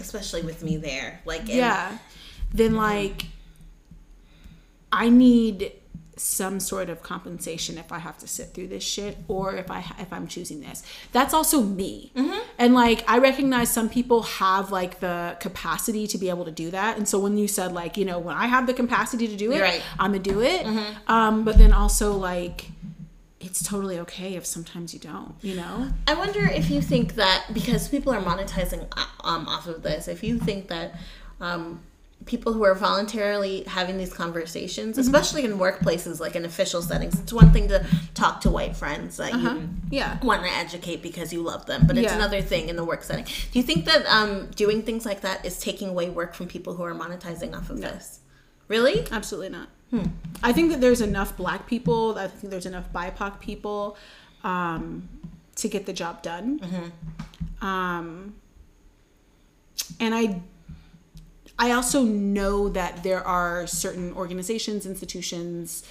Especially 0.00 0.42
with 0.42 0.62
me 0.62 0.76
there. 0.76 1.20
Like, 1.24 1.48
yeah. 1.48 1.98
Then 2.52 2.74
like 2.74 3.26
i 4.90 5.08
need 5.10 5.72
some 6.20 6.58
sort 6.60 6.88
of 6.90 7.02
compensation 7.02 7.78
if 7.78 7.92
i 7.92 7.98
have 7.98 8.18
to 8.18 8.26
sit 8.26 8.48
through 8.54 8.66
this 8.66 8.82
shit 8.82 9.16
or 9.28 9.54
if 9.54 9.70
i 9.70 9.78
if 10.00 10.12
i'm 10.12 10.26
choosing 10.26 10.60
this. 10.60 10.82
That's 11.12 11.32
also 11.32 11.62
me. 11.62 12.12
And 12.58 12.74
like 12.74 13.04
i 13.08 13.18
recognize 13.18 13.70
some 13.70 13.88
people 13.88 14.22
have 14.22 14.70
like 14.72 15.00
the 15.00 15.36
capacity 15.40 16.06
to 16.08 16.18
be 16.18 16.28
able 16.28 16.44
to 16.44 16.50
do 16.50 16.70
that. 16.72 16.96
And 16.98 17.08
so 17.08 17.18
when 17.18 17.38
you 17.38 17.48
said 17.48 17.72
like 17.72 17.96
you 17.96 18.04
know 18.04 18.18
when 18.18 18.36
i 18.36 18.46
have 18.46 18.66
the 18.66 18.74
capacity 18.74 19.28
to 19.28 19.36
do 19.36 19.52
it 19.52 19.60
Right. 19.60 19.82
i'm 19.98 20.12
gonna 20.12 20.22
do 20.22 20.40
it. 20.42 20.66
Um 21.06 21.44
but 21.44 21.56
then 21.58 21.72
also 21.72 22.12
like 22.12 22.66
it's 23.40 23.62
totally 23.62 23.98
okay 24.00 24.34
if 24.34 24.44
sometimes 24.44 24.92
you 24.92 24.98
don't 25.00 25.34
you 25.42 25.54
know? 25.54 25.88
I 26.08 26.14
wonder 26.14 26.44
if 26.60 26.68
you 26.70 26.82
think 26.82 27.14
that 27.14 27.44
because 27.54 27.88
people 27.88 28.12
are 28.12 28.20
monetizing 28.20 28.86
uh, 28.96 29.06
um, 29.22 29.46
off 29.46 29.68
of 29.68 29.82
this, 29.84 30.08
if 30.08 30.24
you 30.24 30.38
think 30.40 30.66
that 30.68 30.94
um, 31.40 31.80
people 32.26 32.52
who 32.52 32.62
are 32.64 32.74
voluntarily 32.74 33.62
having 33.64 33.96
these 33.96 34.12
conversations, 34.12 34.98
especially 34.98 35.44
in 35.44 35.52
workplaces 35.58 36.20
like 36.20 36.36
in 36.36 36.44
official 36.44 36.82
settings, 36.82 37.18
it's 37.20 37.32
one 37.32 37.52
thing 37.52 37.68
to 37.68 37.84
talk 38.14 38.40
to 38.42 38.50
white 38.50 38.76
friends 38.76 39.16
that 39.16 39.32
you 39.32 39.68
yeah 39.90 40.18
want 40.22 40.42
to 40.42 40.50
educate 40.50 41.02
because 41.02 41.32
you 41.32 41.40
love 41.42 41.64
them, 41.66 41.86
but 41.86 41.96
it's 41.96 42.04
Yeah. 42.06 42.16
another 42.16 42.42
thing 42.42 42.68
in 42.68 42.76
the 42.76 42.84
work 42.84 43.02
setting. 43.02 43.24
Do 43.24 43.58
you 43.58 43.62
think 43.62 43.86
that 43.86 44.04
um, 44.06 44.48
doing 44.56 44.82
things 44.82 45.06
like 45.06 45.22
that 45.22 45.44
is 45.46 45.58
taking 45.58 45.88
away 45.88 46.10
work 46.10 46.34
from 46.34 46.48
people 46.48 46.74
who 46.74 46.82
are 46.82 46.94
monetizing 46.94 47.56
off 47.56 47.70
of 47.70 47.80
this? 47.80 48.20
Really? 48.66 49.06
Absolutely 49.10 49.48
not. 49.50 49.68
I 50.42 50.52
think 50.52 50.70
that 50.72 50.82
there's 50.82 51.00
enough 51.00 51.34
black 51.34 51.66
people, 51.66 52.18
I 52.18 52.26
think 52.26 52.50
there's 52.50 52.66
enough 52.66 52.92
BIPOC 52.92 53.40
people 53.40 53.96
um, 54.44 55.08
to 55.56 55.66
get 55.68 55.86
the 55.86 55.94
job 55.94 56.22
done. 56.22 56.60
Um, 57.62 58.34
and 59.98 60.14
I 60.14 60.42
I 61.58 61.72
also 61.72 62.02
know 62.02 62.68
that 62.68 63.02
there 63.02 63.26
are 63.26 63.66
certain 63.66 64.12
organizations, 64.12 64.86
institutions, 64.86 65.84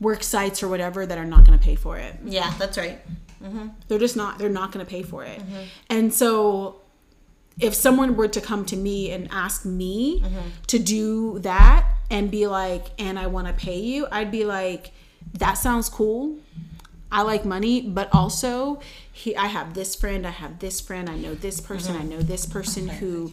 work 0.00 0.22
sites 0.22 0.62
or 0.62 0.68
whatever 0.68 1.04
that 1.06 1.18
are 1.18 1.24
not 1.24 1.44
going 1.44 1.58
to 1.58 1.64
pay 1.64 1.74
for 1.74 1.98
it. 1.98 2.16
Yeah, 2.24 2.52
that's 2.58 2.78
right. 2.78 3.00
Mm-hmm. 3.42 3.68
They're 3.88 3.98
just 3.98 4.16
not. 4.16 4.38
They're 4.38 4.48
not 4.48 4.72
going 4.72 4.84
to 4.84 4.90
pay 4.90 5.02
for 5.02 5.24
it. 5.24 5.40
Mm-hmm. 5.40 5.62
And 5.90 6.14
so, 6.14 6.80
if 7.60 7.74
someone 7.74 8.16
were 8.16 8.28
to 8.28 8.40
come 8.40 8.64
to 8.66 8.76
me 8.76 9.10
and 9.10 9.28
ask 9.30 9.64
me 9.64 10.20
mm-hmm. 10.20 10.48
to 10.68 10.78
do 10.78 11.38
that 11.40 11.86
and 12.10 12.30
be 12.30 12.46
like, 12.46 12.86
"And 12.98 13.18
I 13.18 13.26
want 13.26 13.48
to 13.48 13.52
pay 13.52 13.78
you," 13.78 14.06
I'd 14.10 14.30
be 14.30 14.44
like, 14.44 14.92
"That 15.34 15.54
sounds 15.54 15.88
cool. 15.88 16.38
I 17.14 17.22
like 17.22 17.44
money, 17.44 17.80
but 17.80 18.08
also, 18.12 18.80
he, 19.12 19.36
I 19.36 19.46
have 19.46 19.74
this 19.74 19.94
friend. 19.94 20.26
I 20.26 20.30
have 20.30 20.58
this 20.58 20.80
friend. 20.80 21.08
I 21.08 21.16
know 21.16 21.36
this 21.36 21.60
person. 21.60 21.94
I 21.94 22.00
mm-hmm. 22.00 22.08
know 22.08 22.22
this 22.22 22.44
person 22.44 22.88
who 22.88 23.32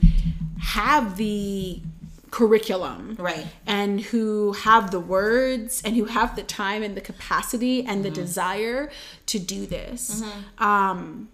have 0.60 1.18
the 1.18 1.82
curriculum 2.30 3.16
Right. 3.20 3.48
and 3.66 4.00
who 4.00 4.54
have 4.54 4.92
the 4.92 5.00
words 5.00 5.82
and 5.84 5.96
who 5.96 6.06
have 6.06 6.36
the 6.36 6.44
time 6.44 6.84
and 6.84 6.96
the 6.96 7.02
capacity 7.02 7.84
and 7.84 8.06
the 8.06 8.10
mm-hmm. 8.10 8.22
desire 8.22 8.92
to 9.26 9.40
do 9.40 9.66
this. 9.66 10.22
Mm-hmm. 10.22 10.64
Um, 10.64 11.30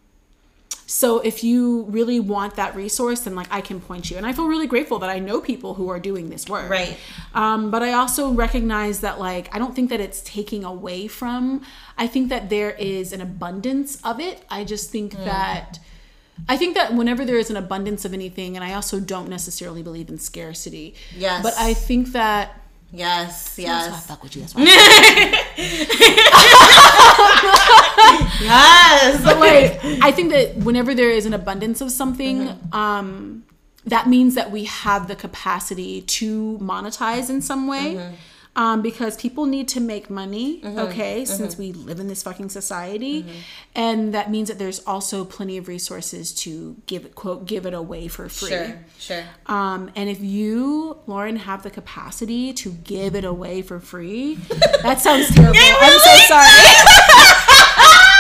so 0.90 1.20
if 1.20 1.44
you 1.44 1.84
really 1.84 2.22
want 2.22 2.56
that 2.56 2.74
resource, 2.74 3.20
then 3.20 3.36
like 3.36 3.48
I 3.52 3.60
can 3.60 3.82
point 3.82 4.10
you. 4.10 4.16
And 4.16 4.26
I 4.26 4.32
feel 4.32 4.48
really 4.48 4.68
grateful 4.68 5.00
that 5.00 5.10
I 5.10 5.20
know 5.20 5.42
people 5.42 5.74
who 5.74 5.90
are 5.90 6.00
doing 6.00 6.30
this 6.30 6.48
work. 6.48 6.70
Right. 6.70 6.98
Um, 7.34 7.70
but 7.70 7.84
I 7.84 7.92
also 7.92 8.32
recognize 8.32 9.02
that 9.02 9.20
like 9.20 9.54
I 9.54 9.60
don't 9.60 9.76
think 9.76 9.90
that 9.90 10.00
it's 10.00 10.22
taking 10.22 10.64
away 10.64 11.08
from. 11.08 11.62
I 11.98 12.08
think 12.08 12.30
that 12.30 12.50
there 12.50 12.72
is 12.72 13.12
an 13.12 13.20
abundance 13.20 14.00
of 14.02 14.22
it. 14.22 14.46
I 14.50 14.64
just 14.64 14.90
think 14.90 15.12
that. 15.26 15.80
I 16.48 16.56
think 16.56 16.76
that 16.76 16.94
whenever 16.94 17.26
there 17.26 17.38
is 17.38 17.50
an 17.50 17.58
abundance 17.58 18.06
of 18.06 18.14
anything, 18.14 18.56
and 18.56 18.64
I 18.64 18.76
also 18.76 19.00
don't 19.00 19.28
necessarily 19.28 19.82
believe 19.82 20.08
in 20.08 20.20
scarcity. 20.20 20.94
Yes. 21.16 21.42
But 21.42 21.56
I 21.58 21.74
think 21.74 22.12
that 22.14 22.62
Yes, 22.94 23.58
yes. 23.60 23.88
that's 23.88 23.92
why 23.92 23.98
I 23.98 24.00
fuck 24.00 24.24
with 24.24 24.36
you. 24.36 24.44
That's 24.44 24.56
why. 24.56 24.64
I 28.22 28.40
Yes. 28.42 29.24
but 29.24 29.40
like 29.40 29.80
I 30.04 30.12
think 30.12 30.32
that 30.32 30.58
whenever 30.58 30.94
there 30.94 31.10
is 31.12 31.26
an 31.26 31.34
abundance 31.34 31.82
of 31.82 31.92
something, 31.92 32.50
um, 32.72 33.44
that 33.86 34.08
means 34.08 34.36
that 34.36 34.52
we 34.52 34.66
have 34.66 35.08
the 35.08 35.16
capacity 35.16 36.02
to 36.02 36.58
monetize 36.60 37.30
in 37.30 37.42
some 37.42 37.68
way. 37.68 38.14
Um, 38.56 38.82
because 38.82 39.16
people 39.18 39.46
need 39.46 39.68
to 39.68 39.80
make 39.80 40.10
money, 40.10 40.64
okay, 40.66 41.26
since 41.26 41.60
we 41.60 41.74
live 41.74 42.00
in 42.00 42.08
this 42.08 42.24
fucking 42.24 42.50
society. 42.50 43.24
And 43.76 44.16
that 44.16 44.32
means 44.32 44.48
that 44.50 44.58
there's 44.58 44.80
also 44.88 45.24
plenty 45.26 45.58
of 45.58 45.68
resources 45.68 46.34
to 46.42 46.76
give 46.88 47.06
it, 47.06 47.14
quote, 47.14 47.46
give 47.46 47.68
it 47.68 47.76
away 47.76 48.08
for 48.08 48.28
free. 48.30 48.50
Sure, 48.50 48.80
sure. 48.98 49.24
Um, 49.46 49.92
and 49.96 50.10
if 50.10 50.22
you, 50.22 50.98
Lauren, 51.06 51.36
have 51.36 51.62
the 51.62 51.70
capacity 51.70 52.52
to 52.54 52.72
give 52.72 53.14
it 53.14 53.24
away 53.26 53.62
for 53.62 53.80
free, 53.80 54.34
that 54.82 55.02
sounds 55.02 55.30
terrible. 55.36 55.60
I'm 55.60 56.00
so 56.00 56.16
sorry. 56.26 56.50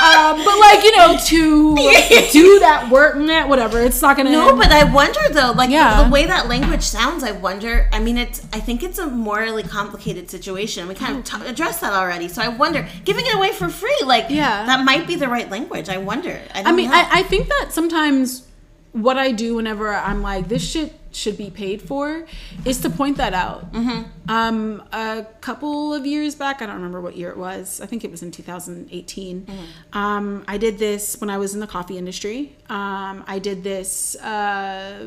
um, 0.07 0.37
but 0.45 0.59
like 0.59 0.83
you 0.83 0.95
know, 0.95 1.17
to 1.17 1.75
do 2.31 2.59
that 2.59 2.89
work, 2.91 3.17
nah, 3.17 3.47
whatever. 3.47 3.81
It's 3.81 4.01
not 4.01 4.17
gonna. 4.17 4.31
No, 4.31 4.55
but 4.55 4.71
I 4.71 4.83
wonder 4.91 5.19
though, 5.31 5.51
like 5.55 5.69
Yeah. 5.69 6.03
the 6.03 6.09
way 6.09 6.25
that 6.25 6.47
language 6.47 6.83
sounds. 6.83 7.23
I 7.23 7.31
wonder. 7.31 7.89
I 7.91 7.99
mean, 7.99 8.17
it's. 8.17 8.45
I 8.53 8.59
think 8.59 8.83
it's 8.83 8.99
a 8.99 9.07
morally 9.07 9.63
complicated 9.63 10.29
situation. 10.29 10.87
We 10.87 10.95
kind 10.95 11.17
of 11.17 11.23
t- 11.23 11.47
addressed 11.47 11.81
that 11.81 11.93
already. 11.93 12.27
So 12.27 12.41
I 12.41 12.47
wonder, 12.49 12.87
giving 13.05 13.25
it 13.25 13.35
away 13.35 13.51
for 13.51 13.69
free, 13.69 13.97
like 14.05 14.25
Yeah. 14.29 14.65
that 14.65 14.83
might 14.85 15.07
be 15.07 15.15
the 15.15 15.27
right 15.27 15.49
language. 15.49 15.89
I 15.89 15.97
wonder. 15.97 16.39
I, 16.53 16.63
I 16.63 16.71
mean. 16.71 16.89
I, 16.91 17.07
I 17.11 17.23
think 17.23 17.47
that 17.47 17.69
sometimes 17.71 18.47
what 18.93 19.17
I 19.17 19.31
do 19.31 19.55
whenever 19.55 19.93
I'm 19.93 20.21
like, 20.21 20.47
this 20.47 20.67
shit 20.67 20.93
should 21.17 21.37
be 21.37 21.49
paid 21.49 21.81
for, 21.81 22.25
is 22.63 22.79
to 22.81 22.89
point 22.89 23.17
that 23.17 23.33
out. 23.33 23.73
Mm-hmm. 23.73 24.29
Um, 24.29 24.83
a 24.93 25.25
couple 25.41 25.93
of 25.93 26.05
years 26.05 26.35
back, 26.35 26.61
I 26.61 26.67
don't 26.67 26.75
remember 26.75 27.01
what 27.01 27.17
year 27.17 27.31
it 27.31 27.37
was. 27.37 27.81
I 27.81 27.87
think 27.87 28.03
it 28.03 28.11
was 28.11 28.21
in 28.21 28.31
2018. 28.31 29.41
Mm-hmm. 29.41 29.97
Um, 29.97 30.45
I 30.47 30.57
did 30.57 30.77
this 30.77 31.19
when 31.19 31.29
I 31.29 31.37
was 31.37 31.55
in 31.55 31.59
the 31.59 31.67
coffee 31.67 31.97
industry. 31.97 32.55
Um, 32.69 33.23
I 33.27 33.39
did 33.39 33.63
this. 33.63 34.15
Uh, 34.17 34.99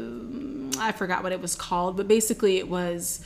I 0.78 0.92
forgot 0.92 1.22
what 1.22 1.32
it 1.32 1.40
was 1.40 1.54
called, 1.54 1.96
but 1.96 2.08
basically 2.08 2.58
it 2.58 2.68
was. 2.68 3.24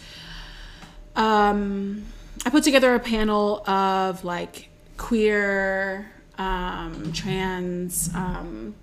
Um, 1.16 2.04
I 2.44 2.50
put 2.50 2.64
together 2.64 2.94
a 2.94 3.00
panel 3.00 3.66
of 3.68 4.24
like 4.24 4.68
queer, 4.96 6.10
um, 6.36 7.12
trans, 7.12 8.10
um, 8.14 8.74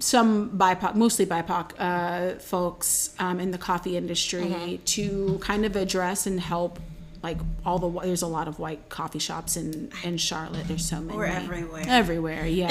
some 0.00 0.50
BIPOC, 0.58 0.94
mostly 0.94 1.26
BIPOC 1.26 1.72
uh, 1.78 2.38
folks 2.38 3.14
um, 3.18 3.40
in 3.40 3.50
the 3.50 3.58
coffee 3.58 3.96
industry 3.96 4.44
Mm-hmm. 4.44 4.84
to 4.84 5.38
kind 5.40 5.64
of 5.64 5.76
address 5.76 6.26
and 6.26 6.40
help. 6.40 6.78
Like 7.20 7.38
all 7.66 7.80
the 7.80 7.88
there's 8.06 8.22
a 8.22 8.28
lot 8.28 8.46
of 8.46 8.60
white 8.60 8.88
coffee 8.90 9.18
shops 9.18 9.56
in 9.56 9.90
in 10.04 10.18
Charlotte. 10.18 10.68
There's 10.68 10.88
so 10.88 11.00
many. 11.00 11.18
We're 11.18 11.24
everywhere. 11.24 11.82
Everywhere, 11.88 12.46
yeah. 12.60 12.68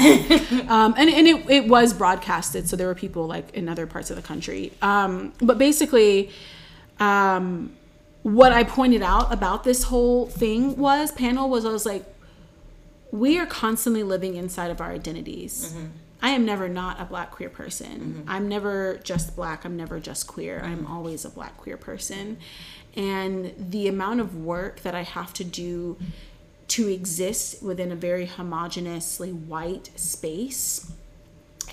um, 0.69 0.93
and 0.97 1.09
and 1.09 1.27
it, 1.27 1.49
it 1.49 1.67
was 1.67 1.93
broadcasted, 1.93 2.69
so 2.69 2.77
there 2.77 2.87
were 2.87 2.95
people 2.95 3.27
like 3.27 3.53
in 3.53 3.67
other 3.67 3.85
parts 3.85 4.09
of 4.09 4.15
the 4.15 4.21
country. 4.21 4.71
Um, 4.81 5.33
but 5.41 5.57
basically, 5.57 6.31
um, 6.99 7.75
what 8.23 8.53
I 8.53 8.63
pointed 8.63 9.01
out 9.01 9.33
about 9.33 9.65
this 9.65 9.83
whole 9.83 10.27
thing 10.27 10.77
was 10.77 11.11
panel 11.11 11.49
was 11.49 11.65
I 11.65 11.71
was 11.73 11.85
like, 11.85 12.05
we 13.11 13.37
are 13.37 13.45
constantly 13.45 14.03
living 14.03 14.35
inside 14.35 14.71
of 14.71 14.79
our 14.79 14.91
identities. 14.91 15.73
I 16.21 16.29
am 16.31 16.45
never 16.45 16.67
not 16.67 16.99
a 16.99 17.05
black 17.05 17.31
queer 17.31 17.49
person. 17.49 17.99
Mm-hmm. 17.99 18.29
I'm 18.29 18.47
never 18.47 18.99
just 19.03 19.35
black. 19.35 19.65
I'm 19.65 19.77
never 19.77 19.99
just 19.99 20.27
queer. 20.27 20.61
I'm 20.63 20.87
always 20.87 21.25
a 21.25 21.29
black 21.29 21.57
queer 21.57 21.77
person. 21.77 22.37
And 22.95 23.53
the 23.57 23.87
amount 23.87 24.21
of 24.21 24.35
work 24.35 24.81
that 24.81 24.95
I 24.95 25.03
have 25.03 25.31
to 25.33 25.43
do 25.43 25.97
to 26.69 26.87
exist 26.87 27.61
within 27.61 27.91
a 27.91 27.95
very 27.95 28.27
homogeneously 28.27 29.31
white 29.31 29.91
space 29.95 30.91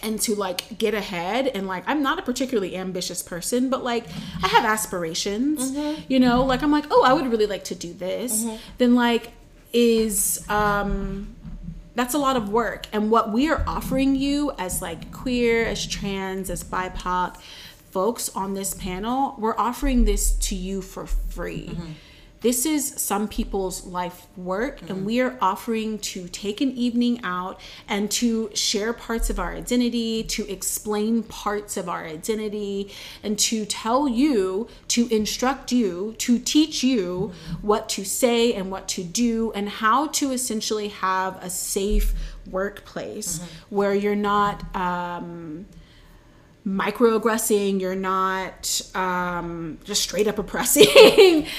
and 0.03 0.21
to 0.21 0.35
like 0.35 0.79
get 0.79 0.95
ahead 0.95 1.47
and 1.49 1.67
like 1.67 1.83
I'm 1.87 2.03
not 2.03 2.19
a 2.19 2.23
particularly 2.23 2.77
ambitious 2.77 3.23
person 3.23 3.71
but 3.71 3.83
like 3.83 4.05
I 4.43 4.49
have 4.49 4.65
aspirations 4.65 5.73
mm-hmm. 5.73 6.03
you 6.09 6.21
know 6.21 6.45
like 6.45 6.63
I'm 6.63 6.71
like 6.71 6.85
oh 6.91 7.03
I 7.05 7.13
would 7.13 7.27
really 7.27 7.47
like 7.47 7.65
to 7.65 7.75
do 7.75 7.93
this 7.93 8.45
mm-hmm. 8.45 8.57
then 8.79 8.95
like 8.95 9.33
is 9.73 10.45
um 10.49 11.35
that's 11.95 12.15
a 12.15 12.19
lot 12.19 12.37
of 12.37 12.49
work. 12.49 12.87
And 12.93 13.11
what 13.11 13.33
we 13.33 13.49
are 13.49 13.63
offering 13.67 14.17
you 14.17 14.53
as 14.59 14.83
like 14.83 15.13
queer 15.13 15.65
as 15.65 15.87
trans 15.87 16.51
as 16.51 16.65
bipoc 16.65 17.37
folks 17.95 18.29
on 18.35 18.55
this 18.55 18.75
panel 18.75 19.37
we're 19.39 19.57
offering 19.57 20.05
this 20.05 20.33
to 20.33 20.57
you 20.57 20.83
for 20.83 21.07
free 21.07 21.69
mm-hmm. 21.69 21.93
This 22.45 22.66
is 22.66 22.93
some 22.99 23.27
people's 23.27 23.87
life 23.87 24.27
work 24.37 24.83
and 24.83 24.99
mm. 24.99 25.05
we 25.05 25.19
are 25.19 25.35
offering 25.41 25.99
to 25.99 26.29
take 26.29 26.61
an 26.61 26.71
evening 26.73 27.19
out 27.25 27.59
and 27.89 28.11
to 28.11 28.51
share 28.55 28.93
parts 28.93 29.31
of 29.31 29.39
our 29.41 29.55
identity 29.55 30.23
to 30.23 30.47
explain 30.53 31.23
parts 31.23 31.79
of 31.79 31.89
our 31.89 32.05
identity 32.05 32.93
and 33.23 33.39
to 33.39 33.65
tell 33.65 34.07
you 34.07 34.69
to 34.89 35.09
instruct 35.09 35.73
you 35.73 36.15
to 36.19 36.39
teach 36.39 36.85
you 36.85 37.33
mm. 37.33 37.62
what 37.62 37.89
to 37.89 38.05
say 38.05 38.53
and 38.53 38.71
what 38.71 38.87
to 38.89 39.03
do 39.03 39.51
and 39.55 39.66
how 39.66 40.07
to 40.09 40.31
essentially 40.31 40.89
have 40.89 41.43
a 41.43 41.49
safe 41.49 42.12
workplace 42.51 43.39
mm-hmm. 43.39 43.75
where 43.75 43.95
you're 43.95 44.15
not 44.15 44.77
um, 44.77 45.65
microaggressing 46.66 47.81
you're 47.81 47.95
not 47.95 48.81
um, 48.95 49.78
just 49.85 50.03
straight 50.03 50.27
up 50.27 50.39
oppressing. 50.39 50.86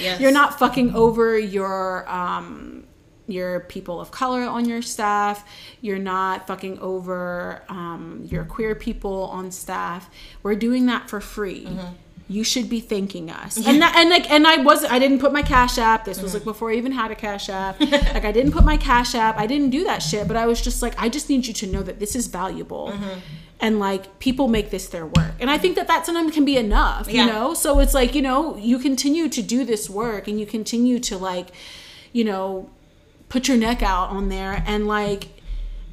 Yes. 0.00 0.20
you're 0.20 0.32
not 0.32 0.58
fucking 0.58 0.94
over 0.94 1.38
your 1.38 2.08
um, 2.08 2.84
your 3.28 3.60
people 3.60 4.00
of 4.00 4.10
color 4.10 4.42
on 4.42 4.64
your 4.68 4.82
staff. 4.82 5.48
You're 5.80 5.98
not 5.98 6.46
fucking 6.46 6.78
over 6.80 7.62
um, 7.68 8.22
your 8.28 8.44
queer 8.44 8.74
people 8.74 9.24
on 9.24 9.50
staff. 9.50 10.10
We're 10.42 10.54
doing 10.56 10.86
that 10.86 11.08
for 11.08 11.20
free. 11.20 11.68
You 12.28 12.42
should 12.42 12.68
be 12.68 12.80
thanking 12.80 13.30
us. 13.30 13.56
And 13.66 13.80
that, 13.82 13.94
and 13.96 14.10
like 14.10 14.28
and 14.30 14.46
i 14.46 14.56
wasn't 14.56 14.92
i 14.92 14.98
didn't 14.98 15.20
put 15.20 15.32
my 15.32 15.42
cash 15.42 15.78
app. 15.78 16.04
This 16.04 16.20
was 16.20 16.34
like 16.34 16.44
before 16.44 16.70
i 16.72 16.74
even 16.74 16.92
had 16.92 17.10
a 17.12 17.14
cash 17.14 17.48
app. 17.48 17.78
Like 17.80 18.24
i 18.24 18.32
didn't 18.32 18.52
put 18.52 18.64
my 18.64 18.76
cash 18.76 19.14
app. 19.14 19.38
I 19.38 19.46
didn't 19.46 19.70
do 19.70 19.84
that 19.84 20.02
shit 20.02 20.26
but 20.26 20.36
i 20.36 20.46
was 20.46 20.60
just 20.60 20.82
like 20.82 20.94
i 21.00 21.08
just 21.08 21.28
need 21.30 21.46
you 21.46 21.54
to 21.54 21.66
know 21.68 21.82
that 21.82 22.00
this 22.00 22.16
is 22.16 22.26
valuable 22.26 22.92
and 23.60 23.78
like 23.78 24.18
people 24.18 24.48
make 24.48 24.70
this 24.70 24.88
their 24.88 25.06
work 25.06 25.32
and 25.40 25.50
i 25.50 25.56
think 25.58 25.76
that 25.76 25.86
that 25.88 26.04
sometimes 26.04 26.32
can 26.34 26.44
be 26.44 26.56
enough 26.56 27.08
Yeah. 27.08 27.24
you 27.26 27.32
know 27.32 27.54
so 27.54 27.78
it's 27.80 27.94
like 27.94 28.14
you 28.14 28.22
know 28.22 28.56
you 28.56 28.78
continue 28.78 29.28
to 29.28 29.42
do 29.42 29.64
this 29.64 29.88
work 29.88 30.28
and 30.28 30.38
you 30.38 30.46
continue 30.46 30.98
to 31.00 31.16
like 31.16 31.48
you 32.12 32.24
know 32.24 32.68
put 33.28 33.48
your 33.48 33.56
neck 33.56 33.82
out 33.82 34.10
on 34.10 34.28
there 34.28 34.62
and 34.66 34.86
like 34.86 35.28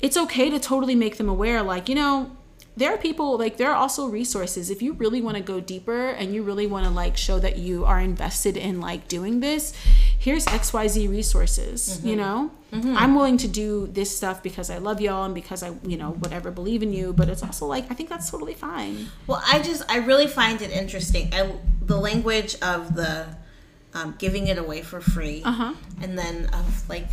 it's 0.02 0.18
okay 0.18 0.50
to 0.50 0.60
totally 0.60 0.96
make 0.96 1.18
them 1.18 1.30
aware 1.30 1.64
like 1.64 1.88
you 1.88 1.96
know 1.96 2.36
there 2.76 2.94
are 2.94 2.98
people 2.98 3.38
like 3.38 3.58
there 3.58 3.72
are 3.72 3.76
also 3.76 4.08
resources. 4.08 4.70
If 4.70 4.82
you 4.82 4.94
really 4.94 5.22
want 5.22 5.38
to 5.38 5.44
go 5.44 5.60
deeper 5.60 6.10
and 6.10 6.34
you 6.34 6.44
really 6.44 6.68
want 6.68 6.86
to 6.86 6.92
like 6.92 7.18
show 7.18 7.40
that 7.40 7.58
you 7.58 7.86
are 7.86 8.00
invested 8.00 8.58
in 8.58 8.80
like 8.80 9.08
doing 9.08 9.40
this 9.40 9.74
here's 10.18 10.46
xyz 10.46 11.10
resources 11.10 12.04
you 12.04 12.16
know? 12.16 12.52
I'm 12.72 13.14
willing 13.14 13.38
to 13.38 13.48
do 13.48 13.88
this 13.88 14.16
stuff 14.16 14.42
because 14.42 14.70
i 14.70 14.80
love 14.80 15.00
y'all 15.00 15.26
and 15.26 15.36
because 15.36 15.62
i 15.62 15.72
you 15.84 15.98
know 15.98 16.12
whatever 16.12 16.50
believe 16.50 16.82
in 16.82 16.92
you 16.92 17.14
but 17.14 17.30
it's 17.30 17.44
also 17.44 17.66
like 17.68 17.92
i 17.92 17.94
think 17.94 18.10
that's 18.10 18.30
totally 18.30 18.54
fine. 18.54 19.08
Well, 19.28 19.42
I 19.46 19.62
just 19.62 19.84
I 19.90 19.98
really 19.98 20.28
find 20.28 20.62
it 20.62 20.72
interesting. 20.72 21.34
I, 21.34 21.52
the 21.82 21.98
language 21.98 22.56
of 22.62 22.96
the 22.96 23.36
um, 23.94 24.16
giving 24.18 24.48
it 24.48 24.58
away 24.58 24.82
for 24.82 25.02
free, 25.02 25.44
uh-huh. 25.44 25.74
and 26.02 26.18
then 26.18 26.48
of 26.48 26.90
like 26.90 27.08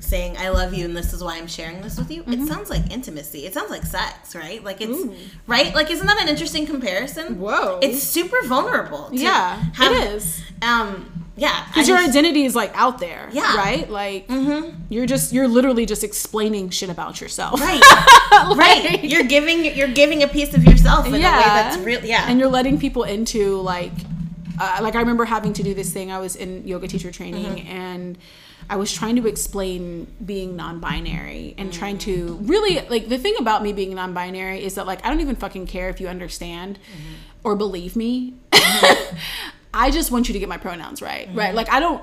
saying 0.00 0.36
I 0.38 0.48
love 0.50 0.72
you 0.74 0.84
and 0.84 0.96
this 0.96 1.12
is 1.12 1.22
why 1.22 1.36
I'm 1.38 1.46
sharing 1.46 1.80
this 1.82 1.98
with 1.98 2.10
you. 2.10 2.22
Mm-hmm. 2.22 2.32
It 2.44 2.48
sounds 2.48 2.70
like 2.70 2.90
intimacy. 2.90 3.46
It 3.46 3.54
sounds 3.54 3.70
like 3.70 3.82
sex, 3.84 4.34
right? 4.34 4.62
Like 4.62 4.80
it's 4.80 5.06
right. 5.46 5.74
Like 5.74 5.90
isn't 5.90 6.06
that 6.06 6.20
an 6.20 6.28
interesting 6.28 6.66
comparison? 6.66 7.38
Whoa. 7.40 7.78
It's 7.82 8.02
super 8.02 8.36
vulnerable. 8.46 9.10
to 9.10 9.16
yeah 9.16 9.62
have- 9.74 9.92
it 9.92 10.10
is 10.14 10.40
Um. 10.62 11.12
Yeah. 11.38 11.66
because 11.66 11.86
your 11.86 11.98
identity 11.98 12.44
is 12.46 12.54
like 12.56 12.72
out 12.74 12.98
there 12.98 13.28
Yeah. 13.30 13.56
right 13.58 13.90
like 13.90 14.24
you're 14.88 15.04
just 15.04 15.34
you're 15.34 15.48
literally 15.48 15.84
just 15.84 16.02
explaining 16.02 16.70
shit 16.70 16.88
about 16.88 17.20
yourself 17.20 17.60
Right. 17.60 17.82
right. 18.56 19.04
You're 19.04 19.24
giving 19.24 19.64
you're 19.76 19.88
giving 19.92 20.22
a 20.22 20.28
piece 20.28 20.54
of 20.54 20.64
yourself 20.64 21.06
in 21.06 21.12
a 21.14 21.16
way 21.18 21.22
that's 21.22 21.76
real. 21.78 22.02
Yeah. 22.04 22.24
and 22.28 22.38
you're 22.40 22.48
letting 22.48 22.78
people 22.78 23.02
into 23.04 23.56
like 23.60 23.92
uh, 24.58 24.78
like 24.80 24.94
i 24.94 25.00
remember 25.00 25.26
having 25.26 25.52
to 25.52 25.62
do 25.62 25.74
this 25.74 25.92
thing 25.92 26.10
i 26.10 26.18
was 26.18 26.34
in 26.36 26.66
yoga 26.66 26.88
teacher 26.88 27.12
training 27.12 27.44
Mm-hmm. 27.44 27.68
and 27.68 28.18
i 28.70 28.76
was 28.76 28.92
trying 28.92 29.16
to 29.16 29.26
explain 29.26 30.06
being 30.24 30.56
non-binary 30.56 31.54
and 31.58 31.72
trying 31.72 31.98
to 31.98 32.14
Mm. 32.40 32.48
really 32.48 32.80
like 32.88 33.08
the 33.08 33.18
thing 33.18 33.34
about 33.38 33.62
me 33.62 33.72
being 33.72 33.94
non-binary 33.94 34.64
is 34.64 34.74
that 34.76 34.86
like 34.86 35.04
i 35.04 35.08
don't 35.10 35.20
even 35.20 35.36
fucking 35.36 35.66
care 35.66 35.88
if 35.88 36.00
you 36.00 36.08
understand 36.08 36.78
Mm-hmm. 36.78 37.14
or 37.44 37.54
believe 37.56 37.96
me 37.96 38.34
i 39.74 39.90
just 39.90 40.10
want 40.10 40.28
you 40.28 40.32
to 40.32 40.38
get 40.38 40.48
my 40.48 40.56
pronouns 40.56 41.00
right 41.02 41.28
right 41.32 41.48
Mm-hmm. 41.48 41.56
like 41.56 41.70
i 41.70 41.80
don't 41.80 42.02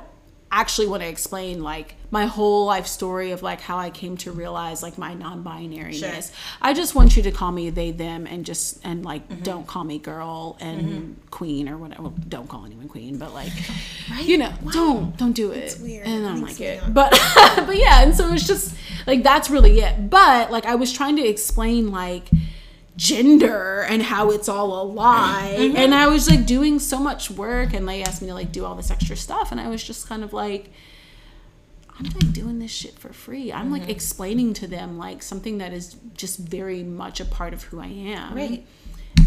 actually 0.60 0.88
want 0.88 1.02
to 1.04 1.10
explain 1.10 1.64
like 1.64 1.96
my 2.12 2.26
whole 2.28 2.66
life 2.66 2.86
story 2.86 3.32
of 3.32 3.42
like 3.42 3.60
how 3.60 3.78
I 3.78 3.90
came 3.90 4.18
to 4.18 4.32
realize 4.32 4.84
like 4.84 4.98
my 5.00 5.14
non-binariness. 5.16 6.00
Sure. 6.30 6.36
I 6.62 6.74
just 6.74 6.94
want 6.96 7.18
you 7.18 7.24
to 7.24 7.32
call 7.32 7.52
me 7.52 7.70
they 7.72 7.90
them 7.92 8.28
and 8.28 8.46
just 8.46 8.80
and 8.84 9.04
like 9.04 9.28
Mm-hmm. 9.30 9.44
don't 9.44 9.66
call 9.68 9.84
me 9.84 9.98
girl 10.00 10.58
and 10.60 11.16
queen 11.32 11.68
or 11.70 11.78
whatever. 11.78 12.04
Well, 12.04 12.14
don't 12.30 12.48
call 12.48 12.66
anyone 12.66 12.88
queen, 12.88 13.18
but 13.18 13.34
like 13.34 13.52
you 14.22 14.38
know, 14.38 14.54
don't 14.72 15.18
don't 15.18 15.34
do 15.34 15.52
it. 15.52 15.78
weird. 15.82 16.06
And 16.06 16.26
I 16.26 16.30
don't 16.30 16.42
like 16.42 16.62
it. 16.62 16.82
not- 16.84 16.94
But 16.94 17.12
but 17.68 17.78
yeah, 17.78 18.04
and 18.04 18.16
so 18.16 18.32
it's 18.34 18.46
just 18.48 18.76
like 19.08 19.24
that's 19.24 19.50
really 19.50 19.80
it. 19.80 20.10
But 20.10 20.52
like 20.52 20.66
I 20.66 20.76
was 20.76 20.92
trying 20.94 21.16
to 21.16 21.26
explain 21.28 21.92
like 21.92 22.30
gender 22.96 23.82
and 23.90 24.04
how 24.04 24.30
it's 24.30 24.48
all 24.48 24.82
a 24.82 24.84
lie 24.84 25.56
Mm-hmm. 25.58 25.78
and 25.78 25.96
i 25.96 26.08
was 26.08 26.30
like 26.30 26.46
doing 26.46 26.78
so 26.80 27.00
much 27.00 27.32
work 27.32 27.74
and 27.74 27.88
they 27.90 28.04
asked 28.04 28.22
me 28.22 28.28
to 28.28 28.34
like 28.36 28.52
do 28.52 28.66
all 28.66 28.76
this 28.76 28.92
extra 28.92 29.16
stuff 29.16 29.52
and 29.52 29.60
i 29.60 29.68
was 29.68 29.84
just 29.84 30.08
kind 30.08 30.24
of 30.24 30.32
like 30.34 30.70
i'm 31.98 32.06
like 32.06 32.32
doing 32.34 32.60
this 32.60 32.72
shit 32.72 32.98
for 33.00 33.12
free 33.12 33.52
i'm 33.52 33.66
Mm-hmm. 33.66 33.74
like 33.74 33.90
explaining 33.90 34.54
to 34.56 34.68
them 34.68 34.98
like 34.98 35.24
something 35.24 35.58
that 35.58 35.74
is 35.74 35.96
just 36.16 36.38
very 36.38 36.84
much 36.84 37.20
a 37.20 37.26
part 37.26 37.54
of 37.54 37.64
who 37.64 37.80
i 37.80 37.88
am 37.88 38.36
Right. 38.36 38.66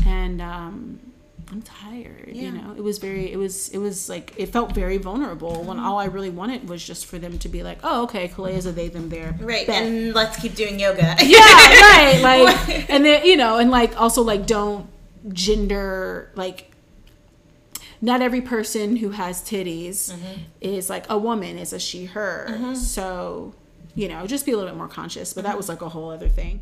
and 0.06 0.40
um 0.40 1.00
i'm 1.52 1.62
tired 1.62 2.26
you 2.26 2.50
know? 2.50 2.74
It 2.76 2.82
was 2.82 2.98
very 2.98 3.32
it 3.32 3.36
was 3.36 3.68
it 3.68 3.78
was 3.78 4.08
like 4.08 4.34
it 4.36 4.46
felt 4.46 4.72
very 4.72 4.96
vulnerable 4.96 5.62
when 5.62 5.76
Mm-hmm. 5.76 5.86
all 5.86 5.98
i 5.98 6.06
really 6.06 6.30
wanted 6.30 6.68
was 6.68 6.84
just 6.84 7.06
for 7.06 7.18
them 7.18 7.38
to 7.38 7.48
be 7.48 7.62
like 7.62 7.78
oh 7.82 8.04
okay 8.04 8.28
Kalea 8.28 8.54
is 8.54 8.66
a 8.66 8.72
they 8.72 8.88
them 8.88 9.08
there 9.08 9.36
right. 9.40 9.66
Bet. 9.66 9.82
And 9.82 10.14
let's 10.14 10.36
keep 10.40 10.54
doing 10.54 10.80
yoga. 10.80 11.16
yeah 11.22 11.38
right 11.38 12.20
like 12.22 12.90
and 12.90 13.04
then 13.04 13.24
you 13.24 13.36
know 13.36 13.58
and 13.58 13.70
like 13.70 14.00
also 14.00 14.22
like 14.22 14.46
don't 14.46 14.88
gender 15.32 16.30
like 16.34 16.70
not 18.00 18.20
every 18.22 18.40
person 18.40 18.96
who 18.96 19.10
has 19.10 19.42
titties 19.42 20.12
mm-hmm. 20.12 20.40
is 20.60 20.90
like 20.90 21.08
a 21.08 21.16
woman 21.18 21.58
is 21.58 21.72
a 21.72 21.78
she 21.78 22.06
her. 22.06 22.46
Mm-hmm. 22.50 22.74
So 22.74 23.54
you 23.94 24.08
know 24.08 24.26
just 24.26 24.46
be 24.46 24.52
a 24.52 24.56
little 24.56 24.70
bit 24.70 24.76
more 24.76 24.88
conscious 24.88 25.32
but 25.32 25.44
that 25.44 25.50
mm-hmm. 25.50 25.56
was 25.58 25.68
like 25.68 25.82
a 25.82 25.88
whole 25.88 26.10
other 26.10 26.28
thing. 26.28 26.60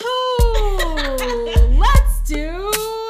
Oh 0.00 1.76
let's 1.78 2.28
do 2.28 3.02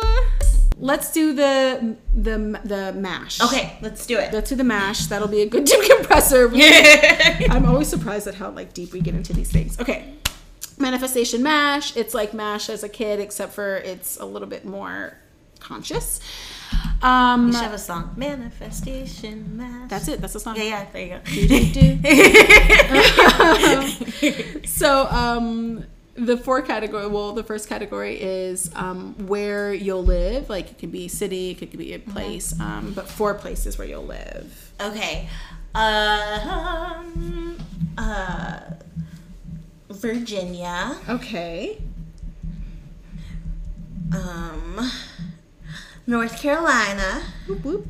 let's 0.78 1.11
do 1.12 1.32
the 1.32 1.97
the 2.15 2.36
the 2.65 2.93
mash 2.93 3.40
Okay, 3.40 3.78
let's 3.81 4.07
do 4.07 4.19
it. 4.19 4.32
let's 4.32 4.51
do 4.51 4.57
the 4.57 4.65
mash 4.65 5.07
that'll 5.07 5.28
be 5.28 5.40
a 5.43 5.47
good 5.47 5.65
deep 5.70 5.82
compressor. 5.97 6.51
I'm 7.51 7.65
always 7.66 7.89
surprised 7.89 8.27
at 8.27 8.35
how 8.35 8.51
like 8.51 8.73
deep 8.74 8.93
we 8.93 9.01
get 9.01 9.15
into 9.15 9.32
these 9.32 9.51
things. 9.51 9.78
Okay. 9.81 10.15
Manifestation 10.78 11.43
mash. 11.43 11.97
It's 11.97 12.12
like 12.12 12.35
mash 12.35 12.69
as 12.69 12.82
a 12.85 12.89
kid, 12.89 13.19
except 13.20 13.53
for 13.55 13.77
it's 13.78 14.19
a 14.20 14.27
little 14.27 14.48
bit 14.48 14.65
more 14.66 15.16
conscious. 15.61 16.20
Um 17.03 17.47
We 17.47 17.53
should 17.53 17.62
have 17.62 17.73
a 17.73 17.78
song. 17.78 18.12
Manifestation 18.16 19.57
mash. 19.57 19.89
that's 19.89 20.09
it. 20.09 20.20
That's 20.20 20.35
the 20.35 20.40
song. 20.40 20.57
Yeah, 20.57 20.62
yeah. 20.65 20.86
There 20.93 21.03
you 21.03 21.97
go. 24.20 24.62
So 24.66 25.07
um 25.07 25.85
the 26.16 26.36
four 26.36 26.62
category 26.62 27.06
well 27.09 27.32
the 27.32 27.44
first 27.44 27.68
category 27.68 28.14
is 28.20 28.70
um, 28.74 29.14
where 29.26 29.72
you'll 29.74 30.02
live 30.05 30.48
like 30.48 30.70
it 30.70 30.78
could 30.78 30.90
be 30.93 31.09
city 31.09 31.51
it 31.51 31.56
could 31.56 31.76
be 31.76 31.93
a 31.93 31.98
place 31.98 32.59
um, 32.60 32.93
but 32.94 33.06
four 33.09 33.34
places 33.34 33.76
where 33.78 33.86
you'll 33.86 34.05
live 34.05 34.72
Okay. 34.80 35.28
Um, 35.74 37.59
uh, 37.98 38.60
Virginia. 39.90 40.97
okay 41.09 41.78
Um, 44.14 44.90
North 46.06 46.40
Carolina. 46.40 47.22
whoop, 47.47 47.64
whoop. 47.64 47.86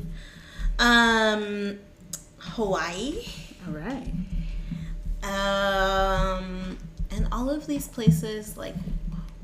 Um, 0.79 1.77
Hawaii. 2.37 3.23
all 3.67 3.73
right 3.73 4.11
Um, 5.23 6.66
all 7.37 7.49
of 7.51 7.67
these 7.67 7.87
places 7.87 8.57
like 8.57 8.73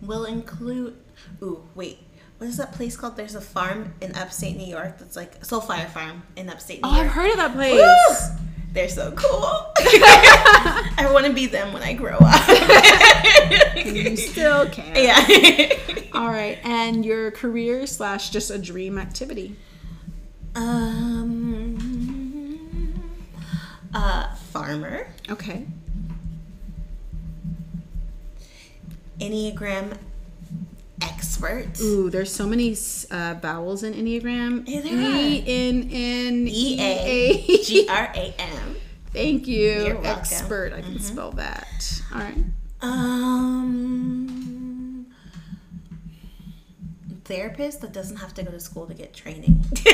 will 0.02 0.26
include. 0.26 0.96
Ooh, 1.44 1.64
wait. 1.76 2.00
What 2.40 2.48
is 2.50 2.58
that 2.58 2.74
place 2.74 2.98
called? 2.98 3.16
There's 3.16 3.36
a 3.36 3.42
farm 3.42 3.94
in 4.02 4.16
upstate 4.16 4.58
New 4.58 4.66
York 4.66 4.98
that's 4.98 5.16
like 5.16 5.40
Soulfire 5.42 5.88
Farm 5.90 6.24
in 6.36 6.50
upstate 6.50 6.82
New 6.82 6.90
Oh, 6.90 6.96
York. 6.96 7.06
I've 7.06 7.12
heard 7.14 7.30
of 7.32 7.38
that 7.38 7.54
place. 7.54 7.80
Woo! 7.80 8.38
They're 8.74 8.90
so 8.90 9.12
cool. 9.12 9.72
I 9.78 11.08
want 11.14 11.28
to 11.28 11.32
be 11.34 11.46
them 11.46 11.72
when 11.74 11.84
I 11.84 11.94
grow 11.94 12.18
up. 12.20 13.86
You 13.86 14.18
still 14.18 14.68
can. 14.70 14.96
yeah. 14.96 15.70
All 16.14 16.28
right, 16.30 16.58
and 16.64 17.06
your 17.06 17.30
career 17.32 17.86
slash 17.86 18.32
just 18.32 18.50
a 18.50 18.58
dream 18.58 18.98
activity. 18.98 19.56
um. 20.56 21.78
Uh, 23.94 24.34
farmer, 24.52 25.08
Okay. 25.30 25.68
Enneagram 29.20 29.98
expert, 31.02 31.80
Ooh, 31.82 32.10
there's 32.10 32.32
so 32.32 32.46
many 32.48 32.76
uh, 33.12 33.36
vowels 33.42 33.84
in 33.84 33.94
Enneagram. 33.94 34.64
Yeah, 34.68 34.82
there 34.82 34.94
E 34.94 35.44
N 35.46 35.90
N 35.92 36.48
E 36.48 36.80
A 36.80 37.64
G 37.64 37.88
R 37.88 38.12
A 38.16 38.34
M. 38.38 38.76
Thank 39.12 39.48
you. 39.48 39.72
You're 39.72 39.96
welcome. 39.96 40.04
Mm-hmm. 40.04 40.20
Expert. 40.20 40.74
I 40.74 40.82
can 40.82 41.00
spell 41.00 41.32
that. 41.34 42.02
All 42.14 42.20
right. 42.20 42.38
Um, 42.82 43.84
therapist 47.24 47.82
that 47.82 47.94
doesn't 47.94 48.18
have 48.18 48.34
to 48.36 48.44
go 48.44 48.52
to 48.52 48.60
school 48.60 48.86
to 48.88 48.94
get 48.94 49.14
training. 49.14 49.64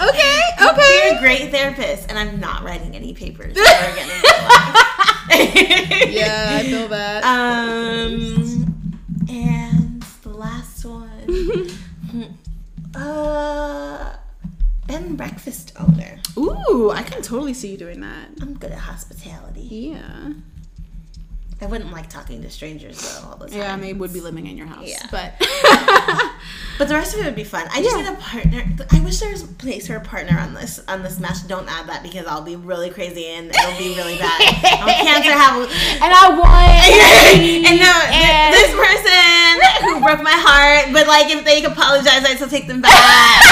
Okay. 0.00 0.40
Okay. 0.62 1.16
a 1.16 1.20
great 1.20 1.50
therapist, 1.50 2.08
and 2.08 2.18
I'm 2.18 2.38
not 2.38 2.62
writing 2.62 2.94
any 2.94 3.12
papers 3.12 3.56
ever 3.56 3.92
again 3.92 4.08
in 4.08 4.22
my 4.22 4.30
life. 4.48 4.97
Yeah, 6.08 6.58
I 6.60 6.62
feel 6.64 6.88
that. 6.88 7.24
Um, 7.24 8.94
and 9.28 10.02
the 10.22 10.30
last 10.30 10.84
one, 10.84 11.70
uh, 12.94 14.16
and 14.88 15.16
breakfast 15.16 15.72
owner. 15.78 16.20
Ooh, 16.36 16.90
I 16.90 17.02
can 17.02 17.22
totally 17.22 17.54
see 17.54 17.70
you 17.72 17.76
doing 17.76 18.00
that. 18.00 18.28
I'm 18.40 18.54
good 18.54 18.72
at 18.72 18.78
hospitality. 18.78 19.92
Yeah. 19.92 20.32
I 21.60 21.66
wouldn't 21.66 21.90
like 21.90 22.08
talking 22.08 22.40
to 22.42 22.50
strangers 22.50 23.00
though 23.00 23.28
all 23.30 23.36
the 23.36 23.48
time. 23.48 23.58
Yeah, 23.58 23.72
I 23.72 23.76
mean, 23.76 23.98
would 23.98 24.12
be 24.12 24.20
living 24.20 24.46
in 24.46 24.56
your 24.56 24.66
house. 24.68 24.86
Yeah. 24.86 25.02
But 25.10 25.34
But 26.78 26.86
the 26.86 26.94
rest 26.94 27.12
of 27.14 27.20
it 27.20 27.24
would 27.24 27.34
be 27.34 27.42
fun. 27.42 27.66
I 27.72 27.82
just 27.82 27.96
Yeah. 27.96 28.02
need 28.02 28.12
a 28.12 28.20
partner. 28.20 28.62
I 28.92 29.00
wish 29.00 29.18
there 29.18 29.32
was 29.32 29.42
a 29.42 29.48
place 29.48 29.88
for 29.88 29.96
a 29.96 30.00
partner 30.00 30.38
on 30.38 30.54
this 30.54 30.78
on 30.86 31.02
this 31.02 31.18
match. 31.18 31.46
Don't 31.48 31.68
add 31.68 31.88
that 31.88 32.04
because 32.04 32.26
I'll 32.26 32.42
be 32.42 32.54
really 32.54 32.90
crazy 32.90 33.26
and 33.26 33.50
it'll 33.50 33.76
be 33.76 33.96
really 33.96 34.16
bad. 34.16 34.38
I'm 34.38 34.86
cancer 35.06 35.32
have 35.32 35.58
and 35.58 36.12
I 36.14 36.28
want 36.38 36.46
and 37.66 37.78
no, 37.82 37.94
th- 38.06 38.54
this 38.54 38.70
person 38.78 39.90
who 39.90 40.00
broke 40.00 40.22
my 40.22 40.38
heart, 40.38 40.92
but 40.92 41.08
like 41.08 41.26
if 41.34 41.44
they 41.44 41.64
apologize, 41.64 42.24
I 42.24 42.36
still 42.36 42.48
take 42.48 42.68
them 42.68 42.80
back. 42.80 43.42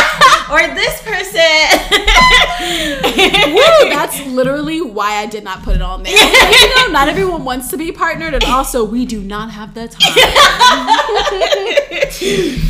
Or 0.51 0.59
this 0.75 1.03
person. 1.03 1.41
Woo, 3.55 3.91
that's 3.91 4.21
literally 4.27 4.81
why 4.81 5.17
I 5.17 5.27
did 5.27 5.45
not 5.45 5.63
put 5.63 5.77
it 5.77 5.83
on 5.83 6.03
there. 6.03 6.17
Like, 6.17 6.61
you 6.61 6.75
know, 6.77 6.89
not 6.89 7.09
everyone 7.09 7.45
wants 7.45 7.69
to 7.69 7.77
be 7.77 7.93
partnered, 7.93 8.35
and 8.35 8.43
also 8.45 8.83
we 8.85 9.07
do 9.07 9.21
not 9.21 9.51
have 9.51 9.75
the 9.75 9.89
time. 9.89 10.13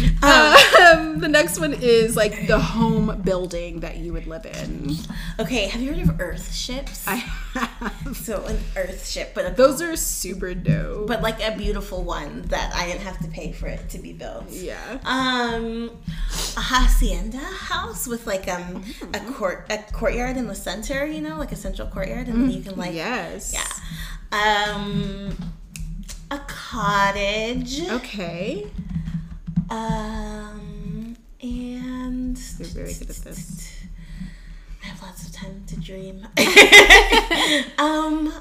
um, 0.22 1.18
the 1.20 1.28
next 1.28 1.58
one 1.58 1.74
is 1.74 2.16
like 2.16 2.46
the 2.46 2.58
home 2.58 3.20
building 3.22 3.80
that 3.80 3.98
you 3.98 4.12
would 4.12 4.26
live 4.26 4.46
in. 4.46 4.96
okay, 5.38 5.66
have 5.66 5.80
you 5.80 5.92
heard 5.92 6.08
of 6.08 6.20
Earth 6.20 6.54
ships? 6.54 7.06
I 7.06 7.16
have. 7.16 8.16
so 8.16 8.44
an 8.44 8.58
Earth 8.76 9.06
ship, 9.06 9.32
but 9.34 9.46
a, 9.46 9.50
Those 9.54 9.82
are 9.82 9.94
super 9.96 10.54
dope. 10.54 11.06
but 11.06 11.22
like 11.22 11.42
a 11.42 11.56
beautiful 11.56 12.02
one 12.02 12.42
that 12.42 12.74
I 12.74 12.86
didn't 12.86 13.02
have 13.02 13.18
to 13.20 13.28
pay 13.28 13.52
for 13.52 13.66
it 13.66 13.88
to 13.90 13.98
be 13.98 14.12
built. 14.12 14.48
yeah. 14.50 14.98
Um, 15.04 15.90
a 16.56 16.60
hacienda 16.60 17.38
house 17.38 18.06
with 18.06 18.26
like 18.26 18.48
um 18.48 18.82
a 19.14 19.20
court 19.32 19.66
a 19.70 19.78
courtyard 19.92 20.36
in 20.36 20.46
the 20.46 20.54
center, 20.54 21.06
you 21.06 21.20
know, 21.20 21.36
like 21.38 21.52
a 21.52 21.56
central 21.56 21.88
courtyard, 21.88 22.28
and 22.28 22.42
then 22.42 22.50
you 22.50 22.62
can 22.62 22.76
like 22.76 22.94
yes. 22.94 23.52
yeah. 23.52 23.66
Um, 24.32 25.36
a 26.30 26.38
cottage. 26.46 27.88
Okay. 27.88 28.66
Um, 29.70 31.16
and 31.42 32.38
You're 32.58 32.68
very 32.68 32.94
good 32.94 33.10
at 33.10 33.16
this. 33.16 33.72
I 34.82 34.86
have 34.86 35.02
lots 35.02 35.26
of 35.26 35.32
time 35.34 35.64
to 35.66 35.76
dream. 35.80 36.26
um, 37.78 38.32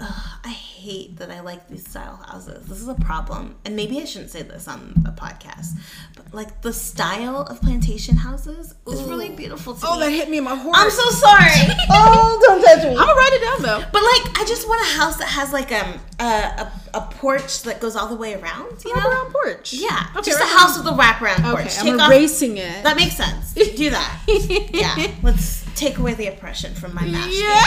ugh, 0.00 0.38
I 0.44 0.48
hate 0.48 1.16
that 1.18 1.30
I 1.30 1.40
like 1.40 1.68
these 1.68 1.88
style 1.88 2.16
houses. 2.26 2.66
This 2.66 2.80
is 2.80 2.88
a 2.88 2.94
problem, 2.94 3.56
and 3.64 3.76
maybe 3.76 4.00
I 4.00 4.04
shouldn't 4.04 4.30
say 4.30 4.42
this 4.42 4.66
on 4.66 4.94
a 5.06 5.12
podcast. 5.12 5.78
But 6.16 6.32
like 6.34 6.62
the 6.62 6.72
style 6.72 7.42
of 7.42 7.60
plantation 7.60 8.16
houses 8.16 8.74
is 8.88 9.02
really 9.04 9.28
beautiful 9.30 9.74
to 9.74 9.86
Oh, 9.86 9.94
me. 9.98 10.06
that 10.06 10.10
hit 10.10 10.28
me 10.30 10.38
in 10.38 10.44
my 10.44 10.56
heart. 10.56 10.74
I'm 10.76 10.90
so 10.90 11.08
sorry. 11.10 11.74
oh, 11.90 12.40
don't 12.46 12.62
touch 12.64 12.82
me. 12.84 12.90
I'm 12.90 12.96
gonna 12.96 13.14
write 13.14 13.32
it 13.34 13.42
down 13.42 13.62
though. 13.62 13.86
But 13.92 14.02
like, 14.02 14.40
I 14.40 14.44
just 14.48 14.66
want 14.68 14.80
a 14.82 14.96
house 14.98 15.16
that 15.18 15.28
has 15.28 15.52
like 15.52 15.70
um 15.70 16.00
a 16.18 16.24
a, 16.24 16.72
a 16.94 17.00
porch 17.00 17.62
that 17.62 17.80
goes 17.80 17.96
all 17.96 18.08
the 18.08 18.16
way 18.16 18.34
around. 18.34 18.84
You 18.84 18.94
know, 18.94 19.00
Wraparound 19.02 19.32
porch. 19.32 19.72
yeah, 19.72 20.06
Okay, 20.16 20.30
just 20.30 20.40
a 20.40 20.44
house 20.44 20.76
with 20.78 20.86
a 20.86 20.90
wraparound 20.90 21.42
porch. 21.50 21.66
Okay, 21.66 21.68
Take 21.68 21.92
I'm 21.94 22.00
off- 22.00 22.10
erasing 22.10 22.56
it. 22.56 22.82
That 22.84 22.96
makes 22.96 23.16
sense. 23.16 23.52
Do 23.54 23.90
that. 23.90 24.20
yeah, 24.72 25.12
let's 25.22 25.64
take 25.74 25.98
away 25.98 26.14
the 26.14 26.26
oppression 26.28 26.74
from 26.74 26.94
my 26.94 27.04
master. 27.06 27.30
Yeah. 27.32 27.60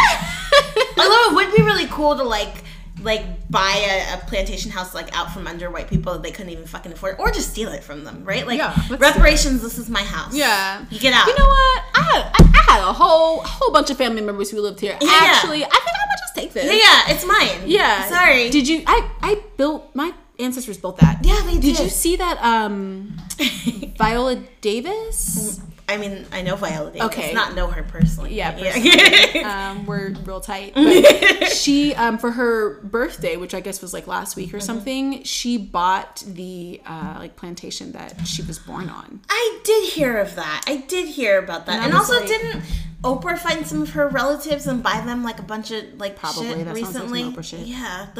Although 0.97 1.31
it 1.31 1.35
would 1.35 1.55
be 1.55 1.61
really 1.63 1.87
cool 1.87 2.15
to 2.17 2.23
like 2.23 2.53
like 3.01 3.49
buy 3.49 3.75
a, 3.85 4.13
a 4.13 4.17
plantation 4.27 4.71
house 4.71 4.93
like 4.95 5.13
out 5.17 5.29
from 5.31 5.45
under 5.45 5.69
white 5.69 5.89
people 5.89 6.13
that 6.13 6.23
they 6.23 6.31
couldn't 6.31 6.51
even 6.53 6.65
fucking 6.65 6.91
afford, 6.93 7.17
or 7.19 7.31
just 7.31 7.49
steal 7.51 7.69
it 7.73 7.83
from 7.83 8.03
them, 8.05 8.23
right? 8.23 8.47
Like 8.47 8.59
Yeah, 8.59 8.73
reparations. 8.97 9.61
This 9.61 9.77
is 9.77 9.89
my 9.89 10.03
house. 10.03 10.33
Yeah. 10.33 10.85
you 10.89 10.99
get 10.99 11.13
out. 11.13 11.27
You 11.27 11.37
know 11.37 11.45
what? 11.45 11.83
I 12.13 12.17
had 12.17 12.31
I, 12.33 12.59
I 12.59 12.71
had 12.73 12.81
a 12.89 12.93
whole 12.93 13.41
whole 13.43 13.71
bunch 13.71 13.89
of 13.89 13.97
family 13.97 14.21
members 14.21 14.49
who 14.51 14.61
lived 14.61 14.79
here. 14.79 14.97
Yeah. 15.01 15.09
Actually, 15.11 15.63
I 15.63 15.69
think 15.69 15.95
I'm 15.99 16.07
gonna 16.09 16.19
just 16.19 16.35
take 16.35 16.53
this. 16.53 16.65
yeah, 16.65 16.71
yeah, 16.73 17.13
it's 17.13 17.25
mine. 17.25 17.69
Yeah. 17.69 18.07
Sorry. 18.09 18.49
Did 18.49 18.67
you? 18.67 18.83
I 18.87 19.09
I 19.21 19.41
built 19.57 19.93
my 19.95 20.13
ancestors 20.39 20.77
built 20.77 20.97
that. 20.97 21.23
Yeah, 21.25 21.41
they 21.45 21.53
Did 21.53 21.75
did. 21.75 21.79
you 21.79 21.89
see 21.89 22.15
that? 22.17 22.37
Um, 22.43 23.17
Viola 23.97 24.35
Davis. 24.61 25.61
I 25.89 25.97
mean, 25.97 26.25
I 26.31 26.41
know 26.41 26.55
Viola 26.55 26.91
Davis. 26.91 27.07
Okay. 27.07 27.33
Not 27.33 27.55
know 27.55 27.67
her 27.67 27.83
personally. 27.83 28.33
Yeah, 28.33 28.51
personally. 28.51 29.43
um, 29.43 29.85
we're 29.85 30.09
real 30.23 30.39
tight. 30.39 30.73
But 30.75 31.47
she, 31.51 31.93
um, 31.95 32.17
for 32.17 32.31
her 32.31 32.79
birthday, 32.83 33.35
which 33.35 33.53
I 33.53 33.59
guess 33.59 33.81
was 33.81 33.93
like 33.93 34.07
last 34.07 34.35
week 34.35 34.53
or 34.53 34.57
Mm-hmm. 34.57 34.65
something, 34.65 35.23
she 35.23 35.57
bought 35.57 36.23
the 36.25 36.81
uh, 36.85 37.15
like 37.19 37.35
plantation 37.35 37.91
that 37.91 38.25
she 38.25 38.41
was 38.43 38.59
born 38.59 38.89
on. 38.89 39.19
I 39.29 39.59
did 39.63 39.89
hear 39.91 40.17
of 40.17 40.35
that. 40.35 40.63
I 40.67 40.77
did 40.77 41.07
hear 41.09 41.37
about 41.37 41.65
that. 41.65 41.75
And 41.77 41.85
And, 41.87 41.93
also, 41.95 42.17
like- 42.17 42.27
didn't 42.27 42.61
Oprah 43.03 43.37
find 43.37 43.67
some 43.67 43.81
of 43.81 43.89
her 43.89 44.07
relatives 44.07 44.65
and 44.65 44.81
buy 44.81 45.01
them 45.05 45.23
like 45.25 45.37
a 45.37 45.43
bunch 45.43 45.71
of 45.71 45.83
like 45.99 46.15
Probably. 46.15 46.47
shit 46.47 46.57
That 46.65 46.77
sounds 46.77 46.81
like 46.81 46.93
recently? 46.93 47.23
Oprah 47.23 47.43
shit. 47.43 47.59
Yeah, 47.67 48.07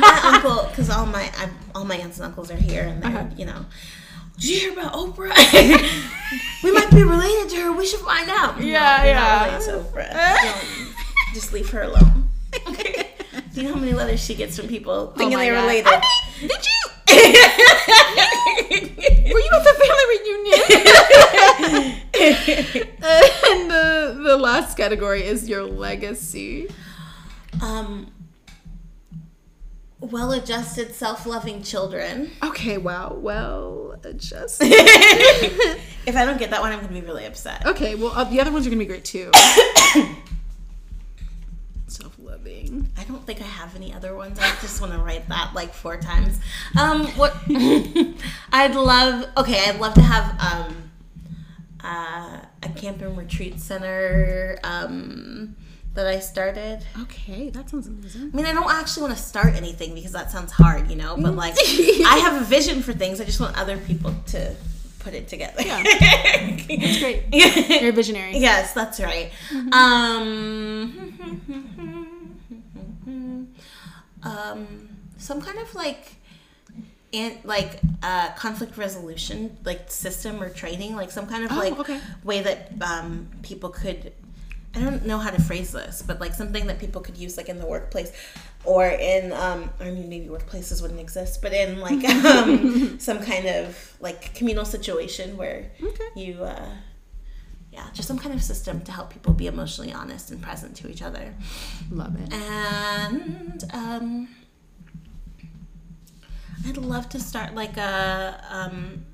my 0.00 0.20
uncle, 0.24 0.66
because 0.68 0.90
all 0.90 1.06
my 1.06 1.30
I, 1.38 1.48
all 1.74 1.84
my 1.84 1.96
aunts 1.98 2.16
and 2.18 2.26
uncles 2.26 2.50
are 2.50 2.56
here, 2.56 2.82
and 2.82 3.00
they're 3.00 3.10
Uh-huh. 3.16 3.26
you 3.36 3.44
know. 3.46 3.64
Did 4.38 4.44
you 4.50 4.56
hear 4.60 4.72
about 4.72 4.92
Oprah? 4.94 5.30
we 6.64 6.72
might 6.72 6.90
be 6.90 7.02
related 7.04 7.48
to 7.50 7.56
her. 7.62 7.72
We 7.72 7.86
should 7.86 8.00
find 8.00 8.28
out. 8.30 8.60
Yeah, 8.62 9.04
you're 9.04 9.12
yeah. 9.14 9.20
Not 9.20 9.52
related 9.52 9.84
to 9.84 9.88
Oprah. 9.90 10.10
Don't- 10.42 11.34
just 11.34 11.52
leave 11.52 11.70
her 11.70 11.82
alone. 11.82 12.28
Do 12.66 13.60
you 13.60 13.62
know 13.68 13.74
how 13.74 13.80
many 13.80 13.92
letters 13.94 14.20
she 14.22 14.34
gets 14.34 14.56
from 14.58 14.66
people 14.68 15.12
thinking 15.16 15.36
Oh 15.36 15.40
they're 15.40 15.54
God. 15.54 15.62
related? 15.62 15.86
I 15.88 16.00
mean, 16.40 16.48
did 16.48 16.66
you? 16.66 16.78
Were 19.32 19.40
you 19.40 19.50
at 19.54 19.64
the 19.64 19.74
family 19.80 20.06
reunion? 20.12 20.60
and 23.02 23.70
the 23.70 24.20
the 24.24 24.36
last 24.36 24.76
category 24.76 25.24
is 25.24 25.48
your 25.48 25.62
legacy. 25.64 26.68
um, 27.62 28.06
well-adjusted, 30.02 30.94
self-loving 30.94 31.62
children. 31.62 32.30
Okay, 32.42 32.76
wow, 32.78 33.14
well 33.14 33.96
adjusted. 34.04 34.72
If 36.04 36.16
I 36.16 36.24
don't 36.24 36.36
get 36.38 36.50
that 36.50 36.60
one, 36.60 36.72
I'm 36.72 36.80
gonna 36.80 36.92
be 36.92 37.00
really 37.00 37.26
upset. 37.26 37.64
okay, 37.64 37.94
well 37.94 38.10
uh, 38.10 38.24
the 38.24 38.40
other 38.40 38.50
ones 38.50 38.66
are 38.66 38.70
gonna 38.70 38.80
be 38.80 38.86
great 38.86 39.04
too. 39.04 39.30
Self 41.86 42.16
loving. 42.18 42.90
I 42.98 43.04
don't 43.04 43.24
think 43.24 43.40
I 43.40 43.44
have 43.44 43.76
any 43.76 43.94
other 43.94 44.16
ones. 44.16 44.38
I 44.40 44.48
just 44.60 44.80
want 44.80 44.92
to 44.94 44.98
write 44.98 45.28
that 45.28 45.52
like 45.54 45.72
four 45.72 45.96
times. 45.98 46.40
Um, 46.76 47.06
what? 47.08 47.36
I'd 48.52 48.74
love. 48.74 49.26
Okay, 49.36 49.60
I'd 49.68 49.78
love 49.78 49.94
to 49.94 50.00
have 50.02 50.40
um, 50.40 50.90
uh, 51.84 52.40
a 52.62 52.68
camp 52.74 53.00
and 53.02 53.16
retreat 53.16 53.60
center 53.60 54.58
um, 54.64 55.54
that 55.94 56.06
I 56.06 56.18
started. 56.20 56.84
Okay, 57.02 57.50
that 57.50 57.68
sounds 57.68 57.86
amazing. 57.86 58.30
I 58.32 58.36
mean, 58.36 58.46
I 58.46 58.52
don't 58.52 58.70
actually 58.70 59.02
want 59.02 59.16
to 59.16 59.22
start 59.22 59.54
anything 59.54 59.94
because 59.94 60.12
that 60.12 60.30
sounds 60.30 60.50
hard, 60.52 60.88
you 60.88 60.96
know. 60.96 61.16
But 61.18 61.34
like, 61.36 61.54
I 61.58 62.18
have 62.22 62.40
a 62.40 62.44
vision 62.44 62.82
for 62.82 62.92
things. 62.92 63.20
I 63.20 63.24
just 63.24 63.40
want 63.40 63.58
other 63.58 63.76
people 63.76 64.14
to 64.28 64.54
put 65.00 65.12
it 65.14 65.28
together. 65.28 65.62
Yeah. 65.62 65.82
It's 66.74 66.98
great. 67.00 67.24
You're 67.82 67.90
a 67.90 67.92
visionary. 67.92 68.38
Yes, 68.38 68.72
that's 68.72 68.98
right. 69.00 69.30
Um, 69.72 71.12
um, 74.22 74.88
some 75.18 75.40
kind 75.42 75.58
of 75.58 75.74
like, 75.74 76.16
and 77.12 77.36
like 77.44 77.80
uh, 78.02 78.30
conflict 78.32 78.78
resolution 78.78 79.56
like 79.64 79.90
system 79.90 80.42
or 80.42 80.48
training, 80.48 80.96
like 80.96 81.10
some 81.10 81.26
kind 81.26 81.44
of 81.44 81.52
Oh, 81.52 81.56
like 81.58 81.78
okay. 81.80 82.00
way 82.24 82.40
that 82.42 82.72
um, 82.80 83.28
people 83.42 83.68
could. 83.70 84.12
I 84.74 84.80
don't 84.80 85.04
know 85.04 85.18
how 85.18 85.30
to 85.30 85.40
phrase 85.42 85.72
this, 85.72 86.00
but 86.02 86.18
like 86.20 86.34
something 86.34 86.66
that 86.66 86.78
people 86.78 87.02
could 87.02 87.16
use 87.18 87.36
like 87.36 87.48
in 87.50 87.58
the 87.58 87.66
workplace 87.66 88.10
or 88.64 88.86
in 88.88 89.32
um 89.32 89.70
I 89.80 89.90
mean 89.90 90.08
maybe 90.08 90.26
workplaces 90.28 90.80
wouldn't 90.80 91.00
exist, 91.00 91.42
but 91.42 91.52
in 91.52 91.78
like 91.80 92.02
um 92.24 92.98
some 92.98 93.18
kind 93.22 93.46
of 93.46 93.96
like 94.00 94.34
communal 94.34 94.64
situation 94.64 95.36
where 95.36 95.70
Okay. 95.82 96.08
you 96.16 96.42
uh 96.44 96.70
yeah, 97.70 97.86
just 97.94 98.06
some 98.06 98.18
kind 98.18 98.34
of 98.34 98.42
system 98.42 98.82
to 98.82 98.92
help 98.92 99.10
people 99.10 99.32
be 99.32 99.46
emotionally 99.46 99.92
honest 99.92 100.30
and 100.30 100.42
present 100.42 100.76
to 100.76 100.90
each 100.90 101.02
other. 101.02 101.34
Love 101.90 102.14
it. 102.20 102.32
And 102.32 103.64
um 103.74 104.28
I'd 106.66 106.76
love 106.76 107.08
to 107.10 107.20
start 107.20 107.54
like 107.54 107.76
a 107.76 108.42
um 108.50 109.04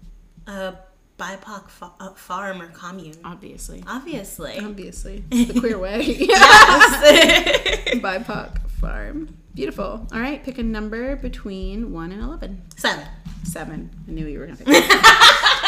a 0.46 0.74
BIPOC 1.18 1.68
fa- 1.68 1.90
uh, 1.98 2.10
farm 2.14 2.62
or 2.62 2.68
commune. 2.68 3.16
Obviously. 3.24 3.82
Obviously. 3.86 4.58
Obviously. 4.58 5.24
It's 5.30 5.52
the 5.52 5.60
queer 5.60 5.78
way. 5.78 6.02
yes. 6.02 7.88
BIPOC 7.94 8.70
farm. 8.80 9.36
Beautiful. 9.54 10.06
All 10.12 10.20
right, 10.20 10.42
pick 10.44 10.58
a 10.58 10.62
number 10.62 11.16
between 11.16 11.92
1 11.92 12.12
and 12.12 12.22
11. 12.22 12.62
Seven. 12.76 13.04
7. 13.42 13.90
I 14.06 14.10
knew 14.10 14.26
you 14.26 14.38
were 14.38 14.46
going 14.46 14.58
to 14.58 14.64
pick 14.64 14.84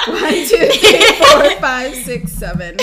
1, 0.06 0.20
2, 0.46 0.56
3, 0.78 1.50
4, 1.50 1.60
5, 1.60 1.94
6, 1.96 2.32
7. 2.32 2.76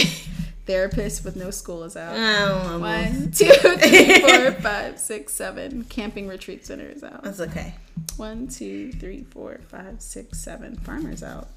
Therapist 0.66 1.24
with 1.24 1.38
no 1.38 1.50
school 1.50 1.86
is 1.86 1.96
out. 1.96 2.14
Oh, 2.18 2.80
One, 2.80 3.32
two, 3.32 3.46
three, 3.54 4.20
four, 4.20 4.52
five, 4.52 5.00
six, 5.00 5.34
seven. 5.34 5.86
Camping 5.86 6.28
retreat 6.28 6.66
center 6.66 6.90
is 6.90 7.06
out. 7.06 7.24
That's 7.24 7.40
okay. 7.40 7.74
One, 8.18 8.50
two, 8.50 8.92
three, 8.92 9.24
four, 9.24 9.62
five, 9.70 10.02
six, 10.02 10.40
seven. 10.40 10.76
Farmers 10.76 11.24
out. 11.24 11.48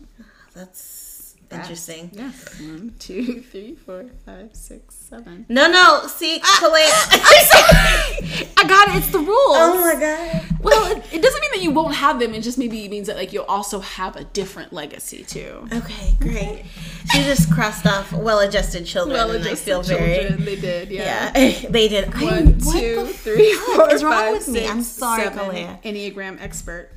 That's 0.54 1.34
interesting. 1.50 2.10
Yes. 2.12 2.60
One, 2.60 2.94
two, 2.98 3.40
three, 3.42 3.74
four, 3.74 4.06
five, 4.24 4.50
six, 4.54 4.94
seven. 4.94 5.46
No, 5.48 5.68
no. 5.70 6.06
See, 6.06 6.40
Ah, 6.42 6.58
Kalea. 6.60 8.50
I 8.56 8.64
got 8.68 8.88
it. 8.90 8.96
It's 8.98 9.08
the 9.10 9.18
rules. 9.18 9.56
oh 9.56 9.80
my 9.94 10.00
god. 10.00 10.44
Well, 10.60 10.92
it, 10.96 10.98
it 11.12 11.22
doesn't 11.22 11.40
mean 11.40 11.50
that 11.54 11.62
you 11.62 11.70
won't 11.70 11.94
have 11.94 12.20
them. 12.20 12.34
It 12.34 12.42
just 12.42 12.58
maybe 12.58 12.86
means 12.88 13.06
that 13.08 13.16
like 13.16 13.32
you'll 13.32 13.44
also 13.44 13.80
have 13.80 14.14
a 14.16 14.24
different 14.24 14.72
legacy 14.72 15.24
too. 15.24 15.66
Okay, 15.72 16.14
great. 16.20 16.64
She 17.12 17.22
just 17.22 17.50
crossed 17.50 17.86
off 17.86 18.12
well-adjusted 18.12 18.84
children, 18.86 19.18
and 19.18 19.48
I 19.48 19.54
feel 19.54 19.82
very. 19.82 20.18
children. 20.18 20.44
They 20.44 20.56
did. 20.56 20.90
Yeah. 20.90 21.32
Yeah, 21.36 21.68
they 21.70 21.88
did. 21.88 22.14
One, 22.20 22.58
two, 22.60 23.06
three, 23.06 23.54
four, 23.54 23.98
five, 23.98 24.32
with 24.34 24.48
me? 24.48 24.68
I'm 24.68 24.82
sorry, 24.82 25.24
seven. 25.24 25.38
Kalea. 25.38 25.82
Enneagram 25.82 26.40
expert. 26.40 26.90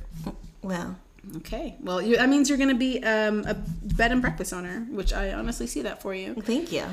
Well, 0.62 0.96
Okay. 1.36 1.76
Well, 1.80 2.00
you, 2.00 2.16
that 2.16 2.28
means 2.28 2.48
you're 2.48 2.58
going 2.58 2.70
to 2.70 2.74
be 2.74 3.02
um, 3.02 3.44
a 3.46 3.54
bed 3.54 4.12
and 4.12 4.20
breakfast 4.20 4.52
owner, 4.52 4.86
which 4.90 5.12
I 5.12 5.32
honestly 5.32 5.66
see 5.66 5.82
that 5.82 6.00
for 6.02 6.14
you. 6.14 6.34
thank 6.34 6.72
you. 6.72 6.84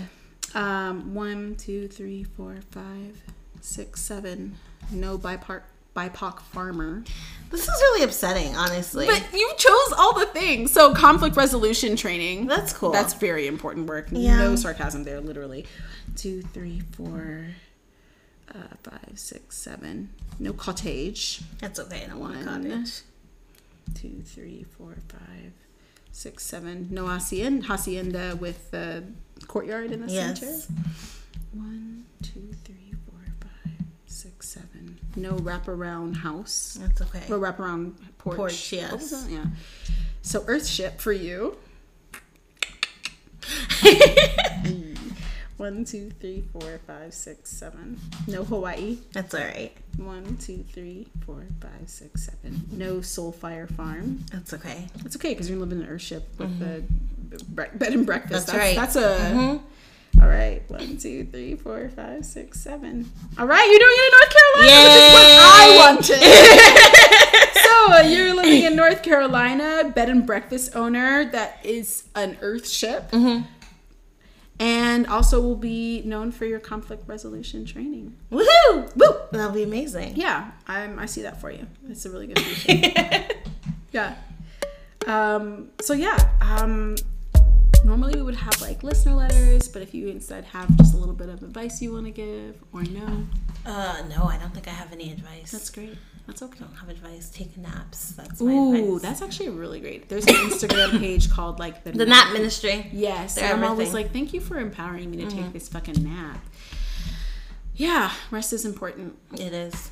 Um, 0.54 1.14
one, 1.14 1.56
two, 1.56 1.88
three, 1.88 2.24
four, 2.24 2.58
five, 2.72 3.22
six, 3.62 4.02
seven. 4.02 4.56
No 4.92 5.18
BIPOC, 5.18 5.62
BIPOC 5.96 6.42
farmer. 6.42 7.04
This 7.52 7.62
is 7.62 7.70
really 7.70 8.04
upsetting, 8.04 8.56
honestly. 8.56 9.06
But 9.06 9.28
you 9.34 9.52
chose 9.58 9.94
all 9.98 10.18
the 10.18 10.26
things. 10.28 10.72
So 10.72 10.94
conflict 10.94 11.36
resolution 11.38 11.96
training. 11.96 12.48
That's 12.48 12.74
cool. 12.74 12.92
That's 12.92 13.14
very 13.14 13.48
important 13.48 13.88
work. 13.88 14.08
Yeah. 14.12 14.38
No 14.38 14.56
sarcasm 14.56 15.04
there, 15.04 15.22
literally. 15.22 15.66
Two, 16.16 16.42
three, 16.42 16.82
four, 16.94 17.46
uh, 18.54 18.76
five, 18.84 19.14
six, 19.16 19.58
seven. 19.58 20.10
No 20.40 20.54
cottage. 20.54 21.42
That's 21.60 21.80
okay. 21.80 22.04
I 22.04 22.08
don't 22.08 22.20
want 22.20 22.42
a 22.42 22.44
cottage. 22.44 23.02
Two, 23.96 24.22
three, 24.24 24.66
four, 24.78 24.98
five, 25.08 25.52
six, 26.12 26.44
seven. 26.46 26.88
No 26.92 27.06
hacienda, 27.08 27.66
hacienda 27.68 28.36
with 28.40 28.72
the 28.72 29.04
courtyard 29.48 29.92
in 29.92 30.06
the 30.06 30.12
Yes. 30.12 30.40
center. 30.40 30.82
One, 31.54 32.06
two, 32.24 32.56
three, 32.64 32.94
four, 33.06 33.20
five, 33.42 33.86
six, 34.08 34.48
seven. 34.50 34.98
No 35.16 35.34
wraparound 35.34 36.18
house. 36.18 36.78
That's 36.82 37.02
okay. 37.02 37.24
Or 37.30 37.38
wraparound 37.38 37.96
porch. 38.18 38.38
Porch, 38.38 38.74
yes. 38.74 39.26
Yeah. 39.30 39.46
So 40.22 40.42
Earthship 40.46 41.00
for 41.00 41.12
you. 41.12 41.58
One, 45.62 45.86
two, 45.86 46.10
three, 46.20 46.44
four, 46.54 46.80
five, 46.88 47.14
six, 47.14 47.52
seven. 47.52 48.00
No 48.26 48.44
Hawaii. 48.44 48.98
That's 49.14 49.36
all 49.36 49.42
right. 49.42 49.72
One, 49.98 50.36
two, 50.38 50.66
three, 50.74 51.06
four, 51.24 51.46
five, 51.62 51.88
six, 51.88 52.24
seven. 52.26 52.64
No 52.72 52.96
Soulfire 52.96 53.70
Farm. 53.76 54.26
That's 54.32 54.56
okay. 54.56 54.88
That's 55.04 55.16
okay 55.18 55.30
because 55.36 55.52
you're 55.52 55.60
living 55.60 55.82
in 55.82 55.86
an 55.88 55.96
Earthship 55.96 56.24
with 56.40 56.58
the 56.58 56.84
bre- 57.50 57.78
bed 57.78 57.94
and 57.94 58.08
breakfast. 58.08 58.48
That's 58.48 58.58
right. 58.58 58.76
That's 58.76 58.96
a. 58.96 59.18
Mhm. 59.20 59.62
All 60.20 60.28
right. 60.28 60.64
One, 60.68 60.98
two, 60.98 61.26
three, 61.26 61.54
four, 61.56 61.90
five, 61.90 62.26
six, 62.26 62.60
seven. 62.60 63.12
All 63.38 63.46
right. 63.46 63.64
You're 63.70 63.78
doing 63.78 63.98
it 64.00 64.08
in 64.08 64.18
North 64.18 64.34
Carolina, 64.34 64.82
which 64.84 64.98
is 64.98 65.14
what 65.14 65.28
I 65.46 65.78
wanted. 65.78 67.54
so 67.62 67.94
uh, 67.94 68.02
you're 68.10 68.34
living 68.34 68.64
in 68.64 68.76
North 68.76 69.04
Carolina, 69.04 69.92
bed 69.94 70.10
and 70.10 70.26
breakfast 70.26 70.76
owner 70.76 71.26
that 71.32 71.60
is 71.64 72.06
an 72.16 72.36
Earth 72.42 72.68
ship, 72.68 73.12
Mm-hmm. 73.12 73.46
And 74.62 75.08
also 75.08 75.42
will 75.42 75.56
be 75.56 76.02
known 76.04 76.32
for 76.32 76.46
your 76.46 76.60
conflict 76.60 77.08
resolution 77.08 77.66
training. 77.66 78.16
Woohoo! 78.32 78.96
Woo! 78.96 79.16
That'll 79.32 79.52
be 79.52 79.64
amazing. 79.64 80.16
Yeah, 80.16 80.52
I'm, 80.68 81.00
I 81.00 81.08
see 81.08 81.24
that 81.24 81.42
for 81.42 81.50
you. 81.52 81.66
It's 81.90 82.06
a 82.06 82.10
really 82.12 82.28
good 82.28 82.40
future. 82.40 83.28
yeah. 83.92 84.16
Um, 85.08 85.70
so 85.82 85.94
yeah, 85.94 86.18
um, 86.42 86.96
normally 87.84 88.14
we 88.16 88.22
would 88.22 88.36
have 88.36 88.62
like 88.62 88.84
listener 88.84 89.16
letters, 89.16 89.68
but 89.68 89.82
if 89.82 89.96
you 89.96 90.10
instead 90.10 90.46
have 90.46 90.70
just 90.78 90.94
a 90.94 90.98
little 90.98 91.16
bit 91.16 91.30
of 91.30 91.42
advice 91.42 91.82
you 91.82 91.92
want 91.94 92.06
to 92.06 92.12
give 92.12 92.62
or 92.72 92.84
no, 92.84 93.26
Uh, 93.66 94.04
no, 94.16 94.26
I 94.26 94.38
don't 94.38 94.54
think 94.54 94.68
I 94.68 94.72
have 94.72 94.92
any 94.94 95.12
advice. 95.12 95.52
that's 95.52 95.72
great. 95.72 95.98
That's 96.28 96.42
okay. 96.44 96.60
I 96.62 96.64
don't 96.64 96.76
have 96.76 96.90
advice. 96.90 97.30
Take 97.30 97.58
naps. 97.58 98.12
That's 98.12 98.42
my 98.42 98.52
Ooh, 98.54 98.96
advice. 98.96 99.02
that's 99.02 99.22
actually 99.22 99.50
really 99.50 99.80
great. 99.80 100.08
There's 100.08 100.26
an 100.26 100.36
Instagram 100.36 101.00
page 101.00 101.30
called 101.30 101.60
like 101.60 101.84
the, 101.84 101.92
the 101.92 102.06
nap 102.06 102.32
ministry. 102.34 102.90
Yes, 102.94 103.36
They're 103.36 103.54
and 103.54 103.64
I'm 103.64 103.70
always. 103.70 103.90
Mm-hmm. 103.90 103.98
like, 103.98 104.14
thank 104.14 104.34
you 104.34 104.40
for 104.40 104.58
empowering 104.60 105.10
me 105.12 105.18
to 105.18 105.30
take 105.30 105.52
this 105.54 105.68
fucking 105.68 106.04
nap. 106.04 106.40
Yeah, 107.76 108.12
rest 108.30 108.54
is 108.54 108.66
important. 108.66 109.18
It 109.34 109.54
is. 109.54 109.92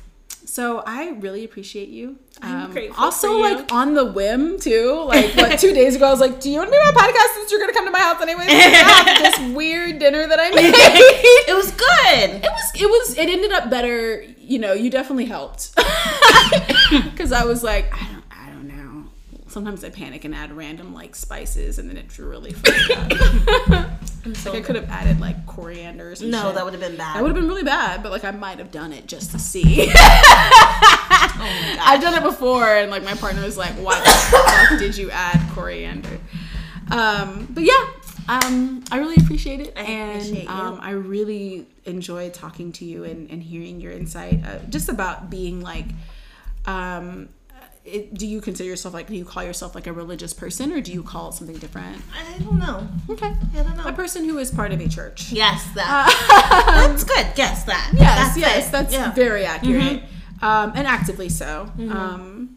So 0.50 0.82
I 0.84 1.10
really 1.10 1.44
appreciate 1.44 1.90
you. 1.90 2.16
Um, 2.42 2.76
also, 2.98 3.36
you. 3.36 3.42
like 3.42 3.72
on 3.72 3.94
the 3.94 4.04
whim 4.04 4.58
too. 4.58 5.00
Like 5.06 5.36
what 5.36 5.60
two 5.60 5.72
days 5.72 5.94
ago, 5.94 6.08
I 6.08 6.10
was 6.10 6.18
like, 6.18 6.40
"Do 6.40 6.50
you 6.50 6.58
want 6.58 6.72
to 6.72 6.72
be 6.72 6.78
my 6.78 6.90
podcast 6.90 7.34
since 7.36 7.52
you're 7.52 7.60
gonna 7.60 7.72
come 7.72 7.84
to 7.84 7.92
my 7.92 8.00
house 8.00 8.20
anyway?" 8.20 8.46
This 8.48 9.38
weird 9.54 10.00
dinner 10.00 10.26
that 10.26 10.40
I 10.40 10.50
made. 10.54 10.74
it 10.74 11.54
was 11.54 11.70
good. 11.70 12.44
It 12.44 12.50
was. 12.50 12.72
It 12.74 12.86
was. 12.86 13.16
It 13.16 13.28
ended 13.28 13.52
up 13.52 13.70
better. 13.70 14.24
You 14.40 14.58
know, 14.58 14.72
you 14.72 14.90
definitely 14.90 15.26
helped 15.26 15.72
because 16.90 17.30
I 17.30 17.44
was 17.44 17.62
like, 17.62 17.94
I 17.94 17.98
don't. 17.98 18.00
I 18.02 18.04
don't 18.06 18.14
know. 18.14 18.19
Sometimes 19.50 19.82
I 19.82 19.90
panic 19.90 20.24
and 20.24 20.32
add 20.32 20.52
random 20.52 20.94
like 20.94 21.16
spices, 21.16 21.78
and 21.78 21.88
then 21.90 21.96
it's 21.98 22.18
really 22.18 22.54
up. 22.54 23.10
like 24.22 24.54
I 24.54 24.60
could 24.60 24.76
have 24.76 24.88
added 24.88 25.18
like 25.18 25.44
coriander. 25.46 26.10
No, 26.10 26.14
shit. 26.14 26.54
that 26.54 26.64
would 26.64 26.72
have 26.72 26.80
been 26.80 26.96
bad. 26.96 27.16
That 27.16 27.22
would 27.22 27.30
have 27.30 27.36
been 27.36 27.48
really 27.48 27.64
bad, 27.64 28.02
but 28.02 28.12
like 28.12 28.24
I 28.24 28.30
might 28.30 28.58
have 28.58 28.70
done 28.70 28.92
it 28.92 29.06
just 29.06 29.32
to 29.32 29.38
see. 29.38 29.92
Oh 31.12 31.76
I've 31.80 32.00
done 32.00 32.14
it 32.14 32.22
before, 32.22 32.66
and 32.76 32.90
like 32.90 33.02
my 33.02 33.14
partner 33.14 33.42
was 33.42 33.56
like, 33.56 33.72
"Why 33.74 33.98
the 33.98 34.10
fuck 34.10 34.78
did 34.78 34.96
you 34.96 35.10
add 35.10 35.40
coriander?" 35.52 36.18
Um, 36.90 37.48
but 37.50 37.64
yeah, 37.64 37.88
um, 38.28 38.84
I 38.90 38.98
really 38.98 39.16
appreciate 39.16 39.60
it, 39.60 39.72
I 39.76 39.80
and 39.82 40.20
appreciate 40.20 40.50
um, 40.50 40.78
I 40.80 40.90
really 40.90 41.66
enjoy 41.84 42.30
talking 42.30 42.72
to 42.72 42.84
you 42.84 43.04
and, 43.04 43.30
and 43.30 43.42
hearing 43.42 43.80
your 43.80 43.92
insight, 43.92 44.44
uh, 44.44 44.58
just 44.68 44.88
about 44.88 45.30
being 45.30 45.60
like. 45.60 45.86
Um, 46.66 47.30
it, 47.84 48.14
do 48.14 48.26
you 48.26 48.40
consider 48.40 48.68
yourself 48.68 48.92
like? 48.94 49.06
Do 49.08 49.14
you 49.16 49.24
call 49.24 49.42
yourself 49.42 49.74
like 49.74 49.86
a 49.86 49.92
religious 49.92 50.32
person, 50.34 50.72
or 50.72 50.80
do 50.80 50.92
you 50.92 51.02
call 51.02 51.30
it 51.30 51.34
something 51.34 51.56
different? 51.56 51.96
I 52.14 52.38
don't 52.42 52.58
know. 52.58 52.86
Okay, 53.08 53.26
I 53.56 53.62
don't 53.62 53.76
know. 53.76 53.84
a 53.86 53.92
person 53.92 54.24
who 54.26 54.38
is 54.38 54.50
part 54.50 54.72
of 54.72 54.80
a 54.80 54.88
church. 54.88 55.32
Yes, 55.32 55.66
that. 55.74 56.66
that's 56.88 57.04
good. 57.04 57.26
Yes, 57.36 57.64
that. 57.64 57.90
Yes, 57.98 58.18
That's 58.34 58.36
yes, 58.38 58.68
it. 58.68 58.72
that's 58.72 58.92
Yeah. 58.92 59.04
Mm-hmm. 59.06 59.14
very 59.16 59.44
accurate, 59.46 60.02
um, 60.42 60.72
and 60.74 60.86
actively 60.86 61.28
so. 61.30 61.70
Um, 61.78 62.56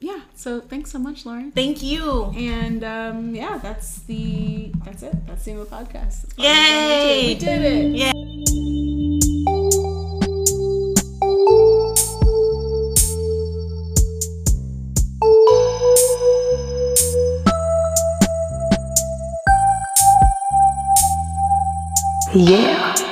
yeah. 0.00 0.20
So 0.34 0.60
thanks 0.60 0.90
so 0.90 0.98
much, 0.98 1.24
Lauren. 1.24 1.50
Thank 1.52 1.82
you. 1.82 2.32
And 2.36 2.84
um, 2.84 3.34
yeah, 3.34 3.58
that's 3.62 4.00
the 4.02 4.70
that's 4.84 5.02
it. 5.02 5.26
That's 5.26 5.44
the 5.44 5.52
end 5.52 5.60
of 5.60 5.70
the 5.70 5.76
podcast. 5.76 6.32
Yay! 6.38 7.26
We 7.28 7.34
did 7.36 7.62
it. 7.62 7.96
Yeah. 7.96 8.93
Yeah. 22.36 23.03